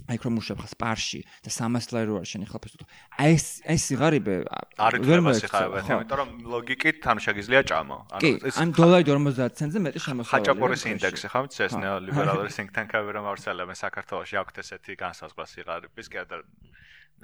აი 0.08 0.18
რომ 0.24 0.34
მუშაობ 0.38 0.60
ხა 0.64 0.70
სპარში 0.70 1.20
და 1.44 1.50
300 1.52 1.92
ლარი 1.92 2.08
რო 2.08 2.18
არ 2.22 2.28
შენი 2.30 2.46
ხალხი 2.48 2.86
აი 3.20 3.32
ეს 3.36 3.46
ეს 3.68 3.82
სიღარიბე 3.90 4.36
არ 4.80 4.94
იქნება 5.02 5.34
სიღარიბე 5.42 5.82
იმიტომ 5.98 6.18
რომ 6.22 6.30
ლოგიკით 6.54 7.04
ანუ 7.04 7.20
შეგიძლია 7.26 7.62
ჭამო. 7.68 7.98
ანუ 8.16 8.32
ეს 8.48 8.56
ან 8.64 8.70
დოლარი 8.78 9.04
50 9.12 9.58
ცენტზე 9.60 9.80
მეტი 9.84 10.00
შემოსავალი 10.08 10.46
ხაჭაპურის 10.46 10.84
ინდექსი 10.94 11.28
ხო 11.34 11.40
ვიცი 11.44 11.62
ეს 11.68 11.74
ნეოლიბერალური 11.84 12.52
think 12.54 12.70
tank-ები 12.78 13.12
რომ 13.18 13.26
ავრცელებენ 13.34 13.78
საქართველოში 13.82 14.36
აქვს 14.46 14.62
ესეთი 14.62 14.94
განსაზღვრა 15.04 15.46
სიღარიბის 15.52 16.08
კი 16.08 16.18
არა 16.22 16.38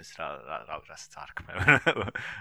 ეს 0.01 0.09
რა 0.17 0.27
რა 0.67 0.77
რას 0.89 1.03
წარქმევ. 1.13 1.57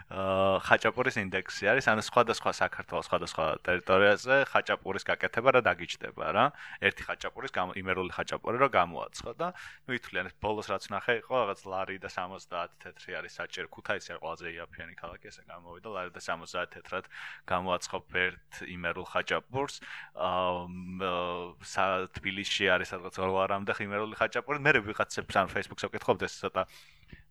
აა 0.09 0.59
ხაჭაპურის 0.67 1.17
ინდექსი 1.21 1.69
არის, 1.73 1.87
ანუ 1.93 2.03
სხვადასხვა 2.07 2.51
საქართველოს 2.57 3.07
სხვადასხვა 3.11 3.45
ტერიტორიაზე 3.67 4.37
ხაჭაპურის 4.53 5.05
გაკეთება 5.05 5.49
რა 5.57 5.61
დაგიჭდება 5.67 6.27
რა. 6.33 6.45
ერთი 6.81 7.03
ხაჭაპურის 7.09 7.53
იმერული 7.77 8.13
ხაჭაპური 8.17 8.57
რა 8.63 8.69
გამოაცხო 8.73 9.33
და 9.37 9.53
ნუ 9.85 9.93
ითვლიან 10.01 10.27
ეს 10.33 10.35
ბოლოს 10.41 10.67
რაც 10.73 10.85
ნახე 10.93 11.13
იყო 11.21 11.35
რაღაც 11.43 11.61
ლარი 11.69 11.97
და 12.01 12.09
70 12.09 12.73
თეთრი 12.81 13.13
არის 13.21 13.33
საჭირო. 13.37 13.67
ქუთაისი 13.69 14.09
არის 14.17 14.23
ყველაზე 14.23 14.47
იაფიანი 14.57 14.95
ქალაქი 14.97 15.27
ესე 15.29 15.43
გამოვიდა 15.49 15.89
ლარი 15.93 16.11
და 16.17 16.21
70 16.25 16.73
თეთრად 16.73 17.05
გამოაცხო 17.47 17.99
ერთ 18.23 18.53
იმერულ 18.69 19.07
ხაჭაპურს. 19.13 19.77
აა 20.17 22.07
თბილისში 22.17 22.65
არის 22.73 22.89
სადღაც 22.93 23.15
ორ 23.19 23.31
ლარამდე 23.37 23.73
იმერული 23.83 24.15
ხაჭაპური. 24.17 24.59
მე 24.63 24.71
ვიღაცებს 24.87 25.35
ან 25.37 25.47
Facebook-ზე 25.53 25.87
ვკითხობ 25.91 26.23
ეს 26.27 26.35
ცოტა 26.43 26.63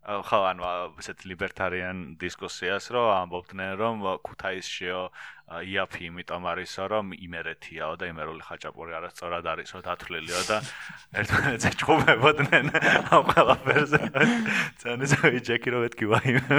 ხო, 0.01 0.39
ანუ 0.49 0.65
ესეთ 0.97 1.27
ლიბერტარიან 1.29 1.97
დისკუსიას, 2.17 2.89
რომ 2.89 3.09
ამბობდნენ, 3.21 3.71
რომ 3.77 4.01
ქუთაისშიო 4.25 5.01
იაფი 5.61 6.07
იმიტომ 6.09 6.47
არისო, 6.47 6.83
რომ 6.89 7.13
იმერეთიაო 7.13 7.93
და 8.01 8.09
იმერული 8.09 8.41
ხაჭაპური 8.41 8.95
არასწორად 8.97 9.45
არისო 9.51 9.83
დათვლილია 9.85 10.41
და 10.49 10.57
ერთმანეთს 11.21 11.65
ეჭუბებოდნენ 11.69 12.65
ამ 13.13 13.23
ყველაფერზე. 13.29 14.01
ძანესავი 14.81 15.39
ჯეკი 15.45 15.69
რომ 15.75 15.85
ეთქი 15.91 16.05
ვაიმე. 16.09 16.55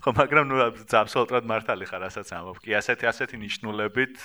ხო, 0.00 0.10
მაგრამ 0.14 0.44
ნუ 0.48 0.56
აბსოლუტურად 0.88 1.44
მართალი 1.52 1.84
ხარ, 1.84 2.06
რასაც 2.06 2.32
ამბობ. 2.32 2.64
კი, 2.64 2.70
ასეთი 2.80 3.04
ასეთი 3.12 3.36
ნიშნულებით 3.44 4.24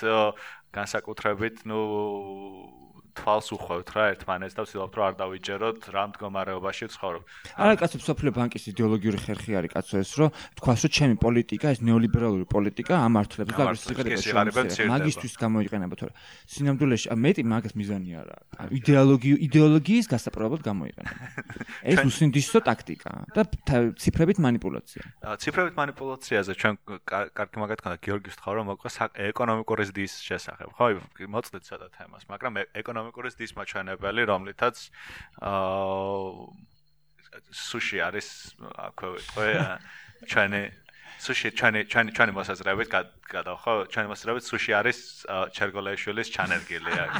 განსაკუთრებით, 0.72 1.66
ნუ 1.68 1.82
თვალს 3.18 3.48
უხვევთ 3.58 3.90
რა 3.98 4.04
ერთმანეთს 4.14 4.56
და 4.58 4.62
ვცდილობთ 4.68 4.94
რომ 4.98 5.06
არ 5.08 5.16
დავიჯეროთ 5.18 5.80
რა 5.94 6.04
მდგომარეობაში 6.14 6.86
ცხოვრობ. 6.94 7.24
არა 7.58 7.74
კაცო, 7.82 7.98
მსოფლიო 7.98 8.32
ბანკის 8.38 8.64
იდეოლოგიური 8.72 9.18
ხერხი 9.26 9.52
არის 9.58 9.72
კაცო 9.74 9.96
ეს 9.98 10.12
რომ 10.22 10.30
თქვას 10.62 10.80
რომ 10.86 10.92
ჩემი 10.98 11.16
პოლიტიკა 11.18 11.68
ეს 11.74 11.80
ნეოლიბერალური 11.82 12.46
პოლიტიკა 12.46 12.94
ამართლებს 13.08 13.52
და 13.58 13.64
აგრესიულებს 13.74 14.78
მაგისტვის 14.94 15.34
გამოიყენება 15.42 15.96
თორე. 15.98 16.14
სინამდვილეში 16.54 17.08
მეტი 17.18 17.42
მაგას 17.48 17.74
მიზანი 17.74 18.10
არა. 18.22 18.38
იდეოლოგია 18.78 19.36
იდეოლოგიის 19.48 20.06
გასაპრობლემოდ 20.14 20.62
გამოიყენება. 20.62 21.18
ეს 21.92 22.00
უსინდისო 22.06 22.60
ტაქტიკაა 22.68 23.22
და 23.34 23.42
ციფრებით 23.98 24.38
манипуляция. 24.38 25.04
ციფრებით 25.42 25.74
манипуляციაზე 25.78 26.52
ჩვენ 26.58 26.74
კარგი 27.08 27.58
მაგათ 27.58 27.80
გქონდა 27.82 27.98
გიორგის 28.04 28.36
თქვა 28.38 28.52
რომ 28.58 28.66
მოყვეს 28.72 28.96
ეკონომიკური 29.32 29.84
ზრდის 29.90 30.14
შესახებ. 30.28 30.70
ხო, 30.78 30.86
მოწდეთ 31.32 31.64
სადა 31.64 31.88
თემას, 31.96 32.24
მაგრამ 32.28 32.54
ეკონომიკური 32.76 33.07
ეკონომიკური 33.08 33.32
ზრდის 33.32 33.54
მაჩვენებელი, 33.56 34.22
რომლითაც 34.28 34.76
აა 35.40 36.68
სუში 37.52 38.02
არის 38.04 38.28
აქვე 38.88 39.08
ვიტყვე 39.16 39.48
ჩვენი 40.28 40.62
სუში 41.24 41.50
ჩვენი 41.58 41.80
ჩვენი 41.92 42.12
ჩვენი 42.18 42.32
მოსაზრებით 42.38 42.90
გადავხო 43.32 43.72
ჩვენი 43.94 44.08
მოსაზრებით 44.12 44.44
სუში 44.48 44.72
არის 44.80 45.00
ჩერგოლეშვილის 45.56 46.28
ჩანერგილი 46.36 46.92
აქ. 47.06 47.14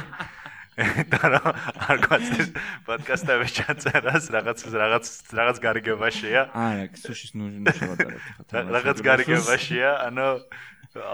და 1.10 1.18
რა 1.26 1.42
არ 1.90 1.98
გვაცდის 2.06 2.48
პოდკასტების 2.86 3.50
ჩაწერას 3.58 4.24
რაღაც 4.30 4.58
რაღაც 4.70 5.04
რაღაც 5.34 5.56
გარიგებაშია. 5.64 6.42
არა 6.54 6.84
სუშის 7.02 7.34
ნუშევატარებ 7.34 8.22
ხა 8.46 8.62
რაღაც 8.78 8.98
გარიგებაშია 9.02 9.90
ანუ 10.06 10.28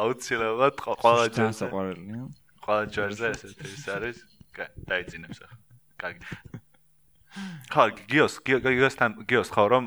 აუცილებლად 0.04 0.74
ყველა 0.84 1.26
ჯერზე 1.32 1.66
ყველა 2.64 2.84
ჯერზე 2.92 3.26
ეს 3.32 3.88
არის 3.96 4.18
დაიძინებს 4.88 5.38
ახლა. 5.44 5.58
კარგი. 5.98 6.62
ხა 7.34 7.84
გიოს 8.06 8.34
გიოსთან 8.46 9.26
გიოს 9.26 9.50
ხო 9.50 9.64
რომ 9.66 9.84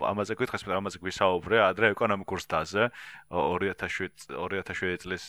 ამაზე 0.00 0.32
გითხეს 0.40 0.64
მე 0.64 0.80
ამაზე 0.80 0.98
გვისაუბრე 1.04 1.60
ადრე 1.60 1.92
ეკონომიკურ 1.92 2.40
სტაზე 2.40 2.88
2007 3.28 4.32
2007 4.32 4.96
წლის 5.04 5.24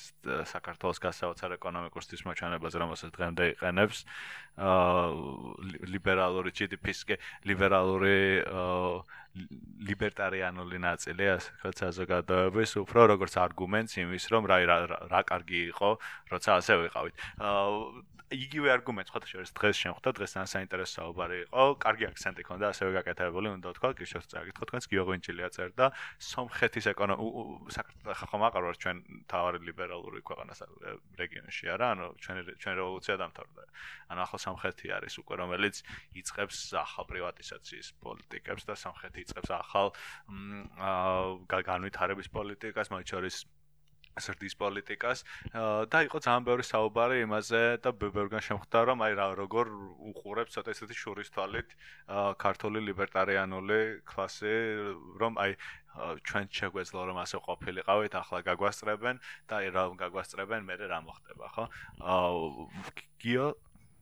საქართველოს 0.54 1.00
გასაოცარ 1.04 1.58
ეკონომიკურ 1.60 2.06
სტის 2.08 2.24
მოჩანებაზე 2.24 2.80
რომელსაც 2.80 3.12
დღემდე 3.20 3.50
იყენებს 3.52 3.98
ლიბერალური 5.92 6.56
GDP-ს 6.56 7.04
კი 7.04 7.20
ლიბერალური 7.52 8.16
ლიბერტარიანული 9.90 10.80
ნაწილი 10.88 11.28
ასე 11.36 11.74
საზოგადოების 11.84 12.72
უფრო 12.80 13.12
როგორც 13.12 13.36
არგუმენტს 13.44 14.00
იმის 14.08 14.24
რომ 14.32 14.48
რა 14.48 14.58
რა 15.12 15.22
კარგი 15.28 15.60
იყო 15.76 15.92
როცა 16.32 16.64
ასე 16.64 16.80
ვიყავით 16.88 17.16
იგივე 18.30 18.70
არგუმენტს 18.78 19.10
ხოთა 19.10 19.28
შორის 19.30 19.52
დღეს 19.58 19.78
შემხვდა 19.82 20.10
დღეს 20.14 20.34
ან 20.38 20.48
საინტერესო 20.54 20.94
საუბარი 21.02 21.38
იყო. 21.50 21.64
კარგი 21.82 22.06
აქცენტი 22.10 22.44
ქონდა 22.46 22.66
ასევე 22.70 22.90
გაკეთებული 23.02 23.48
უნდა 23.58 23.70
თქვა 23.74 23.90
კი 23.98 24.06
შეიძლება 24.06 24.30
წაგიკითხო 24.34 24.66
თქვენს 24.70 24.86
გიოღვინჩილია 24.92 25.50
წერდა 25.56 25.86
სომხეთის 26.30 26.86
ეკონომიკა 26.94 27.74
საქართველოს 27.74 28.22
ხომ 28.30 28.44
აყარვარ 28.50 28.76
ჩვენ 28.86 28.98
თავარი 29.34 29.60
ლიბერალური 29.66 30.22
ქვეყანა 30.30 30.54
რეგიონში 31.18 31.66
არა? 31.74 31.86
ანუ 31.90 32.06
ჩვენი 32.22 32.42
ჩვენი 32.62 32.76
რევოლუცია 32.78 33.16
დამთავრდა. 33.18 33.62
ანუ 34.14 34.20
ახლა 34.30 34.40
სომხეთი 34.46 34.88
არის 34.94 35.14
უკვე 35.26 35.36
რომელიც 35.42 35.76
იწყებს 36.22 36.58
ახალ 36.86 37.06
პრივატიზაციის 37.10 37.88
პოლიტიკებს 37.98 38.64
და 38.70 38.74
სომხეთი 38.78 39.20
იწყებს 39.26 39.50
ახალ 39.58 39.88
განვითარების 41.50 42.28
პოლიტიკას 42.30 42.88
მათ 42.94 43.06
შორის 43.10 43.36
სრდის 44.26 44.56
პოლიტიკას. 44.60 45.20
და 45.92 45.98
იყო 46.08 46.18
ძალიან 46.26 46.44
ბევრი 46.48 46.64
საუბარი 46.70 47.18
იმაზე 47.26 47.62
და 47.84 47.90
ბევრგან 47.94 48.44
შემხვდა 48.50 48.80
რომ 48.90 49.00
აი 49.06 49.14
რა 49.20 49.28
როგორ 49.42 49.66
უყურებს 50.12 50.54
ცოტა 50.56 50.70
ესეთი 50.76 50.96
შურის 51.04 51.30
თვალით 51.36 51.70
ქართული 52.44 52.80
ლიბერტარიანული 52.90 53.80
კლასი 54.06 54.56
რომ 55.22 55.34
აი 55.44 55.52
ჩვენ 56.00 56.46
შეგვეძლო 56.54 57.02
რომ 57.10 57.18
ასე 57.24 57.38
ყოფილიყავით 57.44 58.14
ახლა 58.22 58.40
გაგვასწრებენ 58.48 59.16
და 59.50 59.54
აი 59.60 59.68
რა 59.76 59.84
გაგვასწრებენ 60.00 60.62
მე 60.70 60.76
რა 60.86 61.00
მოხდება 61.08 61.48
ხო? 61.56 61.64
გიო? 63.20 63.48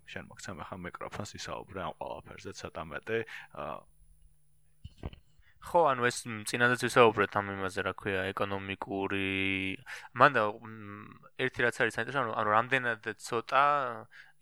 შენ 0.08 0.24
მოგცემ 0.32 0.62
ახლა 0.64 0.78
მიკროფონს 0.88 1.32
ისაუბრე 1.36 1.80
ამ 1.84 1.94
ყველაფერზე 2.00 2.52
ცოტა 2.60 2.84
მეტი 2.92 3.20
ხო, 5.68 5.82
ანუ 5.92 6.08
ეს 6.10 6.18
წინადაც 6.50 6.84
ვისაუბრეთ 6.88 7.38
ამ 7.40 7.52
იმაზე, 7.58 7.84
რა 7.88 7.94
ქვია, 8.00 8.22
ეკონომიკური. 8.32 9.28
მანდა 10.22 10.44
ერთი 11.46 11.60
რაც 11.68 11.76
არის 11.84 11.98
საინტერესო, 12.00 12.34
ანუ 12.42 12.56
რამდენად 12.56 13.12
ცოტა 13.28 13.64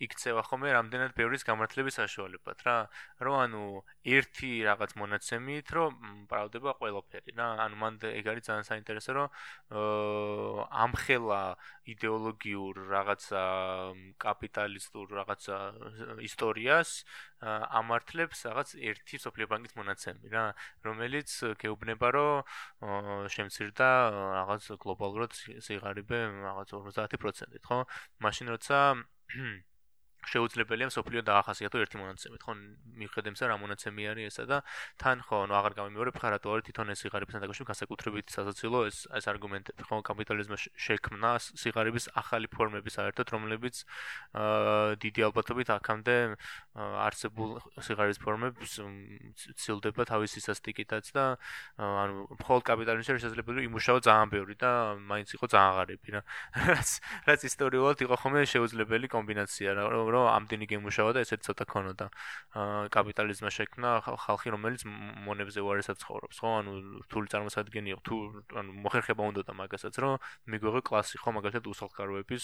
იქცევა 0.03 0.41
ხოლმე 0.49 0.73
რამდენად 0.75 1.15
ბევრის 1.15 1.47
გამართლების 1.47 1.97
საშუალებად 2.01 2.63
რა. 2.67 2.77
რომ 3.23 3.35
ანუ 3.45 3.63
ერთი 4.03 4.51
რაღაც 4.67 4.91
მონაცემით 4.99 5.67
რომ 5.71 5.91
პრავდება 6.27 6.75
ყველაფერი 6.79 7.31
რა. 7.39 7.47
ანუ 7.65 7.75
მან 7.79 7.93
ეგ 8.11 8.25
არის 8.27 8.43
ძალიან 8.49 8.65
საინტერესო 8.67 9.11
რომ 9.15 9.27
ამხელა 10.83 11.41
идеოლოგიურ 11.95 12.73
რაღაცა 12.91 13.43
კაპიტალისტურ 14.19 15.05
რაღაცა 15.15 15.57
ისტორიას 16.27 16.89
ამართლებს 17.45 18.45
რაღაც 18.49 18.69
ერთი 18.89 19.19
სოფლიო 19.21 19.47
ბანკის 19.51 19.75
მონაცემი 19.79 20.27
რა, 20.33 20.45
რომელიც 20.87 21.29
გეუბნება 21.61 22.07
რომ 22.15 23.29
შემცირდა 23.35 23.89
რაღაც 24.39 24.63
გლობალურად 24.81 25.31
სიღარიბე 25.67 26.19
რაღაც 26.47 26.69
50%-ით, 26.73 27.63
ხო? 27.69 27.79
მაშინ 28.23 28.51
როცა 28.55 28.79
შეუძლებელია 30.25 30.89
სოფლიო 30.93 31.21
დაახასიათო 31.25 31.77
ერთი 31.85 31.97
მონაცემით, 32.01 32.41
ხო? 32.45 32.53
მიხედემს 33.01 33.41
რა 33.45 33.55
მონაცემი 33.61 34.03
არის 34.11 34.25
ესა 34.35 34.45
და 34.49 34.57
თან 35.01 35.17
ხო, 35.25 35.37
ნუ 35.49 35.53
აღარ 35.59 35.73
გამიმეორებ 35.79 36.15
ხარ 36.19 36.31
რატო 36.35 36.47
არის 36.55 36.65
თვითონ 36.69 36.93
ეს 36.93 36.99
სიგარების 37.05 37.35
ნადაგში 37.35 37.63
განსაკუთრებით 37.69 38.25
სასაცილო 38.35 38.79
ეს 38.89 38.97
ეს 39.13 39.25
არგუმენტები, 39.31 39.81
ხო? 39.85 39.95
კაპიტალიზმის 40.09 40.63
შექმნა 40.75 41.31
სიგარების 41.45 42.05
ახალი 42.15 42.47
ფორმები 42.49 42.89
საერთოდ, 42.89 43.27
რომლებიც 43.35 43.75
აა 44.35 44.97
დიდი 45.01 45.21
ალბათობით 45.29 45.67
აქამდე 45.75 46.15
არსებულ 46.75 47.49
სიგარის 47.85 48.19
ფორმებს 48.19 48.79
ცილდება 49.61 50.03
თავისი 50.09 50.43
სასტიკითაც 50.43 51.11
და 51.15 51.25
ანუ 51.79 52.27
მხოლოდ 52.39 52.63
კაპიტალიზმში 52.69 53.15
შესაძლებელი 53.15 53.67
იმუშავა 53.69 53.99
ძალიან 54.07 54.29
ბევრი 54.33 54.55
და 54.59 54.71
მაინც 54.99 55.29
იყო 55.37 55.45
ძალიან 55.55 55.73
ღარიბი 55.79 56.09
რა. 56.15 56.21
რაც 56.71 56.89
რაც 57.29 57.39
ისტორიულად 57.49 57.97
იყო 58.05 58.15
ხომ 58.21 58.35
შეუძლებელი 58.43 59.07
კომბინაცია 59.15 59.69
რა. 59.79 59.83
რომ 60.15 60.25
ამდენი 60.33 60.65
გემუშავა 60.65 61.11
და 61.13 61.19
ესეც 61.21 61.45
ცოტა 61.45 61.65
ქონოდა. 61.69 62.07
კაპიტალიზმა 62.89 63.49
შექმნა 63.53 63.89
ხალხი 64.25 64.49
რომელიც 64.55 64.81
მონებზე 65.27 65.59
უარესად 65.61 66.01
ცხოვრობს 66.01 66.37
ხო? 66.41 66.49
ანუ 66.65 66.71
რთული 67.05 67.27
წარმოსადგენია 67.29 67.95
თუ 68.01 68.15
ანუ 68.57 68.71
მოხერხება 68.81 69.23
უნდა 69.29 69.41
და 69.45 69.53
მაგასაც 69.53 69.93
რომ 70.01 70.17
მიგვიღო 70.49 70.81
კლასი 70.89 71.15
ხო 71.21 71.29
მაგალითად 71.37 71.69
უსახლკაროების 71.69 72.43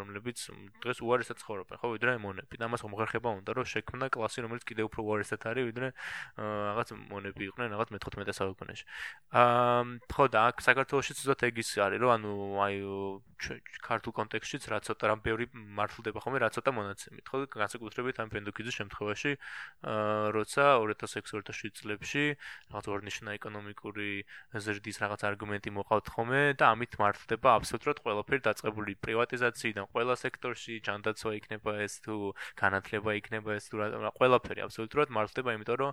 რომლებიც 0.00 0.38
დღეს 0.80 0.98
უარესად 1.04 1.36
ცხოვრობენ 1.44 1.76
ხო? 1.84 1.86
ვიდრე 1.94 2.16
მონები. 2.24 2.54
და 2.56 2.66
მას 2.72 2.82
მოხერხება 2.88 3.28
უნდა 3.44 3.50
რომ 3.52 3.66
შექმნა 3.68 4.08
კლასი 4.08 4.38
რომელიც 4.48 4.64
კიდევ 4.64 4.88
უფრო 4.88 5.00
უარესად 5.04 5.40
არის 5.44 5.64
ვიდრე 5.68 5.88
რაღაც 6.40 6.88
მონები 7.12 7.42
იყვნენ 7.52 7.68
რაღაც 7.76 7.88
მე-15 7.92 8.32
საუკუნეში. 8.40 8.84
აა 9.34 9.82
ხო 10.08 10.24
და 10.32 10.38
აქ 10.48 10.56
საქართველოსიც 10.64 11.18
უბრალოდ 11.34 11.42
ეგ 11.50 11.58
ის 11.58 11.70
არის 11.82 12.00
რომ 12.00 12.10
ანუ 12.14 12.32
აი 12.62 12.76
ქართულ 13.84 14.12
კონტექსტშიც 14.14 14.68
რა 14.70 14.78
ცოტა 14.86 15.10
რამ 15.10 15.20
ბევრი 15.24 15.46
მართლდება 15.52 16.22
ხოლმე 16.22 16.38
რა 16.44 16.48
ცოტა 16.52 16.70
მონაცემით 16.76 17.26
ხო 17.32 17.42
განსაკუთრებით 17.56 18.20
ამ 18.20 18.28
პენდუქიძის 18.34 18.76
შემთხვევაში 18.80 19.32
როცა 20.36 20.64
2006-2007 20.84 21.72
წლებში 21.80 22.24
რაღაც 22.68 22.86
ორნიშნა 22.94 23.30
ეკონომიკური 23.40 24.10
ზრდის 24.66 25.00
რაღაც 25.04 25.20
არგუმენტი 25.30 25.70
მოყავთ 25.78 26.06
ხოლმე 26.14 26.42
და 26.60 26.70
ამით 26.76 26.92
მართლდება 27.00 27.48
აბსოლუტურად 27.58 27.98
ყველაფერი 28.04 28.44
დაწყებული 28.48 28.92
პრივატიზაციიდან 29.04 29.88
ყველა 29.94 30.14
სექტორში 30.24 30.74
ჯანდაცვა 30.88 31.30
იქნება 31.40 31.72
ეს 31.86 31.94
თუ 32.04 32.14
განათლება 32.60 33.16
იქნება 33.20 33.58
ეს 33.58 33.72
თუ 33.72 33.88
ყველაფერი 34.20 34.64
აბსოლუტურად 34.68 35.08
მართლდება 35.16 35.56
იმიტომ 35.56 35.78
რომ 35.82 35.92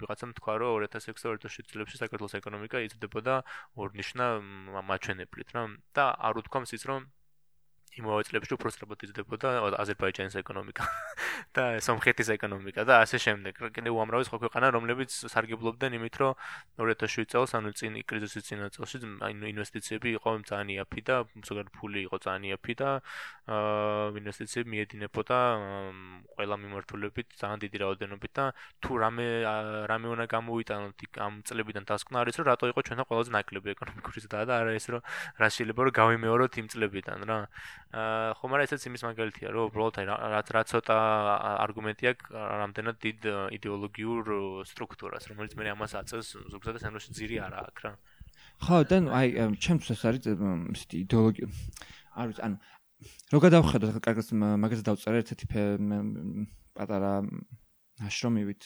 ვიღაცამ 0.00 0.34
თქვა 0.40 0.54
რომ 0.64 0.88
2006-2007 0.88 1.70
წლებში 1.70 2.00
საქართველოს 2.00 2.36
ეკონომიკა 2.40 2.84
იზრდებოდა 2.88 3.34
ორნიშნა 3.84 4.26
მაჩვენებლით 4.90 5.56
რა. 5.56 5.64
და 5.94 6.04
არ 6.28 6.42
უთქვამს 6.42 6.72
ის 6.78 6.84
რომ 6.88 7.08
იმავე 7.98 8.22
წლებში 8.28 8.54
უფრო 8.54 8.70
სწრაფად 8.70 9.02
იზრდებოდა 9.06 9.48
აზერბაიჯანის 9.82 10.36
ეკონომიკა 10.40 10.84
და 11.56 11.64
სომხეთის 11.82 12.28
ეკონომიკა 12.36 12.84
და 12.86 13.00
ასე 13.02 13.18
შემდეგ. 13.18 13.58
კიდე 13.74 13.90
უამრავი 13.90 14.24
სხვა 14.30 14.38
ქვეყანა, 14.46 14.70
რომლებიც 14.76 15.10
სარგებლობდნენ 15.26 15.98
იმით, 15.98 16.14
რომ 16.22 16.32
2007 16.78 17.26
წელს, 17.34 17.50
ანუ 17.58 17.74
წინ 17.74 17.98
კრიზისის 18.06 18.46
წინა 18.46 18.70
აი 19.26 19.32
ინვესტიციები 19.50 20.08
იყო 20.20 20.30
ძალიან 20.46 20.68
იაფი 20.76 21.00
და 21.08 21.16
ზოგადად 21.42 21.70
ფული 21.74 22.00
იყო 22.06 22.16
ძალიან 22.22 22.44
იაფი 22.50 22.74
და 22.78 22.90
აა 23.50 24.18
ინვესტიციები 24.20 24.68
მიედინებოდა 24.70 25.38
ყველა 26.38 26.56
მიმართულებით 26.62 27.26
ძალიან 27.40 27.58
დიდი 27.64 27.76
რაოდენობით 27.82 28.32
და 28.38 28.44
თუ 28.84 28.92
რამე 29.02 29.26
რამე 29.90 30.06
უნდა 30.14 30.26
გამოვიტანოთ 30.30 31.18
ამ 31.26 31.34
წლებიდან 31.48 31.84
დასკვნა 31.90 32.16
არის, 32.22 32.34
რომ 32.38 32.46
რატო 32.50 32.64
იყო 32.70 32.80
ჩვენთან 32.86 33.06
ყველაზე 33.10 33.30
ნაკლები 33.34 33.68
ეკონომიკური 33.74 34.18
ზრდა 34.24 34.40
და 34.46 34.54
არა 34.62 34.72
ეს 34.78 34.86
რომ 34.94 35.02
რა 35.40 35.48
შეიძლება 35.50 35.80
რომ 35.90 35.94
გავიმეოროთ 36.00 36.52
იმ 36.60 36.66
წლებიდან 36.70 37.18
რა. 37.26 37.38
აა 37.90 38.34
ხომ 38.38 38.52
არა 38.54 38.64
ესეც 38.68 38.84
იმის 38.86 39.02
მაგალითია 39.02 39.50
რომ 39.50 39.70
უბრალოდ 39.70 39.96
აი 39.98 40.06
რაც 40.30 40.48
რა 40.54 40.62
ცოტა 40.70 40.96
არგუმენტი 41.66 42.04
აქვს 42.10 42.34
რამდენად 42.62 42.96
დიდ 43.02 43.18
იდეოლოგიურ 43.58 44.30
სტრუქტურას 44.70 45.26
რომელიც 45.30 45.56
მე 45.58 45.72
ამას 45.74 45.96
აწევს 45.98 46.28
ზოგადად 46.54 46.86
ენოში 46.86 47.10
ძირი 47.18 47.40
არა 47.50 47.58
აქვს 47.66 47.82
რა. 47.82 47.92
ხო 48.62 48.78
და 48.86 48.96
აი 49.10 49.26
ჩემთვის 49.58 49.90
ეს 49.90 50.02
არის 50.06 50.22
ისეთი 50.30 50.96
იდეოლოგია 51.02 51.46
არის 52.14 52.38
ანუ 52.46 52.56
რო 53.34 53.38
გადავხედოთ 53.42 53.98
კარგად 54.06 54.26
მაგაზე 54.38 54.82
დავწერე 54.86 55.16
ერთ-ერთი 55.26 55.46
პატარა 56.78 57.12
ნაშრომივით 58.00 58.62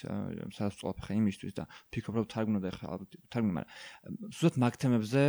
სადაც 0.55 0.77
ვწლაფხე 0.79 1.17
იმისთვის 1.19 1.57
და 1.59 1.65
ფიქრობ 1.95 2.15
რომ 2.21 2.27
თარგმნოდა 2.35 2.71
ხა 2.79 2.87
ალბათ 2.95 3.19
თარგმნა 3.35 3.53
მაგრამ 3.59 4.31
ზუსტად 4.35 4.61
მაგ 4.65 4.75
თემებზე 4.85 5.23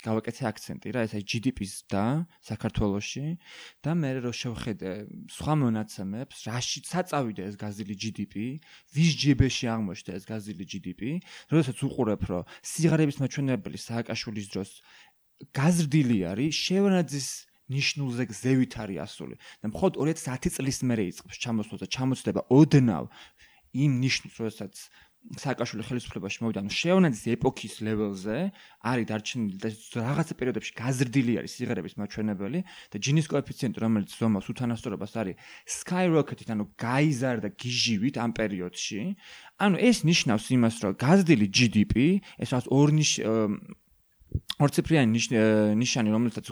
გავაკეთე 0.00 0.46
აქცენტი 0.48 0.92
რა 0.96 1.02
ეს 1.06 1.12
აი 1.18 1.24
GDP-ს 1.28 1.74
და 1.92 2.04
საქართველოსში 2.48 3.24
და 3.84 3.92
მე 4.00 4.10
რო 4.24 4.32
შევხედე 4.32 4.92
სხვა 5.36 5.54
მონაცემებს 5.60 6.36
რაში 6.48 6.80
საწავიდა 6.88 7.42
ეს 7.50 7.56
გაზილი 7.60 7.94
GDP 8.00 8.34
ვის 8.96 9.10
ჯიბეში 9.20 9.68
აღმოჩნდა 9.74 10.16
ეს 10.16 10.24
გაზილი 10.30 10.64
GDP 10.72 11.00
როდესაც 11.52 11.84
უყურებ 11.84 12.22
რომ 12.32 12.48
სიგარების 12.64 13.20
მაჩვენებელი 13.20 13.78
სააკაშვილის 13.84 14.48
დროს 14.56 14.70
გაზრდილი 15.56 16.18
არის 16.32 16.52
შევანაძის 16.64 17.28
ნიშნულზე 17.76 18.24
გზევით 18.30 18.72
არის 18.82 18.98
ასული. 19.06 19.34
და 19.62 19.66
მხოლოდ 19.72 19.94
2010 20.02 20.50
წლის 20.56 20.78
მერე 20.88 21.04
იწყებს 21.10 21.36
ჩამოსვლა 21.44 21.76
და 21.82 21.86
ჩამოცდება 21.94 22.40
ოდნავ 22.50 23.04
იმ 23.84 23.92
ნიშნულს 24.04 24.36
როდესაც 24.42 24.74
სააკაშვილი 25.20 25.84
ხელისუფლებაში 25.84 26.38
მოვიდა. 26.42 26.60
ნუ 26.64 26.72
შეონაძის 26.72 27.24
ეპოქის 27.36 27.74
ლეველზე 27.84 28.36
არის 28.88 29.06
დარჩენილი 29.10 29.56
და 29.60 29.68
რაღაცა 30.00 30.34
პერიოდებში 30.40 30.72
გაზრდილი 30.80 31.32
არის 31.40 31.52
სიღერების 31.60 31.94
მაჩვენებელი 32.00 32.60
და 32.90 32.96
ჯინის 33.04 33.26
კოეფიციენტი 33.28 33.78
რომელიც 33.84 34.10
ზომავს 34.16 34.48
უთანასწორობას 34.48 35.12
არის 35.20 35.36
skyrocket-ით 35.76 36.50
ანუ 36.56 36.64
გაიზარდა 36.80 37.48
გიჟივით 37.52 38.16
ამ 38.16 38.32
პერიოდში. 38.32 39.00
ანუ 39.60 39.76
ეს 39.76 39.98
ნიშნავს 40.08 40.44
იმას 40.56 40.74
რომ 40.88 40.92
გაზრდილი 41.04 41.46
GDP 41.52 41.94
ეს 42.40 42.48
რაც 42.56 42.64
ორ 42.72 42.88
ნიშ 42.96 43.10
ორციფრიანი 44.62 45.20
ნიშანი 45.76 46.10
რომელსაც 46.14 46.46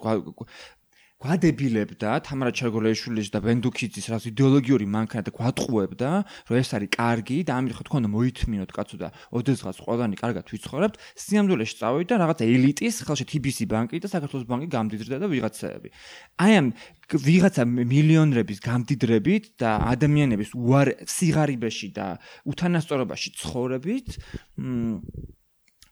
გვადებილებდა 1.19 2.11
თამარა 2.23 2.53
ჩარგოლეიშვილის 2.55 3.33
და 3.35 3.41
ბენდუქიძის 3.43 4.07
რას 4.07 4.27
იდეოლოგიური 4.31 4.87
მანქანა 4.87 5.27
და 5.27 5.33
გვატყუებდა 5.35 6.11
რომ 6.47 6.59
ეს 6.63 6.71
არის 6.79 6.91
კარგი 6.95 7.39
და 7.43 7.57
ამით 7.59 7.75
ხო 7.75 7.83
თქვა 7.89 7.99
უნდა 7.99 8.11
მოითმინოთ 8.15 8.71
კაცო 8.71 8.97
და 9.03 9.09
ოდესღაც 9.35 9.77
ყველანი 9.83 10.15
კარგად 10.15 10.47
ვიცხოვრებთ 10.47 10.97
სიამდვილეში 11.19 11.75
წავიდა 11.83 12.15
რაღაც 12.23 12.39
ელიტის 12.47 13.03
ხელში 13.03 13.27
TBC 13.35 13.67
ბანკი 13.67 13.99
და 13.99 14.09
საქართველოს 14.15 14.47
ბანკი 14.47 14.69
გამდიდრდა 14.71 15.17
და 15.19 15.27
ვიღაცები 15.35 15.89
აი 16.39 16.53
ამ 16.55 16.67
ვიღაცა 17.11 17.63
მილიონრების 17.67 18.59
გამდიდრებით 18.63 19.45
და 19.59 19.71
ადამიანების 19.91 20.55
უარ 20.55 21.03
სიღარიბეში 21.03 21.89
და 21.99 22.07
უთანასწორობაში 22.47 23.29
ცხოვრებით 23.43 24.07
მ 24.55 25.35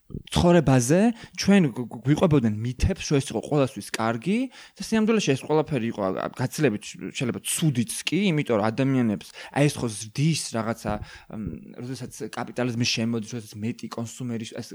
ცხოვრებაზე 0.07 1.01
ჩვენ 1.35 1.63
გვიყვებოდნენ 1.75 2.55
მითებს 2.63 3.11
რომ 3.11 3.19
ეს 3.19 3.27
იყო 3.33 3.41
ყოველთვის 3.43 3.89
კარგი 3.91 4.39
და 4.79 4.83
სიამდვილეში 4.87 5.31
ეს 5.35 5.43
ყველაფერი 5.43 5.87
იყო 5.91 6.03
გაცილებით 6.39 6.85
შეიძლება 7.11 7.41
ცუდიც 7.43 7.93
კი 8.07 8.19
იმიტომ 8.31 8.55
რომ 8.63 8.67
ადამიანებს 8.71 9.29
აი 9.51 9.65
ეს 9.67 9.75
ხო 9.83 9.87
ზრდის 9.91 10.43
რაღაცა 10.55 10.93
როდესაც 11.83 12.13
კაპიტალიზმი 12.39 12.87
შემოდის 12.87 13.31
როდესაც 13.35 13.53
მეტი 13.67 13.87
კონსუმერის 13.97 14.51
ეს 14.55 14.69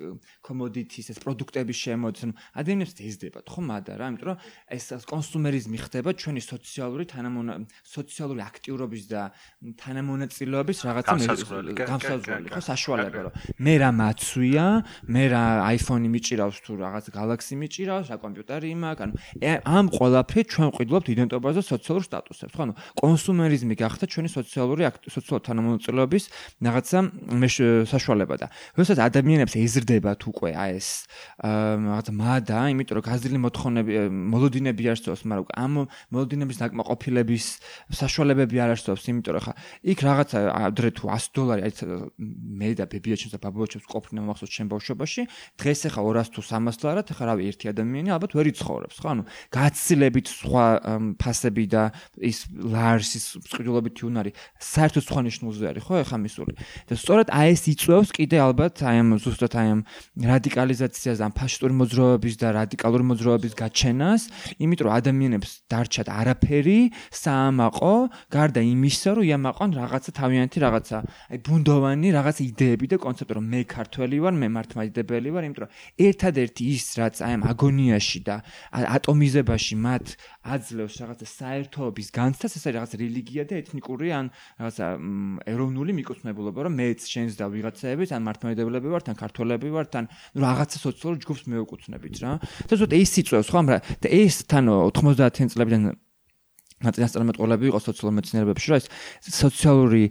კომოდიტის 0.44 1.08
ეს 1.16 1.18
პროდუქტები 1.24 1.74
შემოდის 1.80 2.22
ადამიანებს 2.60 2.94
ეზდებათ 3.00 3.46
ხო 3.48 3.62
მადა 3.72 3.94
რა 4.04 4.06
იმიტომ 4.12 4.28
რომ 4.36 4.38
ეს 4.76 4.86
კონსუმერიზმი 5.08 5.78
ხდება 5.80 6.10
ჩვენი 6.12 6.42
სოციალური 6.44 7.04
თანამონა 7.08 7.54
სოციალური 7.88 8.42
აქტიურობის 8.52 9.04
და 9.08 9.22
თანამონაწილეობის 9.80 10.80
რაღაცა 10.92 11.16
გამსაზღვრელი 11.88 12.48
ხო 12.52 12.62
საშუალება 12.68 13.20
რომ 13.32 13.34
მე 13.64 13.74
რა 13.80 13.92
მაცვია 13.96 14.66
მე 15.08 15.21
მე 15.22 15.28
რა 15.30 15.44
iPhone-ი 15.78 16.10
მიჭირავს 16.10 16.58
თუ 16.66 16.72
რაღაც 16.82 17.06
Galaxy 17.14 17.54
მიჭირავს, 17.62 18.10
რა 18.10 18.18
კომპიუტერი 18.26 18.68
იმაქვს, 18.74 19.04
ანუ 19.06 19.14
ამ 19.70 19.86
ყველაფრით 19.94 20.48
ჩვენ 20.50 20.68
ვყიდულობთ 20.74 21.08
იდენტობას 21.14 21.54
და 21.60 21.64
სოციალურ 21.68 22.04
სტატუსებს, 22.10 22.54
ხო? 22.58 22.62
ანუ 22.66 22.74
კონსუმერიზმი 22.98 23.76
გახდა 23.78 24.06
ჩვენი 24.10 24.30
სოციალური 24.34 24.82
სოციალური 25.14 25.44
თანამონაწილეობის 25.46 26.24
რაღაცა 26.66 27.00
საშუალება 27.92 28.36
და 28.42 28.48
როდესაც 28.78 28.98
ადამიანებს 28.98 29.54
ეზრდებათ 29.62 30.22
უკვე 30.32 30.50
აი 30.58 30.72
ეს 30.82 30.90
რაღაცა 31.42 32.14
მადა, 32.18 32.60
იმიტომ 32.74 32.96
რომ 32.98 33.06
გაზრდილი 33.06 33.40
მოთხოვნები 33.46 33.92
მოლოდინები 34.32 34.84
არსებობს, 34.92 35.22
მაგრამ 35.30 35.46
ამ 35.62 35.74
მოლოდინების 36.12 36.58
დაკმაყოფილების 36.62 37.46
საშუალებები 38.02 38.56
არ 38.64 38.70
არსებობს, 38.74 39.04
იმიტომ 39.12 39.34
რომ 39.38 39.44
ხა 39.46 39.54
იქ 39.92 40.00
რაღაცა 40.02 40.38
ადრე 40.66 40.90
თუ 40.98 41.04
100 41.12 41.36
დოლარი 41.36 41.62
აი 41.68 41.72
მე 42.62 42.70
და 42.80 42.86
ბებიაჩემს 42.88 43.34
და 43.36 43.40
ბაბუაჩემს 43.44 43.86
ყოფნა 43.92 44.20
მახსოვს 44.26 44.52
ჩემ 44.56 44.68
ბავშვობაში 44.72 45.11
ცხოვრებაში 45.12 45.28
დღეს 45.60 45.82
ახლა 45.90 46.02
200 46.24 46.32
თუ 46.36 46.42
300 46.48 46.82
დოლარად 46.82 47.12
ახლა 47.12 47.26
რავი 47.32 47.44
ერთი 47.52 47.66
ადამიანი 47.72 48.10
ალბათ 48.16 48.32
ვერ 48.38 48.48
იცხოვრებს 48.52 48.98
ხო? 49.02 49.08
ანუ 49.12 49.24
გაცილებით 49.52 50.28
სხვა 50.32 50.66
ფასები 51.20 51.66
და 51.72 51.84
ის 52.22 52.40
ლარსის 52.52 53.26
წყიდულობითი 53.52 54.02
უნარი 54.08 54.32
საერთოდ 54.60 55.04
სხვა 55.06 55.22
ნიშნულზე 55.28 55.66
არის 55.72 55.84
ხო? 55.86 55.96
ახლა 56.02 56.18
მისული. 56.22 56.54
და 56.88 56.94
სწორედ 56.96 57.28
აი 57.32 57.48
ეს 57.52 57.64
იწევს 57.72 58.10
კიდე 58.16 58.38
ალბათ 58.42 58.76
აი 58.88 58.98
ამ 59.02 59.10
ზუსტად 59.20 59.54
აი 59.60 59.68
ამ 59.76 59.82
რადიკალიზაციას 60.32 61.20
ამ 61.22 61.32
ფაშისტური 61.36 61.74
მოძრაობების 61.82 62.36
და 62.42 62.48
რადიკალური 62.56 63.04
მოძრაობების 63.12 63.54
გაჩენას 63.60 64.22
იმიტომ 64.62 64.86
რომ 64.88 64.94
ადამიანებს 65.00 65.50
დარჩათ 65.72 66.08
არაფერი 66.12 66.80
საამაყო 67.12 67.96
გარდა 68.32 68.62
იმისა 68.62 69.10
რომ 69.18 69.28
იამაყონ 69.32 69.70
რაღაცა 69.82 70.12
თავიანთი 70.22 70.58
რაღაცა. 70.62 70.98
აი 71.32 71.38
ბუნდოვანი 71.46 72.08
რაღაც 72.16 72.38
იდეები 72.46 72.86
და 72.92 72.98
კონცეფტი 73.02 73.34
რომ 73.38 73.46
მე 73.52 73.62
ქართველი 73.72 74.18
ვარ 74.22 74.36
მე 74.38 74.48
მართლმაჯ 74.56 74.90
დამოკიდებელი 75.02 75.30
ვარ, 75.34 75.46
იმიტომ 75.48 75.64
რომ 75.66 75.72
ერთადერთი 76.06 76.64
ის, 76.72 76.86
რაც 76.98 77.16
აი 77.26 77.34
ამ 77.38 77.44
აგონიაში 77.52 78.20
და 78.26 78.36
ატომიზებაში 78.72 79.76
მათ 79.82 80.06
აძლევს 80.42 80.96
რაღაცა 81.02 81.28
საერთოობის 81.32 82.08
განცდას, 82.16 82.52
ეს 82.58 82.64
არის 82.70 82.76
რაღაც 82.78 82.92
რელიგია 83.02 83.44
და 83.50 83.54
ეთნიკური 83.62 84.08
ან 84.12 84.26
რაღაცა 84.62 84.86
ეროვნული 85.50 85.92
მიკუთვნებულობა, 86.02 86.60
რომ 86.66 86.74
მეც 86.82 87.00
შენს 87.12 87.34
და 87.40 87.46
ვიღაცაების 87.52 88.10
ან 88.16 88.22
მართლმადიდებლები 88.28 88.88
ვართ, 88.92 89.06
ან 89.12 89.18
ქართველები 89.18 89.68
ვართ, 89.74 89.92
ან 90.02 90.06
რაღაცა 90.38 90.78
სოციალურ 90.82 91.18
ჯგუფს 91.26 91.44
მეუკუთვნებით 91.50 92.16
რა. 92.22 92.32
და 92.42 92.74
ზუსტად 92.78 92.94
ეს 92.98 93.12
იწევს 93.22 93.50
ხო, 93.50 93.60
მაგრამ 93.66 93.82
და 94.02 94.08
ეს 94.10 94.36
თან 94.46 94.66
90-იან 94.94 95.50
წლებიდან 95.52 95.82
ნაწილასწარმეტყველები 96.86 97.66
იყო 97.72 97.80
სოციალურ 97.82 98.14
მეცნიერებებში, 98.18 98.68
რომ 98.72 98.78
ეს 98.82 98.88
სოციალური 99.32 100.04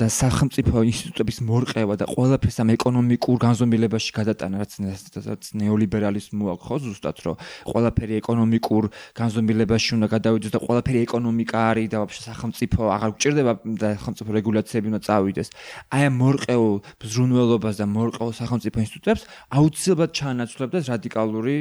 და 0.00 0.06
სახელმწიფო 0.06 0.76
ინსტიტუტების 0.90 1.38
მორყევა 1.50 1.94
და 2.00 2.06
ყველაფერს 2.10 2.56
ამ 2.62 2.68
ეკონომიკურ 2.76 3.36
განზომილებაში 3.40 4.10
გადატანა, 4.14 4.56
რაც 4.60 5.44
ნეოლიბერალიზმი 5.60 6.42
აქვს, 6.54 6.64
ხო, 6.66 6.76
ზუსტად, 6.84 7.16
რომ 7.26 7.36
ყველაფერი 7.70 8.14
ეკონომიკურ 8.20 8.84
განზომილებაში 9.18 9.90
უნდა 9.98 10.08
გადავიდეს 10.14 10.52
და 10.54 10.60
ყველაფერი 10.60 10.98
ეკონომიკა 11.06 11.58
არის 11.70 11.88
და 11.90 11.96
ვაფშე 12.04 12.22
სახელმწიფო 12.30 12.80
აღარ 12.94 13.10
გჭირდება 13.16 13.52
და 13.80 13.88
სახელმწიფო 13.98 14.30
რეგულაციები 14.38 14.86
უნდა 14.90 15.00
წავიდეს. 15.06 15.48
აი 15.90 16.02
ამ 16.10 16.14
მორყეულ 16.20 16.76
ბზრუნველობას 17.00 17.74
და 17.80 17.86
მორყეულ 17.90 18.32
სახელმწიფო 18.40 18.78
ინსტიტუტებს 18.84 19.22
აუცილებლად 19.50 20.10
ჩაანაცვლებდა 20.20 20.78
რადიკალური 20.90 21.54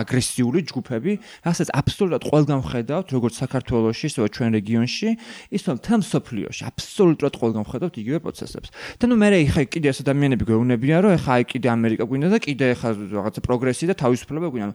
აგრესიული 0.00 0.60
ჯგუფები, 0.68 1.12
რასაც 1.46 1.68
აბსოლუტურად 1.80 2.22
ყველგან 2.30 2.60
ხედავთ, 2.70 3.06
როგორც 3.16 3.34
საქართველოს 3.40 3.69
საქართველოსში, 3.70 4.06
ისე 4.10 4.26
ჩვენ 4.34 4.50
რეგიონში, 4.58 5.08
ისე 5.54 5.74
თამ 5.86 6.02
სოფლიოში 6.02 6.62
აბსოლუტურად 6.70 7.34
ყველგან 7.40 7.64
ხედავთ 7.70 7.94
იგივე 8.02 8.18
პროცესებს. 8.24 8.68
და 8.98 9.04
ნუ 9.06 9.14
მე 9.20 9.28
ხა 9.46 9.62
კიდე 9.70 9.86
ეს 9.94 9.98
ადამიანები 10.02 10.44
გვეუბნებიან, 10.50 10.98
რომ 11.06 11.12
ხა 11.22 11.32
აი 11.38 11.44
კიდე 11.46 11.68
ამერიკა 11.70 12.04
გვინდა 12.10 12.28
და 12.34 12.38
კიდე 12.42 12.66
ხა 12.80 12.88
რაღაცა 13.14 13.40
პროგრესი 13.46 13.84
და 13.90 13.94
თავისუფლება 13.94 14.46
გვინდა. 14.50 14.74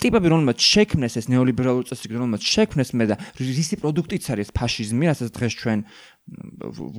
ტიპები 0.00 0.26
რომელმაც 0.28 0.58
შექმნეს 0.60 1.14
ეს 1.16 1.26
ნეოლიბერალური 1.32 1.86
წესრიგი, 1.88 2.14
რომელმაც 2.20 2.42
შექმნეს 2.44 2.90
მე 2.92 3.04
და 3.08 3.16
რისი 3.40 3.76
პროდუქტიც 3.80 4.24
არის 4.36 4.48
ფაშიზმი, 4.52 5.04
რასაც 5.08 5.28
დღეს 5.32 5.52
ჩვენ 5.60 5.78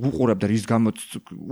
უყურებ 0.08 0.38
და 0.42 0.46
რის 0.50 0.64
გამოც 0.66 0.98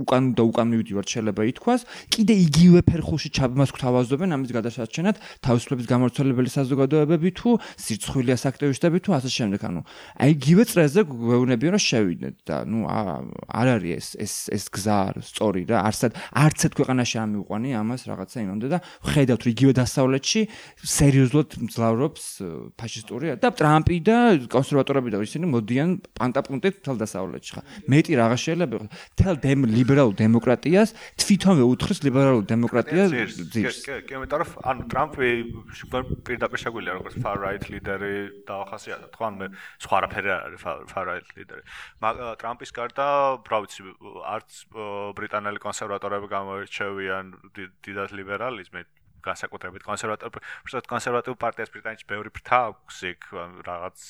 უკან 0.03 0.33
და 0.35 0.43
უკან 0.43 0.67
მივიდივარ 0.73 1.05
შეიძლება 1.05 1.41
ითქვას. 1.51 1.81
კიდე 2.11 2.33
იგივე 2.45 2.79
ფერხულში 2.89 3.29
ჩაბმას 3.31 3.69
გვთავაზობენ 3.75 4.29
ამის 4.35 4.51
გადასარჩენად 4.57 5.15
თავისუფლების 5.45 5.87
გამორჩენებელი 5.87 6.49
საზოგადოებები 6.51 7.29
თუ 7.37 7.49
სირცხვილიას 7.77 8.43
აქტივისტები 8.51 8.97
თუ 9.05 9.09
ასე 9.17 9.29
შემდეგ. 9.31 9.59
ანუ 9.61 9.81
აი 10.17 10.29
იგივე 10.35 10.63
წრეზე 10.71 11.01
გვეუბნებიან 11.07 11.71
რომ 11.77 11.83
შევიდეთ 11.87 12.35
და 12.47 12.55
ნუ 12.67 12.79
არ 12.89 13.67
არის 13.77 14.07
ეს 14.17 14.31
ეს 14.31 14.61
ეს 14.61 14.65
გზა 14.73 14.99
სწორი 15.25 15.63
და 15.69 15.81
არსად 15.85 16.17
არც 16.37 16.59
ერთ 16.67 16.73
ქვეყანაში 16.79 17.15
არ 17.21 17.29
მიუყვანი 17.33 17.69
ამას 17.81 18.01
რაღაცა 18.09 18.37
იმამდე 18.45 18.67
და 18.71 18.77
ხედავთ 19.11 19.43
იგივე 19.51 19.73
დასავლეთში 19.81 20.41
სერიოზულად 20.95 21.49
მძლავრობს 21.65 22.23
ფაშისტური 22.79 23.35
და 23.41 23.49
ტრამპი 23.59 23.97
და 24.05 24.17
კონსერვატორები 24.55 25.09
და 25.13 25.21
ისინი 25.25 25.45
მოდიან 25.51 25.89
პანტაპუნტით 26.17 26.75
თელ 26.85 26.97
დასავლეთში 27.01 27.51
ხა 27.57 27.61
მეტი 27.91 28.13
რაღა 28.19 28.37
შეიძლება 28.45 28.77
თელ 29.19 29.35
ლიბერალურ 29.71 30.15
დემოკრატიას 30.19 30.89
თვითონვე 31.21 31.63
უთხრის 31.71 31.99
ლიბერალურ 32.05 32.45
დემოკრატიას 32.51 33.09
ძირს. 33.51 33.79
კი 33.87 34.13
იმიტომ 34.17 34.39
რომ 34.41 34.49
ანუ 34.71 34.81
ტრამპი 34.91 35.29
პირდაპირ 36.27 36.59
შეგვიძლია 36.63 36.93
როგორც 36.99 37.15
far 37.23 37.37
right 37.41 37.63
ლიდერი 37.71 38.15
დაახასიათა 38.47 39.07
თქვა 39.15 39.27
მე 39.39 39.47
სხვა 39.85 39.97
რაფერი 40.05 40.29
არ 40.35 40.41
არის 40.47 40.61
far 40.91 41.05
right 41.07 41.27
ლიდერი 41.37 41.63
ტრამპის 42.41 42.71
გარდა 42.75 43.07
რა 43.51 43.57
ვიცი 43.65 43.81
არც 44.35 44.49
ბრიტანელი 45.17 45.59
კონსერვატორები 45.65 46.27
გამოირჩევიან 46.35 47.25
დიდად 47.55 48.09
ლიბერალიზმით 48.19 48.89
განსაკუთრებით 49.21 49.85
კონსერვატორ 49.85 50.33
უბრალოდ 50.33 50.87
კონსერვატიულ 50.89 51.37
პარტიას 51.41 51.73
ბრიტანეთში 51.75 52.07
ბევრი 52.09 52.33
ფრთა 52.33 52.59
აქვს 52.71 53.01
იქ 53.11 53.27
რაღაც 53.69 54.05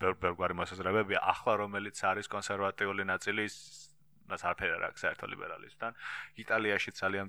ბევრი 0.00 0.54
მოსაზრებებია 0.60 1.20
ახლა 1.32 1.52
რომელიც 1.64 1.96
არის 2.10 2.26
კონსერვატიული 2.28 3.04
ნაწილი 3.08 3.44
მას 4.26 4.42
არაფერი 4.42 4.72
არ 4.76 4.84
აქვს 4.90 5.02
საერთო 5.06 5.26
ლიბერალიზმთან. 5.30 5.92
იტალიაში 6.42 6.90
ძალიან 7.00 7.26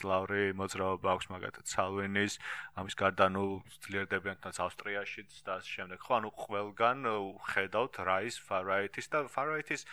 ძლავრი 0.00 0.42
მოძრაობა 0.58 1.08
აქვს 1.14 1.26
მაგათაც 1.30 1.66
სალვინის, 1.74 2.34
ამის 2.74 2.94
გარდა 3.02 3.26
ნუ 3.34 3.44
ძლიერდებიან 3.86 4.36
თუნდაც 4.42 4.58
ავსტრიაშიც 4.66 5.30
და 5.46 5.52
ამ 5.62 5.66
შემდეგ. 5.74 5.98
ხო, 6.02 6.12
ანუ 6.18 6.30
ყველგან 6.42 6.96
ხედავთ 7.54 7.94
რაის 8.10 8.36
ფარაიტის 8.50 9.06
და 9.14 9.18
ფარაიტის 9.30 9.86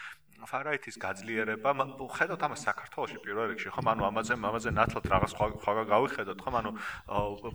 ფარაიტის 0.45 0.97
გაძლიერება 1.01 1.71
ხედავთ 2.13 2.41
ამას 2.45 2.61
საქართველოსში 2.67 3.17
პირველ 3.25 3.47
რიგში 3.51 3.69
ხომ 3.73 3.87
ანუ 3.89 4.01
ამაზე 4.07 4.33
ამაზე 4.37 4.69
ნათლად 4.77 5.05
რაღაც 5.09 5.31
სხვა 5.33 5.83
გავიხედოთ 5.89 6.39
ხომ 6.45 6.55
ანუ 6.61 6.71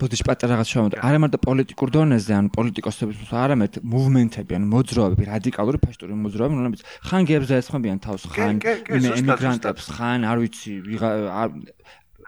ბოდიში 0.03 0.25
პატარა 0.27 0.59
რაღაც 0.59 0.69
შევამოთ 0.73 0.97
არა 0.99 1.19
მარტო 1.23 1.39
პოლიტიკურ 1.47 1.89
დონეზე 1.95 2.33
ანუ 2.43 2.49
პოლიტიკოსების 2.59 3.33
არამედ 3.45 3.73
მუვმენტები 3.87 4.53
ანუ 4.59 4.67
მოძრაობები 4.75 5.23
რადიკალური 5.31 5.79
ფაშტური 5.87 6.19
მოძრაობები 6.27 6.59
რომლებიც 6.59 6.83
ხან 7.07 7.23
გებს 7.31 7.47
დაესხმებიან 7.55 7.99
თავს 8.03 8.23
ხან 8.35 8.55
იმიგრანტებს 8.99 9.85
ხან 9.95 10.21
არ 10.27 10.39
ვიცი 10.43 10.75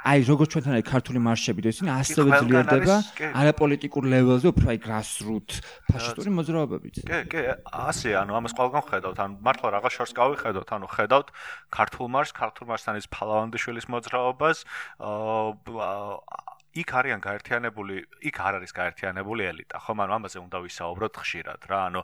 აი 0.05 0.25
როგორც 0.29 0.49
ჩვენთან 0.53 0.73
არის 0.77 0.87
ქართული 0.89 1.19
მარშები 1.25 1.61
და 1.65 1.69
ისინი 1.73 1.91
ასევე 1.97 2.29
ძლიერდება 2.45 2.97
არაპოლიტიკურ 3.41 4.05
ლეველზე 4.13 4.47
უფრო 4.53 4.67
აი 4.75 4.79
grassroot 4.85 5.49
ფაშისტური 5.89 6.31
მოძრაობებით. 6.39 6.95
კი, 7.09 7.21
კი, 7.33 7.41
ასე 7.73 8.13
ანუ 8.21 8.37
ამას 8.37 8.53
ყველგან 8.53 8.85
ხედავთ, 8.85 9.19
ანუ 9.25 9.35
მართლა 9.41 9.69
რაღაც 9.81 9.93
შორს 9.97 10.13
გავიხედოთ, 10.13 10.69
ანუ 10.77 10.87
ხედავთ 10.93 11.29
ქართულ 11.73 12.07
მარშს, 12.15 12.37
ქართულ 12.37 12.65
მარშთან 12.69 13.01
ის 13.01 13.07
ფალავანდიშვილის 13.09 13.87
მოძრაობას, 13.89 14.59
აა 15.01 16.54
იქ 16.75 16.91
არიან 16.99 17.21
გაერთიანებული, 17.23 17.97
იქ 18.27 18.39
არ 18.43 18.57
არის 18.59 18.73
გაერთიანებული 18.75 19.47
ელიტა, 19.47 19.79
ხომ? 19.85 20.01
ანუ 20.05 20.13
ამაზე 20.19 20.39
უნდა 20.43 20.59
ვისაუბროთ 20.65 21.15
ხშირად 21.23 21.63
რა. 21.71 21.79
ანუ 21.87 22.01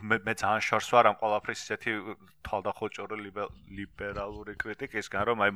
მე 0.00 0.16
მე 0.24 0.32
ძალიან 0.40 0.64
შორს 0.64 0.88
ვარ 0.96 1.10
ამ 1.12 1.16
ყოლაფრის 1.20 1.60
ისეთი 1.66 1.92
თვალდახოჭორი 2.46 3.16
ლიბერალური 3.76 4.56
კრიტიკისგან, 4.56 5.22
რომ 5.28 5.38
აი 5.44 5.50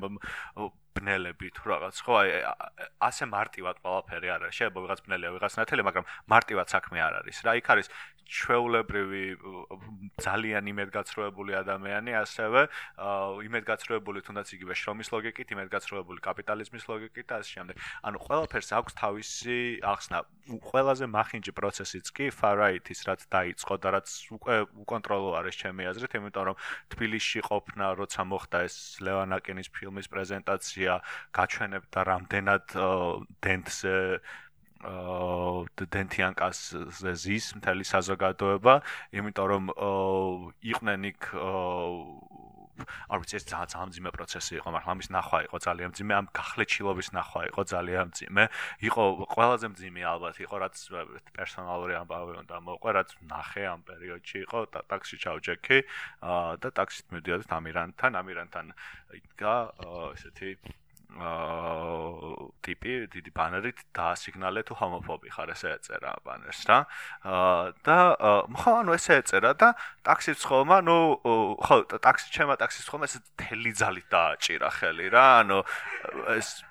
ბნელები 0.90 1.48
თუ 1.56 1.64
რაღაც, 1.70 1.96
ხო? 2.04 2.12
აი 2.20 2.28
ასე 3.08 3.24
მარტივად 3.30 3.76
ყოლაფერი 3.80 4.28
არ 4.36 4.40
არის. 4.50 4.56
შეიძლება 4.58 4.80
ვიღაც 4.84 5.00
ბნელია, 5.06 5.30
ვიღაც 5.32 5.52
ნათელი, 5.56 5.82
მაგრამ 5.88 6.04
მარტივად 6.28 6.66
საქმე 6.74 6.98
არ 7.00 7.14
არის 7.24 7.38
რა. 7.46 7.52
იქ 7.56 7.66
არის 7.72 7.88
ჩვეულებრივი 8.30 9.24
ძალიან 10.22 10.64
იმედგაცრუებული 10.70 11.52
ადამიანი, 11.60 12.14
ასევე 12.14 12.60
იმედგაცრუებული 13.50 14.22
თუნდაც 14.22 14.48
იგივე 14.54 14.74
შრომის 14.78 15.08
ლოგიკით, 15.10 15.48
იმედგაცრუებული 15.56 16.22
კაპიტალიზმის 16.22 16.84
ლოგიკით 16.86 17.26
და 17.26 17.34
ასე 17.42 17.50
შემდეგ. 17.58 17.74
ანუ 18.06 18.18
ყველაფერს 18.22 18.70
აქვს 18.78 18.92
თავისი 19.02 19.58
ახსნა. 19.82 20.18
ყველაზე 20.50 21.04
მახინჯი 21.10 21.52
პროცესიც 21.58 22.06
კი 22.14 22.26
ფარაიტის 22.30 23.00
რაც 23.06 23.20
დაიწყო 23.34 23.74
და 23.82 23.88
რაც 23.98 24.08
უკვე 24.34 24.54
უკონტროლო 24.82 25.30
არის 25.38 25.54
ჩემი 25.62 25.82
აზრით, 25.90 26.12
იმიტომ 26.18 26.44
რომ 26.50 26.56
თბილისში 26.90 27.40
ყოფნა, 27.50 27.86
როცა 27.98 28.20
მოხდა 28.30 28.58
ეს 28.66 28.76
ლევანაკინის 29.02 29.68
ფილმის 29.74 30.06
პრეზენტაცია, 30.10 30.92
გაჩვენებდა 31.34 32.00
რამდენად 32.10 32.64
დენტზე 33.42 33.94
აა 34.80 35.86
დენტიანკას 35.96 36.58
ზის 36.96 37.46
მთელი 37.60 37.84
საზოგადოება, 37.84 38.74
იმიტომ 39.12 39.46
რომ 39.52 39.64
იყვნენ 40.72 41.04
იქ 41.12 41.28
არ 42.80 43.18
ვიცი 43.20 43.36
ეს 43.36 43.44
ძალიან 43.50 43.68
ძალიან 43.72 43.90
ძიმე 43.96 44.10
პროცესი 44.16 44.52
იყო, 44.60 44.68
მაგრამ 44.72 44.90
ამის 44.94 45.08
ნახვა 45.12 45.38
იყო 45.46 45.56
ძალიან 45.66 45.90
ძიმე, 45.96 46.12
ამ 46.16 46.26
გახლეჩილობის 46.32 47.08
ნახვა 47.12 47.40
იყო 47.50 47.62
ძალიან 47.72 48.08
ძიმე. 48.16 48.44
იყო 48.88 49.02
ყველაზე 49.34 49.66
ძიმე 49.80 50.02
ალბათ 50.12 50.36
იყო, 50.44 50.54
რაც 50.64 50.76
პერსონალური 51.36 51.94
ამბავი 52.00 52.34
უნდა 52.40 52.56
მოყვე, 52.64 52.90
რაც 52.96 53.08
ნახე 53.28 53.62
ამ 53.68 53.80
პერიოდში 53.84 54.38
იყო 54.48 54.58
ტაქსი 54.90 55.16
ჩავჯექი 55.20 55.78
და 56.60 56.68
ტაქსით 56.72 57.06
მივდიოდი 57.12 57.44
ამირანთან, 57.60 58.12
ამირანთან 58.20 58.66
იდგა 59.20 59.54
ესეთი 60.16 60.50
ტიპი 62.64 62.92
დიდი 63.12 63.30
ბანერით 63.34 63.78
დაასიგნალე 63.96 64.62
თუ 64.68 64.76
ჰომოფობი 64.78 65.28
ხარ 65.34 65.52
ესე 65.52 65.74
ეწერა 65.74 66.12
ბანერს 66.24 66.62
რა. 66.70 66.78
და 67.84 67.96
ხო 68.56 68.72
ანუ 68.80 68.94
ესე 68.94 69.18
ეწერა 69.20 69.52
და 69.58 69.74
ტაქსის 70.06 70.40
ხომა 70.46 70.80
ნუ 70.86 70.96
ხო 71.60 71.76
ტაქსი 71.98 72.30
ჩემა 72.30 72.56
ტაქსის 72.62 72.86
ხომა 72.88 73.10
ესე 73.10 73.20
თელი 73.36 73.72
ძალით 73.74 74.06
დააჭირა 74.08 74.70
ხელი 74.70 75.06
რა 75.10 75.26
ანუ 75.44 75.58
ეს 76.38 76.64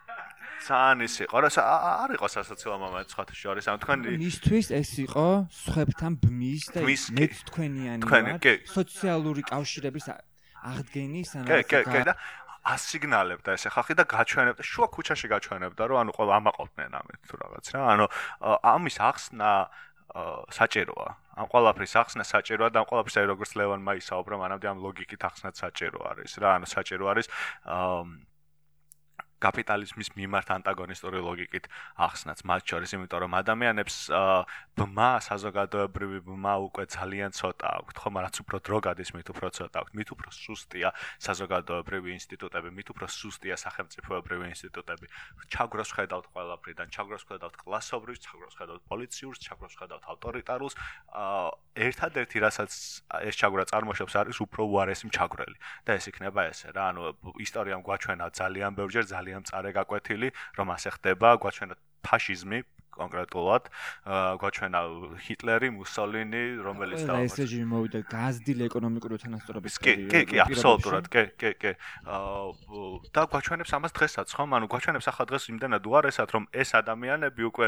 ძალიან 0.65 1.03
ის 1.07 1.15
იყო 1.23 1.37
რა 1.43 1.49
არ 1.59 2.09
იყო 2.17 2.27
სასოციალო 2.35 2.77
მომენტი 2.83 3.11
სხვა 3.13 3.23
შორის 3.43 3.65
ანუ 3.69 3.79
თქვენ 3.83 3.99
მისთვის 4.23 4.67
ეს 4.75 4.91
იყო 5.05 5.27
სხვებთან 5.55 6.11
ბმის 6.19 6.63
და 6.75 6.79
მეც 6.83 7.35
თქვენიანი 7.47 8.03
ვარ 8.03 8.27
სოციალური 8.67 9.43
კავშირების 9.47 10.05
აღდგენის 10.15 11.29
ანუ 11.39 11.47
კი 11.47 11.63
კი 11.71 11.79
კი 11.87 12.01
და 12.11 12.13
ასიგნალებდა 12.75 13.55
ესე 13.57 13.69
ხალხი 13.73 13.93
და 13.99 14.03
გაჩვენებდა 14.13 14.63
შუა 14.63 14.87
ქუჩაში 14.95 15.27
გაჩვენებდა 15.33 15.83
რომ 15.89 15.97
ანუ 16.03 16.11
ყველა 16.17 16.33
ამაყობდნენ 16.39 16.91
ამით 16.99 17.21
თუ 17.29 17.35
რაღაც 17.43 17.65
რა. 17.73 17.81
ანუ 17.93 18.05
ამის 18.73 18.97
ახსნა 19.09 19.51
საჭიროა. 20.57 21.09
ამ 21.39 21.47
ყველაფრის 21.53 21.93
ახსნა 22.01 22.23
საჭიროა 22.25 22.69
და 22.73 22.77
ამ 22.81 22.87
ყველაფრის 22.89 23.15
აი 23.19 23.25
როგორც 23.31 23.51
ლევან 23.59 23.81
მაისაუბრა 23.89 24.35
მანამდე 24.43 24.67
ამ 24.69 24.77
ლოგიკით 24.85 25.21
ახსნა 25.29 25.49
საჭირო 25.55 25.99
არის 26.11 26.33
რა. 26.41 26.49
ანუ 26.57 26.67
საჭირო 26.67 27.05
არის 27.13 27.27
აა 27.65 28.28
კაპიტალიზმის 29.39 30.09
მიმართ 30.19 30.47
ანტაგონისტური 30.59 31.19
ლოგიკით 31.23 31.65
ახსნაც 31.95 32.43
მათ 32.43 32.61
შორის, 32.69 32.93
იმიტომ 32.95 33.19
რომ 33.23 33.33
ადამიანებს 33.39 33.95
ბმა 34.75 35.11
საზოგადოებრივი 35.23 36.19
ბმა 36.27 36.53
უკვე 36.67 36.83
ძალიან 36.91 37.31
ცოტა 37.35 37.67
აქვთ, 37.79 37.95
ხო, 37.99 38.09
მაგრამ 38.15 38.43
უფრო 38.43 38.57
დრო 38.63 38.77
გადის, 38.83 39.09
მით 39.15 39.27
უფრო 39.33 39.47
ცოტა 39.59 39.77
აქვთ, 39.79 39.93
მით 39.99 40.09
უფრო 40.15 40.29
სუსტია 40.33 40.89
საზოგადოებრივი 41.19 42.09
ინსტიტუტები, 42.19 42.69
მით 42.77 42.87
უფრო 42.93 43.05
სუსტია 43.07 43.55
სახელმწიფოებრივი 43.59 44.45
ინსტიტუტები. 44.53 45.05
ჩაგროს 45.53 45.89
ხედავთ 45.95 46.25
ყველაფრიდან, 46.33 46.87
ჩაგროს 46.95 47.23
ხედავთ 47.29 47.55
კლასობრივს, 47.63 48.19
ჩაგროს 48.25 48.55
ხედავთ 48.59 48.81
პოლიციურს, 48.89 49.39
ჩაგროს 49.45 49.73
ხედავთ 49.79 50.03
ავტორიტარულს. 50.13 50.73
ერთადერთი 51.79 52.37
რასაც 52.43 52.71
ეს 53.23 53.35
ჩაგრა 53.39 53.63
წარმოშობს 53.71 54.13
არის 54.19 54.37
უფრო 54.43 54.61
უარესი 54.67 55.07
ჩაგრელი 55.15 55.57
და 55.85 55.91
ეს 55.95 56.05
იქნება 56.11 56.41
ესე 56.51 56.69
რა, 56.75 56.83
ანუ 56.91 57.01
ისტორიამ 57.45 57.81
გვაჩვენა 57.87 58.25
ძალიან 58.35 58.71
ბევრჯერ 58.75 59.05
ძალიან 59.05 59.28
ძალიან 59.29 59.45
მწარე 59.45 59.71
გაკვეთილი, 59.77 60.29
რომ 60.57 60.67
ასე 60.73 60.89
ხდება, 60.97 61.29
გვაჩვენა 61.45 61.75
ფაშიზმი 62.01 62.59
კონკრეტულად 62.99 63.63
გვაჩვენა 64.43 64.79
ჰიტლერი, 65.25 65.69
მუსოლინი, 65.79 66.43
რომელიც 66.67 67.03
და 67.07 67.19
ეს 67.23 67.35
რეჟიმი 67.39 67.67
მოვიდა 67.71 67.99
გაზრდილ 68.11 68.59
ეკონომიკური 68.67 69.13
უთანასწორობის 69.19 69.75
კი, 69.79 69.93
კი, 70.11 70.21
კი, 70.29 70.37
აბსოლუტურად, 70.45 71.07
კი, 71.11 71.23
კი, 71.39 71.51
კი. 71.59 71.71
აა 72.05 73.09
და 73.15 73.21
გვაჩვენებს 73.31 73.71
ამას 73.79 73.93
დღესაც, 73.95 74.27
ხომ? 74.35 74.55
ანუ 74.59 74.65
გვაჩვენებს 74.71 75.07
ახლა 75.11 75.25
დღეს 75.29 75.43
იმდენად 75.53 75.83
უარესად, 75.89 76.29
რომ 76.35 76.43
ეს 76.51 76.69
ადამიანები 76.75 77.41
უკვე 77.49 77.67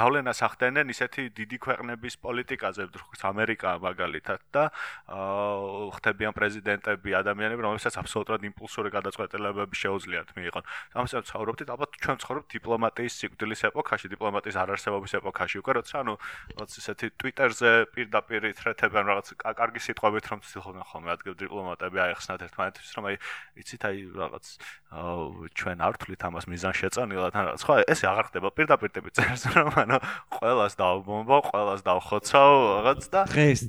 გავლენას 0.00 0.40
ახდენენ 0.48 0.86
ისეთი 0.94 1.22
დიდი 1.36 1.56
ქვეყნების 1.60 2.14
პოლიტიკაზე, 2.24 2.82
როგორც 2.90 3.20
ამერიკა 3.30 3.68
მაგალითად 3.84 4.40
და 4.54 4.64
აა 5.10 5.90
ხდებიან 6.00 6.32
პრეზიდენტები, 6.34 7.08
ადამიანები, 7.20 7.60
რომლებსაც 7.66 7.94
აბსოლუტურად 8.00 8.42
იმპულსური 8.50 8.88
გადაწყვეტილებები 8.94 9.74
შეუძლიათ 9.82 10.28
მიიღონ. 10.36 10.64
ამასაც 10.96 11.22
ცხოვრობთ, 11.30 11.58
ალბათ 11.70 11.90
ჩვენ 12.00 12.16
ცხოვრობთ 12.24 12.46
დიპლომატიის 12.56 13.14
სიკვდილის 13.20 13.60
ეპოქაში, 13.70 14.06
დიპლომატიის 14.10 14.29
დიპლომატის 14.30 14.56
არარსებობის 14.62 15.12
ეპოქაში. 15.18 15.58
უკვე 15.60 15.72
როცა 15.80 15.94
ანუ 16.00 16.14
რაღაც 16.54 16.70
ისეთი 16.80 17.06
Twitter-ზე 17.18 17.70
პირდაპირ 17.94 18.42
თრეთებენ 18.54 19.04
რაღაც 19.10 19.26
კარგი 19.42 19.80
სიტყვებით 19.82 20.24
რომ 20.30 20.40
ცდილობენ 20.46 20.84
ხოლმე 20.86 21.10
ადგილ 21.18 21.34
დიპლომატები 21.34 21.98
აეხსნათ 22.06 22.40
ერთმანეთს 22.46 22.90
რომ 22.94 23.04
აი 23.10 23.16
იცით 23.60 23.82
აი 23.90 23.96
რაღაც 24.14 24.44
ჩვენ 24.90 25.78
არ 25.86 25.92
ვთვლით 25.98 26.22
ამას 26.30 26.44
მიზან 26.50 26.74
შეწანილად 26.78 27.34
ან 27.34 27.44
რაღაც. 27.50 27.62
ხო 27.66 27.74
ესე 27.90 28.06
აღარ 28.06 28.24
ხდება. 28.30 28.48
პირდაპირ 28.54 28.90
ტიპი 28.94 29.10
წერს 29.18 29.42
რომ 29.50 29.74
ანუ 29.82 29.98
ყოველას 30.34 30.74
დავბომბო 30.78 31.36
ყოველას 31.50 31.80
დავხოცავ 31.86 32.50
რაღაც 32.86 33.02
და 33.10 33.20
დღეს 33.30 33.60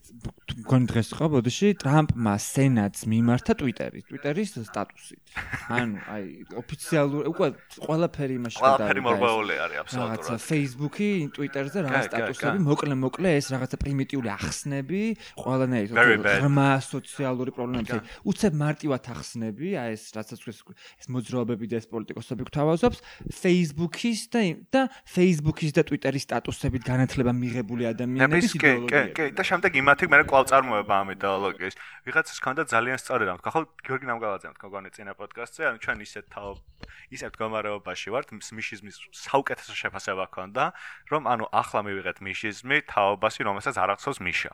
გონ 0.68 0.84
დღეს 0.90 1.10
ხო 1.16 1.26
ბოდიში 1.32 1.68
ტრამპმა 1.82 2.36
სენატს 2.42 3.02
მიმართა 3.08 3.54
Twitter-ით 3.62 4.06
Twitter-ის 4.10 4.50
სტატუსით. 4.66 5.24
ანუ 5.78 5.98
აი 6.12 6.26
ოფიციალური 6.58 7.26
უკვე 7.32 7.48
ყველაფერი 7.86 8.34
იმაში 8.42 8.58
და 8.58 8.62
ყველაფერი 8.66 9.02
მორბეული 9.06 9.56
არის 9.66 9.78
აბსოლუტურად 9.86 10.41
Facebook-ი 10.42 11.10
Twitter-ზე 11.36 11.80
რაღაც 11.86 12.08
სტატუსები 12.10 12.60
მოკლე 12.66 12.96
მოკლე 12.98 13.30
ეს 13.38 13.48
რაღაცა 13.54 13.78
პრიმიტიული 13.82 14.30
ახსნები 14.34 15.02
ყველანაირი 15.38 15.94
ღრმა 16.26 16.70
სოციალური 16.82 17.52
პრობლემები. 17.56 18.00
უცებ 18.26 18.54
მარტივად 18.62 19.04
ახსნები 19.14 19.68
აი 19.82 19.96
ეს 19.96 20.04
რასაც 20.18 20.40
ეს 20.42 21.06
მოძრაობები 21.14 21.66
და 21.72 21.76
ეს 21.82 21.88
პოლიტიკოსები 21.94 22.42
გვთავაზობს. 22.50 22.98
Facebook-ის 23.30 24.20
და 24.34 24.42
და 24.74 24.82
Facebook-ის 25.06 25.72
და 25.78 25.82
Twitter-ის 25.86 26.26
სტატუსებით 26.26 26.84
განათლება 26.86 27.32
მიღებული 27.32 27.84
ადამიანების 27.94 28.58
იდეოლოგია 28.58 29.02
კი 29.14 29.14
კი 29.16 29.26
და 29.38 29.44
შემდეგ 29.46 29.72
იმათი 29.82 30.06
მე 30.12 30.24
კვლავ 30.26 30.44
წარმოება 30.52 30.94
ამ 31.02 31.08
იდეოლოგიის. 31.16 31.76
ვიღაცას 32.02 32.40
ქონდა 32.42 32.64
ძალიან 32.66 32.98
სწორი 32.98 33.24
რამ 33.30 33.40
ხო 33.46 33.62
გიორგი 33.86 34.06
ნამგალაძემ 34.10 34.54
თქვა 34.58 34.70
გონე 34.74 34.90
წინა 34.96 35.14
პოდკასტზე 35.20 35.62
ანუ 35.70 35.78
ჩვენ 35.86 35.98
ისეთ 36.02 36.26
თავ 36.34 36.58
ისეთ 37.12 37.34
გამარებობაში 37.38 38.08
ვართ 38.16 38.28
მიშიზმის 38.40 38.98
საუკეთესო 39.12 39.74
შეფასება 39.82 40.26
ქონდა 40.36 40.66
რომ 41.12 41.30
ანუ 41.34 41.46
ახლა 41.62 41.82
მივიღეთ 41.88 42.18
მიშიზმი 42.26 42.78
თაობასი 42.92 43.48
რომელსაც 43.48 43.76
არ 43.84 43.96
ახსოვს 43.96 44.20
მიშა 44.26 44.54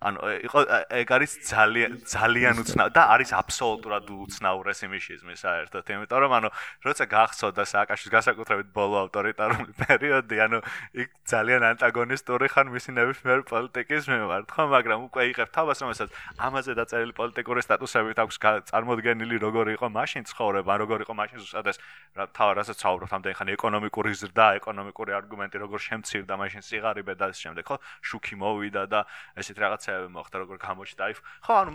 ანუ 0.00 0.20
იყო 0.48 0.60
ეგ 0.96 1.08
არის 1.12 1.32
ძალიან 1.44 1.92
ძალიან 2.08 2.54
უცნაურ 2.64 2.92
და 2.96 3.02
არის 3.12 3.30
აბსოლუტურად 3.36 4.08
უცნაურესი 4.08 4.86
მიშიზმი 4.88 5.34
საერთოდ 5.36 5.84
იმიტომ 5.92 6.20
რომ 6.24 6.32
ანუ 6.40 6.48
როცა 6.88 7.04
გახსოვდა 7.04 7.62
სააკაშის 7.68 8.08
გასაკუთრებით 8.16 8.68
ბოლო 8.72 8.96
ავტორიტარული 9.04 9.72
პერიოდი 9.84 10.36
ანუ 10.40 10.58
იქ 11.04 11.08
ძალიან 11.28 11.62
ანტაგონისტური 11.70 12.48
ხან 12.48 12.66
მისი 12.72 12.90
ნებისმიერ 12.96 13.40
პოლიტიკის 13.52 14.08
მიმართ 14.08 14.48
ხო 14.56 14.64
მაგრამ 14.72 15.00
უკვე 15.12 15.22
იღებ 15.36 15.50
თავს 15.52 15.78
რომელსაც 15.84 16.08
ამაზე 16.48 16.72
დაწერილი 16.80 17.12
პოლიტიკური 17.20 17.60
სტატუსები 17.68 18.16
აქვს 18.24 18.36
წარმოდგენილი 18.72 19.36
როგორი 19.44 19.76
იყო 19.76 19.86
მაშინ 20.00 20.24
ცხოვრება 20.32 20.72
როგორი 20.80 21.04
იყო 21.04 21.14
მაშინ 21.20 21.38
ზუსტად 21.44 21.68
ეს 21.76 21.78
თავ 22.16 22.48
რასაც 22.56 22.76
საუბრობთ 22.80 23.12
ამდენ 23.20 23.36
ხანი 23.36 23.52
ეკონომიკური 23.60 24.16
ზრდა 24.16 24.46
ეკონომიკური 24.64 25.12
არგუმენტი 25.20 25.56
როგორ 25.60 25.80
შემცირდა 25.86 26.34
მაშინ 26.40 26.62
სიღარიბე 26.64 27.14
და 27.20 27.28
ამ 27.28 27.36
შემდეგ 27.36 27.64
ხო 27.68 27.76
შუქი 28.00 28.34
მოვიდა 28.40 28.82
და 28.88 29.00
ესეთ 29.36 29.58
რაღაც 29.60 29.89
რაღაცეები 29.90 30.08
მოხდა 30.14 30.36
როგორ 30.40 30.56
გამოჩნდა. 30.62 31.02
აი 31.06 31.12
ხო 31.44 31.52
ანუ 31.60 31.70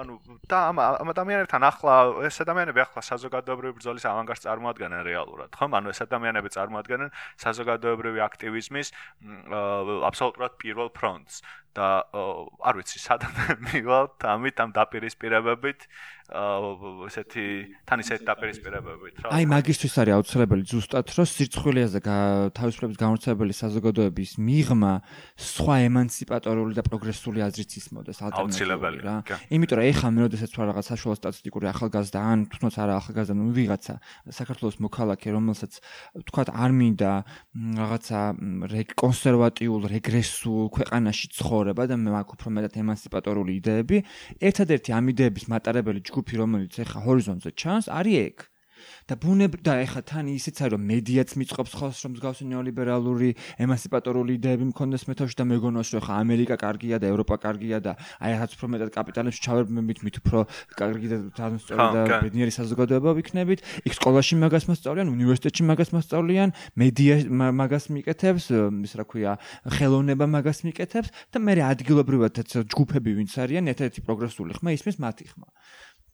ანუ 0.00 0.14
და 0.48 0.58
ამ 0.72 1.08
ადამიანებთან 1.12 1.62
ახლა 1.68 1.94
ეს 2.28 2.36
ადამიანები 2.44 2.80
ახლა 2.84 3.00
საზოგადოებრივი 3.12 3.72
ბრძოლის 3.78 4.04
ავანგარდს 4.08 4.44
წარმოადგენენ 4.48 5.02
რეალურად 5.04 5.50
ხო 5.52 5.66
ანუ 5.68 5.88
ეს 5.92 6.00
ადამიანები 6.08 6.48
წარმოადგენენ 6.56 7.10
საზოგადოებრივი 7.44 8.20
აქტივიზმის 8.28 8.88
აბსოლუტურად 10.08 10.52
პირველ 10.62 10.88
ფრონტს 10.96 11.42
და 11.76 11.88
არ 12.64 12.74
ვიცი 12.80 12.98
სადამდე 13.02 13.56
მივალთ 13.68 14.24
ამით 14.34 14.56
ამ 14.64 14.70
დაპირისპირებებით 14.76 15.88
ესეთი 16.28 17.44
თან 17.88 18.02
ისეთი 18.04 18.24
დაპირისპირებებით 18.28 19.20
რა 19.24 19.30
აი 19.32 19.44
მაგისტრის 19.48 19.94
არის 20.02 20.12
აუცილებელი 20.18 20.64
ზუსტად 20.68 21.12
რომ 21.16 21.28
სირცხვილიაზე 21.32 22.00
თავისუფლების 22.52 22.98
გამორჩეველი 23.00 23.54
საზოგადოების 23.56 24.32
მიღმა 24.36 24.92
სხვა 25.40 25.74
ემანციპატორული 25.88 26.76
და 26.76 26.84
პროგრესული 26.84 27.40
აზრით 27.48 27.72
ისმოდეს 27.80 28.20
ალტერნატიული 28.28 29.00
რა. 29.08 29.16
იმიტომ 29.48 29.76
რომ 29.80 29.88
ეხლა 29.88 30.08
მე 30.12 30.20
როდესაც 30.28 30.50
ვარ 30.52 30.68
რაღაც 30.68 30.86
საშუალო 30.92 31.16
სტატისტიკური 31.16 31.66
ახალგაზრდა 31.72 32.20
ან 32.20 32.38
თუნდაც 32.52 32.76
არა 32.76 32.94
ახალგაზრდა 33.00 33.34
ნუ 33.40 33.48
ვიღაცა 33.56 33.94
საქართველოს 34.28 34.76
მოქალაქე 34.84 35.28
რომელსაც 35.32 35.72
თქვა 36.28 36.42
არ 36.52 36.72
მინდა 36.76 37.12
რაღაცა 37.80 38.20
კონსერვატიულ 39.00 39.82
რეგრესულ 39.96 40.68
ქვეყანაში 40.76 41.26
ცხოვრება 41.58 41.84
და 41.90 41.96
მე 41.98 42.10
მაქვს 42.14 42.34
უფრო 42.38 42.48
მეტად 42.54 42.74
ემანციპატორული 42.78 43.52
იდეები. 43.58 43.98
ერთადერთი 44.46 44.90
ამ 44.94 45.04
იდეების 45.10 45.44
მატარებელი 45.50 46.00
ჯგუფი 46.06 46.34
რომელიც 46.38 46.74
ეხა 46.86 46.98
ჰორიზონტზე 47.02 47.50
ჩანს 47.58 47.86
არის 47.98 48.16
ეგ 48.28 48.36
და 49.08 49.16
ბუნებ 49.16 49.56
და 49.64 49.74
ეხა 49.88 50.02
თან 50.04 50.28
ისიც 50.36 50.60
არის 50.68 50.72
რომ 50.76 50.82
მედიაც 50.84 51.30
მიწყობს 51.40 51.72
ხოლმე 51.80 51.96
რომ 52.04 52.12
მსგავსი 52.12 52.44
ნეოლიბერალური 52.52 53.30
ემანსიპატორული 53.64 54.36
იდეები 54.36 54.64
მქონდეს 54.68 55.08
მეთოში 55.08 55.36
და 55.40 55.44
მეგონოს 55.48 55.88
რომ 55.96 56.00
ეხა 56.04 56.12
ამერიკა 56.22 56.56
კარგია 56.60 56.96
და 57.00 57.06
ევროპა 57.08 57.34
კარგია 57.40 57.78
და 57.80 57.96
აი 58.20 58.30
რაღაც 58.36 58.50
უფრო 58.58 58.66
მეტად 58.68 58.90
კაპიტალიზმში 58.92 59.40
ჩავერბებით 59.48 59.98
მით 60.04 60.16
უფრო 60.20 60.38
კარგი 60.76 61.08
და 61.08 61.16
თანასწორი 61.40 61.86
და 61.96 62.02
ბედნიერი 62.20 62.52
საზოგადოება 62.52 63.10
ვიქნებით. 63.16 63.60
იქ 63.88 63.92
სკოლაში 63.96 64.34
მაგას 64.44 64.64
მასწავლიან 64.68 65.08
უნივერსიტეტში 65.08 65.62
მაგას 65.72 65.90
მასწავლიან 65.96 66.48
მედია 66.76 67.14
მაგას 67.32 67.84
მიკეთებს 67.96 68.44
ის 68.84 68.92
რა 68.92 69.04
ქვია 69.08 69.32
ხელოვნება 69.72 70.26
მაგას 70.36 70.58
მიკეთებს 70.68 71.08
და 71.32 71.38
მე 71.40 71.52
ადგილობრივად 71.72 72.44
ჯგუფები 72.44 73.10
ვინც 73.18 73.32
არიან 73.40 73.72
ერთ-ერთი 73.72 74.00
პროგრესული 74.04 74.52
ხმა 74.58 74.70
ისმის 74.76 74.96
მათი 75.00 75.24
ხმა 75.32 75.48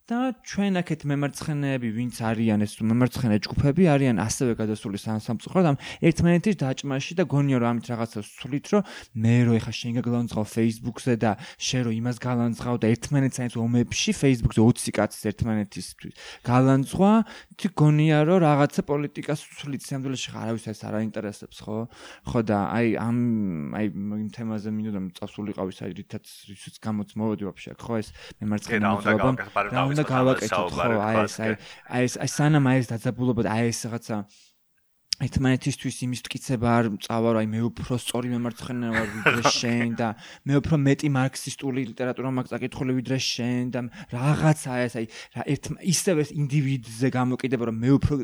და 0.05 0.37
ჩვენ 0.45 0.77
აქეთ 0.85 1.01
მემარცხენეები 1.09 1.89
ვინც 1.97 2.19
არიან 2.29 2.61
ეს 2.61 2.77
მემარცხენე 2.77 3.37
ჯგუფები 3.41 3.83
არიან 3.89 4.21
ასევე 4.21 4.53
გადასული 4.53 5.01
სამწუხაროდ 5.01 5.65
ამ 5.73 5.77
ერთმანეთის 6.05 6.55
დაჭმაში 6.61 7.17
და 7.17 7.23
გონია 7.25 7.57
რომ 7.57 7.69
ამით 7.73 7.89
რაღაცას 7.89 8.29
ვთვლით 8.37 8.65
რომ 8.69 8.85
მე 9.25 9.35
რო 9.49 9.53
ეხა 9.57 9.73
შენ 9.73 9.91
გაგლანძღავ 9.97 10.45
Facebook-ზე 10.45 11.13
და 11.25 11.31
შენ 11.57 11.81
რო 11.89 11.91
იმას 11.97 12.17
გალანძღავ 12.21 12.75
და 12.85 12.87
ერთმანეთს 12.93 13.37
აი 13.41 13.57
ომებში 13.65 14.11
Facebook-ზე 14.13 14.61
20 14.61 14.93
კაცის 14.93 15.23
ერთმანეთისთვის 15.25 16.13
გალანძღვა 16.45 17.11
თი 17.57 17.67
გონია 17.73 18.19
რომ 18.29 18.39
რაღაცა 18.45 18.81
პოლიტიკას 18.85 19.39
ვთვლით 19.41 19.81
სამდვილეში 19.89 20.29
არავის 20.37 20.69
ეს 20.69 20.79
არ 20.85 20.93
აინტერესებს 21.01 21.57
ხო? 21.65 21.89
ხო 22.29 22.39
და 22.45 22.59
აი 22.77 22.93
ამ 22.99 23.17
აი 23.73 23.85
იმ 23.89 24.29
თემაზე 24.37 24.69
მინდოდა 24.69 25.01
წავსულიყავის 25.17 25.77
აი 25.81 25.91
რითაც 25.97 26.25
რითაც 26.51 26.75
გამოც 26.83 27.09
მოვედი 27.15 27.43
ვაფშე 27.49 27.71
ხო? 27.79 27.93
ეს 28.03 28.09
მემარცხენე 28.43 28.85
მოძრაობა 28.85 29.94
უნდა 29.95 30.03
გავაკეთოთ 30.11 30.75
ხო 30.75 30.91
აი 31.09 31.15
ეს 31.23 31.35
აი 31.43 32.09
ეს 32.09 32.15
აი 32.19 32.29
სანამ 32.35 32.67
აი 32.71 32.83
ეს 32.83 32.91
დაძაბულობა 32.91 33.41
აი 33.55 33.71
ეს 33.71 33.79
რაღაცა 33.87 34.17
ერთმანეთისთვის 35.15 35.97
იმის 36.03 36.21
მტკიცება 36.25 36.71
არ 36.75 36.87
წავა 37.05 37.29
აი 37.39 37.47
მე 37.47 37.59
უფრო 37.71 37.95
სწორი 38.03 38.31
მემარცხენე 38.35 38.87
ვარ 38.95 39.05
ვიდრე 39.15 39.51
შენ 39.59 39.93
და 39.95 40.09
მე 40.43 40.59
უფრო 40.59 40.75
მეტი 40.83 41.09
მარქსისტული 41.15 41.85
ლიტერატურა 41.95 42.31
მაქვს 42.35 42.51
წაკითხული 42.51 42.95
ვიდრე 42.99 43.19
შენ 43.23 43.71
და 43.71 43.85
რაღაცა 44.11 44.79
ეს 44.83 44.97
აი 44.99 45.07
რა 45.39 45.47
ერთ 45.55 45.71
ისევე 45.95 46.27
ინდივიდზე 46.35 47.07
გამოკიდება 47.15 47.63
რომ 47.71 47.79
მე 47.79 47.89
უფრო 47.95 48.19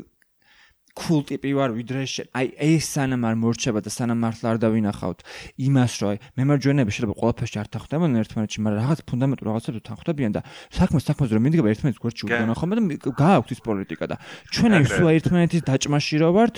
cool 0.92 1.24
ტიპი 1.24 1.50
ვარ 1.56 1.72
ვიდრე 1.72 2.04
შენ. 2.04 2.26
აი 2.36 2.46
ეს 2.60 2.84
სანამ 2.92 3.24
არ 3.24 3.36
მორჩება 3.40 3.80
და 3.80 3.88
სანამ 3.88 4.18
მართლა 4.20 4.46
არ 4.52 4.58
დავინახავთ 4.60 5.18
იმას, 5.56 5.92
რომ 6.04 6.08
აი 6.12 6.18
მემარჯვენეები 6.36 6.92
შეიძლება 6.92 7.16
ყველაფერში 7.16 7.56
არ 7.62 7.68
თანხმდებიან 7.72 8.20
ერთმანეთში, 8.20 8.58
მაგრამ 8.60 8.80
რაღაც 8.82 9.00
ფუნდამენტურ 9.08 9.46
რაღაცებს 9.48 9.84
თანხმდებიან 9.88 10.32
და 10.36 10.40
საქმეს 10.68 11.02
საქმეზე 11.08 11.32
რომ 11.32 11.42
მიდგება 11.48 11.68
ერთმანეთს 11.72 12.00
გვერდში 12.02 12.22
უდანა 12.28 12.54
ხოლმე 12.60 12.74
და 12.76 12.82
გააქვთ 13.08 13.50
ის 13.56 13.60
პოლიტიკა 13.64 14.04
და 14.12 14.16
ჩვენ 14.52 14.70
აი 14.76 14.84
სულ 14.92 15.08
ერთმანეთის 15.16 15.62
დაჭმაში 15.64 16.16
რო 16.20 16.30
ვართ, 16.36 16.54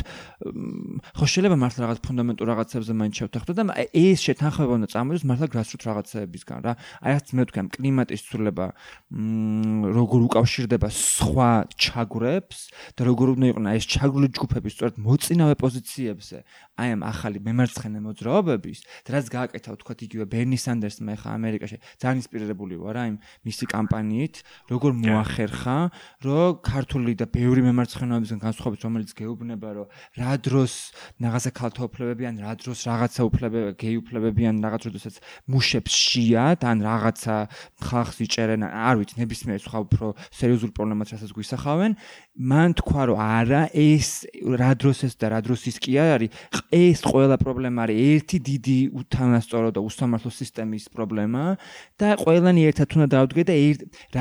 ხო 1.15 1.27
შეიძლება 1.31 1.57
მართლა 1.63 1.81
რაღაც 1.87 1.99
ფუნდამენტურ 2.03 2.47
რაღაცებზე 2.51 2.93
მაინც 2.99 3.15
შევთანხმდეთ 3.23 3.55
და 3.55 3.75
ეს 3.95 4.19
შეთანხმება 4.19 4.73
უნდა 4.83 4.89
წამოდეს 4.91 5.25
მართლა 5.31 5.47
გრასრუთ 5.55 5.83
რაღაცებისგან 5.95 6.59
რა. 6.67 6.73
აი 7.07 7.11
რაც 7.15 7.27
მე 7.39 7.43
ვთქვი, 7.45 7.63
კლიმატის 7.75 8.23
ცვლილება 8.27 8.67
როგორ 9.95 10.21
უკავშირდება 10.27 10.89
სხვა 10.91 11.51
ჩაგვრებს 11.79 12.59
და 12.99 13.03
როგორ 13.05 13.27
უნდა 13.35 13.47
იყოს 13.55 13.63
ეს 13.79 13.85
ჩაგვრები 13.95 14.24
ეროვნული 14.25 14.33
ჯგუფების 14.35 14.73
სწორედ 14.75 14.97
მოწინავე 15.05 15.55
პოზიციებზე 15.61 16.39
აი 16.75 16.89
ამ 16.97 17.03
ახალი 17.07 17.39
მემარცხენე 17.45 18.01
მოძრაობების 18.05 18.79
და 19.05 19.11
რაც 19.15 19.27
გააკეთა 19.31 19.71
ვთქვათ 19.75 19.99
იგივე 20.05 20.25
ბერნი 20.33 20.59
სანდერსმა 20.59 21.13
ახლა 21.15 21.31
ამერიკაში 21.39 21.77
ძალიან 22.01 22.19
ინსპირირებული 22.25 22.75
ვარ 22.81 22.97
აი 23.05 23.11
მისი 23.45 23.65
კამპანიით 23.75 24.35
როგორ 24.73 24.91
მოახერხა 25.05 25.77
რომ 26.25 26.59
ქართული 26.65 27.13
და 27.15 27.27
ბევრი 27.29 27.63
მემარცხენეობისგან 27.69 28.41
განსხვავებით 28.43 28.81
რომელიც 28.85 29.11
გეუბნება 29.15 29.69
რომ 29.79 29.87
რა 30.19 30.33
დროს 30.45 30.73
რაღაცა 31.21 31.51
ქალთა 31.55 31.83
უფლებები 31.85 32.25
ან 32.25 32.37
რა 32.43 32.53
დროს 32.59 32.79
რაღაცა 32.89 33.21
უფლებები 33.29 33.77
გეი 33.79 33.97
უფლებები 34.03 34.43
ან 34.51 34.57
რაღაც 34.65 34.83
როდესაც 34.89 35.15
მუშებს 35.53 35.93
შიათ 35.95 36.61
ან 36.65 36.79
რაღაცა 36.83 37.37
ხალხს 37.87 38.19
იჭერენ 38.25 38.63
არ 38.67 38.95
ვიცი 38.99 39.15
ნებისმიერ 39.23 39.61
სხვა 39.63 39.79
უფრო 39.85 40.07
სერიოზულ 40.35 40.71
პრობლემას 40.75 41.13
რასაც 41.15 41.31
გვისახავენ 41.35 41.93
მან 42.35 42.71
თქვა 42.83 43.03
რომ 43.11 43.19
არა 43.25 43.63
ეს 43.75 44.14
რა 44.61 44.71
დროს 44.81 44.99
ეს 45.07 45.15
და 45.21 45.27
რა 45.35 45.41
დროს 45.47 45.61
ის 45.71 45.77
კი 45.83 45.93
არის 45.99 46.31
ეს 46.71 47.01
ყველა 47.05 47.37
პრობლემა 47.41 47.79
არის. 47.85 47.97
ერთი 48.15 48.39
დიდი 48.49 48.79
უთანასწორო 49.01 49.71
და 49.75 49.81
უსამართლო 49.81 50.31
სისტემის 50.31 50.85
პრობლემა 50.95 51.43
და 51.99 52.09
ყველანი 52.21 52.61
ერთად 52.71 52.89
უნდა 52.97 53.07
დავდგე 53.15 53.43
და 53.49 53.55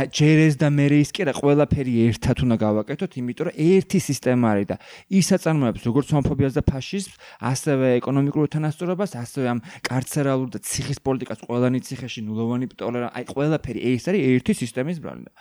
ჯერ 0.10 0.38
ეს 0.48 0.56
და 0.62 0.68
მე 0.74 0.86
ის 1.04 1.10
კი 1.14 1.20
არა 1.26 1.34
ყველაფერი 1.42 1.94
ერთად 2.08 2.38
უნდა 2.46 2.56
გავაკეთოთ 2.64 3.12
იმიტომ 3.20 3.46
რომ 3.50 3.56
ერთი 3.58 4.00
სისტემა 4.10 4.46
არის 4.54 4.68
და 4.72 4.76
ის 5.20 5.28
აწარმოებს 5.36 5.82
როგორც 5.88 6.08
ჰომოფობიას 6.14 6.54
და 6.58 6.64
ფაშიზმს 6.70 7.14
ასევე 7.52 7.88
ეკონომიკურ 8.00 8.42
უთანასწორობას 8.48 9.12
ასევე 9.24 9.48
ამ 9.54 9.60
კარცერალურ 9.90 10.50
და 10.54 10.60
ციხის 10.64 11.00
პოლიტიკას 11.06 11.40
ყველანი 11.48 11.80
ციხეში 11.88 12.20
ნულოვანი 12.28 12.66
ტოლერანცია 12.74 13.16
აი 13.18 13.26
ყველაფერი 13.34 13.80
ეს 13.94 14.04
არის 14.10 14.22
ერთი 14.34 14.54
სისტემის 14.62 14.98
ბრალდა. 15.04 15.32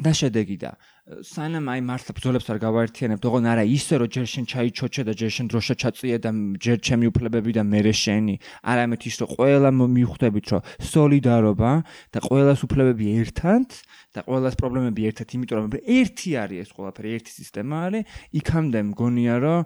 და 0.00 0.12
შედეგი 0.16 0.56
და 0.64 0.70
სანამ 1.10 1.66
აი 1.72 1.80
მართლა 1.82 2.14
ბრძოლებს 2.14 2.46
არ 2.52 2.58
გავაერთიანებთ, 2.62 3.24
ოღონ 3.26 3.46
არა 3.50 3.64
ისე 3.66 3.98
რომ 3.98 4.10
ჯერ 4.14 4.26
შენ 4.30 4.44
ჩაიჩოჩე 4.46 5.02
და 5.08 5.12
ჯერ 5.18 5.30
შენ 5.34 5.46
დროშა 5.50 5.74
ჩაწიე 5.82 6.16
და 6.22 6.30
ჯერ 6.62 6.78
ჩემი 6.86 7.10
უფლებები 7.10 7.50
და 7.58 7.62
მე 7.66 7.80
შენი, 7.90 8.34
არამედ 8.62 9.00
ის 9.10 9.16
რომ 9.18 9.28
ყველა 9.34 9.70
მიხვდებით 9.74 10.46
რომ 10.54 10.60
სოლიდარობა 10.86 11.70
და 12.14 12.18
ყველას 12.22 12.60
უფლებები 12.62 13.06
ერთად 13.26 13.66
და 14.14 14.20
ყველას 14.26 14.54
პრობლემები 14.58 15.02
ერთად, 15.10 15.26
იმიტომ 15.34 15.58
რომ 15.58 15.74
ერთი 15.82 16.30
არის 16.38 16.58
ეს 16.66 16.70
ყველაფერი, 16.78 17.08
ერთი 17.18 17.32
სისტემა 17.42 17.76
არის, 17.90 18.02
იქამდე 18.38 18.80
მგონია 18.90 19.34
რომ 19.42 19.60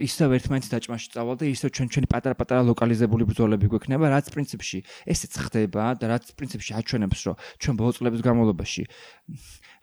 ისევ 0.00 0.28
ერთმანეთის 0.40 0.72
დაჭმაში 0.72 1.08
წავალ 1.12 1.36
და 1.40 1.44
ისევ 1.52 1.68
ჩვენ 1.72 1.88
ჩვენი 1.92 2.08
პატარა-პატარა 2.12 2.62
ლოკალიზებული 2.68 3.24
ბრძოლები 3.28 3.66
გვექნება, 3.72 4.12
რაც 4.12 4.28
პრინციპში 4.32 4.78
ესეც 5.08 5.32
ხდება 5.40 5.96
და 6.00 6.04
რაც 6.16 6.36
პრინციპში 6.36 6.72
აჩვენებს 6.80 7.20
რომ 7.28 7.36
ჩვენ 7.60 7.74
ბოლო 7.80 7.92
წლების 7.96 8.20
განმავლობაში 8.20 8.84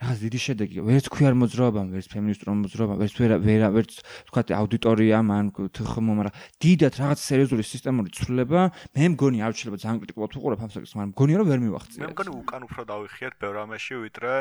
რაღაც 0.03 0.19
დიდი 0.23 0.39
შედეგი. 0.43 0.77
ვერც 0.83 1.05
ქვიარ 1.13 1.35
მოძრაობამ 1.39 1.87
ვერც 1.95 2.07
ფემინისტურ 2.13 2.47
მოძრაობამ 2.63 2.97
ვერც 2.99 3.15
ვერა 3.23 3.35
ვერა 3.39 3.67
ვერც 3.73 3.91
თქვა 4.27 4.41
აუდიტორიამ 4.59 5.27
ან 5.33 5.45
თხმო 5.55 6.13
მაგრამ 6.19 6.33
დიდად 6.59 6.93
რაღაც 6.99 7.19
სერიოზული 7.23 7.63
სისტემური 7.63 8.09
ცვლილება. 8.13 8.61
მე 8.93 9.03
მგონი 9.15 9.39
არ 9.47 9.51
შეიძლება 9.55 9.81
ძალიან 9.83 9.99
კრიტიკულად 10.03 10.31
ვუყურებ 10.37 10.59
ამ 10.63 10.69
საკითხს 10.75 10.95
მაგრამ 10.99 11.11
მგონია 11.15 11.37
რომ 11.39 11.47
ვერ 11.49 11.59
მივახციე 11.63 11.99
მე 12.03 12.09
მგონი 12.13 12.31
უკან 12.43 12.61
უფრო 12.67 12.81
დავიხიეთ 12.93 13.33
ბევრ 13.39 13.55
ამაში 13.63 13.93
ვიდრე 14.03 14.33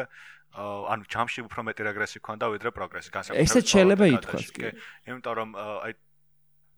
ანუ 0.53 1.05
ჯამში 1.09 1.41
უფრო 1.49 1.61
მეტი 1.65 1.83
რეგრესი 1.89 2.19
ქონდა 2.21 2.47
ვიდრე 2.53 2.71
პროგრესი 2.77 3.09
განსაკუთრებით 3.09 3.49
ესეც 3.49 3.67
შეიძლება 3.73 4.05
ითქვას 4.13 4.49
კი. 4.53 4.69
იმიტომ 5.09 5.33
რომ 5.41 5.49
აი 5.57 5.93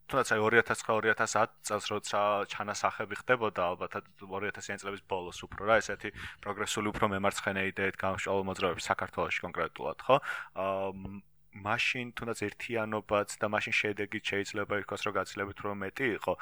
თუნდაც 0.08 0.28
აი 0.34 0.40
2009-2010 0.44 1.52
წელს 1.68 1.86
როცა 1.92 2.20
ჩანასახები 2.52 3.20
ხდებოდა 3.24 3.68
ალბათად 3.72 4.08
2000-იან 4.20 4.82
წლების 4.82 5.04
ბოლოს 5.08 5.38
უფრო 5.48 5.70
რა 5.70 5.76
ესეთი 5.82 6.12
პროგრესული 6.44 6.92
უფრო 6.92 7.08
მემარცხენე 7.14 7.68
იდეით 7.72 7.96
გამშვალ 8.04 8.44
მოძრაობები 8.50 8.84
საქართველოში 8.84 9.46
კონკრეტულად 9.48 10.04
ხო? 10.08 10.16
აა 10.60 11.22
მაშინ 11.54 12.10
თუნდაც 12.18 12.40
ერთიანობაც 12.48 13.36
და 13.38 13.46
მაშინ 13.54 13.74
შედეგიც 13.78 14.24
შეიძლება 14.30 14.78
იყოს 14.82 15.00
რომ 15.06 15.14
გაცილებით 15.18 15.58
უფრო 15.62 15.74
მეტი 15.82 16.06
იყო. 16.18 16.32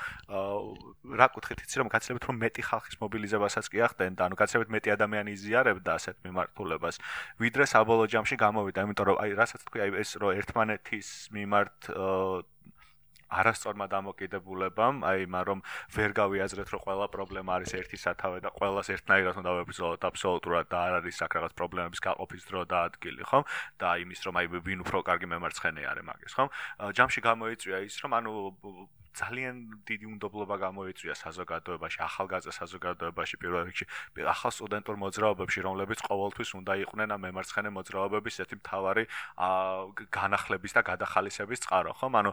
რა 1.21 1.27
კუთხით 1.37 1.61
იცი 1.67 1.77
რომ 1.83 1.89
გაცილებით 1.93 2.25
უფრო 2.25 2.35
მეტი 2.41 2.63
ხალხის 2.69 2.97
მობილიზებასაც 3.03 3.67
კი 3.73 3.79
ახდენდა. 3.87 4.21
ანუ 4.25 4.35
გაცილებით 4.41 4.71
მეტი 4.73 4.89
ადამიანი 4.97 5.31
იზიარებდა 5.37 5.91
ასეთ 6.01 6.17
მიმართულებას. 6.25 6.97
ვიდრე 7.45 7.65
საბოლოო 7.69 8.09
ჯამში 8.09 8.37
გამოვიდა 8.41 8.79
იმიტომ 8.89 9.07
რომ 9.13 9.17
აი 9.21 9.31
რასაც 9.37 9.61
თქვი 9.69 9.79
აი 9.85 9.91
ეს 10.01 10.11
რომ 10.17 10.31
ერთმანეთის 10.41 11.09
მიმართ 11.37 11.79
არასწორმა 13.41 13.87
დამოკიდებულებამ, 13.97 15.05
აი, 15.09 15.27
მაგრამ 15.33 15.53
რომ 15.53 15.61
ვერ 15.97 16.11
გავიაზრეთ, 16.17 16.69
რომ 16.73 16.81
ყველა 16.87 17.07
პრობლემა 17.13 17.51
არის 17.59 17.73
ერთი 17.81 17.99
სათავე 18.01 18.39
და 18.45 18.51
ყველას 18.57 18.89
ერთნაირად 18.97 19.37
უნდა 19.43 19.51
ვებრძოლოთ 19.59 20.03
აბსოლუტურად 20.09 20.67
და 20.73 20.79
არ 20.87 20.93
არის 21.03 21.17
აქ 21.27 21.33
რაღაც 21.39 21.53
პრობლემების 21.61 22.01
გაყოფის 22.07 22.43
დრო 22.49 22.63
და 22.73 22.79
ადგილი, 22.89 23.23
ხომ? 23.29 23.45
და 23.81 23.89
იმის 24.03 24.21
რომ 24.27 24.35
აი 24.41 24.47
ვინ 24.67 24.81
უფრო 24.87 24.99
კარგი 25.09 25.27
მემარცხენე 25.33 25.83
არის 25.93 26.05
მაგის, 26.09 26.33
ხომ? 26.39 26.49
ჯამში 26.97 27.21
გამოიწვია 27.29 27.79
ის, 27.89 27.95
რომ 28.03 28.13
ანუ 28.19 28.33
ძალიან 29.13 29.55
დიდი 29.89 30.07
უნდობლობა 30.13 30.57
გამოიწვია 30.67 31.15
საზოგადოებაში, 31.21 31.99
ახალგაზრდა 32.09 32.53
საზოგადოებაში 32.57 33.35
პირველ 33.43 33.63
რიგში, 33.69 33.87
ახალ 34.25 34.51
სტუდენტურ 34.57 34.97
მოძრაობებში, 35.05 35.61
რომლებიც 35.69 36.01
ყოველთვის 36.09 36.51
უნდა 36.61 36.73
იყვნენ 36.85 37.09
ამ 37.13 37.21
მემარცხენე 37.27 37.71
მოძრაობების 37.77 38.35
ესეთი 38.43 38.57
მთავარი 38.61 39.05
განახლების 40.17 40.73
და 40.77 40.81
გადახალისების 40.91 41.59
წყარო, 41.65 41.93
ხომ? 42.01 42.13
ანუ 42.21 42.31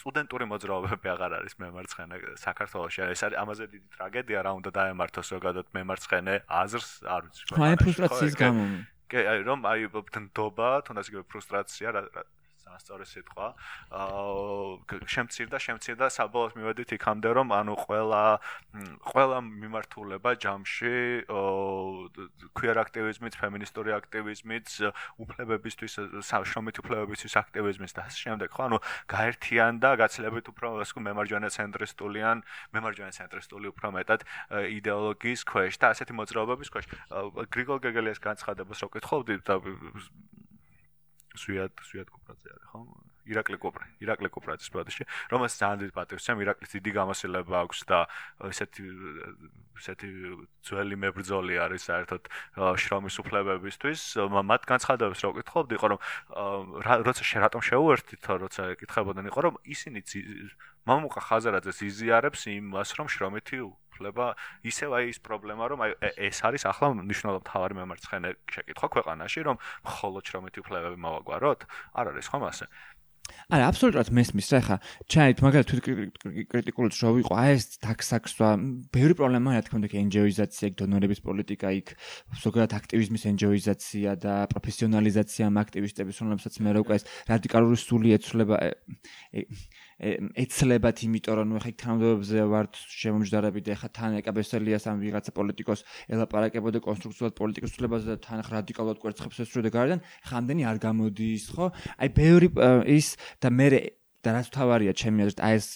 სტუდენტური 0.00 0.44
მოძრაობები 0.52 1.06
აღარ 1.14 1.30
არის 1.44 1.54
მემარცხენე 1.60 2.16
საქართველოში. 2.40 2.98
ეს 3.14 3.20
არის 3.24 3.36
ამაზე 3.44 3.64
დიდი 3.74 3.86
ტრაგედია, 3.94 4.38
რა 4.44 4.52
უნდა 4.58 4.70
დაემართოს 4.80 5.26
ზოგადად 5.34 5.66
მემარცხენე 5.76 6.34
აზრს, 6.48 6.90
არ 7.04 7.20
ვიცი. 7.28 7.42
აი 7.54 7.76
ფრუსტრაციის 7.84 8.34
გამო. 8.40 8.64
კი, 9.10 9.18
აი 9.20 9.38
რომ 9.44 9.60
აი 9.68 9.80
ნდობა, 9.92 10.68
თუნდაც 10.88 11.06
იგივე 11.12 11.24
ფრუსტრაცია, 11.28 11.88
ასწორე 12.74 13.04
სიტყვა. 13.04 13.46
აა 13.94 14.98
შემცირდა, 15.14 15.58
შემცირდა 15.60 16.06
საბოლოოდ 16.14 16.52
მივედით 16.58 16.90
იქამდე, 16.96 17.28
რომ 17.38 17.48
ანუ 17.54 17.74
ყველა 17.84 18.22
ყველა 19.04 19.38
მიმართულება 19.44 20.30
ჯამში 20.44 20.94
queer 22.56 22.76
აქტივიზმით, 22.84 23.34
ფემინისტური 23.38 23.90
აქტივიზმით, 23.98 24.68
უფლებებისთვის, 25.24 25.94
შრომით 26.24 26.76
უფლებებისთვის 26.82 27.34
აქტივიზმით 27.44 27.92
და 27.94 28.02
ასე 28.08 28.18
შემდეგ, 28.24 28.48
ხო? 28.54 28.62
ანუ 28.68 28.78
გაერთიანდა 29.12 29.88
გაცილებით 30.02 30.46
უფრო 30.54 30.66
ასე 30.84 30.98
მემარჯვენე 31.08 31.48
ცენტრისტულიან, 31.54 32.36
მემარჯვენე 32.74 33.12
ცენტრისტული 33.18 33.66
უფრო 33.74 33.88
მეტად 33.98 34.20
იდეოლოგიის 34.78 35.42
ქვეშ 35.48 35.74
და 35.78 35.86
ასეთი 35.94 36.12
მოძრაობების 36.18 36.68
ქვეშ. 36.74 36.84
გრიგოლ 37.54 37.78
გეგელიას 37.84 38.20
განცხადებას 38.24 38.78
რო 38.84 38.88
კითხავდი 38.94 39.34
და 39.44 39.60
სვიად 41.34 41.72
სვიად 41.88 42.08
კოპრაძე 42.14 42.48
არის 42.54 42.68
ხო? 42.70 42.80
ირაკლი 43.24 43.56
კოპრა, 43.56 43.86
ირაკლი 44.04 44.28
კოპრაძის 44.34 44.68
პროდუქცია, 44.68 45.06
რომელსაც 45.32 45.56
ძალიან 45.64 45.78
დიდი 45.80 45.92
პატივს 45.96 46.26
ამ 46.28 46.38
ირაკლის 46.44 46.72
დიდი 46.76 46.90
გამოსილება 46.92 47.54
აქვს 47.64 47.80
და 47.88 47.98
ესეთი 48.52 48.84
ესეთი 49.80 50.08
ძველი 50.68 50.96
მებრძოლი 51.02 51.54
არის 51.64 51.82
საერთოდ 51.88 52.22
შრომის 52.84 53.16
უფლებებისთვის. 53.24 54.00
მათ 54.50 54.62
განცხადებს 54.70 55.18
რო 55.24 55.30
კითხავდი, 55.40 55.72
იყო 55.80 55.86
რომ 55.94 56.00
როცა 57.08 57.22
შე 57.24 57.38
რატომ 57.48 57.60
შეუერთდით, 57.64 58.22
როცა 58.44 58.62
კითხებოდნენ, 58.84 59.24
იყო 59.32 59.40
რომ 59.48 59.54
ისინი 59.64 60.00
მამუკა 60.84 61.20
ხაზარაძეს 61.26 61.78
იზიარებს 61.90 62.40
იმას, 62.54 62.88
რომ 63.00 63.06
შრომითი 63.08 63.56
უფლება 63.94 64.26
ისევ 64.66 64.98
აი 64.98 65.14
ის 65.14 65.18
პრობლემა 65.22 65.70
რომ 65.70 65.86
აი 65.86 65.92
ეს 66.28 66.42
არის 66.50 66.66
ახლა 66.74 66.90
მნიშვნელოვნად 66.98 67.46
თავარი 67.46 67.78
მემარცხენე 67.78 68.34
შეკითხვა 68.50 68.88
ქვეყანაში 68.98 69.46
რომ 69.46 69.62
მხოლოდ 69.86 70.22
შრომითი 70.34 70.58
უფლებები 70.66 70.98
მოვაგვაროთ 71.06 71.60
არ 72.02 72.12
არის 72.14 72.34
ხომ 72.34 72.50
ასე 72.50 72.66
არა, 73.48 73.68
აბსოლუტურად 73.72 74.08
მესმის 74.16 74.48
რა 74.52 74.60
ხა. 74.64 74.76
ჩაით 75.08 75.38
მაგალითად 75.44 75.80
თვით 75.84 76.48
კრიტიკულად 76.52 76.96
რო 77.00 77.12
ვიყო, 77.18 77.32
აი 77.40 77.54
ეს 77.56 77.64
ტაქსაქსვა, 77.84 78.48
ბევრი 78.92 79.16
პრობლემაა, 79.20 79.56
რა 79.56 79.64
თქმა 79.64 79.80
უნდა, 79.80 79.90
ენჯოიზაცია, 80.00 80.70
დონორების 80.80 81.20
პოლიტიკა 81.24 81.68
იქ, 81.80 81.94
ზოგადად 82.44 82.76
აქტივიზმის 82.80 83.24
ენჯოიზაცია 83.32 84.10
და 84.24 84.34
პროფესიონალიზაცია 84.52 85.48
ამ 85.48 85.56
აქტივისტების, 85.64 86.20
რომლებსაც 86.24 86.54
მე 86.64 86.70
რო 86.76 86.82
ყეს 86.88 87.08
რადიკალური 87.32 87.78
სული 87.80 88.16
ეცვლება 88.16 88.56
ეცლებათ, 90.00 91.02
იმიტომ 91.06 91.34
რომ 91.38 91.58
ხა 91.62 91.70
იქ 91.70 91.76
თანამდებობებზე 91.82 92.46
ვართ 92.50 92.78
შემომჯდარები 92.98 93.60
და 93.64 93.76
ხა 93.78 93.88
თან 93.94 94.18
ეკაბესელიას 94.20 94.84
ამ 94.90 95.02
ვიღაცა 95.04 95.30
პოლიტიკოს 95.38 95.80
ელაპარაკებოდა 96.10 96.78
კონსტრუქციულად 96.82 97.34
პოლიტიკის 97.38 97.74
ცვლილებაზე 97.74 98.06
და 98.10 98.18
თან 98.26 98.42
ხა 98.42 98.52
რადიკალურად 98.58 98.98
კვერცხებს 99.04 99.42
ესროდა 99.44 99.70
გარდან, 99.70 100.00
ხამდენი 100.26 100.62
არ 100.66 100.78
გამოდის, 100.82 101.44
ხო? 101.54 101.66
აი 102.00 102.08
ბევრი 102.18 102.48
ის 102.90 103.14
და 103.38 103.48
მე 103.54 103.68
და 104.24 104.28
რაც 104.34 104.48
თავარია 104.50 104.92
ჩემი 104.96 105.28
აზრით, 105.28 105.40
აი 105.44 105.54
ეს 105.60 105.68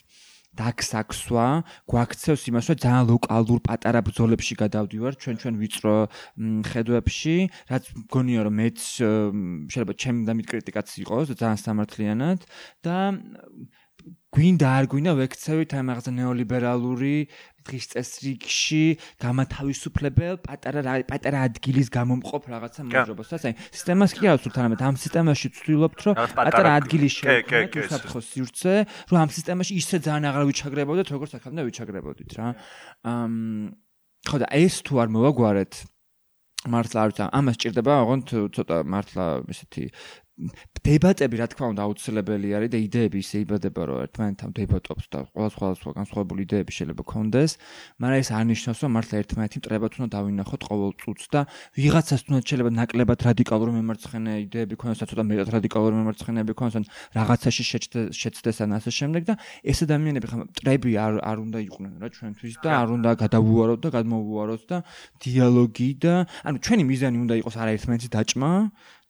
დაქსაქსვა 0.58 1.46
გვაქცევს 1.86 2.42
იმას, 2.50 2.66
რომ 2.72 2.78
ძალიან 2.82 3.04
ლოკალურ 3.12 3.60
პატარა 3.62 4.00
ბრძოლებში 4.02 4.54
გადავდივარ 4.58 5.12
ჩვენ 5.22 5.36
ჩვენ 5.42 5.54
ვიწრო 5.62 5.94
ხედვებში, 6.72 7.36
რაც 7.70 7.84
მგონია 8.02 8.40
რომ 8.48 8.54
მეც 8.58 8.78
შეიძლება 9.70 9.94
ჩემი 10.02 10.20
დამით 10.26 10.46
კრიტიკაც 10.50 10.88
იყოს 11.04 11.26
ძალიან 11.38 11.58
სამართლიანად 11.62 12.40
და 12.82 12.96
გვინდა 14.28 14.68
არ 14.78 14.86
გვინდა 14.92 15.12
ვექცევით 15.18 15.72
აი 15.78 15.84
მაგაზე 15.88 16.10
ნეოლიბერალური 16.18 17.16
დღის 17.68 17.86
წესრიგში 17.92 18.82
გამათავისუფლებელ 19.24 20.38
პატარა 20.44 20.94
პატარა 21.08 21.42
ადგილის 21.48 21.88
გამომყოფ 21.92 22.48
რაღაცა 22.52 22.86
მოძრობას 22.88 23.32
აი 23.48 23.54
სისტემას 23.72 24.14
კი 24.16 24.30
არ 24.32 24.38
ვსურთ 24.40 24.56
არამედ 24.62 24.84
ამ 24.88 24.96
სისტემაში 25.04 25.50
ვცდილობთ 25.52 25.98
რომ 26.08 26.14
პატარა 26.38 26.70
ადგილი 26.80 27.08
შევქმნათ 27.18 27.78
უსაფრთხო 27.82 28.20
სივრცე 28.28 28.74
რომ 29.12 29.18
ამ 29.24 29.30
სისტემაში 29.36 29.72
ისე 29.82 29.96
ძალიან 30.06 30.24
აღარ 30.32 30.48
ვიჩაგრებოდეთ 30.52 31.08
როგორც 31.12 31.32
აქამდე 31.38 31.62
ვიჩაგრებოდით 31.68 32.30
რა. 32.38 32.46
ამ 33.04 33.32
ხო 34.28 34.36
და 34.42 34.46
ეს 34.52 34.74
თუ 34.84 34.92
არ 35.02 35.08
მოვაგვარეთ 35.14 35.72
მართლა 36.66 36.98
არ 37.00 37.10
ვიცი 37.12 37.22
ამას 37.38 37.56
ჭირდება 37.62 37.92
ოღონდ 38.02 38.28
ცოტა 38.54 38.76
მართლა 38.82 39.24
ესეთი 39.52 39.84
დებატები 40.38 41.38
რა 41.40 41.46
თქმა 41.50 41.66
უნდა 41.74 41.82
აუცილებელი 41.82 42.48
არის 42.54 42.70
და 42.70 42.78
იდეები 42.78 43.18
ისე 43.18 43.42
იბადება 43.42 43.82
რომ 43.90 43.98
ერთმანეთთან 44.06 44.50
დებატობს 44.54 45.04
და 45.10 45.18
ყველა 45.34 45.50
სხვა 45.50 45.90
განსხვავებული 45.98 46.40
იდეები 46.46 46.72
შეიძლება 46.78 47.02
კონდეს, 47.10 47.50
მაგრამ 47.98 48.22
ეს 48.22 48.30
არნიშნავს 48.38 48.78
რომ 48.86 48.90
მართლა 48.94 49.14
ერთმანეთი 49.18 49.56
მტრებად 49.58 49.92
უნდა 49.98 50.08
დავინახოთ 50.14 50.62
ყოველ 50.70 50.92
წუთს 51.02 51.26
და 51.34 51.40
ვიღაცას 51.74 52.20
თუნდაც 52.28 52.44
შეიძლება 52.48 52.70
ნაკლებად 52.78 53.20
რადიკალური 53.28 53.72
მემარცხენე 53.78 54.32
იდეები 54.46 54.74
კონდეს, 54.78 55.02
ცოტა 55.10 55.24
მეტად 55.26 55.48
რადიკალური 55.58 55.94
მემარცხენეები 55.98 56.52
კონდეს, 56.54 56.76
ან 56.78 56.84
რაღაცაში 57.18 57.62
შეცდეს 58.14 58.58
ან 58.62 58.70
ასე 58.78 58.90
შემდეგ 58.94 59.22
და 59.26 59.34
ეს 59.66 59.78
ადამიანები 59.82 60.26
ხა 60.30 60.36
მტრები 60.46 60.90
არ 61.02 61.14
არ 61.18 61.36
უნდა 61.42 61.58
იყვნენ 61.66 61.92
რა 61.98 62.08
ჩვენთვის 62.14 62.54
და 62.62 62.70
არ 62.78 62.88
უნდა 62.94 63.10
გადავუაროთ 63.26 63.80
და 63.82 63.88
გადმოვუაროთ 63.98 64.62
და 64.70 64.78
დიალოგი 65.18 65.90
და 65.98 66.14
ანუ 66.46 66.56
ჩვენი 66.62 66.84
მიზანი 66.90 67.18
უნდა 67.26 67.34
იყოს 67.42 67.54
არა 67.58 67.70
ერთმანეთის 67.74 68.10
დაჭმა 68.14 68.52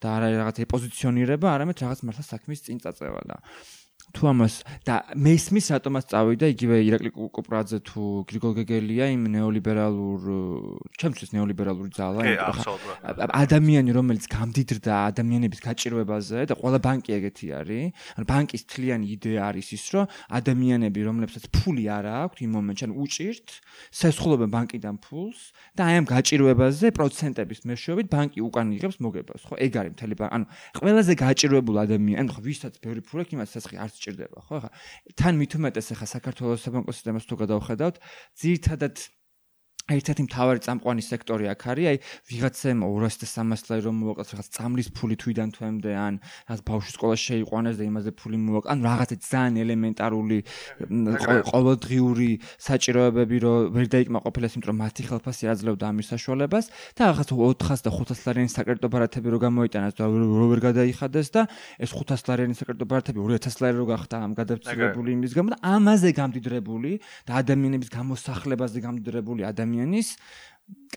და 0.02 0.14
არა 0.18 0.28
რაღაც 0.34 0.60
ეპოზიციონირება, 0.64 1.48
არამედ 1.58 1.82
რაღაც 1.84 2.02
მართლა 2.06 2.24
საქმის 2.28 2.64
წინ 2.66 2.82
წაწევა 2.84 3.22
და 3.30 3.38
თუ 4.16 4.22
ამას 4.32 4.54
და 4.88 4.94
მესმის 5.14 5.66
რატომაც 5.74 6.04
წავიდა? 6.12 6.46
იგივე 6.54 6.76
ირაკლი 6.88 7.10
კუპრაძე 7.14 7.78
თუ 7.84 8.02
გრიგოლ 8.28 8.52
გეგელია 8.58 9.06
იმ 9.14 9.22
ნეოლიბერალურ 9.36 10.20
ჩემთვის 10.96 11.30
ნეოლიბერალური 11.36 11.90
ძალა 11.92 12.22
ადამიანი 13.28 13.90
რომელიც 13.92 14.24
გამდიდრდა 14.32 14.94
ადამიანების 15.12 15.60
გაჭირვებაზე 15.68 16.48
და 16.48 16.54
ყველა 16.56 16.78
ბანკი 16.88 17.10
ეგეთი 17.18 17.46
არის 17.60 18.16
ან 18.18 18.22
ბანკის 18.28 18.62
თლიანი 18.72 19.06
იდეა 19.14 19.40
არის 19.52 19.68
ის 19.76 19.84
რომ 19.92 20.04
ადამიანები 20.38 21.00
რომლებსაც 21.08 21.44
ფული 21.52 21.84
არ 21.92 22.06
აქვს 22.08 22.38
იმ 22.48 22.50
მომენტში 22.58 22.84
ან 22.88 22.92
უჭირთ 23.04 23.48
სესხულობენ 23.92 24.50
ბანკიდან 24.56 24.96
ფულს 25.04 25.40
და 25.76 25.82
აი 25.88 25.94
ამ 26.00 26.06
გაჭირვებაზე 26.08 26.86
პროცენტების 26.98 27.60
მეშვეობით 27.68 28.08
ბანკი 28.08 28.38
უკან 28.48 28.66
იღებს 28.78 28.98
მოგებას. 29.04 29.40
ხო 29.48 29.54
ეგ 29.66 29.72
არის 29.80 29.92
მთელი 29.94 30.14
ანუ 30.18 30.44
ყველაზე 30.80 31.12
გაჭირვებულ 31.24 31.76
ადამიანს 31.84 32.30
ხო 32.34 32.40
ვისაც 32.48 32.74
ბევრი 32.82 33.00
ფული 33.04 33.20
აქვს 33.24 33.34
იმას 33.36 33.50
სესხი 33.54 33.76
არც 33.84 33.97
სჭირდება, 33.98 34.38
ხო? 34.46 34.54
ახლა 34.62 34.70
თან 35.18 35.34
მით 35.42 35.52
უმეტეს 35.58 35.92
ახლა 35.98 36.06
საქართველოს 36.14 36.64
საბანკო 36.64 36.94
სისტემას 36.94 37.26
თუ 37.26 37.34
გადავხედავთ, 37.42 37.96
ძირთადად 38.38 38.96
ერთ-ერთი 39.88 40.22
მთავარი 40.28 40.60
წამყვანი 40.68 41.02
სექტორი 41.04 41.44
აქ 41.48 41.62
არის, 41.72 41.86
აი 41.88 41.96
ვიღაცამ 42.28 42.78
200 42.84 43.24
და 43.24 43.26
300 43.32 43.70
ლარი 43.72 43.82
რომ 43.88 43.96
მოვაკლოთ 44.04 44.28
რაღაც 44.36 44.48
წამლის 44.52 44.88
ფული 44.92 45.16
თვიდან 45.16 45.48
თვემდე 45.56 45.92
ან 45.96 46.14
რაღაც 46.44 46.60
ბავშვის 46.68 46.94
სკოლა 46.98 47.16
შეიყვანეს 47.24 47.76
და 47.80 47.84
იმაზე 47.88 48.10
ფული 48.20 48.36
მოვაკლოთ, 48.36 48.68
ან 48.68 48.78
რაღაცა 48.84 49.16
ძალიან 49.32 49.54
ელემენტარული 49.64 50.38
ყოველდღიური 51.48 52.30
საჭიროებები 52.68 53.36
რომ 53.48 53.56
ვერ 53.72 53.86
დაიკმაყოფილეს, 53.96 54.52
იმიტომ 54.58 54.68
რომ 54.68 54.78
მათი 54.84 55.02
ხელფასი 55.08 55.44
აძლევდა 55.56 55.84
ამის 55.88 56.06
საშუალებას 56.12 56.64
და 56.92 57.02
რაღაც 57.08 57.28
400 57.32 57.80
და 57.88 57.90
500 57.96 58.28
ლარიანი 58.28 58.50
საკრედიტო 58.52 58.88
ბარათები 58.92 59.28
რო 59.32 59.38
გამოიტანეს 59.40 59.94
და 59.96 60.04
რო 60.04 60.46
ვერ 60.52 60.60
გადაიხადეს 60.68 61.28
და 61.32 61.42
ეს 61.80 61.90
500 61.96 62.28
ლარიანი 62.28 62.54
საკრედიტო 62.60 62.86
ბარათები 62.92 63.18
2000 63.24 63.64
ლარი 63.64 63.76
რო 63.80 63.86
გახდა 63.88 64.16
ამ 64.20 64.32
გადაცილებული 64.36 65.08
იმის 65.16 65.32
გამო 65.32 65.48
და 65.56 65.58
ამაზე 65.64 66.10
გამდიდრებული 66.12 66.92
და 67.24 67.32
ადამიანების 67.40 67.88
გამოსახლებაზე 67.88 68.78
გამდიდრებული 68.84 69.42
ადამიანი 69.48 69.77
ადამიანის 69.78 70.08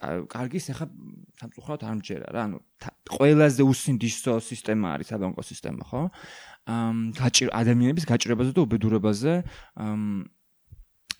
კარგის 0.02 0.66
ახლა 0.74 0.88
სამწუხაროდ 1.40 1.84
არ 1.86 1.96
მჯერა 2.02 2.28
რა 2.34 2.42
ანუ 2.50 2.58
ყველაზე 3.14 3.62
უსინდისო 3.64 4.34
სისტემა 4.44 4.98
არის 4.98 5.12
საბანკო 5.14 5.44
სისტემა 5.46 5.84
ხო? 5.88 6.02
ამ 6.68 6.98
გაჭირ 7.16 7.50
ადამიანების 7.56 8.06
გაჭირებაზე 8.10 8.52
და 8.58 8.62
უბედურებაზე 8.66 9.34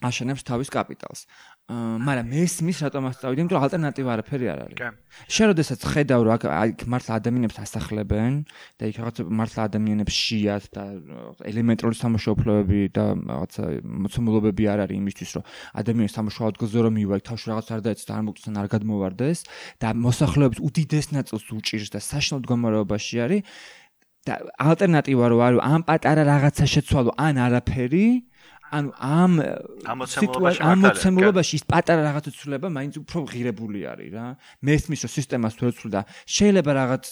აშენებს 0.02 0.42
თავის 0.42 0.68
კაპიტალს 0.74 1.20
მაგრამ 1.70 2.26
მესმის 2.26 2.78
რატომაც 2.82 3.14
წავიდი, 3.22 3.38
იმიტომ 3.38 3.54
რომ 3.54 3.64
ალტერნატივა 3.64 4.10
არაფერი 4.12 4.46
არ 4.50 4.58
არის. 4.66 4.78
შენ 5.30 5.46
როდესაც 5.52 5.80
ხედავ 5.92 6.20
რომ 6.26 6.32
აქ 6.42 6.80
მართლა 6.90 7.12
ადამიანებს 7.22 7.56
ასახლებენ 7.62 8.32
და 8.76 8.82
იქ 8.90 8.96
რაღაც 8.98 9.16
მართლა 9.30 9.60
ადამიანებს 9.70 10.14
შიათ 10.26 10.64
და 10.74 10.84
ელემენტარული 11.46 11.96
სამშობლოები 12.02 12.80
და 12.92 13.04
რაღაცა 13.14 13.62
მოცემულობები 14.04 14.62
არ 14.74 14.78
არის 14.84 14.96
იმისთვის 15.02 15.30
რომ 15.38 15.44
ადამიანის 15.80 16.12
სამშობლო 16.18 16.50
ადგილზე 16.52 16.78
რომ 16.82 16.92
მივაი 16.98 17.20
თავში 17.30 17.46
რაღაც 17.52 17.66
არ 17.72 17.80
დაეცს 17.86 18.06
და 18.10 18.12
არ 18.18 18.22
მოგწესან 18.26 18.54
არ 18.58 18.68
გადმოვარდეს 18.74 19.38
და 19.78 19.88
მოსახლეობის 20.02 20.58
უდიდეს 20.66 21.06
ნაწილს 21.14 21.46
უჭირს 21.56 21.88
და 21.94 22.00
საშინელ 22.02 22.38
მდგომარეობაში 22.42 23.16
არის 23.22 23.42
და 24.22 24.34
ალტერნატივა 24.58 25.26
რო 25.30 25.38
არის 25.46 25.60
ამ 25.66 25.82
პატარა 25.86 26.22
რაღაცა 26.26 26.64
შეცვალო 26.74 27.12
ან 27.18 27.34
არაფერი 27.42 28.06
ანუ 28.72 28.88
ამ 28.96 29.32
ამოცემულობაში 29.84 31.54
ის 31.60 31.64
პატარა 31.68 32.06
რაღაც 32.08 32.30
ცვლილება 32.32 32.68
მაინც 32.72 32.94
უფრო 33.04 33.18
ღირებული 33.28 33.84
არის 33.84 34.10
რა. 34.16 34.26
მესმის 34.64 35.00
რომ 35.04 35.12
სისტემას 35.12 35.54
თუ 35.60 35.64
ეცვლი 35.68 35.90
და 35.92 36.00
შეიძლება 36.24 36.72
რაღაც 36.80 37.04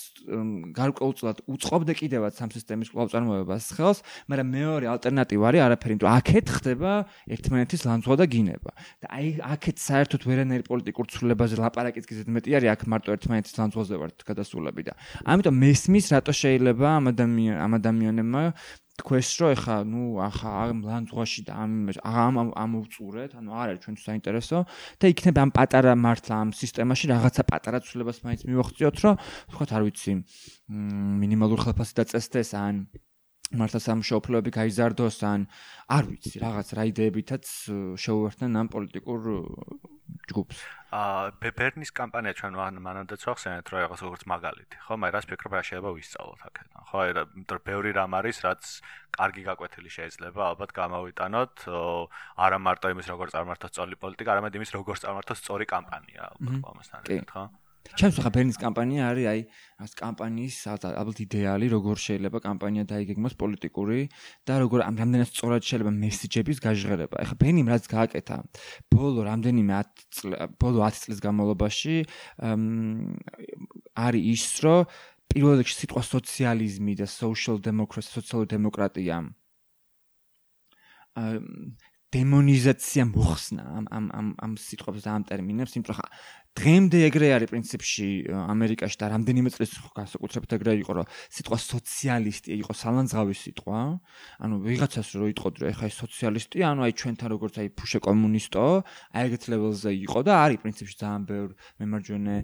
გარკვეულწილად 0.80 1.38
უწყობდე 1.52 1.92
კიდევაც 2.00 2.32
სამ 2.40 2.50
სისტემის 2.56 2.88
კვლავწარმოებას 2.96 3.66
ხელს, 3.76 3.98
მაგრამ 4.32 4.48
მეორე 4.56 4.86
ალტერნატივა 4.88 5.44
არის 5.50 5.60
არაფერი, 5.68 5.92
იმიტომ 6.00 6.12
აქეთ 6.16 6.46
ხდება 6.56 6.90
ერთმანეთის 7.28 7.80
ლანძღვა 7.84 8.14
და 8.16 8.24
გინება. 8.24 8.70
და 9.04 9.06
აი 9.20 9.26
აქეთ 9.52 9.76
საერთოდ 9.84 10.22
ვერანაირ 10.24 10.62
პოლიტიკურ 10.64 11.04
ცვლილებაზე 11.12 11.54
ლაპარაკიც 11.60 12.04
კიდევ 12.08 12.24
მეტი 12.40 12.50
არის, 12.56 12.68
აქ 12.72 12.80
მარტო 12.88 13.08
ერთმანეთის 13.20 13.54
ლანძღვაზე 13.60 13.94
ვართ 14.00 14.18
გადასულები 14.24 14.82
და 14.88 14.92
ამიტომ 15.28 15.54
მესმის 15.60 16.06
რატო 16.14 16.32
შეიძლება 16.32 16.86
ამ 16.88 17.04
ადამიან 17.12 17.56
ამ 17.60 17.72
ადამიანებმა 17.80 18.42
თქვენს 18.98 19.28
რომ 19.40 19.50
ეხა 19.54 19.76
ნუ 19.86 20.02
ახა 20.26 20.50
ამ 20.66 20.78
ლანძღვაში 20.88 21.40
და 21.46 21.52
ამ 21.62 21.72
ამ 22.02 22.48
ამოვწურეთ, 22.64 23.30
ანუ 23.38 23.50
არ 23.60 23.68
არის 23.70 23.82
ჩვენთვის 23.84 24.06
საინტერესო 24.10 24.58
და 25.00 25.04
იქნება 25.12 25.40
ამ 25.46 25.50
პატარა 25.56 25.92
მართლა 25.94 26.34
ამ 26.42 26.50
სისტემაში 26.60 27.04
რაღაცა 27.12 27.42
პატარა 27.50 27.78
ცვლილებას 27.86 28.18
მაინც 28.26 28.40
მივახციოთ, 28.50 28.96
რომ 29.04 29.14
თქვათ 29.54 29.70
არ 29.76 29.82
ვიცი, 29.86 30.12
მინიმალურ 31.22 31.58
ხელფასი 31.64 31.94
დაწესდეს 32.00 32.50
ან 32.58 32.74
მართლა 33.50 33.80
სამშობლოები 33.82 34.50
გაიზარდოს 34.54 35.16
ან 35.26 35.46
არ 35.90 36.04
ვიცი, 36.06 36.36
რაღაც 36.38 36.68
რა 36.78 36.84
იდეებითაც 36.90 37.44
შეუერთდნენ 37.98 38.52
ამ 38.62 38.68
პოლიტიკურ 38.70 39.20
ჯგუფს. 40.30 40.58
აა 40.90 41.50
ბერნის 41.54 41.90
კამპანია 41.94 42.34
ჩვენ 42.34 42.54
მანამდეც 42.82 43.22
ვახსენეთ 43.26 43.66
რომ 43.70 43.78
რაღაც 43.82 44.00
როგორც 44.06 44.22
მაგალითი, 44.26 44.76
ხო, 44.86 44.94
მაგრამ 44.98 45.14
რას 45.18 45.26
ფიქრობ 45.30 45.52
რა 45.54 45.62
შეიძლება 45.66 45.90
ვისწავლოთ 45.98 46.40
აქედან? 46.50 46.82
ხო, 46.90 46.96
აი 47.02 47.10
რა, 47.14 47.22
ბევრი 47.66 47.90
რამ 47.94 48.12
არის, 48.18 48.36
რაც 48.46 48.62
კარგი 49.14 49.42
გაკვეთილი 49.50 49.90
შეიძლება 49.90 50.42
ალბათ 50.50 50.70
გამოვიტანოთ, 50.74 51.54
არა 52.46 52.58
მარტო 52.58 52.86
იმის 52.94 53.06
როგორ 53.10 53.26
წარმართოს 53.34 53.70
სწორი 53.70 53.94
პოლიტიკა, 54.02 54.30
არამედ 54.34 54.58
იმის 54.58 54.70
როგორ 54.78 54.96
წარმართოს 54.98 55.38
სწორი 55.42 55.66
კამპანია, 55.70 56.22
ალბათ 56.34 56.58
ყოველასთან 56.58 56.98
ერთად, 57.06 57.30
ხო? 57.34 57.44
ჩემს 57.88 58.18
ხა 58.22 58.30
ბერნის 58.34 58.58
კამპანია 58.60 59.08
არის 59.10 59.26
აი 59.30 59.40
ას 59.84 59.92
კამპანიის 59.98 60.56
ალბათ 60.70 61.18
იდეალი 61.24 61.66
როგორ 61.74 61.96
შეიძლება 62.04 62.38
კამპანია 62.44 62.84
დაიგეგმოს 62.92 63.34
პოლიტიკური 63.40 64.00
და 64.46 64.54
როგორ 64.62 64.84
ამ 64.86 64.94
რამდენად 65.00 65.28
სწორად 65.32 65.62
შეიძლება 65.64 65.92
მესიჯების 65.96 66.58
გაჟღერება. 66.60 67.16
ეხა 67.24 67.34
ბერნიმ 67.40 67.68
რაც 67.72 67.84
გააკეთა 67.90 68.36
ბოლო 68.92 69.20
რამდენიმე 69.26 69.72
10 70.12 70.56
ბოლო 70.60 70.78
10 70.86 71.02
წლის 71.04 71.20
განმავლობაში 71.24 71.96
არის 73.96 74.22
ის 74.34 74.44
რომ 74.64 74.80
პირველ 75.30 75.54
რიგში 75.62 75.76
სიტყვა 75.80 76.02
სოციალიზმი 76.02 76.92
და 77.00 77.06
social 77.06 77.56
democracy, 77.62 78.10
სოციალური 78.10 78.48
დემოკრატია 78.50 79.16
დემონიზაცია 82.10 83.04
მოხსნა 83.06 83.64
ამ 83.78 83.84
ამ 83.94 84.06
ამ 84.18 84.28
ამ 84.44 84.52
სიტყვებს 84.58 85.04
და 85.06 85.10
ამ 85.14 85.22
ტერმინებს, 85.30 85.74
იმიტომ 85.78 85.94
ხა 85.94 86.06
დღემდე 86.58 86.98
ეგრე 87.06 87.28
არის 87.36 87.48
პრინციპში 87.50 88.08
ამერიკაში 88.34 88.96
და 88.98 89.06
რამდენიმე 89.14 89.50
წლის 89.54 89.70
განსაკუთრებით 89.94 90.50
ეგრე 90.58 90.72
იყო 90.82 90.92
რომ 90.98 91.06
სიტყვა 91.30 91.58
სოციალისტი 91.62 92.50
იყო 92.58 92.72
სალანძღავი 92.74 93.34
სიტყვა. 93.38 93.80
ანუ 94.42 94.54
ვიღაცას 94.66 95.08
რო 95.14 95.26
იტყოდ 95.30 95.54
რომ 95.62 95.68
ეხა 95.70 95.84
ეს 95.86 95.96
სოციალისტი 96.02 96.58
ანუ 96.66 96.80
აი 96.90 96.92
ჩვენთან 97.00 97.28
როგორც 97.30 97.54
აი 97.62 97.68
ფუშე 97.78 97.98
კომუნისტო 98.02 98.64
აი 99.14 99.22
ეგეთ 99.30 99.42
ლეველზე 99.46 99.90
იყო 100.10 100.20
და 100.26 100.32
არის 100.44 100.58
პრინციპში 100.64 100.96
ძალიან 101.00 101.22
ბევრ 101.30 101.50
მემარჯვენე 101.80 102.36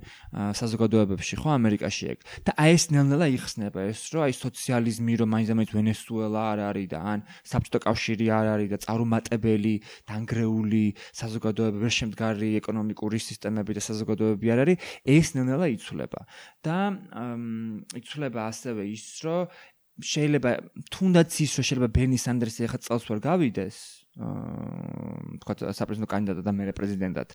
საზოგადოებებში 0.55 1.35
ხო 1.43 1.49
ამერიკაში 1.59 2.05
ეგ. 2.15 2.19
და 2.47 2.51
აი 2.63 2.71
ეს 2.79 2.85
ნელ-ნელა 2.95 3.27
იხსნება 3.37 3.81
ეს 3.91 4.01
რომ 4.15 4.23
აი 4.23 4.33
სოციალიზმი 4.39 5.13
რომ 5.19 5.29
მაინც-მაინც 5.35 5.71
ვენესუელა 5.75 6.43
არ 6.55 6.59
არის 6.71 6.87
და 6.95 6.99
ან 7.03 7.19
საბჭოთა 7.43 7.79
კავშირი 7.91 8.27
არ 8.39 8.47
არის 8.55 8.69
და 8.71 8.79
წარუმატებელი 8.87 9.75
დანგრეული 10.07 10.85
საზოგადოება 11.11 11.79
ვერ 11.83 11.93
შემდგარი 11.99 12.49
ეკონომიკური 12.63 13.19
სისტემები 13.19 13.73
და 13.75 13.83
საზოგადოებები 13.97 14.53
არ 14.53 14.61
არის, 14.67 14.77
ეს 15.03 15.27
ნელა 15.35 15.67
იცვლება. 15.73 16.21
და 16.61 16.79
იცვლება 17.97 18.41
ასევე 18.53 18.83
ის, 18.93 19.07
რომ 19.25 19.49
შეიძლება 19.97 20.51
თუნდაც 20.93 21.31
ის, 21.41 21.51
რომ 21.57 21.65
შეიძლება 21.65 21.89
ბენი 21.97 22.19
სანდერსი 22.21 22.69
ახლა 22.69 22.81
წელს 22.85 23.05
ვერ 23.09 23.21
გავიდეს, 23.25 23.77
თქვა 24.17 25.73
საპრეზიდენტო 25.77 26.09
კანდიდატად 26.09 26.45
და 26.49 26.53
მე 26.57 26.73
პრეზიდენტად. 26.73 27.29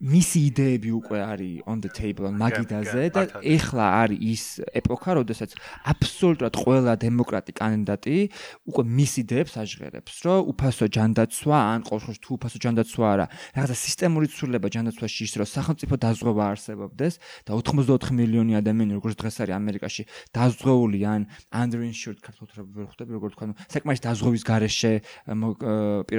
მისი 0.00 0.38
იდეები 0.48 0.90
უკვე 0.96 1.18
არის 1.28 1.54
on 1.68 1.78
the 1.84 1.92
table 1.92 2.32
მაგიდაზე 2.32 3.02
და 3.12 3.22
ეხლა 3.44 3.86
არის 4.00 4.20
ის 4.32 4.42
ეპოქა, 4.80 5.10
როდესაც 5.20 5.50
აბსოლუტურად 5.92 6.54
ყველა 6.56 6.92
დემოკრატი 7.04 7.52
კანდიდატი 7.52 8.16
უკვე 8.64 8.82
მის 8.96 9.12
იდეებს 9.22 9.54
აჟღერებს, 9.60 10.14
რომ 10.24 10.40
უფასო 10.56 10.86
ჯანდაცვა 10.96 11.58
ან 11.72 11.80
ყოველთვის 11.84 12.18
თუ 12.24 12.30
უფასო 12.40 12.58
ჯანდაცვა 12.64 13.06
არა, 13.12 13.26
რაღაცა 13.52 13.76
სისტემური 13.76 14.26
ცვლილება 14.32 14.68
ჯანდაცვაში 14.72 15.20
ის 15.28 15.32
რომ 15.36 15.48
სახელმწიფო 15.52 15.94
დაზღვევა 16.00 16.44
არსებობდეს 16.48 17.14
და 17.44 17.50
84 17.60 18.16
მილიონი 18.16 18.52
ადამიანი 18.56 18.92
როგორც 18.96 19.14
დღეს 19.20 19.36
არის 19.44 19.54
ამერიკაში 19.60 20.02
დაზღვეული 20.32 21.00
ან 21.04 21.20
underinsured 21.52 22.18
ქართულად 22.24 22.50
ვერ 22.72 22.86
ხვდები 22.88 23.10
როგორ 23.20 23.28
თქვა, 23.36 23.44
ну, 23.52 23.54
საკმარის 23.68 24.02
დაზღვევის 24.06 24.44
გარეშე 24.48 24.92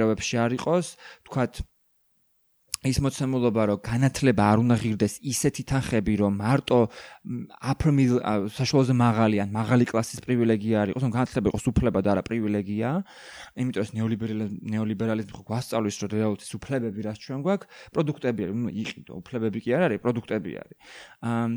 პირობებში 0.04 0.36
არ 0.44 0.58
იყოს, 0.60 0.86
თქვათ 1.28 1.64
ის 2.84 2.98
მოცემულობა 3.00 3.62
რომ 3.70 3.78
განათლება 3.80 4.44
არ 4.52 4.60
უნდა 4.60 4.76
ღირდეს 4.82 5.14
ისეთი 5.24 5.62
თანხები 5.70 6.14
რომ 6.20 6.34
მარტო 6.36 6.78
upper 7.64 7.92
middle 7.96 8.20
საშუალოზე 8.52 8.94
მაღალი 9.00 9.40
ან 9.40 9.48
მაღალი 9.56 9.88
კლასის 9.88 10.20
პრივილეგია 10.20 10.82
არის 10.84 10.92
ყოს 10.92 11.04
რომ 11.08 11.14
განათლება 11.16 11.48
იყოს 11.48 11.64
უფლება 11.72 11.98
და 12.04 12.08
არა 12.12 12.22
პრივილეგია. 12.28 12.88
იმიტომ 13.56 13.84
რომ 13.88 14.52
ნეოლიბერალიზმი 14.74 15.32
ხო 15.32 15.42
გვასწავლის 15.48 15.96
რომ 16.04 16.08
რეალურად 16.12 16.52
უფლებები 16.60 17.00
რაც 17.08 17.18
ჩვენ 17.24 17.40
გვაქვს 17.40 17.66
პროდუქტები 17.96 18.40
არის 18.44 18.56
ნუ 18.60 18.68
იყიდო 18.84 19.12
უფლებები 19.24 19.58
კი 19.64 19.70
არ 19.72 19.82
არის 19.88 20.00
პროდუქტები 20.04 20.50
არის. 20.60 20.78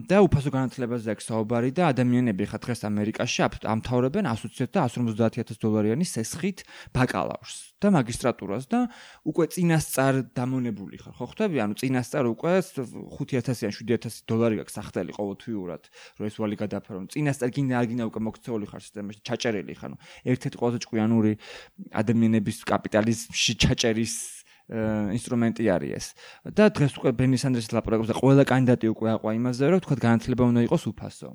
და 0.08 0.18
უფასო 0.24 0.50
განათლებაზე 0.56 1.08
აქვს 1.12 1.26
საუბარი 1.28 1.70
და 1.76 1.84
ადამიანები 1.92 2.44
ხა 2.48 2.58
დღეს 2.64 2.82
ამერიკაში 2.88 3.40
ამთავრებენ 3.68 4.24
120 4.32 4.72
და 4.72 4.88
150000 4.88 5.60
დოლარიანი 5.60 6.06
სესხით 6.08 6.64
ბაკალავრს 6.96 7.76
და 7.78 7.92
მაგისტრატურას 7.94 8.66
და 8.72 8.80
უკვე 9.28 9.46
წინასწარ 9.54 10.16
დამონებული 10.34 10.98
ხარ 11.02 11.14
ხო 11.18 11.26
ხვდები 11.30 11.58
ანუ 11.62 11.78
წინასწარ 11.78 12.26
უკვე 12.34 12.54
5000-ან 12.64 13.72
7000 13.78 14.26
დოლარი 14.26 14.56
გაქვს 14.62 14.78
სახტელი 14.78 15.12
ყოველთვიურად 15.18 15.84
რომ 16.18 16.26
ეს 16.26 16.36
ვალი 16.42 16.56
გადაფერო 16.58 17.00
წინასწარ 17.14 17.50
გინდა 17.54 17.76
არ 17.78 17.86
გინდა 17.92 18.10
უკვე 18.10 18.22
მოქცეული 18.28 18.66
ხარ 18.72 18.82
სისტემაში 18.82 19.22
ჩაჭერილი 19.30 19.74
ხარ 19.78 19.90
ნუ 19.94 19.98
ერთ-ერთი 20.34 20.58
ყველაზე 20.58 20.80
ჭკვიანური 20.88 21.32
ადამიანების 22.02 22.58
კაპიტალიზმში 22.66 23.54
ჩაჭერის 23.62 24.16
ინსტრუმენტი 24.68 25.64
არის 25.72 25.92
ეს. 25.96 26.06
და 26.44 26.68
დღეს 26.68 27.00
უკვე 27.00 27.12
ბენი 27.16 27.38
სანდერსის 27.40 27.72
ლაპარაკობს 27.72 28.12
და 28.12 28.16
ყველა 28.20 28.44
კანდიდატი 28.52 28.88
უკვე 28.92 29.10
აყვა 29.16 29.32
იმაზე, 29.40 29.64
რომ 29.72 29.80
თქვა 29.80 29.96
განათლება 29.96 30.44
უნდა 30.52 30.62
იყოს 30.68 30.84
უფასო. 30.92 31.30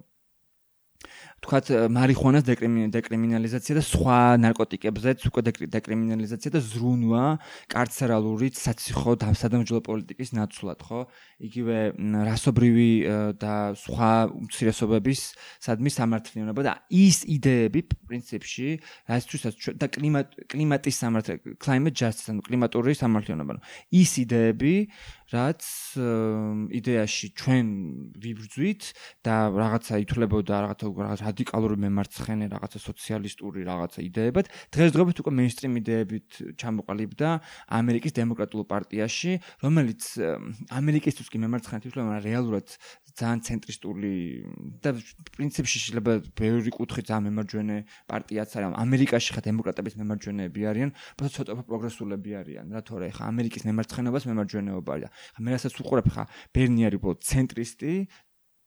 თქვათ 1.43 1.71
მარიხუანას 1.91 2.45
დეკრიმინალიზაცია 2.47 3.75
და 3.75 3.83
სხვა 3.83 4.19
ნარკოტიკებზეც 4.47 5.25
უკვე 5.27 5.43
დეკრიმინალიზაცია 5.75 6.51
და 6.55 6.61
ზრუნვა 6.63 7.25
კარცერალური 7.67 8.49
საციხო 8.55 9.17
დამსადამჯელო 9.19 9.81
პოლიტიკის 9.83 10.31
ნაცვლად, 10.39 10.79
ხო? 10.87 11.01
იგივე 11.43 11.79
რასობრივი 12.31 12.91
და 13.43 13.55
სხვა 13.75 14.11
უმცირესობების 14.39 15.21
სადმი 15.67 15.91
სამართლიანობა 15.91 16.63
და 16.63 16.75
ის 16.95 17.27
იდეები 17.27 17.81
პრინციპში, 18.07 18.69
რასაც 19.11 19.75
და 19.83 19.87
კლიმატ 19.91 20.31
კლიმატის 20.47 20.97
სამართლიანობა, 21.03 21.59
climate 21.59 21.97
justice, 21.99 22.31
ანუ 22.31 22.47
კლიმატური 22.47 22.95
სამართლიანობა. 22.95 23.59
ის 23.91 24.11
იდეები 24.23 24.75
რაც 25.33 25.63
იდეაში 26.79 27.27
ჩვენ 27.41 27.67
ვიბრძვით 28.23 28.83
და 29.25 29.35
რაღაცა 29.57 29.95
ითვლებოდა 30.05 30.55
რაღაცა 30.67 30.87
რაღაც 30.93 31.21
რადიკალური 31.29 31.77
მემარცხენე 31.85 32.47
რაღაცა 32.53 32.79
სოციალისტური 32.87 33.65
რაღაცა 33.65 34.01
იდეებად 34.09 34.47
დღესდღეობით 34.77 35.23
უკვე 35.25 35.33
მეინსტრიმ 35.41 35.73
იდეებით 35.83 36.29
ჩამოყალიბდა 36.61 37.29
ამერიკის 37.81 38.17
დემოკრატიულ 38.21 38.65
პარტიაში 38.73 39.33
რომელიც 39.65 40.03
ამერიკისთვის 40.69 41.33
კი 41.33 41.39
მემარცხენე 41.47 41.81
ითვლება 41.89 42.09
მაგრამ 42.13 42.27
რეალურად 42.29 42.67
ძალიან 43.13 43.41
ცენტრისტული 43.45 44.13
და 44.81 44.97
პრინციპში 45.37 45.79
შეიძლება 45.85 46.13
ბევრი 46.33 46.71
კუთხით 46.73 47.05
ძალიან 47.13 47.25
მემარჯვენე 47.29 47.77
პარტიაც 48.09 48.51
არის. 48.57 48.73
ამერიკაში 48.85 49.31
ხა 49.37 49.43
დემოკრატების 49.49 49.95
მემარჯვენეები 50.01 50.61
არიან, 50.73 50.91
უფრო 51.13 51.29
ცოტა 51.37 51.53
პროგრესულები 51.69 52.31
არიან. 52.41 52.67
რა 52.73 52.81
თორე 52.89 53.07
ხა 53.13 53.25
ამერიკის 53.33 53.63
მემარცხენეობას 53.69 54.25
მემარჯვენეობა 54.33 54.91
არის. 54.97 55.11
მე 55.43 55.51
რასაც 55.57 55.75
უყურებ 55.83 56.07
ხა 56.13 56.25
ბერნი 56.53 56.87
არის 56.89 56.99
უფრო 57.03 57.13
ცენტრისტი 57.23 57.95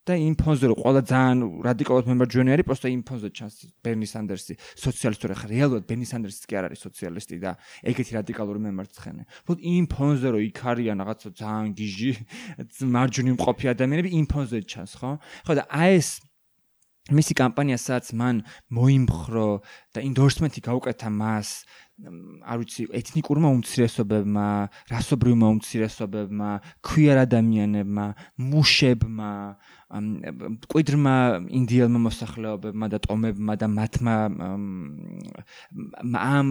და 0.06 0.14
იმ 0.22 0.36
ფონზე 0.38 0.69
რომ 0.69 0.77
ყველა 0.86 1.02
ძალიან 1.10 1.40
რადიკალურად 1.65 2.06
მემარჯვენე 2.14 2.52
არის, 2.53 2.65
პროსტა 2.69 2.88
იმ 2.94 3.02
ფონზე 3.10 3.30
ჩანს 3.34 3.56
ბერნი 3.82 4.06
სანდერსი, 4.06 4.53
სოციალისტური 4.77 5.34
ხა 5.34 5.48
რეალურად 5.49 5.84
ბერნი 5.90 6.06
სანდერსიც 6.06 6.44
კი 6.45 6.53
არ 6.61 6.68
არის 6.69 6.80
სოციალისტი 6.86 7.36
და 7.41 7.52
ეგეთი 7.90 8.11
რადიკალური 8.22 8.60
მემარცხენე. 8.69 9.23
თქო 9.49 9.53
იმ 9.65 9.86
ფონზე 9.90 10.27
რომ 10.30 10.41
იქ 10.45 10.60
არიან 10.61 10.98
რაღაცა 11.02 11.30
ძალიან 11.41 11.69
გიჟი 11.73 12.11
მარჯვნივ 12.86 13.34
მყოფი 13.34 13.65
ადამიანები 13.73 14.10
იმ 14.14 14.26
ფონზე 14.30 14.57
ჩანს, 14.69 14.94
ხო? 15.02 15.11
ხო 15.41 15.53
და 15.57 15.64
აი 15.73 15.98
ეს 15.98 16.10
მისი 17.14 17.34
კამპანია 17.38 17.77
სადაც 17.77 18.14
მან 18.18 18.41
მოიმხრო 18.73 19.49
და 19.94 20.02
ინდორსმენტი 20.02 20.61
გაუკეთა 20.65 21.10
მას 21.14 21.49
არ 22.44 22.60
ვიცი 22.60 22.86
ეთნიკურმა 22.99 23.49
უმცირესობებმა, 23.56 24.48
რასობრივმა 24.91 25.48
უმცირესობებმა, 25.56 26.49
ქვიარ 26.84 27.22
ადამიანებმა, 27.23 28.06
მუშებმა, 28.52 29.32
კვიდრმა 30.76 31.15
ინდიელმა 31.61 31.99
მოსახლეობებმა 32.10 32.86
და 32.91 32.99
ტომებმა 32.99 33.53
და 33.56 33.68
მათმა 33.72 34.15
ამ 36.19 36.49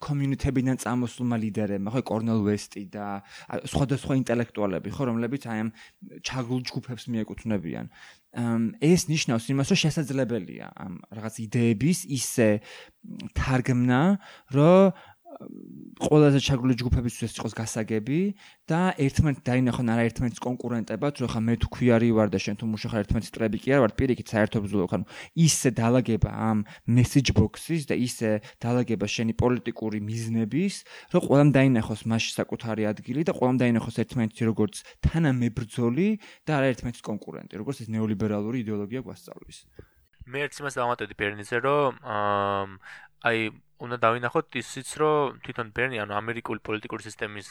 კომიუნიტებიდან 0.00 0.80
წამოსულმა 0.80 1.36
ლიდერებმა, 1.44 1.92
ხო, 1.92 2.00
კორნელ 2.08 2.40
ვესტი 2.40 2.88
და 2.88 3.20
სხვადასხვა 3.68 4.16
ინტელექტუალები, 4.16 4.88
ხო, 4.96 5.12
რომლებიც 5.12 5.44
აი 5.44 5.58
ამ 5.60 5.70
ჩაგულ 6.24 6.60
ჯგუფებს 6.72 7.04
მიეკუთვნებიან. 7.12 7.92
ეს 8.30 9.02
ნიშნავს 9.10 9.44
იმას, 9.50 9.70
რომ 9.74 9.80
შესაძლებელია 9.82 10.66
ამ 10.78 11.02
რაღაც 11.10 11.34
იდეების 11.42 11.98
ისე 12.06 12.48
თარგმნა, 13.34 14.00
რომ 14.54 14.94
ყველაზე 16.00 16.40
ჩაგრული 16.42 16.74
ჯგუფებისთვის 16.80 17.34
იყოს 17.38 17.54
გასაგები 17.54 18.18
და 18.70 18.80
ერთმანეთს 19.04 19.44
დაინახონ 19.46 19.90
არა 19.92 20.04
ერთმანეთის 20.08 20.42
კონკურენტებად, 20.42 21.20
რომ 21.22 21.30
ხა 21.30 21.40
მე 21.44 21.54
თუ 21.60 21.68
ქვიარი 21.76 22.08
ვარ 22.16 22.28
და 22.32 22.38
შენ 22.40 22.56
თუ 22.60 22.64
მუშა 22.72 22.88
ხარ 22.90 23.02
ერთმანეთის 23.04 23.34
წრეები 23.36 23.58
კი 23.60 23.68
არ 23.76 23.80
ვარ, 23.84 23.92
პირიქით 24.00 24.32
საერთოდ 24.32 24.64
ბრძოლობ, 24.64 24.88
ხანუ 24.90 25.04
ისე 25.44 25.68
დაალაგება 25.76 26.30
ამ 26.50 26.58
message 26.88 27.30
box-ის 27.36 27.84
და 27.86 27.94
ისე 28.00 28.30
დაალაგება 28.64 29.06
შენი 29.06 29.36
პოლიტიკური 29.38 29.98
მიზნების, 30.08 30.74
რომ 31.14 31.20
ყველამ 31.28 31.50
დაინახოს 31.54 32.02
მასში 32.10 32.32
საკუთარი 32.40 32.82
ადგილი 32.90 33.20
და 33.28 33.32
ყველამ 33.36 33.56
დაინახოს 33.60 33.96
ერთმანეთის 34.02 34.44
როგორც 34.50 34.74
თანამებრძოლი 35.04 36.08
და 36.48 36.50
არა 36.58 36.66
ერთმანეთის 36.74 37.04
კონკურენტი, 37.06 37.52
როგორც 37.60 37.76
ეს 37.84 37.88
ნეოლიბერალური 37.92 38.64
იდეოლოგია 38.64 39.04
გვასწავლის. 39.04 39.58
მე 40.26 40.44
ერთ 40.46 40.60
იმას 40.60 40.76
დავამატებდი 40.78 41.14
ბერნიზე, 41.20 41.60
რომ 41.64 42.00
აი 43.30 43.38
უნდა 43.84 43.96
დავინახოთ 44.04 44.56
ისიც, 44.60 44.88
რომ 45.00 45.40
თვითონ 45.44 45.72
ბერნი 45.76 46.00
ანუ 46.04 46.12
ამერიკული 46.16 46.60
პოლიტიკური 46.68 47.06
სისტემის 47.08 47.48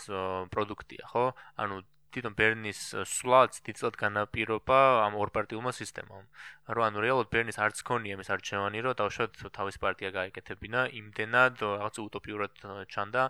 პროდუქტია, 0.54 1.10
ხო? 1.14 1.26
ანუ 1.58 1.82
თვითონ 2.14 2.34
ბერნის 2.38 2.80
სვლაც 3.06 3.58
დიდწილად 3.66 3.98
განაპირობა 4.02 4.78
ამ 5.06 5.18
ორპარტიულმა 5.24 5.74
სისტემამ. 5.80 6.26
რომ 6.74 6.84
ანუ 6.90 6.98
რეალურად 7.06 7.30
ბერნის 7.34 7.62
არც 7.66 7.82
ქონია 7.90 8.18
მის 8.22 8.30
არჩევანი, 8.36 8.82
რომ 8.86 8.98
დავშოთ 9.02 9.42
თავის 9.58 9.78
პარტია 9.84 10.10
გაეკეთებინა, 10.18 10.82
იმდენად 11.02 11.62
რაღაც 11.62 11.96
უტოპიურად 12.06 12.52
ჩანდა. 12.94 13.24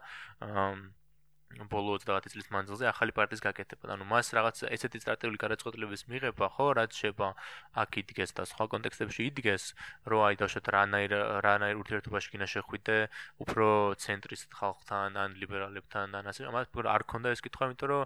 აა 0.47 0.71
ბოლო 1.49 1.97
20 1.97 2.29
წლის 2.29 2.47
მანძილზე 2.53 2.85
ახალი 2.93 3.11
პარტიის 3.17 3.41
გაკეთება. 3.41 3.89
ანუ 3.97 4.05
მას 4.05 4.27
რაღაც 4.37 4.57
ესეთი 4.69 5.01
სტრატეგიული 5.01 5.39
გადაწყვეტილების 5.43 6.01
მიღება, 6.05 6.45
ხო, 6.55 6.67
რაც 6.77 6.91
შეება 6.93 7.27
აქ 7.73 7.91
იდგეს 8.01 8.31
და 8.37 8.43
სხვა 8.45 8.65
კონტექსტებში 8.73 9.21
იდგეს, 9.33 9.63
რომ 10.05 10.21
აი 10.29 10.35
დავშოთ 10.41 10.65
რანაირ 10.77 11.13
რანაირ 11.41 11.75
ურთიერთობაში 11.81 12.29
გინდა 12.37 12.47
შეხვიდე 12.53 12.97
უფრო 13.41 13.67
ცენტრის 13.97 14.41
ხალხთან 14.53 15.17
ან 15.17 15.29
ლიბერალებთან 15.41 16.07
ან 16.21 16.29
ასე. 16.29 16.45
ამას 16.53 16.69
არ 16.69 17.03
ქონდა 17.09 17.33
ეს 17.33 17.41
კითხვა, 17.41 17.73
იმიტომ 17.73 17.89
რომ 17.89 18.05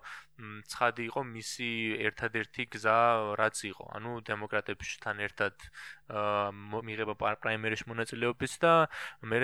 ცხადი 0.71 1.03
იყო 1.11 1.21
მისი 1.35 1.71
ერთადერთი 2.07 2.63
გზა, 2.73 2.99
რაც 3.43 3.57
იყო. 3.69 3.85
ანუ 3.99 4.11
დემოკრატებთან 4.23 5.19
ერთად 5.27 5.55
მიღება 6.11 7.13
პრაიმერის 7.43 7.85
მონაწილეობის 7.87 8.57
და 8.63 8.73
მე 9.23 9.39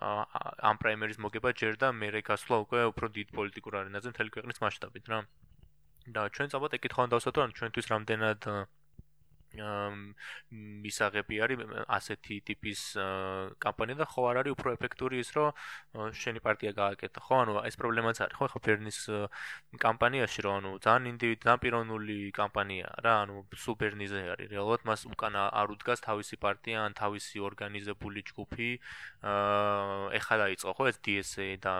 ამ 0.00 0.76
პრაიმერის 0.84 1.20
მოგება 1.20 1.52
ჯერდა 1.52 1.92
მე 1.92 2.08
გასვლა 2.30 2.56
უკვე 2.64 2.80
უფრო 2.92 3.06
დიდ 3.18 3.28
პოლიტიკურ 3.36 3.78
არენაზე 3.82 4.14
მთელი 4.14 4.30
ქვეყნის 4.38 4.62
მასშტაბით 4.64 5.12
რა. 5.12 5.20
და 6.08 6.22
ჩვენ 6.32 6.48
წაბოთ 6.52 6.72
ეკითხავენ 6.78 7.10
დავსვათ 7.12 7.36
რომ 7.38 7.50
ჩვენთვის 7.58 7.86
რამდენად 7.92 8.40
მისაღები 9.56 11.38
არის 11.44 11.58
ასეთი 11.88 12.36
ტიპის 12.48 12.80
კამპანია 13.64 13.96
და 14.00 14.06
ხო 14.12 14.22
არ 14.30 14.36
არის 14.44 14.52
უფრო 14.54 14.74
ეფექტური 14.76 15.20
ის 15.24 15.30
რომ 15.32 16.12
შენი 16.12 16.40
პარტია 16.44 16.72
გააკეთა. 16.76 17.20
ხო 17.24 17.34
ანუ 17.42 17.52
ეს 17.64 17.76
პრობლემაც 17.80 18.20
არის. 18.20 18.36
ხო 18.36 18.46
ხო 18.52 18.60
ბერნის 18.60 18.98
კამპანიაში 19.80 20.40
რომ 20.44 20.54
ანუ 20.60 20.70
ძალიან 20.84 21.04
ინდივიდ 21.12 21.38
ძალიან 21.48 21.60
პიროვნული 21.64 22.18
კამპანია 22.36 22.88
რა. 23.04 23.14
ანუ 23.24 23.36
სუპერნიზე 23.56 24.20
არის. 24.36 24.48
რეალურად 24.52 24.82
მას 24.84 25.00
უკან 25.08 25.32
არ 25.40 25.66
უდგას 25.74 26.04
თავისი 26.04 26.36
პარტია 26.44 26.84
ან 26.84 26.92
თავისი 26.92 27.40
ორგანიზებული 27.48 28.20
ჯგუფი 28.28 28.70
აა 29.24 30.12
ეხლა 30.18 30.34
დაიწყო. 30.44 30.70
ხო 30.76 30.84
ეს 30.92 30.96
DSA 31.00 31.48
და 31.64 31.74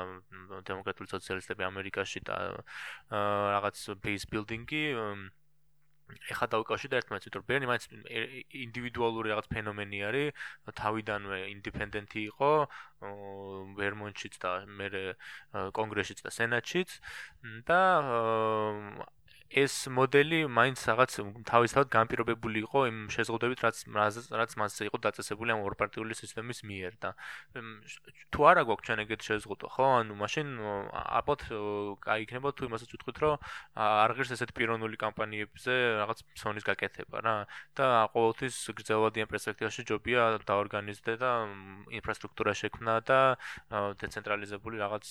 დემოკრატიული 0.65 1.09
სოციალისტები 1.13 1.63
ამერიკაში 1.69 2.21
და 2.25 2.37
რაღაც 3.13 3.77
base 4.03 4.27
building-ი 4.33 4.83
ეხა 6.33 6.47
დავიკავშირდა 6.53 7.01
ერთმანეთს, 7.01 7.29
ვიტყვი, 7.29 7.45
ბერნი 7.51 7.69
მაინც 7.71 7.85
ინდივიდუალური 8.65 9.33
რაღაც 9.33 9.49
ფენომენი 9.53 9.99
არის, 10.09 10.47
თავიდანვე 10.81 11.39
ინდიპენდენტი 11.53 12.21
იყო, 12.33 12.51
ვერმონტშიც 13.81 14.41
და 14.45 14.53
მე 14.81 14.89
კონგრესშიც 15.79 16.25
და 16.27 16.35
სენატშიც. 16.39 16.99
და 17.69 17.81
ეს 19.49 19.89
მოდელი 19.89 20.45
მაინც 20.53 20.83
რაღაც 20.85 21.13
თავისთავად 21.49 21.89
განპირობებული 21.89 22.61
იყო 22.69 22.81
იმ 22.93 22.99
შეზღუდვებით, 23.09 23.61
რაც 23.65 23.77
რაც 24.37 24.53
მასზე 24.61 24.83
იყო 24.93 24.99
დაწესებული 25.09 25.55
ამ 25.57 25.65
ორპარტიული 25.65 26.13
სისტემის 26.13 26.61
მიერ 26.69 26.93
და 27.01 27.17
თუ 28.29 28.41
არა 28.45 28.63
გვაქვს 28.69 28.85
ჩვენ 28.85 28.99
ეგეთ 29.09 29.21
შეზღუდვა, 29.25 29.69
ხო? 29.73 29.87
ანუ 30.05 30.13
მაშინ 30.21 30.49
აპოთ 30.93 31.41
კაი 32.05 32.21
იქნება 32.29 32.53
თუ 32.53 32.69
იმასაც 32.69 32.93
ვიტყვით, 32.93 33.19
რომ 33.25 33.35
არ 33.73 34.11
ღირს 34.21 34.33
ესეთ 34.37 34.53
პიროვნული 34.53 35.01
კამპანიებზე 35.01 35.73
რაღაც 36.05 36.19
სონის 36.37 36.65
გაკეთება 36.69 37.17
რა 37.25 37.37
და 37.73 37.87
ყოველთვის 38.13 38.57
გრძელვადიან 38.77 39.33
პერსპექტივაში 39.33 39.83
ჯობია 39.89 40.45
დაორგანიზდე 40.45 41.17
და 41.25 41.31
ინფრასტრუქტურა 41.97 42.53
შექმნა 42.53 42.95
და 43.09 43.21
დეცენტრალიზებული 43.97 44.77
რაღაც 44.85 45.05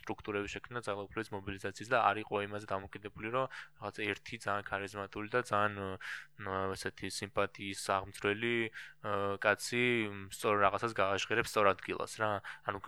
სტრუქტურები 0.00 0.48
შექმნა 0.48 0.80
ძალაუფლების 0.80 1.32
მობილიზაციის 1.36 1.92
და 1.92 1.98
არ 2.08 2.24
იყო 2.24 2.42
იმაზე 2.48 2.66
დამოკიდებული, 2.72 3.28
რომ 3.36 3.46
რაღაც 3.82 3.98
ერთი 3.98 4.38
ძალიან 4.46 4.64
ქარიზმატული 4.70 5.28
და 5.34 5.42
ძალიან 5.42 5.98
ესეთი 6.46 7.10
სიმპათიის 7.10 7.82
აღმწრელი 7.90 8.54
კაცი 9.42 9.82
სწორ 10.30 10.54
რაღაცას 10.62 10.94
გააჟღერებს 10.94 11.50
სწორ 11.50 11.66
ადგილას 11.74 12.14
რა. 12.22 12.38
ანუ 12.70 12.78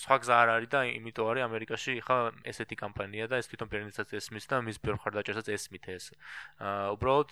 სხვა 0.00 0.16
გზა 0.24 0.34
არ 0.40 0.48
არის 0.56 0.70
და 0.72 0.80
იმიტომ 0.96 1.28
არის 1.30 1.44
ამერიკაში 1.44 1.92
ხა 2.00 2.18
ესეთი 2.52 2.76
კამპანია 2.80 3.28
და 3.28 3.40
ეს 3.40 3.48
თვითონ 3.52 3.68
პერნიცაც 3.68 4.08
ესმის 4.16 4.48
და 4.48 4.60
მის 4.64 4.80
ბიურხარდაჭერსაც 4.80 5.46
ესმით 5.52 5.84
ეს. 5.92 6.04
აა 6.60 6.96
უბრალოდ 6.96 7.30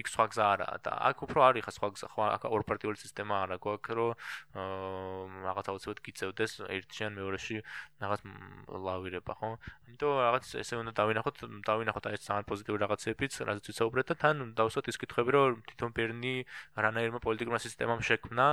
იქ 0.00 0.06
სხვა 0.12 0.24
გზა 0.32 0.44
არაა 0.52 0.76
და 0.84 0.92
აქ 1.08 1.18
უფრო 1.24 1.40
არის 1.48 1.64
ხა 1.64 1.72
სხვა 1.80 1.88
გზა 1.96 2.08
ხო 2.12 2.20
აქ 2.36 2.42
ორპარტიული 2.52 2.98
სისტემა 3.00 3.34
არა 3.48 3.56
გვაქვს 3.64 3.96
რომ 3.96 4.12
აა 4.60 5.48
რაღაც 5.48 5.66
აუცილებლად 5.72 6.00
გიწევდეს 6.04 6.52
ერთიან 6.68 7.12
მეორეში 7.16 7.56
რაღაც 8.04 8.20
ლავირება 8.68 9.32
ხო? 9.32 9.50
ამიტომ 9.88 10.12
რაღაც 10.28 10.44
ესე 10.60 10.74
უნდა 10.76 10.92
დავინახოთ 10.92 11.36
დავინახოთ 11.64 11.93
აი 12.02 12.16
ეს 12.18 12.22
ძალიან 12.26 12.46
პოზიტიური 12.50 12.80
რაღაცებიც 12.84 13.32
რაზეც 13.48 13.64
ვიცაუბრეთ 13.70 14.06
და 14.10 14.14
თან 14.22 14.36
დავსვათ 14.58 14.86
ის 14.90 14.98
კითხვები 14.98 15.30
რომ 15.34 15.62
თვითონ 15.70 15.90
ბერნი 15.94 16.34
რანაირმა 16.74 17.20
პოლიტიკურმა 17.26 17.60
სისტემამ 17.62 18.00
შექმნა 18.08 18.46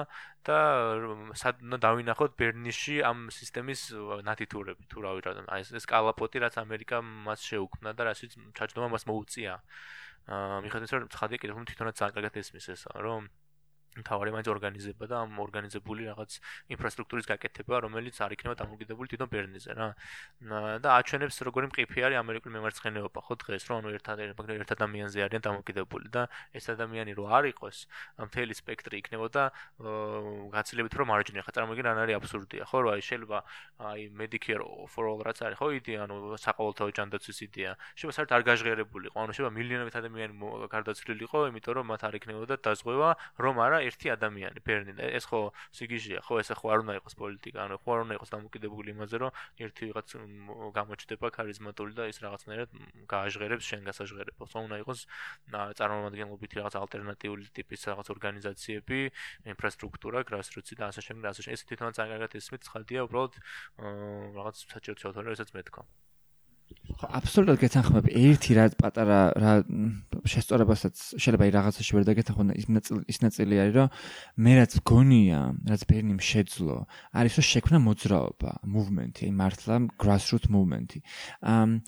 და 0.45 0.59
სად 1.41 1.55
უნდა 1.65 1.77
დავინახოთ 1.87 2.31
ბერნიში 2.37 2.95
ამ 3.09 3.17
სისტემის 3.33 3.81
ნათითურები 4.29 4.83
თუ 4.93 4.97
რა 5.01 5.11
აი 5.57 5.61
ეს 5.81 5.85
კალაპოტი 5.89 6.37
რაც 6.45 6.55
ამერიკა 6.61 7.01
მას 7.01 7.41
შეუქმნა 7.49 7.97
და 7.97 8.01
რასაც 8.11 8.37
ჩაჯდომა 8.57 8.87
მას 8.93 9.03
მოუწია. 9.09 9.53
აა 10.29 10.61
მიხედვით 10.63 10.91
რომ 10.93 11.09
ცხადია 11.09 11.37
კიდევ 11.41 11.55
თვითონაც 11.65 11.95
ძალიან 11.97 12.13
კარგად 12.13 12.33
ესმის 12.37 12.65
ეს 12.69 12.81
რომ 12.93 13.25
თავარი 13.91 14.31
მაინც 14.31 14.47
ორგანიზება 14.47 15.03
და 15.11 15.15
ამ 15.27 15.35
ორგანიზებული 15.43 16.07
რაღაც 16.07 16.31
ინფრასტრუქტურის 16.71 17.27
გაკეთება, 17.27 17.75
რომელიც 17.83 18.15
არ 18.23 18.31
იქნება 18.39 18.55
დამოკიდებული 18.55 19.07
თვითონ 19.11 19.29
ბერნიზე 19.31 19.71
რა. 19.75 19.87
და 20.79 20.89
აჩვენებს 20.95 21.37
როგორი 21.43 21.65
მყიფე 21.71 21.99
არის 22.07 22.17
ამერიკული 22.23 22.51
მემარცხენეობა 22.55 23.19
ხო 23.19 23.33
დღეს, 23.43 23.63
რომ 23.67 23.75
ანუ 23.83 23.89
ერთად 23.99 24.17
ერთ 24.23 24.71
ადამიანზე 24.79 25.17
არიან 25.27 25.43
დამოკიდებული 25.43 26.07
და 26.07 26.31
ეს 26.55 26.65
ადამიანი 26.71 27.11
რო 27.19 27.25
არ 27.27 27.45
იყოს, 27.51 27.77
მთელი 28.31 28.53
სპექტრი 28.55 28.95
იქნებოდა 29.03 29.43
გაცილებით 30.55 30.93
რომ 30.95 31.07
მარჯვნივ 31.11 31.43
ხა 31.43 31.51
წარმოგიდგენ 31.51 31.91
რა 31.91 32.01
არის 32.07 32.15
აბსურდია, 32.21 32.63
ხო, 32.71 32.79
რა 32.87 32.93
შეიძლება 33.01 33.37
აი 33.91 34.01
Medicare 34.15 34.63
for 34.87 35.03
all 35.11 35.19
რაც 35.19 35.37
არის 35.43 35.57
ხო 35.59 35.67
იდეა, 35.81 36.07
ანუ 36.07 36.37
საყოველთაო 36.39 36.89
ჯანდაცვის 36.95 37.39
იდეა. 37.47 37.71
შეიძლება 37.97 38.15
საერთოდ 38.15 38.35
არ 38.39 38.43
გაჟღერებულიყო, 38.47 39.15
ანუ 39.19 39.31
შეიძლება 39.35 39.53
მილიონობით 39.57 39.95
ადამიანი 39.99 40.33
გარდაცვლილიყო, 40.71 41.39
იმიტომ 41.51 41.73
რომ 41.81 41.85
მათ 41.91 42.01
არ 42.07 42.13
იქნებოდა 42.21 42.55
დაზღვევა, 42.61 43.09
რომ 43.41 43.55
არა 43.65 43.80
ერთი 43.89 44.07
ადამიანი 44.15 44.59
ბერნი. 44.65 44.93
და 44.95 45.03
ეს 45.17 45.25
ხო 45.27 45.51
სიგიჟია 45.75 46.19
ხო? 46.23 46.39
ესე 46.41 46.55
ხო 46.55 46.67
არ 46.73 46.79
უნდა 46.85 46.93
იყოს 47.01 47.13
პოლიტიკა 47.21 47.59
ანუ 47.65 47.75
ხო 47.83 47.89
არ 47.91 47.99
უნდა 48.05 48.13
იყოს 48.17 48.29
დამოკიდებული 48.35 48.89
იმაზე 48.95 49.15
რომ 49.21 49.31
ერთი 49.65 49.81
ვიღაც 49.91 50.07
გამოჩდება 50.77 51.27
ქარიზმატული 51.35 51.91
და 51.99 52.03
ის 52.11 52.17
რაღაცნაირად 52.23 52.69
გააჟღერებს 53.11 53.65
შენ 53.67 53.81
გასაჟღერებელს 53.89 54.51
ხო 54.55 54.59
უნდა 54.67 54.77
იყოს 54.83 54.99
წარმომადგენლობითი 55.81 56.55
რაღაც 56.61 56.75
ალტერნატიული 56.81 57.45
ტიპის 57.57 57.81
რაღაც 57.91 58.07
ორგანიზაციები 58.15 58.99
ინფრასტრუქტურა 59.51 60.19
გრასრუცი 60.31 60.73
და 60.79 60.83
ასე 60.91 61.01
შემდეგ 61.07 61.25
ასე 61.31 61.41
ეს 61.51 61.61
თვითონაც 61.67 61.95
ძალიან 61.99 62.15
კარგად 62.15 62.31
ისმით 62.39 62.61
ცხადია 62.67 63.07
უბრალოდ 63.09 63.33
რაღაც 64.39 64.55
საჭირო 64.71 64.95
ჩავთვალე 65.01 65.27
რასაც 65.35 65.51
მე 65.57 65.63
თქვა 65.67 65.81
ხო 65.81 66.00
აბსოლუტურად 67.01 67.59
გეთანხმები 67.61 68.13
ერთი 68.13 68.55
რა 68.57 68.65
პატარა 68.77 69.19
რა 69.33 69.53
შესწორებასაც 70.29 70.95
შეიძლება 71.17 71.47
აი 71.47 71.51
რაღაცაში 71.55 71.95
ვერ 71.97 72.05
დაგეთანხმო 72.09 72.55
ის 72.61 72.67
ნაწილი 72.69 73.01
ის 73.09 73.17
ნაწილი 73.25 73.55
არის 73.63 73.75
რომ 73.79 73.89
მე 74.45 74.53
რაც 74.59 74.73
გონია 74.85 75.39
რაც 75.71 75.81
ბერნიმ 75.89 76.19
შეძლო 76.21 76.77
არის 77.17 77.33
რომ 77.41 77.45
შექმნა 77.51 77.77
მოძრაობა 77.87 78.51
მუვმენტი 78.75 79.21
აი 79.27 79.33
მართლა 79.41 79.75
grassroot 79.97 80.45
movement-ი. 80.51 80.99
ამ 81.41 81.81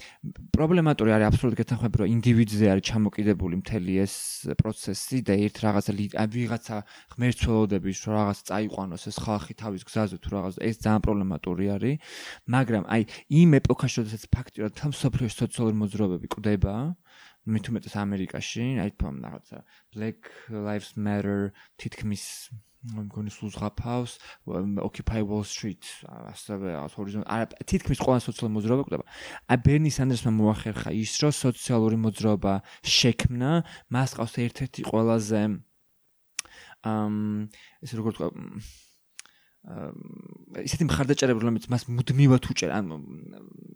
პრობლემატური 0.56 1.14
არის 1.14 1.28
აბსოლუტურად 1.30 1.60
გეთანხმები 1.62 1.96
რომ 2.02 2.08
ინდივიდზე 2.18 2.66
არის 2.74 2.84
ჩამოკიდებული 2.90 3.56
მთელი 3.62 3.94
ეს 4.04 4.16
პროცესი 4.60 5.18
და 5.28 5.34
ერთ 5.46 5.56
რაღაცა 5.64 5.92
ვიღაცა 6.34 6.78
ღმერთწველოდების 7.14 7.98
რომ 8.08 8.14
რაღაც 8.18 8.40
წაიყვანოს 8.50 9.04
ეს 9.14 9.18
ხალხი 9.24 9.54
თავის 9.62 9.82
გზაზე 9.88 10.18
თუ 10.24 10.30
რაღაც 10.34 10.56
ეს 10.64 10.76
ძალიან 10.84 11.02
პრობლემატური 11.06 11.66
არის 11.76 11.96
მაგრამ 12.50 12.84
აი 12.90 13.02
იმ 13.30 13.50
ეპოქაში 13.62 13.96
როდესაც 14.02 14.24
ფაქტიურად 14.34 14.73
თამ 14.80 14.92
სოფლიოს 14.98 15.38
სოციალური 15.44 15.78
მოძრაობები 15.84 16.28
კვდება 16.34 16.76
მით 17.54 17.70
უმეტეს 17.72 17.96
ამერიკაში 18.00 18.68
აი 18.84 18.92
თამ 19.00 19.18
რაღაცა 19.24 19.58
black 19.96 20.30
lives 20.50 20.94
matter 20.96 21.52
თითქმის 21.82 22.24
მგონი 22.84 23.32
სულ 23.32 23.52
ზღაფავს 23.56 24.14
occupy 24.84 25.24
wall 25.24 25.44
street 25.48 25.88
ასევე 26.08 26.76
ჰორიზონ 26.96 27.24
არა 27.36 27.64
თითქმის 27.72 28.00
ყველა 28.04 28.24
სოციალური 28.28 28.54
მოძრაობა 28.58 28.88
კვდება 28.88 29.06
აი 29.56 29.62
ბერნი 29.68 29.92
სანდერსმა 29.98 30.32
მოახერხა 30.40 30.96
ის 31.00 31.14
რომ 31.24 31.36
სოციალური 31.40 32.00
მოძრაობა 32.04 32.54
შექმნა 32.84 33.52
მას 33.96 34.18
ყავს 34.20 34.36
ერთ-ერთი 34.48 34.88
ყველაზე 34.92 35.42
ამ 36.84 37.16
ეს 37.84 37.92
როგორ 37.96 38.12
თქვა 38.20 38.30
ისეთი 39.64 40.86
მხარდაჭერები 40.90 41.40
რომლებიც 41.40 41.70
მას 41.72 41.88
მუდმივად 41.88 42.48
უჭერ 42.52 42.72
ან 42.76 42.90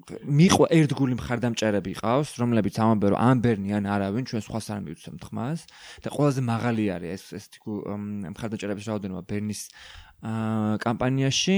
მიყვა 0.07 0.67
ერთგული 0.75 1.15
მხარდამჭერები 1.19 1.93
ყავს 1.99 2.33
რომლებიც 2.39 2.75
ამბობენ 2.79 3.13
რომ 3.15 3.23
ამბერნი 3.23 3.71
ან 3.79 3.87
არავინ 3.95 4.27
ჩვენ 4.27 4.43
სხვას 4.43 4.67
არ 4.75 4.83
მივცემთ 4.83 5.23
ხმას 5.31 5.63
და 6.03 6.11
ყველაზე 6.11 6.41
მაღალი 6.43 6.83
არის 6.95 7.11
ეს 7.15 7.23
ეს 7.39 7.45
მხარდაჭერების 8.35 8.87
რაოდენობა 8.91 9.23
ბერნის 9.31 9.61
კამპანიაში 10.83 11.57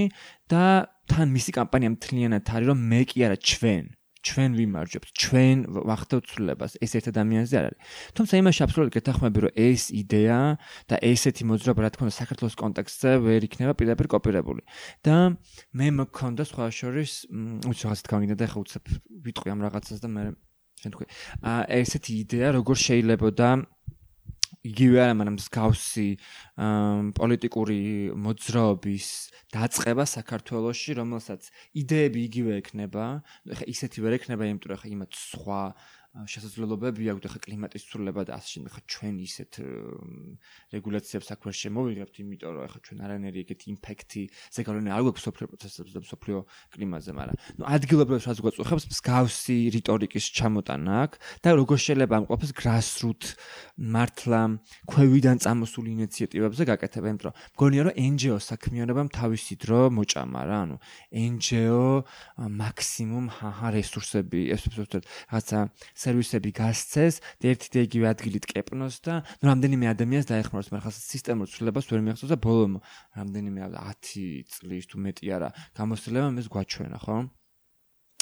და 0.49 0.63
თან 1.09 1.27
მისი 1.33 1.51
კამპანია 1.57 1.89
მთლიანად 1.97 2.53
არის 2.53 2.67
რომ 2.69 2.79
მე 2.89 3.01
კი 3.09 3.25
არა 3.25 3.37
ჩვენ 3.37 3.85
ჩვენ 4.19 4.51
ვიმარჯვებთ, 4.59 5.09
ჩვენ 5.15 5.57
ვახდევთ 5.89 6.25
ცვლილებას, 6.27 6.73
ეს 6.83 6.91
ერთ 6.99 7.05
ადამიანზე 7.11 7.55
არ 7.59 7.65
არის. 7.69 7.79
თუმცა 8.19 8.33
იმაში 8.41 8.61
აბსოლუტურად 8.65 8.93
გეთანხმები, 8.99 9.39
რომ 9.45 9.51
ეს 9.55 9.83
იდეა 9.95 10.39
და 10.91 10.95
ესეთი 10.99 11.43
მოძრაობა, 11.49 11.79
რა 11.79 11.89
თქმა 11.95 12.03
უნდა, 12.09 12.15
საქართველოს 12.19 12.55
კონტექსტზე 12.59 13.11
ვერ 13.23 13.41
იქნება 13.47 13.73
პირდაპირ 13.79 14.07
კოპირებული. 14.11 14.61
და 15.07 15.15
მე 15.71 15.87
მქონდა 16.03 16.43
სხვა 16.51 16.65
შორის, 16.67 17.11
უცებ 17.63 17.85
რაღაცა 17.89 18.03
თქვა 18.05 18.17
გინდა 18.19 18.35
და 18.35 18.45
ახლა 18.49 18.59
უცებ 18.59 18.83
ვიტყვი 19.23 19.49
ამ 19.55 19.59
რაღაცას 19.65 19.99
და 20.03 20.09
მე 20.11 20.23
შენ 20.79 20.91
თქვი. 20.95 21.05
აა 21.43 21.63
ესეთი 21.79 22.11
იდეა, 22.23 22.47
როგორ 22.59 22.75
შეიძლება 22.75 23.29
და 23.39 23.49
იგივე 24.67 24.97
არა, 24.99 25.13
მაგრამ 25.15 25.35
მსგავსი 25.39 26.07
პოლიტიკური 27.19 27.79
მოძრაობის 28.25 29.07
დაწყება 29.55 30.03
საქართველოსში, 30.03 30.91
რომელსაც 30.99 31.47
იდეები 31.79 32.19
იგივე 32.27 32.57
ექნება, 32.59 33.05
ეხა 33.55 33.65
ისეთი 33.71 34.03
ვერ 34.03 34.17
ექნება, 34.19 34.49
იმიტომ 34.51 34.69
რომ 34.73 34.79
ეხა 34.79 34.91
იმათ 34.99 35.11
სხვა 35.15 35.61
შესაძლებლობები 36.09 37.05
აქვს 37.13 37.21
და 37.21 37.29
ხა 37.29 37.39
კლიმატის 37.45 37.83
ცვლილება 37.85 38.23
და 38.25 38.33
ასე 38.41 38.49
შემდეგ 38.57 38.71
ხა 38.73 38.81
ჩვენ 38.89 39.15
ისეთ 39.29 39.51
რეგულაციებს 40.73 41.27
აქ 41.29 41.41
ვერ 41.45 41.55
შემოვიღებთ 41.59 42.15
იმიტომ 42.25 42.49
რომ 42.57 42.71
ხა 42.73 42.79
ჩვენ 42.81 42.99
არანაირი 43.05 43.39
ეგეთი 43.45 43.65
იმპექტი 43.77 44.23
ზეგავლენი 44.57 44.89
არ 44.89 45.01
გვაქვს 45.05 45.23
სოფლიო 45.29 45.47
პროცესებზე 45.53 45.93
და 46.01 46.09
სოფლიო 46.09 46.37
კლიმატზე 46.73 47.11
მაგრამ 47.13 47.37
ნუ 47.61 47.63
ადგილობრივ 47.77 48.17
რაც 48.25 48.39
გვაწუხებს 48.41 48.85
მსგავსი 48.89 49.57
რიტორიკის 49.77 50.25
ჩამოტანა 50.33 50.93
აქ 51.05 51.11
და 51.45 51.49
როგორ 51.61 51.77
შეიძლება 51.77 52.13
ამ 52.17 52.25
ყოფას 52.25 52.51
grassroot 52.57 53.23
მართლა 53.77 54.41
ქვევიდან 54.89 55.37
წამოსული 55.45 55.89
ინიციატივებზე 55.93 56.63
გაკეთება 56.73 57.07
იმიტომ 57.13 57.29
რომ 57.29 57.37
მგონია 57.53 57.81
რომ 57.85 57.93
NGO 58.09 58.37
საქმიანობამ 58.49 59.07
თავისი 59.13 59.53
დრო 59.61 59.81
მოჭამა 59.93 60.41
რა 60.49 60.57
ანუ 60.65 60.75
NGO 61.13 61.85
მაქსიმუმ 62.59 63.25
ჰაჰა 63.37 63.67
რესურსები 63.77 64.41
ეს 64.57 64.65
უბრალოდ 64.67 65.05
რაღაცა 65.05 65.59
სერვისები 65.99 66.51
გასცეს 66.59 67.19
და 67.43 67.51
ერთი 67.51 67.69
და 67.75 67.83
იგივე 67.87 68.07
ადგილით 68.13 68.45
კეპნოს 68.49 68.95
და 69.05 69.19
ნუ 69.41 69.45
რამდენიმე 69.49 69.85
ადამიანს 69.93 70.29
დაეხმაროს 70.31 70.71
მაგრამ 70.71 70.85
ხა 70.87 70.93
სისტემურ 70.95 71.47
ცვლილებას 71.51 71.89
ვერ 71.91 72.01
მიაღწევს 72.07 72.31
და 72.31 72.39
ბოლომ 72.39 72.79
რამდენიმე 73.19 73.59
10 73.75 74.55
წლის 74.55 74.87
თუ 74.87 74.95
მეტი 75.03 75.33
არა 75.35 75.49
გამოსწრება 75.75 76.29
მეს 76.39 76.47
გვაჩვენა 76.55 76.99
ხო 77.03 77.17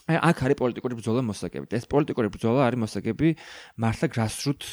აი 0.07 0.17
აქ 0.23 0.37
არის 0.47 0.57
პოლიტიკური 0.63 0.93
ბრძოლა 0.97 1.21
მოსაგებით 1.27 1.71
ეს 1.77 1.85
პოლიტიკური 1.91 2.27
ბრძოლა 2.31 2.59
არის 2.67 2.79
მოსაგები 2.79 3.29
მართლა 3.83 4.07
grassroot 4.15 4.63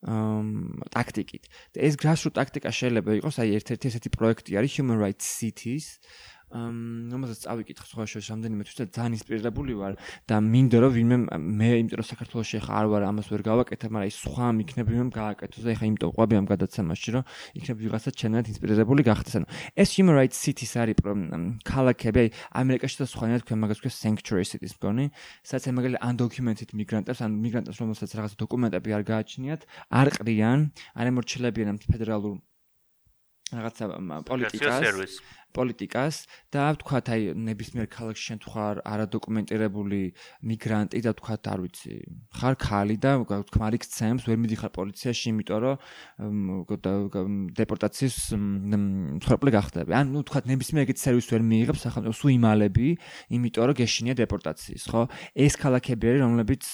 ამ 0.00 0.80
ტაქტიკით. 0.88 1.44
და 1.76 1.78
ეს 1.84 1.94
grassroot 2.00 2.32
ტაქტიკა 2.40 2.70
შეიძლება 2.72 3.10
იყოს 3.20 3.36
აი 3.44 3.48
ერთ-ერთი 3.60 3.84
ესეთი 3.92 4.10
პროექტი 4.16 4.56
არის 4.56 4.72
Human 4.80 4.96
Rights 4.96 5.28
Cities, 5.28 6.00
რომელსაც 6.50 7.38
წავიკითხე 7.46 7.86
სხვა 7.86 8.04
შორის 8.10 8.26
რამდენიმე 8.34 8.62
თვით 8.66 8.78
და 8.80 8.86
ძალიან 8.96 9.12
ინსპირირებული 9.14 9.74
ვარ 9.78 9.94
და 10.26 10.36
მინდა 10.42 10.78
რომ 10.82 10.92
ვინმე 10.98 11.16
მე 11.38 11.68
იმიტომ 11.78 11.98
რომ 12.02 12.08
საქართველოს 12.10 12.50
ახლა 12.58 12.74
არ 12.80 12.86
ვარ 12.90 13.02
ამას 13.06 13.26
ვერ 13.30 13.42
გავაკეთე 13.46 13.86
მაგრამ 13.86 14.10
ის 14.10 14.18
სხვა 14.18 14.46
მიქნები 14.58 14.90
მე 14.98 15.04
გააკეთოს 15.14 15.62
და 15.62 15.70
ახლა 15.70 15.86
იმიტომ 15.90 16.10
ყვები 16.10 16.34
ამ 16.40 16.46
გადაცემაში 16.50 17.10
რომ 17.14 17.22
იქნებ 17.54 17.76
ვიღაცა 17.86 18.10
ჩემნად 18.18 18.44
ინსპირირებული 18.50 19.02
გახდეს 19.06 19.34
ანუ 19.38 19.46
ეს 19.78 19.88
human 19.94 20.14
rights 20.18 20.38
cities 20.42 20.72
არის 20.74 20.98
ქალაქები 21.70 22.18
აი 22.18 22.28
ამერიკაში 22.50 22.96
და 22.98 23.06
სხვანაირად 23.14 23.46
თქვენ 23.46 23.58
მაგას 23.62 23.78
ქვია 23.86 23.94
sanctuary 23.94 24.46
cities 24.50 24.74
მგონი 24.74 25.06
სადაც 25.46 25.70
მაგალითად 25.70 26.02
undocumented 26.02 26.74
migrants 26.74 27.22
ან 27.22 27.30
migrants 27.38 27.78
რომელსაც 27.78 28.10
რაღაც 28.18 28.34
დოკუმენტები 28.42 28.90
არ 28.90 29.02
გააჩნიათ 29.06 29.62
არ 30.00 30.08
ყრიან 30.18 30.58
არ 30.98 31.06
ემორჩილებიან 31.14 31.68
ამ 31.70 31.78
ფედერალურ 31.86 32.36
რაღაცა 33.50 33.84
პოლიტიკას 34.30 35.14
პოლიტიკას 35.56 36.16
და 36.54 36.62
ვთქვათ 36.74 37.06
აი 37.14 37.22
ნებისმიერ 37.34 37.86
ქალაქში 37.90 38.24
შენ 38.30 38.38
თქვა 38.44 38.64
არადოკუმენტირებული 38.86 40.00
მიგრანტი 40.50 41.00
და 41.04 41.10
ვთქვათ 41.14 41.42
არ 41.52 41.58
ვიცი 41.64 41.94
ხარ 42.40 42.54
ხალი 42.60 42.96
და 43.00 43.12
თქმარი 43.26 43.78
გცემს 43.82 44.24
ვერ 44.30 44.38
მიდიხარ 44.44 44.72
პოლიციაში 44.76 45.26
იმიტომ 45.30 45.58
რომ 45.64 45.76
დეპორტაციის 47.60 48.16
მსხვერპლი 48.36 49.50
გახდები. 49.56 49.90
ან 49.96 50.12
ნუ 50.14 50.22
ვთქვათ 50.22 50.44
ნებისმიერ 50.50 50.84
ეგეთ 50.86 50.98
სერვისს 51.00 51.30
ვერ 51.34 51.42
მიიღებს 51.50 51.80
სახელმწიფო 51.86 52.14
სუ 52.20 52.28
იმალები 52.36 52.88
იმიტომ 53.34 53.64
რომ 53.70 53.76
გეშინია 53.80 54.14
დეპორტაციის 54.20 54.84
ხო? 54.90 55.02
ეს 55.34 55.54
ქალაქები 55.60 56.04
არის 56.10 56.20
რომლებიც 56.24 56.64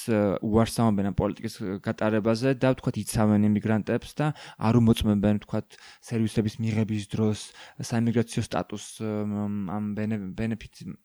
უარს 0.43 0.77
ამბობენ 0.83 1.07
ამ 1.11 1.17
პოლიტიკის 1.17 1.55
გატარებაზე 1.87 2.51
და 2.61 2.69
ვთქვათ 2.75 2.97
იცავენ 3.03 3.41
იმიგრანტებს 3.51 4.11
და 4.19 4.27
არ 4.59 4.75
უმოწმებენ 4.81 5.35
ვთქვათ 5.41 5.67
სერვისების 6.03 6.55
მიღების 6.61 7.05
დროს 7.15 7.39
საიმიგრაციო 7.81 8.43
სტატუსს 8.43 8.66
სტატუს 8.67 8.87
ამ 9.71 9.95
ბენეფიტ 9.95 10.97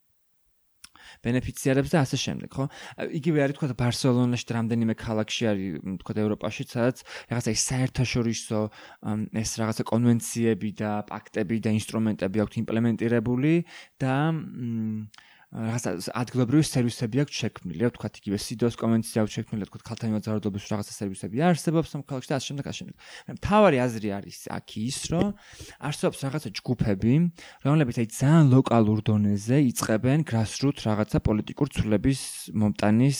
ბენეფიციარებს 1.25 1.91
და 1.91 2.01
ასე 2.05 2.17
შემდეგ, 2.17 2.49
ხო? 2.55 2.65
იგივე 3.19 3.39
არის 3.43 3.55
თქვა 3.57 3.75
ბარსელონაში 3.77 4.45
და 4.47 4.53
რამდენიმე 4.57 4.93
ქალაქში 5.01 5.43
არის 5.49 5.69
თქვა 6.01 6.13
ევროპაში, 6.23 6.63
სადაც 6.71 6.97
რაღაცა 7.29 7.51
ის 7.57 7.63
საერთაშორისო 7.71 8.59
ეს 9.41 9.51
რაღაცა 9.59 9.83
კონვენციები 9.91 10.69
და 10.77 10.91
პაქტები 11.09 11.57
და 11.65 11.69
ინსტრუმენტები 11.81 12.38
აქვს 12.45 12.59
იმპლემენტირებული 12.61 13.53
და 13.97 14.15
რაღაცა 15.52 16.14
ადგილობრივი 16.15 16.64
სერვისები 16.64 17.22
აქვს 17.26 17.40
შექმნილი, 17.41 17.80
რა 17.84 17.90
ვთქვათ, 17.91 18.19
იგივე 18.22 18.38
სიდოს 18.40 18.76
კონვენცია 18.80 19.23
აქვს 19.26 19.34
შექმნილი, 19.36 19.65
თქვათ, 19.68 19.84
ქალთა 19.84 20.06
მიმოძრაობის 20.07 20.68
რაღაცა 20.72 20.94
სერვისები 20.95 21.44
არსებობს 21.44 21.91
ამ 21.91 22.03
ქალაქში 22.07 22.30
და 22.32 22.36
ასე 22.40 22.48
შემდეგ, 22.52 22.65
ასე 22.72 22.80
შემდეგ. 22.80 22.95
მთავარი 23.36 23.78
აზრი 23.84 24.10
არის 24.15 24.40
აქ 24.48 24.68
ის, 24.80 24.99
რომ 25.11 25.28
არსებობს 25.91 26.19
რაღაცა 26.23 26.49
ჯგუფები, 26.56 27.14
რომლებიც 27.68 27.95
აი 27.99 28.07
ძალიან 28.15 28.45
ლოკალურ 28.56 28.99
დონეზე 29.11 29.57
იწყებენ 29.76 30.19
grassroot 30.23 30.78
რაღაცა 30.88 31.18
პოლიტიკურ 31.19 31.68
ცვლილების 31.68 32.22
მომტანის 32.56 33.19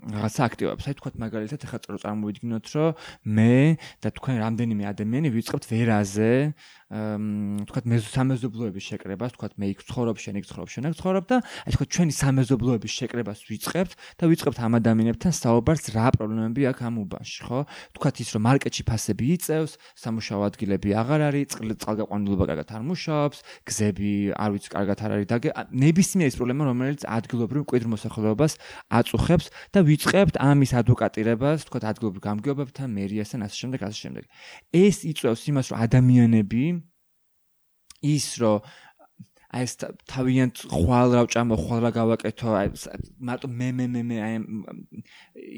რაღაცა 0.00 0.40
აქტივებს. 0.48 0.84
აი 0.88 0.94
თქვათ 0.96 1.14
მაგალითად 1.20 1.60
ახლა 1.66 1.78
წარმოვიდგინოთ, 1.84 2.66
რომ 2.72 2.90
მე 3.36 3.56
და 4.00 4.08
თქვენ 4.16 4.36
რამდენიმე 4.40 4.84
ადამიანი 4.90 5.28
ვიწყებთ 5.34 5.64
ვერაზე, 5.70 6.32
თქვათ 6.90 7.84
მე 7.86 7.96
სამეზობლოების 8.02 8.84
შეკრებას, 8.90 9.30
თქვათ 9.38 9.52
მე 9.62 9.66
იქ 9.70 9.80
ცხოვრობ, 9.86 10.16
შენ 10.18 10.34
იქ 10.40 10.44
ცხოვრობ, 10.50 10.68
შენ 10.74 10.84
აქ 10.90 10.94
ცხოვრობ 10.98 11.24
და 11.30 11.36
აი 11.38 11.70
თქვათ 11.76 11.88
ჩვენი 11.94 12.12
სამეზობლოების 12.18 12.92
შეკრებას 12.98 13.40
ვიწყებთ 13.46 13.92
და 14.18 14.24
ვიწყებთ 14.26 14.58
ამ 14.58 14.72
ადამიანებთან 14.80 15.32
საუბარს 15.38 15.84
რა 15.94 16.06
პრობლემები 16.18 16.66
აქვს 16.66 16.82
ამ 16.90 16.94
უბანში, 16.98 17.40
ხო? 17.46 17.60
თქვათ 17.94 18.14
ის 18.26 18.28
რომ 18.34 18.42
მარკეტში 18.42 18.82
ფასები 18.90 19.24
იწევს, 19.38 19.72
სამუშაო 20.02 20.40
ადგილები 20.50 20.88
აღარ 20.98 21.20
არის, 21.30 21.46
წყალგაყვანილობა 21.78 22.44
კარგად 22.50 22.68
არ 22.74 22.82
მუშაობს, 22.90 23.38
გზები 23.70 24.10
არ 24.34 24.50
ვიცი 24.50 24.68
კარგად 24.74 24.98
არ 24.98 25.10
არის 25.14 25.26
და 25.30 25.36
ნებისმიერი 25.70 26.26
ეს 26.26 26.36
პრობლემა 26.42 26.62
რომელიც 26.74 27.00
ადგილობრივ 27.06 27.60
მკვიდრ 27.70 27.86
მოსახლეობას 27.94 28.52
აწუხებს 28.90 29.29
და 29.74 29.80
ვიწყებთ 29.86 30.34
ამის 30.40 30.70
ადვოკატირებას, 30.80 31.66
თქვათ 31.68 31.84
ადგილობრივ 31.90 32.22
გამგეობებთან, 32.26 32.88
მერიასთან, 33.00 33.40
ასე 33.46 33.56
შემდეგ, 33.60 33.80
ასე 33.86 33.98
შემდეგ. 34.04 34.24
ეს 34.74 34.96
იწევს 35.10 35.42
იმას, 35.50 35.66
რომ 35.70 35.78
ადამიანები 35.86 36.64
ის 38.00 38.26
რომ 38.40 38.64
აი 39.50 39.66
ეს 39.66 39.72
თავიანთ 40.06 40.60
ხვალ 40.70 41.14
რა 41.18 41.22
ვჭამო 41.26 41.56
ხვალ 41.58 41.80
რა 41.82 41.90
გავაკეთო 41.90 42.50
აი 42.54 42.68
მარტო 43.18 43.48
მე 43.50 43.68
მე 43.74 43.86
მე 43.90 44.02
მე 44.06 44.16
აი 44.22 44.34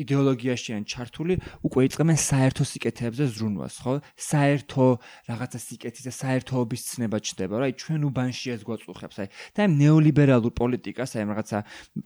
იდეოლოგიაში 0.01 0.73
ან 0.81 0.87
ჩართული 0.89 1.37
უკვე 1.61 1.85
იწყებენ 1.93 2.17
საერთო 2.17 2.65
სიკეთეებზე 2.73 3.25
ზრუნვას 3.37 3.77
ხო? 3.85 3.95
საერთო 4.17 4.87
რაღაცა 5.29 5.59
სიკეთის 5.61 6.09
და 6.09 6.13
საერთოობის 6.17 6.81
ცნება 6.89 7.21
ჩდება 7.21 7.61
რა 7.61 7.69
აი 7.69 7.75
ჩვენ 7.85 8.01
უბანში 8.09 8.49
ეს 8.57 8.65
გვაწუხებს 8.65 9.17
აი. 9.21 9.29
და 9.53 9.59
აი 9.61 9.69
ნეოლიბერალურ 9.77 10.53
პოლიტიკას 10.57 11.13
აი 11.21 11.25
რაღაცა 11.29 11.59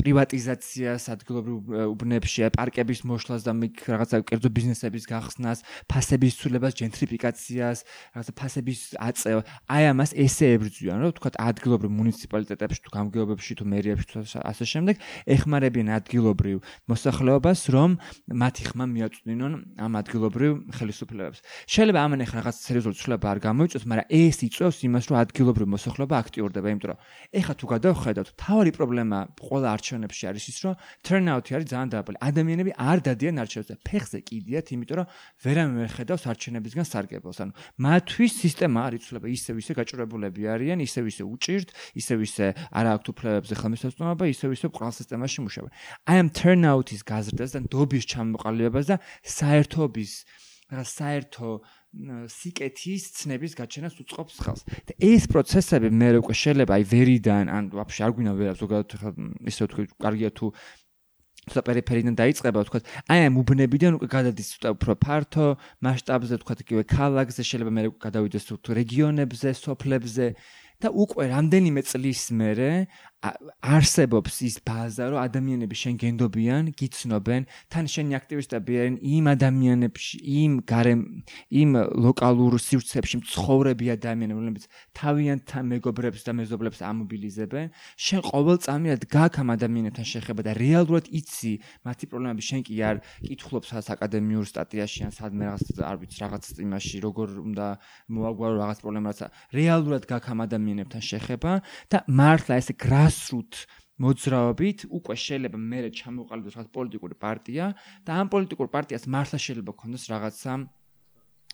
პრივატიზაციას 0.02 1.04
ადგილობრივ 1.14 1.56
უბნებში 1.94 2.40
აი 2.46 2.52
პარკების 2.58 3.00
მოშლას 3.06 3.46
და 3.46 3.52
რაღაცა 3.54 4.16
კერძო 4.26 4.50
ბიზნესების 4.50 5.04
გახსნას 5.06 5.62
ფასების 5.86 6.34
ცვლილებას 6.34 6.74
ჯენტრიფიკაციას 6.82 7.78
რაღაცა 8.10 8.32
ფასების 8.34 8.80
აწევა 8.98 9.42
აი 9.70 9.82
ამას 9.94 10.10
ესე 10.18 10.46
ებრძვიან 10.58 10.98
რომ 11.06 11.14
თქვა 11.14 11.30
ადგილ 11.46 11.75
ადგილობრივ 11.76 11.92
მუნიციპალიტეტებში 11.92 12.80
თუ 12.84 12.90
გამგეობებში 12.96 13.52
თუ 13.60 13.64
მერიებში 13.68 14.06
თუ 14.08 14.18
ასე 14.40 14.64
შემდეგ 14.72 14.96
ეხმარებიან 15.36 15.88
ადგილობრივ 15.96 16.56
მოსახლეობას 16.88 17.60
რომ 17.76 17.90
მათი 18.32 18.62
ხმა 18.66 18.84
მიაწვდინონ 18.96 19.52
ამ 19.76 19.92
ადგილობრივ 20.00 20.52
ხელისუფლებებს. 20.76 21.38
შეიძლება 21.68 22.00
ამან 22.06 22.20
ახლა 22.24 22.38
რაღაც 22.40 22.56
სერიოზული 22.64 22.96
ცვლილება 22.96 23.26
არ 23.28 23.38
გამოიწვიოს, 23.44 23.84
მაგრამ 23.86 24.06
ეს 24.08 24.38
იწვევს 24.46 24.78
იმას, 24.88 25.04
რომ 25.10 25.16
ადგილობრივ 25.20 25.66
მოსახლეობა 25.76 26.14
აქტიურდება, 26.16 26.66
იმიტომ 26.72 26.90
რომ 26.90 26.98
ეხლა 27.36 27.54
თუ 27.60 27.66
გადავხედავთ, 27.76 28.28
თავი 28.40 28.70
პრობლემა 28.76 29.18
ყველა 29.36 29.68
არჩევნებში 29.76 30.24
არის 30.32 30.44
ის, 30.48 30.58
რომ 30.64 30.74
turnout-ი 31.04 31.50
არის 31.56 31.68
ძალიან 31.76 31.90
დაბალი. 31.92 32.16
ადამიანები 32.28 32.70
არ 32.76 32.98
დადიან 33.06 33.36
არჩევნებზე. 33.44 33.74
ფეხზე 33.84 34.18
კიდიათ, 34.26 34.66
იმიტომ 34.76 34.96
რომ 34.96 35.06
ვერამ 35.44 35.70
ვერ 35.76 35.90
ხედავს 35.96 36.22
არჩევნებისგან 36.30 36.86
სარგებელს. 36.86 37.38
ანუ 37.42 37.52
მათთვის 37.84 38.32
სისტემა 38.42 38.78
არის 38.86 39.00
ცვლილება 39.06 39.28
ისე 39.36 39.50
ისე 39.60 39.72
გაჭრებულები 39.76 40.42
არიან, 40.54 40.78
ისე 40.86 41.00
ისე 41.10 41.24
უჭირთ 41.26 41.65
ვიღებთ, 41.66 41.74
ისევ 41.96 42.18
ისე 42.22 42.46
არა 42.70 42.90
აქვთ 42.96 43.06
უფლებებზე 43.12 43.54
ხელმისაწვდომობა, 43.60 44.24
ისევ 44.30 44.50
ისე 44.54 44.66
ყრალ 44.70 44.92
სისტემაში 44.94 45.38
მუშაობენ. 45.46 45.72
აი 46.06 46.16
ამ 46.22 46.28
turnout-ის 46.30 47.02
გაზრდას 47.06 47.50
და 47.56 47.60
დობის 47.70 48.04
ჩამოყალიბებას 48.06 48.86
და 48.90 48.96
საერთობის 49.22 50.12
რა 50.66 50.82
საერთო 50.82 51.50
სიკეთის 52.28 53.02
ცნების 53.16 53.52
გაჩენას 53.56 53.94
უწყობს 54.02 54.34
ხელს. 54.42 54.62
და 54.66 54.92
ეს 54.98 55.24
პროცესები 55.30 55.88
მე 55.94 56.08
უკვე 56.20 56.34
შეიძლება 56.34 56.72
აი 56.76 56.84
ვერიდან 56.90 57.46
ან 57.48 57.64
ვაფშე 57.72 58.00
არ 58.04 58.12
გვინა 58.18 58.32
ვერ 58.36 58.54
ზოგადად 58.58 58.90
ხა 59.00 59.10
ისე 59.46 59.60
ვთქვი, 59.64 59.84
კარგია 59.96 60.30
თუ 60.34 60.46
ცოტა 61.46 61.62
პერიფერიდან 61.62 62.14
დაიწყება, 62.18 62.58
ვთქვათ, 62.66 62.84
აი 63.06 63.20
ამ 63.30 63.34
უბნებიდან 63.38 63.96
უკვე 64.02 64.08
გადადის 64.10 64.48
ცოტა 64.58 64.68
უფრო 64.74 64.92
ფართო 64.98 65.46
მასშტაბზე, 65.78 66.34
ვთქვათ, 66.42 66.58
იგივე 66.66 66.82
ქალაქზე, 66.90 67.42
შეიძლება 67.46 67.70
მე 67.70 67.82
გადავიდეს 68.02 68.44
თუ 68.50 68.70
რეგიონებზე, 68.80 69.50
სოფლებზე. 69.54 70.26
და 70.82 70.92
უკვე 70.92 71.28
რამდენიმე 71.32 71.82
წლის 71.88 72.22
მერე 72.36 72.70
არსებობს 73.62 74.34
ის 74.46 74.56
ბაზა, 74.66 75.10
რომ 75.12 75.18
ადამიანები 75.22 75.76
შენ 75.76 75.94
გენდობიან, 76.02 76.70
გიცნობენ, 76.78 77.42
თან 77.72 77.84
შენი 77.92 78.12
აქტივისტები 78.18 78.72
არიან 78.76 78.96
იმ 79.02 79.24
ადამიანებში, 79.34 80.16
იმ 80.22 80.52
გარემ 80.68 81.02
იმ 81.50 81.70
ლოკალურ 82.06 82.56
სივრცეებში 82.60 83.16
მცხოვრები 83.22 83.86
ადამიანები, 83.96 84.40
რომლებიც 84.40 84.64
თავიანთან 84.96 85.64
მეგობრებს 85.72 86.22
და 86.26 86.32
მეზობლებს 86.40 86.80
ამობილიზებენ, 86.86 87.66
შენ 87.96 88.20
ყოველწამიერ 88.30 88.98
გაქ 89.06 89.34
ამ 89.42 89.48
ადამიანებთან 89.56 90.06
შეხება 90.06 90.40
და 90.46 90.52
რეალურად 90.56 91.06
იცი 91.10 91.52
მათი 91.86 92.04
პრობლემები, 92.10 92.42
შენ 92.42 92.60
კი 92.66 92.74
არ 92.86 92.96
კითხულობს 93.26 93.68
სადაც 93.72 93.86
აკადემიურ 93.96 94.44
სტატიაში 94.46 95.00
ან 95.06 95.12
სადმე 95.16 95.44
რაღაც 95.50 95.64
არ 95.82 95.96
ვიცი 96.00 96.18
რაღაც 96.22 96.44
იმაში, 96.66 96.96
როგორ 97.06 97.28
უნდა 97.46 97.66
მოაგვარო 98.12 98.54
რაღაც 98.60 98.78
პრობლემას, 98.84 99.18
რეალურად 99.52 100.02
გაქ 100.06 100.24
ამ 100.32 100.38
ადამიანებთან 100.46 101.02
შეხება 101.02 101.52
და 101.90 101.98
მართლა 102.06 102.54
ეს 102.60 102.68
grassroot 103.16 103.66
მოძრაობით 103.96 104.84
უკვე 104.92 105.14
შეიძლება 105.16 105.56
მე 105.56 105.78
ჩამოყალიბდეს 105.96 106.56
რაღაც 106.56 106.68
პოლიტიკური 106.76 107.14
პარტია 107.16 107.64
და 108.04 108.10
ამ 108.20 108.28
პოლიტიკურ 108.28 108.68
პარტიას 108.68 109.08
მართლა 109.08 109.38
შეიძლება 109.40 109.72
ქონდეს 109.72 110.04
რაღაცა 110.12 110.52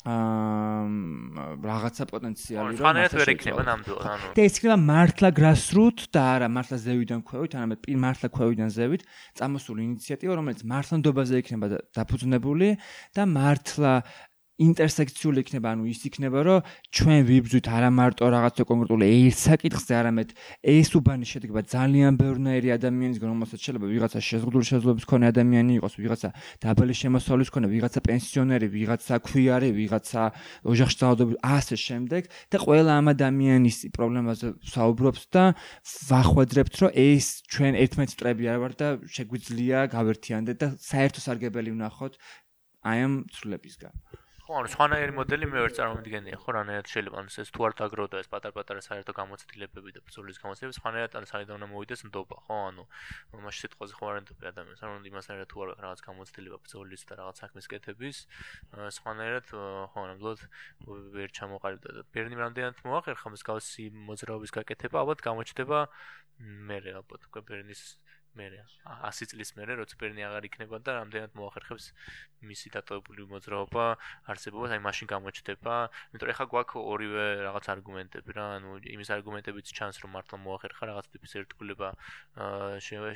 აა 0.02 1.43
რაღაცა 1.62 2.05
პოტენციალი 2.10 2.74
რომ 2.82 2.97
მართლა 2.98 3.18
ვერ 3.22 3.30
იქნება 3.30 3.62
ნამდვილად 3.70 4.06
ანუ 4.10 4.30
და 4.34 4.40
ეს 4.43 4.55
იქნება 4.59 4.78
მართლა 4.90 5.28
grassroot 5.39 5.98
და 6.10 6.22
არა 6.34 6.48
მართლა 6.51 6.76
ზევიდან 6.82 7.20
ქვევით 7.22 7.52
არამედ 7.55 7.78
პირ 7.86 7.98
მართლა 8.02 8.28
ქვევიდან 8.34 8.74
ზევით 8.74 9.06
წამოსული 9.39 9.80
ინიციატივა 9.86 10.34
რომელიც 10.43 10.60
მართლანდობაზე 10.66 11.34
იქნება 11.47 11.66
დაფუძნებული 11.94 12.68
და 13.14 13.22
მართლა 13.39 13.93
ინტერსექციული 14.62 15.43
იქნება, 15.43 15.72
ანუ 15.74 15.84
ის 15.93 16.01
იქნება, 16.09 16.39
რომ 16.47 16.59
ჩვენ 16.94 17.20
ვიბრძვით 17.28 17.66
არა 17.72 17.90
მარტო 17.93 18.24
რაღაცა 18.32 18.62
კონკრეტული 18.70 19.05
ერთ 19.12 19.39
საკითხზე, 19.43 19.93
არამედ 20.01 20.28
ეს 20.62 20.90
უბანი 20.98 21.26
შედგება 21.26 21.62
ძალიან 21.72 22.12
ბევრნაირი 22.22 22.68
ადამიანისგან, 22.78 23.28
რომელსაც 23.32 23.60
შეიძლება 23.66 23.86
ვიღაცა 23.93 24.18
შეზღუდული 24.22 24.64
შესაძლებლობის 24.68 25.06
მქონე 25.09 25.24
ადამიანი 25.32 25.72
იყოს, 25.78 25.94
ვიღაცა 26.02 26.28
დაბალი 26.62 26.94
შემოსავლის 27.02 27.48
მქონე, 27.52 27.66
ვიღაცა 27.72 28.01
პენსიონერი, 28.06 28.66
ვიღაცა 28.76 29.14
ქვიარი, 29.26 29.68
ვიღაცა 29.78 30.22
ოჯახში 30.72 30.97
ძალადობი, 31.02 31.34
ასე 31.43 31.76
შემდეგ 31.82 32.22
და 32.52 32.56
ყველა 32.62 32.93
ამ 33.02 33.06
ადამიანის 33.12 33.76
პრობლემაზე 33.97 34.47
საუბრობს 34.72 35.22
და 35.34 35.44
ვახვედრებთ, 36.12 36.74
რომ 36.82 36.90
ეს 36.93 37.26
ჩვენ 37.51 37.72
ერთმანეთს 37.82 38.16
წრები 38.22 38.44
არ 38.52 38.59
ვარ 38.62 38.72
და 38.78 38.89
შეგვიძლია 39.10 39.78
გავერთიანდეთ 39.97 40.56
და 40.62 40.68
საერთო 40.78 41.20
სარგებელი 41.26 41.74
ვნახოთ 41.74 42.18
აი 42.82 42.98
ამ 43.06 43.14
ცვლილებისგან. 43.34 44.21
ხო, 44.43 44.56
ანუ 44.59 44.70
სხვანაირი 44.74 45.12
მოდელი 45.14 45.47
მე 45.47 45.60
ვერ 45.62 45.73
წარმოვიდგენია, 45.77 46.36
ხო, 46.43 46.52
რანაირად 46.56 46.89
შეიძლება 46.90 47.19
ანუ 47.23 47.31
ეს 47.43 47.51
თუ 47.55 47.62
არ 47.62 47.74
დაგროვდა 47.78 48.23
ეს 48.23 48.28
პატარ-პატარა 48.32 48.81
საერთო 48.82 49.12
გამოცდილებები 49.14 49.94
და 49.94 50.01
ბრძოლის 50.02 50.40
გამოცდილებები, 50.43 50.77
სხვანაირად 50.82 51.14
ან 51.14 51.28
საერთოდ 51.31 51.55
უნდა 51.62 51.69
მოვიდეს 51.70 52.02
ნდობა, 52.10 52.36
ხო, 52.51 52.56
ანუ 52.73 52.82
მაშინ 53.39 53.62
სიტყვაზე 53.62 53.94
ხო 54.02 54.05
არ 54.10 54.19
ენდობი 54.19 54.51
ადამიანს, 54.51 54.82
ანუ 54.82 55.06
იმასთან 55.12 55.35
ერთად 55.39 55.48
თუ 55.55 55.62
არ 55.62 55.69
რაღაც 55.78 56.01
გამოცდილება 56.02 56.59
ბრძოლის 56.59 57.02
და 57.06 57.12
რაღაც 57.23 57.36
საქმის 57.39 57.66
კეთების, 57.70 58.16
სხვანაირად 58.98 59.47
ხო, 59.94 60.01
ნამდვილად 60.10 60.40
ვერ 61.14 61.28
ჩამოყალიბდა. 61.39 61.89
და 61.93 62.02
ბერნი 62.10 62.36
რამდენად 62.43 62.82
მოახერხა 62.82 63.28
მსგავსი 63.39 63.85
მოძრაობის 63.94 64.51
გაკეთება, 64.59 64.97
ალბათ 65.06 65.23
გამოჩნდება 65.23 65.78
მე 66.43 66.77
ალბათ 66.98 67.31
უკვე 67.31 67.40
ბერნის 67.47 68.01
მე 68.38 68.46
100 69.12 69.28
წლის 69.32 69.50
მერე 69.59 69.76
როცა 69.80 69.98
პერნი 70.00 70.24
აღარ 70.24 70.46
იქნება 70.48 70.78
და 70.86 70.94
რამდენად 70.98 71.34
მოახერხებს 71.36 71.86
მისი 72.48 72.72
დატოვებული 72.74 73.26
მოძრაობა 73.32 73.84
არსებობას, 74.32 74.72
აი 74.76 74.80
მაშინ 74.86 75.10
გამოჩდება. 75.12 75.74
იმიტომ 76.12 76.32
ეხა 76.32 76.46
გვაქვს 76.52 76.86
ორივე 76.92 77.26
რაღაც 77.46 77.68
არგუმენტები 77.74 78.30
რა, 78.38 78.46
ანუ 78.56 78.70
იმის 78.94 79.12
არგუმენტებიც 79.16 79.66
ჩანს 79.76 80.00
რომ 80.02 80.10
მართლა 80.16 80.36
მოახერხა 80.46 80.88
რაღაც 80.90 81.06
ტიპის 81.12 81.32
ერთგულება 81.42 81.88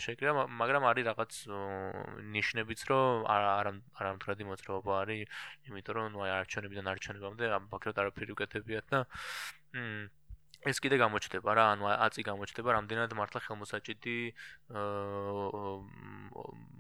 შეკრება, 0.06 0.47
მაგრამ 0.62 0.82
არის 0.90 1.05
რაღაც 1.10 1.32
ნიშნებიც 2.36 2.80
რომ 2.93 3.26
არ 3.36 3.72
არ 3.72 4.06
ამთრადი 4.12 4.44
მოძრაობა 4.52 4.93
არის, 5.01 5.26
იმიტომ 5.70 5.94
რომ 5.97 6.06
ნუ 6.12 6.20
აი 6.28 6.32
არჩევნებიდან 6.44 6.86
არჩევნებამდე 6.93 7.44
ამ 7.56 7.64
ფაქტობრივად 7.72 8.02
არაფერი 8.05 8.30
უკეთებიათ 8.36 8.86
და 8.94 8.98
მ 9.74 10.26
ეს 10.66 10.82
კიდე 10.82 10.97
გამოჩდება 10.98 11.51
რა, 11.55 11.64
ანუ 11.78 11.84
აწი 11.94 12.22
გამოჩდება, 12.26 12.68
რამდენად 12.76 13.10
მართლა 13.14 13.40
ხელმოსაჭიდი 13.47 14.18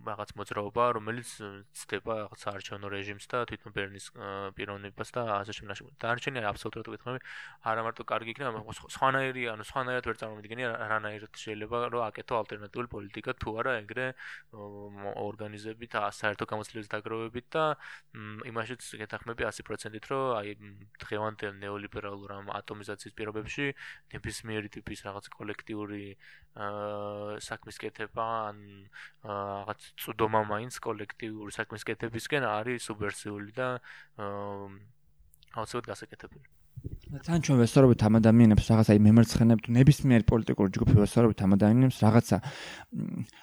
რაღაც 0.06 0.30
მოძრაობა, 0.38 0.84
რომელიც 0.96 1.30
ცდება 1.74 2.12
რაღაც 2.26 2.42
არჩევნო 2.50 2.88
რეჟიმს 2.90 3.26
და 3.30 3.38
თვითონ 3.46 3.70
ბერნის 3.76 4.06
პიროვნებას 4.58 5.10
და 5.14 5.22
ასე 5.42 5.52
შემდეგ. 5.58 5.94
დარჩენილი 6.02 6.46
აბსოლუტურად 6.50 6.86
უკეთმები, 6.90 7.20
არა 7.62 7.80
მარტო 7.86 8.02
კარგი 8.10 8.30
იქნება, 8.34 8.58
სხვანაირი, 8.96 9.42
ანუ 9.54 9.62
სხვანაირად 9.70 10.04
ვერ 10.06 10.16
წარმოვიდგენია 10.22 10.68
რანაირად 10.90 11.32
შეიძლება 11.42 11.76
რომ 11.94 12.02
აკეთო 12.10 12.34
ალტერნატიული 12.42 12.88
პოლიტიკა 12.90 13.30
თუ 13.38 13.48
არა 13.62 13.72
ეგრე 13.82 14.06
ორგანიზებით, 15.26 15.92
საერთო 16.20 16.44
გამოცდილების 16.46 16.90
დაგროვებით 16.90 17.46
და 17.54 17.64
იმაშიც 18.50 18.82
გეთახმები 19.02 19.42
100%-ით, 19.46 20.06
რომ 20.10 20.24
აი 20.38 20.48
დღევანდელ 21.02 21.54
ნეოლიბერალურ 21.62 22.30
ამ 22.36 22.46
ატომიზაციის 22.60 23.14
პირობებში 23.16 23.66
ნებისმიერი 24.14 24.72
ტიპის 24.76 25.04
რაღაც 25.06 25.30
კოლექტიური 25.36 26.02
აა 26.66 27.38
საქმის 27.48 27.80
კეთება 27.84 28.26
ან 28.48 28.60
რაღაც 29.28 29.88
წვდომა 30.04 30.42
მაინც 30.52 30.80
კოლექტიური 30.88 31.56
საქმის 31.60 31.86
კეთებისკენ 31.90 32.48
არის 32.50 32.90
სუბერსიული 32.90 33.56
და 33.56 33.70
აა 34.18 34.68
აუცილებლად 35.56 35.90
გასაკეთებელი. 35.92 36.55
თან 37.06 37.40
ჩვენ 37.40 37.58
ვესწორებით 37.62 38.00
ამ 38.02 38.18
ადამიანებს 38.18 38.66
რაღაცა 38.66 38.92
იმ 38.98 39.04
მემარცხენებ 39.08 39.58
თუ 39.64 39.70
ნებისმიერ 39.72 40.22
პოლიტიკურ 40.26 40.66
ჯგუფი 40.74 40.94
ვესწორებით 41.00 41.38
ამ 41.46 41.50
ადამიანებს 41.56 41.98
რაღაცა 42.02 42.36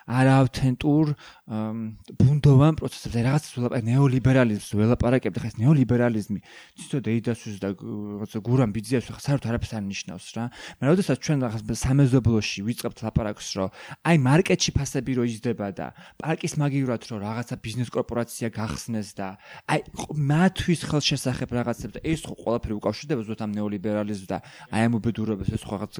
არაავთენტურ 0.03 1.05
ბუნდოვან 2.19 2.73
პროცესებზე 2.77 3.19
რაღაცა 3.23 3.47
ველაპარაკ 3.55 3.85
ნეოლიბერალიზმს 3.87 4.69
ველაპარაკებთ 4.77 5.37
ხა 5.41 5.47
ეს 5.47 5.55
ნეოლიბერალიზმი 5.63 6.39
ცოტა 6.83 6.99
დეიდასუს 7.07 7.57
და 7.63 7.69
რაღაცა 7.73 8.39
გურამ 8.43 8.71
ბიძიას 8.75 9.07
ხა 9.09 9.21
საერთოდ 9.23 9.49
არაფერს 9.53 9.73
არ 9.73 9.83
ნიშნავს 9.89 10.27
რა. 10.37 10.43
მე 10.77 10.83
როდესაც 10.91 11.17
ჩვენ 11.23 11.37
რაღაცა 11.47 11.75
სამეზობლოში 11.87 12.59
ვიწყებთ 12.67 12.97
ლაპარაკს 12.99 13.47
რომ 13.57 13.69
აი 14.03 14.15
მარკეტში 14.27 14.71
ფასები 14.75 15.11
რო 15.17 15.23
იზრდება 15.33 15.67
და 15.71 15.87
პარკის 16.19 16.53
მაგივრად 16.59 17.01
რომ 17.09 17.19
რაღაცა 17.23 17.55
ბიზნეს 17.63 17.89
კორპორაცია 17.95 18.47
გახსნეს 18.53 19.09
და 19.17 19.27
აი 19.71 19.79
მათთვის 20.13 20.81
ხელშესახებ 20.83 21.49
რაღაცებს 21.57 21.93
და 21.95 21.99
ეს 22.03 22.27
ყველაფერი 22.27 22.73
უკავშირდება 22.75 23.22
ზუსტად 23.23 23.45
ამ 23.47 23.51
ნეოლიბერალიზმს 23.57 24.27
და 24.29 24.37
აი 24.73 24.81
ამ 24.87 24.93
უბედურებას 24.99 25.49
ეს 25.55 25.63
რაღაც 25.63 25.93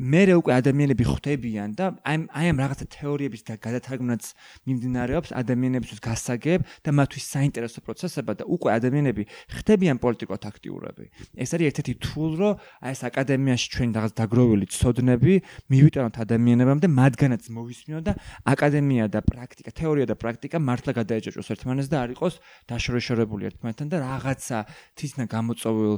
მე 0.00 0.22
უკვე 0.40 0.52
ადამიანები 0.60 1.04
ხვდებიან 1.10 1.70
და 1.78 1.84
აი 2.04 2.16
აი 2.40 2.46
ამ 2.50 2.58
რაღაცა 2.62 2.86
თეორიების 2.96 3.42
და 3.48 3.54
გადათარგმნაც 3.60 4.22
მიმდინარეობს 4.66 5.30
ადამიანებისთვის 5.40 6.00
გასაგებ 6.00 6.60
და 6.84 6.90
მათთვის 6.96 7.26
საინტერესო 7.34 7.80
პროცესებად 7.84 8.36
და 8.40 8.44
უკვე 8.46 8.70
ადამიანები 8.78 9.22
ხვდებიან 9.54 9.96
პოლიტიკოთ 10.00 10.42
აქტიურები. 10.50 11.04
ეს 11.40 11.50
არის 11.54 11.66
ერთ-ერთი 11.70 11.94
თულ 12.04 12.32
რომ 12.40 12.52
აი 12.84 12.92
ეს 12.94 13.00
აკადემიაში 13.10 13.66
ჩვენ 13.74 13.90
რაღაც 13.96 14.12
დაგროვილი 14.20 14.66
ცოდნები 14.70 15.34
მივიტანოთ 15.72 16.16
ადამიანებამდე 16.24 16.86
მათგანაც 17.00 17.42
მოვისმინოთ 17.56 18.04
და 18.08 18.12
აკადემია 18.52 19.04
და 19.14 19.20
პრაქტიკა 19.24 19.70
თეორია 19.80 20.06
და 20.10 20.16
პრაქტიკა 20.20 20.58
მართლა 20.58 20.92
გადაეჭოჭოს 21.00 21.48
ერთმანეთს 21.54 21.90
და 21.90 21.96
არ 22.04 22.10
იყოს 22.16 22.34
დაშორეშორებული 22.70 23.42
ერთმანეთთან 23.50 23.88
და 23.92 23.98
რაღაცა 24.04 24.58
თითნა 24.96 25.24
გამოწოვილ 25.34 25.94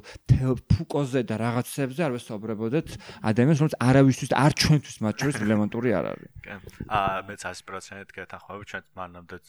ფუკოზე 0.73 1.21
და 1.29 1.35
რაღაცებზე 1.45 2.01
არ 2.07 2.13
ვესაუბრებოდეთ 2.17 2.89
ადამიანს 3.33 3.61
რომელიც 3.63 3.77
არავისთვის 3.89 4.31
არ 4.45 4.53
ჩვენთვის 4.63 4.97
მათ 5.05 5.15
შორის 5.23 5.37
რელევანტური 5.43 5.91
არ 5.99 6.05
არის. 6.13 6.31
კი. 6.43 6.53
აა 6.89 7.21
მეც 7.29 7.41
100% 7.53 8.17
გეთანხმები 8.17 8.65
ჩვენ 8.73 8.85
მანამდეც 8.99 9.47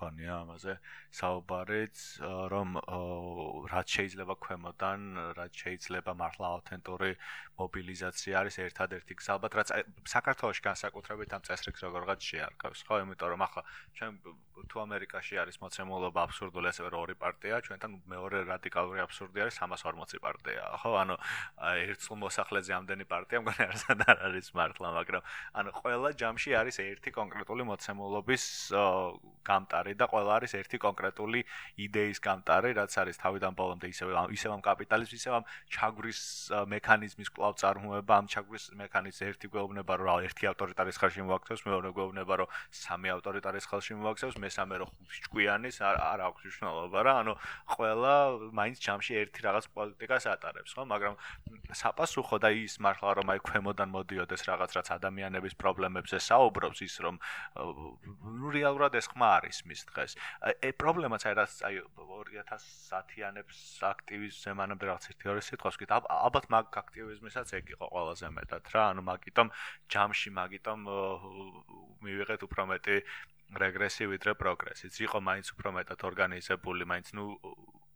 ქონია 0.00 0.34
ამაზე 0.42 0.74
საუბარიც 1.18 2.02
რომ 2.52 2.78
რაც 3.72 3.96
შეიძლება 3.96 4.36
ქვემოდან 4.44 5.00
რაც 5.38 5.60
შეიძლება 5.62 6.14
მართლა 6.20 6.52
აუთენტური 6.56 7.10
მობილიზაცია 7.60 8.40
არის 8.40 8.56
ერთადერთი 8.66 9.18
გზა 9.20 9.36
ალბათ 9.36 9.58
რაც 9.60 9.72
საქართველოს 10.14 10.62
განსაკუთრებით 10.68 11.36
ამ 11.36 11.44
წესრიგს 11.48 11.84
როგორღაც 11.88 12.28
შეარყევს 12.30 12.84
ხო 12.88 13.00
იმიტომ 13.04 13.32
რომ 13.34 13.44
ახლა 13.48 13.62
ჩვენ 14.00 14.12
თუ 14.68 14.76
ამერიკაში 14.84 15.34
არის 15.40 15.56
მოცემულობა 15.64 16.20
აბსურდული 16.26 16.66
ასევე 16.72 16.88
ორი 17.00 17.14
პარტია 17.16 17.60
ჩვენთან 17.64 17.90
მეორე 18.12 18.38
რადიკალური 18.52 19.00
აბსურდი 19.06 19.38
არის 19.46 19.56
340 19.64 20.20
პარტია. 20.20 20.62
ხო 20.84 20.90
ანუ 21.00 21.16
ერთსულ 21.88 22.16
მოსახლეზე 22.26 22.72
ამდენი 22.76 23.04
პარტია 23.08 23.38
მგონი 23.40 23.62
არ 24.10 24.18
არის 24.28 24.48
მართლა 24.52 24.88
მაგრამ 25.00 25.22
ანუ 25.56 25.70
ყველა 25.80 26.10
ჯამში 26.20 26.50
არის 26.60 26.76
ერთი 26.84 27.10
კონკრეტული 27.16 27.62
მოცემულობის 27.70 28.44
გამტა 29.50 29.70
გამტარი 29.70 29.94
და 29.94 30.06
ყველა 30.10 30.32
არის 30.40 30.52
ერთი 30.58 30.78
კონკრეტული 30.82 31.40
იდეის 31.78 32.18
გამტარი, 32.20 32.70
რაც 32.74 32.92
არის 33.02 33.16
თავიდან 33.22 33.52
ბოლომდე 33.54 33.86
ისევ 33.92 34.08
ისევ 34.34 34.50
ამ 34.56 34.62
კაპიტალიზმის, 34.66 35.20
ისევ 35.20 35.34
ამ 35.38 35.44
ჩაგვრის 35.70 36.20
მექანიზმის 36.74 37.28
კვლავ 37.30 37.54
წარმოება, 37.62 38.12
ამ 38.20 38.26
ჩაგვრის 38.34 38.64
მექანიზმის 38.80 39.22
ერთი 39.30 39.46
გვეუბნება, 39.54 39.92
რომ 40.00 40.26
ერთი 40.26 40.44
ავტორიტარის 40.50 40.96
ხელში 41.00 41.20
მოაქცევს, 41.30 41.62
მეორე 41.70 41.88
გვეუბნება, 41.96 42.34
რომ 42.40 42.48
სამი 42.70 43.08
ავტორიტარის 43.16 43.64
ხელში 43.70 43.92
მოაქცევს, 44.00 44.36
მესამე 44.50 44.74
რომ 44.82 44.90
ჭკვიანის 45.30 45.76
არ 45.86 45.96
არ 46.10 46.20
აქვს 46.26 46.42
მნიშვნელობა 46.50 47.00
რა, 47.06 47.14
ანუ 47.22 47.32
ყველა 47.70 48.14
მაინც 48.58 48.76
ჯამში 48.82 49.12
ერთი 49.22 49.40
რაღაც 49.46 49.64
პოლიტიკას 49.70 50.24
ატარებს, 50.34 50.74
ხო? 50.74 50.82
მაგრამ 50.90 51.14
საპასუხო 51.70 52.36
და 52.42 52.50
ის 52.50 52.74
მართლა 52.82 53.10
რომ 53.22 53.30
აი 53.30 53.40
ქვემოდან 53.46 53.88
მოდიოდეს 53.94 54.42
რაღაც 54.50 54.70
რაც 54.74 54.88
ადამიანების 54.98 55.54
პრობლემებზე 55.54 56.18
საუბრობს 56.18 56.78
ის 56.82 56.94
რომ 57.06 57.16
ნუ 58.42 58.48
რეალურად 58.58 58.98
ეს 58.98 59.06
ხმა 59.14 59.28
არის 59.38 59.58
მის 59.70 59.80
დღეს. 59.94 60.18
აი 60.42 60.74
პრობლემაც 60.74 61.22
აი 61.30 61.34
რაც 61.38 61.52
აი 61.70 61.74
2010-იანებს 62.10 63.58
აქტივიზმზე 63.86 64.50
მანამდე 64.58 64.84
რაღაც 64.90 65.04
ერთი 65.14 65.30
ორი 65.30 65.42
სიტყვა 65.46 65.70
ვსკით 65.70 65.90
ალბათ 65.94 66.46
მაგ 66.50 66.78
აქტივიზმისაც 66.82 67.48
ეგ 67.60 67.74
იყო 67.76 67.86
ყველაზე 67.94 68.26
მეტად 68.34 68.64
რა 68.74 68.82
ანუ 68.90 69.02
მაგიტომ 69.10 69.48
ჯამში 69.94 70.30
მაგიტომ 70.40 70.78
მივიღეთ 72.04 72.40
უფრო 72.48 72.62
მეტი 72.72 72.96
რეგრესი 73.58 74.06
ვიდრე 74.06 74.32
პროგრესი. 74.38 74.86
იყო 75.06 75.18
მაინც 75.20 75.46
უფრო 75.54 75.68
მეტად 75.78 76.00
ორგანიზებული, 76.10 76.82
მაინც 76.86 77.08
ნუ 77.18 77.24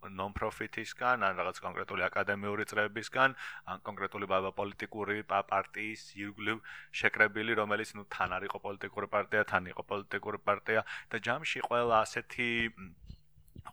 non-profit-ისგან, 0.04 1.24
ან 1.24 1.32
რაღაც 1.40 1.60
კონკრეტული 1.64 2.02
აკადემიური 2.04 2.64
წრეებისგან, 2.68 3.34
ან 3.72 3.78
კონკრეტული 3.88 4.26
ბაბა 4.28 4.50
პოლიტიკური 4.58 5.22
პარტიის 5.30 6.02
ირგვლივ 6.20 6.60
შეკრებილი, 6.92 7.52
რომელიც 7.60 7.94
ნუ 7.96 8.04
თან 8.12 8.36
არ 8.36 8.44
იყო 8.48 8.58
პოლიტიკური 8.66 9.06
პარტია, 9.14 9.42
თან 9.48 9.64
იყო 9.72 9.82
პოლიტიკური 9.92 10.38
პარტია 10.44 10.80
და 11.10 11.16
ჯამში 11.24 11.60
ყველა 11.68 11.96
ასეთი 12.04 12.48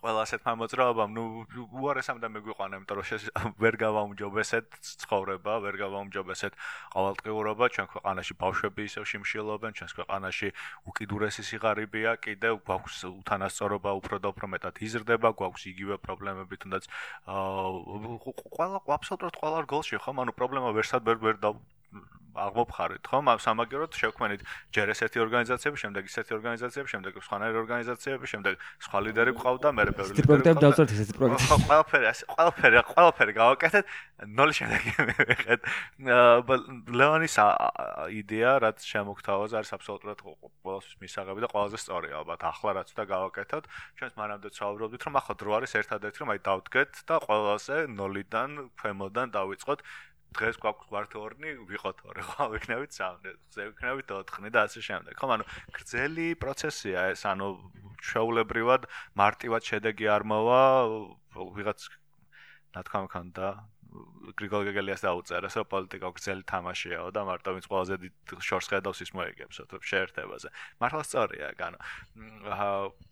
ყველა 0.00 0.20
ასეთმა 0.24 0.52
მოძრაობამ, 0.62 1.10
ნუ 1.16 1.22
უარესამდე 1.78 2.28
მეგვიყვანა, 2.34 2.78
იმიტომ 2.80 2.96
რომ 2.98 3.52
ვერ 3.62 3.74
გავაუმჯობესეთ 3.82 4.66
ცხოვრება, 5.02 5.52
ვერ 5.64 5.74
გავაუმჯობესეთ 5.82 6.52
ყოველდღიურობა, 6.94 7.64
ჩვენ 7.76 7.86
ქვეყანაში 7.92 8.32
ბავშვები 8.42 8.82
ისევ 8.88 9.04
შიმშილობენ, 9.12 9.72
ჩვენს 9.78 9.92
ქვეყანაში 9.98 10.48
უკიდურესი 10.90 11.42
სიღარიბეა, 11.50 12.12
კიდევ 12.24 12.54
გვაქვს 12.66 12.98
უთანასწორობა 13.12 13.90
უფრო 14.00 14.16
და 14.22 14.28
უფრო 14.32 14.46
მეტად 14.56 14.74
იზრდება, 14.86 15.28
გვაქვს 15.38 15.62
იგივე 15.72 15.96
პრობლემები, 16.06 16.54
თუნდაც 16.62 16.84
აა 17.28 17.68
ყველა 18.56 18.78
აბსოლუტურად 18.96 19.36
ყველა 19.42 19.58
რგოლში 19.68 19.96
ხომ, 20.02 20.16
ანუ 20.24 20.32
პრობლემა 20.40 20.74
ვერსად 20.76 21.06
ვერ 21.06 21.18
ვერ 21.22 21.36
აღმოფხარეთ, 22.32 23.04
ხო? 23.04 23.18
ამ 23.28 23.40
სამაგეროთ 23.44 23.92
შევქმნით 23.92 24.42
ჯერ 24.72 24.92
ესეთი 24.92 25.20
ორგანიზაციები, 25.20 25.76
შემდეგ 25.82 26.02
ისეთი 26.08 26.32
ორგანიზაციები, 26.36 26.88
შემდეგ 26.92 27.12
სხვანაირი 27.28 27.58
ორგანიზაციები, 27.60 28.24
შემდეგ 28.32 28.54
სხვა 28.88 28.98
ლიდერი 29.04 29.32
ყავდა, 29.36 29.68
მე 29.76 29.82
რეპერული. 29.92 30.16
ეს 30.16 30.28
პროექტები 30.28 30.62
დავწერთ 30.64 30.90
ესეთი 30.96 31.12
პროექტები. 31.18 31.48
ხო, 31.52 31.56
ყველაფერი, 31.68 32.06
ყველაფერი, 32.32 32.76
ყველაფერი 32.92 33.32
გავაკეთეთ, 33.36 33.84
ნული 34.32 34.52
შემდეგ 34.56 34.82
მივიღეთ. 35.12 35.60
ლეონის 36.88 37.36
იდეა, 38.22 38.52
რაც 38.64 38.78
შემოგთავაზა, 38.80 39.54
არის 39.60 39.70
აბსოლუტურად 39.76 40.18
ყველასთვის 40.24 40.96
მისაღები 41.04 41.40
და 41.44 41.48
ყველაზე 41.52 41.78
სწორი 41.84 42.08
ალბათ. 42.16 42.40
ახლა 42.48 42.70
რაც 42.80 42.88
და 42.96 43.02
გავაკეთოთ, 43.12 43.64
ჩვენს 44.00 44.14
მანამდე 44.16 44.48
ცალბრობდით, 44.56 45.02
რომ 45.04 45.14
ახლა 45.20 45.34
დრო 45.36 45.50
არის 45.60 45.72
ერთადერთი, 45.82 46.18
რომ 46.22 46.30
აი 46.32 46.40
დავდგეთ 46.48 46.92
და 47.08 47.16
ყველაზე 47.28 47.76
ნოლიდან, 47.92 48.50
ქვემოდან 48.80 49.28
დავიწყოთ 49.36 49.80
დღეს 50.36 50.56
გვაქვს 50.62 50.88
კვარტორნი, 50.90 51.50
ვიყოთ 51.68 51.98
ორი, 52.08 52.22
ხო, 52.28 52.46
ვიქნებით 52.54 52.92
სამი, 52.96 53.32
ხზე 53.52 53.62
ვიქნებით 53.72 54.08
ოთხი 54.16 54.50
და 54.52 54.64
ასე 54.66 54.80
შემდეგ. 54.88 55.12
ხო, 55.16 55.26
ანუ 55.36 55.44
გრძელი 55.76 56.28
პროცესია 56.42 56.98
ეს, 57.12 57.22
ანუ 57.28 57.48
შეულებრივად 58.02 58.88
მარტივად 59.18 59.62
შედეგი 59.68 60.06
არ 60.16 60.22
მოვა, 60.32 60.62
ვიღაც 61.36 61.80
ნათქვა 62.76 63.00
მქონდა 63.06 63.46
გრიგოლ 64.38 64.64
გეგელიას 64.68 65.02
დაუწერეს, 65.04 65.56
რომ 65.60 65.66
პოლიტიკა 65.72 66.08
გრძელი 66.16 66.44
თამაშიაო 66.48 67.08
და 67.12 67.22
მარტო 67.28 67.50
ვინც 67.56 67.66
ყველაზე 67.68 67.94
დიდ 68.02 68.14
შორს 68.48 68.66
ხედავს 68.72 69.02
ის 69.04 69.10
მოიგებსო 69.18 69.62
თუ 69.68 69.76
შეერთებაზე. 69.82 70.48
მართლა 70.80 71.02
სწორია, 71.08 71.50
ანუ 71.52 71.78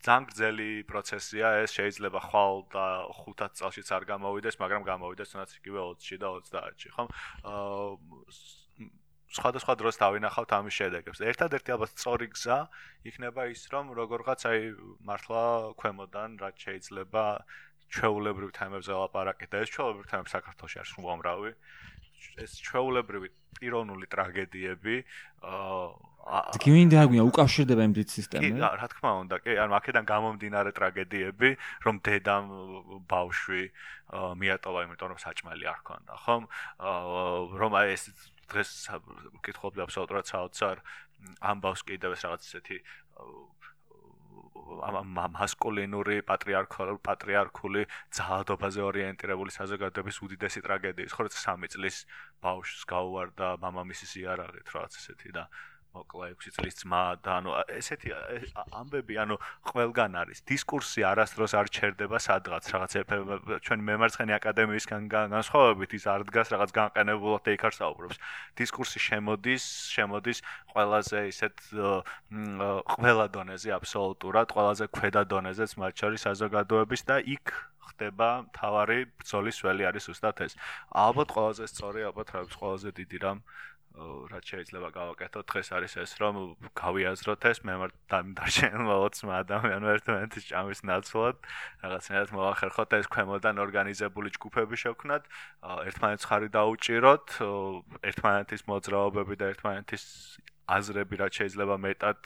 ძალიან 0.00 0.24
გრძელი 0.30 0.70
პროცესია 0.88 1.46
ეს, 1.64 1.70
შეიძლება 1.76 2.20
ხვალ 2.30 2.54
და 2.72 2.86
5 3.12 3.52
წელშიც 3.60 3.88
არ 3.92 4.02
გამოვიდეს, 4.12 4.56
მაგრამ 4.62 4.82
გამოვიდეს 4.88 5.30
თუნდაც 5.34 5.50
იგივე 5.60 5.80
20-ში 6.00 6.16
და 6.22 6.28
30-ში, 6.40 6.88
ხო? 6.96 7.04
აა 7.44 8.60
სხვადასხვა 9.30 9.74
დროს 9.78 9.98
დავინახავთ 10.02 10.52
ამის 10.58 10.74
შედეგებს. 10.74 11.20
ერთადერთი 11.22 11.70
ალბათ 11.74 11.90
სწორი 11.94 12.26
გზა 12.34 12.58
იქნება 13.06 13.46
ის, 13.54 13.62
რომ 13.70 13.94
როგორღაც 13.94 14.40
აი 14.50 14.60
მართლა 15.06 15.42
ქვემოდან 15.78 16.34
რაც 16.42 16.56
შეიძლება 16.66 17.22
ჩვეულებრივ 17.90 18.50
თემებზე 18.56 18.92
ლაპარაკი 19.02 19.46
და 19.50 19.62
ეს 19.64 19.70
ჩვეულებრივ 19.74 20.06
თემები 20.10 20.30
საქართველოს 20.36 20.76
არის 20.80 20.92
უამრავი 21.02 21.50
ეს 22.44 22.52
ჩვეულებრივი 22.64 23.28
პიროვნული 23.60 24.06
ტრაგედიები 24.12 24.96
აა 25.50 26.60
გინდა 26.60 26.98
აგვია 27.04 27.22
უკავშირდება 27.26 27.82
იმ 27.88 27.94
დიდ 27.96 28.08
სისტემას 28.12 28.52
კი 28.60 28.68
რა 28.80 28.88
თქმა 28.92 29.10
უნდა 29.24 29.36
კი 29.40 29.56
ანუ 29.64 29.72
აქედან 29.80 30.04
გამომდინარე 30.10 30.70
ტრაგედიები 30.76 31.50
რომ 31.86 32.00
დედამ 32.06 32.44
ბავშვი 33.08 33.62
მიატოვა 34.42 34.84
იმიტომ 34.86 35.08
რომ 35.14 35.20
საჭმელი 35.24 35.64
არ 35.72 35.80
ქონდა 35.88 36.14
ხომ? 36.24 36.42
რომ 37.60 37.72
აი 37.80 37.88
ეს 37.96 38.04
დღეს 38.52 38.70
კითხობდი 39.46 39.80
აბსოლუტურად 39.86 40.26
საოცარ 40.28 40.76
ამბავს 41.40 41.82
კიდევ 41.88 42.16
ეს 42.16 42.22
რაღაც 42.28 42.42
ესეთი 42.50 42.78
მასკულინური 45.36 46.20
პატრიარქული 46.26 46.96
პატრიარქული 47.06 47.82
ძალადობაზე 48.18 48.80
ორიენტირებული 48.90 49.50
საზოგადოების 49.54 50.16
უდიდესი 50.26 50.60
ტრაგედია. 50.66 51.10
ხო, 51.14 51.28
3 51.30 51.68
წლის 51.74 52.06
ბავშვს 52.42 52.82
გაუვარდა 52.90 53.48
მამამისის 53.62 54.16
იარაღით, 54.22 54.66
რაღაც 54.74 54.92
ესეთი 55.00 55.30
და 55.36 55.48
მოკლა 55.94 56.26
6 56.38 56.54
წლის 56.54 56.76
ძმა 56.80 57.02
და 57.24 57.30
ანუ 57.40 57.50
ესეთი 57.74 58.10
ამბები 58.80 59.14
ანუ 59.22 59.36
ყველგან 59.70 60.12
არის. 60.22 60.38
დისკურსი 60.46 61.02
არასდროს 61.10 61.52
არ 61.60 61.66
ჩერდება 61.76 62.18
სადღაც. 62.22 62.64
რაღაც 62.74 62.92
ჩვენ 63.66 63.80
მემარცხენე 63.88 64.32
აკადემიისგან 64.38 65.02
განსხვავებით 65.10 65.90
ის 65.98 66.04
არ 66.14 66.22
დგას 66.30 66.48
რაღაც 66.54 66.70
განყენებულად 66.78 67.42
და 67.42 67.50
იქ 67.58 67.62
არ 67.68 67.74
საუბრობს. 67.80 68.16
დისკურსი 68.54 68.98
შემოდის 69.08 69.64
შემოდის 69.96 70.38
ყველაზე 70.70 71.18
ისეთ 71.32 71.54
ყველა 72.94 73.26
დონეზე 73.34 73.68
აბსოლუტურად 73.78 74.48
ყველაზე 74.54 74.84
ქვედა 74.94 75.22
დონეზეც 75.26 75.70
მათ 75.74 75.92
შორის 76.00 76.20
საზოგადოების 76.28 77.02
და 77.10 77.18
იქ 77.34 77.46
ხდება 77.90 78.28
თავარი 78.54 78.98
ბრძოლის 79.18 79.58
ველი 79.66 79.84
არის 79.90 80.06
უბრალოდ 80.12 80.38
ეს. 80.46 80.54
ალბათ 80.94 81.28
ყველაზე 81.34 81.64
სწორი 81.68 82.00
ალბათ 82.08 82.28
რა 82.34 82.40
ყველაზე 82.54 82.90
დიდი 82.96 83.18
რამ 83.24 83.38
რაც 84.30 84.44
შეიძლება 84.50 84.88
გავაკეთოთ 84.96 85.46
დღეს 85.50 85.68
არის 85.76 85.94
ეს 86.02 86.12
რომ 86.22 86.36
გავიაზროთ 86.80 87.46
ეს 87.50 87.58
მე 87.68 87.74
მარ 87.82 87.90
დარჩენილ 88.12 88.90
20 88.90 89.32
ადამიანს 89.40 89.90
ერთმანეთის 89.94 90.44
ჭამის 90.50 90.80
ნაცვლად 90.90 91.36
რაღაცნაირად 91.84 92.30
მოახერხოთ 92.38 92.96
ეს 93.00 93.06
ქვემოდან 93.14 93.62
ორგანიზებული 93.66 94.32
ჯგუფები 94.36 94.76
შევქნათ 94.84 95.28
ერთმანეთს 95.90 96.28
ხარი 96.30 96.48
დაუჭიროთ 96.56 97.26
ერთმანეთის 98.12 98.62
მოძრაობები 98.72 99.34
და 99.40 99.52
ერთმანეთის 99.52 100.04
აზრები 100.70 101.14
რაც 101.20 101.32
შეიძლება 101.40 101.76
მეტად 101.84 102.18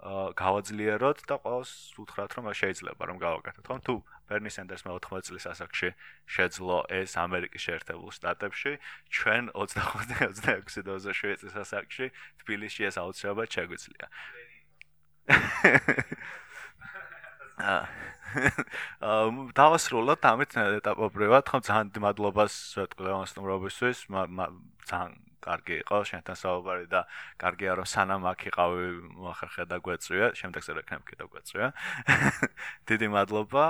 გავაძლიეროთ 0.00 1.18
და 1.28 1.36
ყოველს 1.44 1.72
უთხრათ 2.00 2.32
რომ 2.40 2.46
შეიძლება 2.56 3.02
რომ 3.04 3.16
გავაკეთოთ. 3.20 3.66
ხო 3.68 3.76
თუ 3.84 3.94
ბერნი 4.30 4.50
სენდერსმა 4.50 4.96
80 4.96 5.28
წლის 5.28 5.44
ასაკში 5.52 5.88
შეძლო 6.24 6.78
ეს 6.88 7.12
ამერიკის 7.20 7.62
შეერთებულ 7.68 8.10
შტატებში, 8.16 8.72
ჩვენ 9.12 9.44
25-26 9.52 10.88
და 10.88 10.96
27 11.04 11.36
წლის 11.44 11.56
ასაკში 11.60 12.06
თბილისში 12.40 12.82
ეს 12.88 12.96
აუცილებლად 12.96 13.48
შეგვიძლია. 13.52 14.06
აა 17.60 17.84
დავასრულოთ 19.58 20.22
ამით 20.32 20.54
ეტაპობრივად, 20.80 21.44
ხო 21.50 21.58
ძალიან 21.66 21.90
მადლობას 22.04 22.54
ვეტყვი 22.78 23.02
ლევანსტუმრობისთვის, 23.10 23.98
ძალიან 24.86 25.29
კარგი 25.44 25.76
იყო 25.82 25.98
შენთან 26.10 26.36
საუბარი 26.36 26.86
და 26.92 27.00
კარგია 27.40 27.72
რომ 27.80 27.88
სანამ 27.92 28.22
აქ 28.30 28.40
იყავი 28.50 28.86
მოახერხე 29.20 29.64
და 29.70 29.76
გვეწვია. 29.80 30.26
შემდეგ 30.40 30.62
ზე 30.66 30.72
რეკნებ 30.80 31.02
კიდე 31.08 31.24
გვეწვია. 31.32 31.68
დიდი 32.90 33.06
მადლობა 33.16 33.64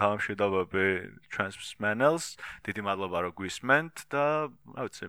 თავმშვიდობები 0.00 0.86
ჩვენს 1.32 1.74
მენელს. 1.80 2.26
დიდი 2.68 2.80
მადლობა 2.88 3.16
რომ 3.24 3.32
გვისმენთ 3.40 3.94
და 4.12 4.24
რა 4.76 4.82
ვიცი 4.86 5.08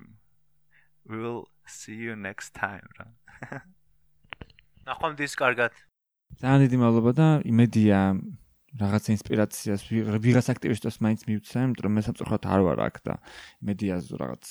we 1.06 1.18
will 1.18 1.48
see 1.66 1.96
you 1.96 2.16
next 2.16 2.54
time 2.54 2.86
რა. 2.98 3.08
ნახვამდის 4.88 5.34
კარგად. 5.38 5.74
ძალიან 6.42 6.60
დიდი 6.64 6.78
მადლობა 6.82 7.12
და 7.18 7.28
იმედია 7.52 7.98
რაღაც 8.72 9.08
ინსპირაციას 9.12 9.82
ვიღაც 10.24 10.48
აქტივისტოს 10.54 10.98
მაინც 11.04 11.22
მივცემ, 11.28 11.72
იმიტომ 11.76 11.84
რომ 11.84 11.92
მე 11.92 12.02
სამწუხაროდ 12.08 12.46
არ 12.48 12.62
ვარ 12.64 12.80
აქ 12.88 12.96
და 13.04 13.14
მედიაზე 13.68 14.20
რაღაც 14.22 14.44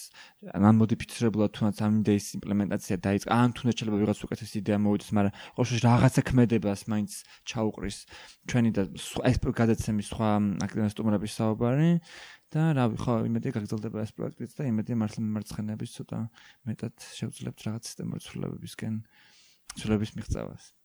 ან 0.61 0.75
მოდიფიცირებულად 0.77 1.51
თუნდაც 1.57 1.79
ამ 1.81 1.93
იდეის 2.05 2.27
იმპლემენტაცია 2.37 2.97
დაიწყო. 3.01 3.29
ან 3.33 3.49
თუნდაც 3.57 3.75
შეიძლება 3.81 4.01
ვიღაც 4.05 4.19
უკეთეს 4.21 4.53
იდეა 4.61 4.79
მოვიდეს, 4.85 5.11
მაგრამ 5.17 5.33
ყოველშაბათი 5.57 5.85
რაღაცა 5.89 6.21
ქმედებას 6.29 6.81
მაინც 6.93 7.13
ჩაუყრის 7.49 7.99
ჩვენი 8.45 8.71
და 8.77 8.83
ეს 9.25 9.37
გადაცემის 9.41 10.07
სხვა 10.13 10.31
აქტივისტების 10.69 11.33
საუბარი 11.41 11.91
და 12.51 12.63
რა 12.75 12.85
ხო 12.99 13.15
იმედი 13.31 13.49
გაგრძელდება 13.55 14.03
ეს 14.05 14.13
პროექტიც 14.19 14.51
და 14.59 14.67
იმედი 14.67 14.99
მართლა 14.99 15.21
მემარცხენეების 15.23 15.91
ცოტა 15.97 16.19
მეტად 16.67 16.95
შევძლებთ 16.99 17.59
რაღაც 17.63 17.83
სისტემური 17.89 18.21
ცვლილებებისკენ 18.27 18.95
ცვლილების 19.79 20.11
მიღწევას. 20.19 20.80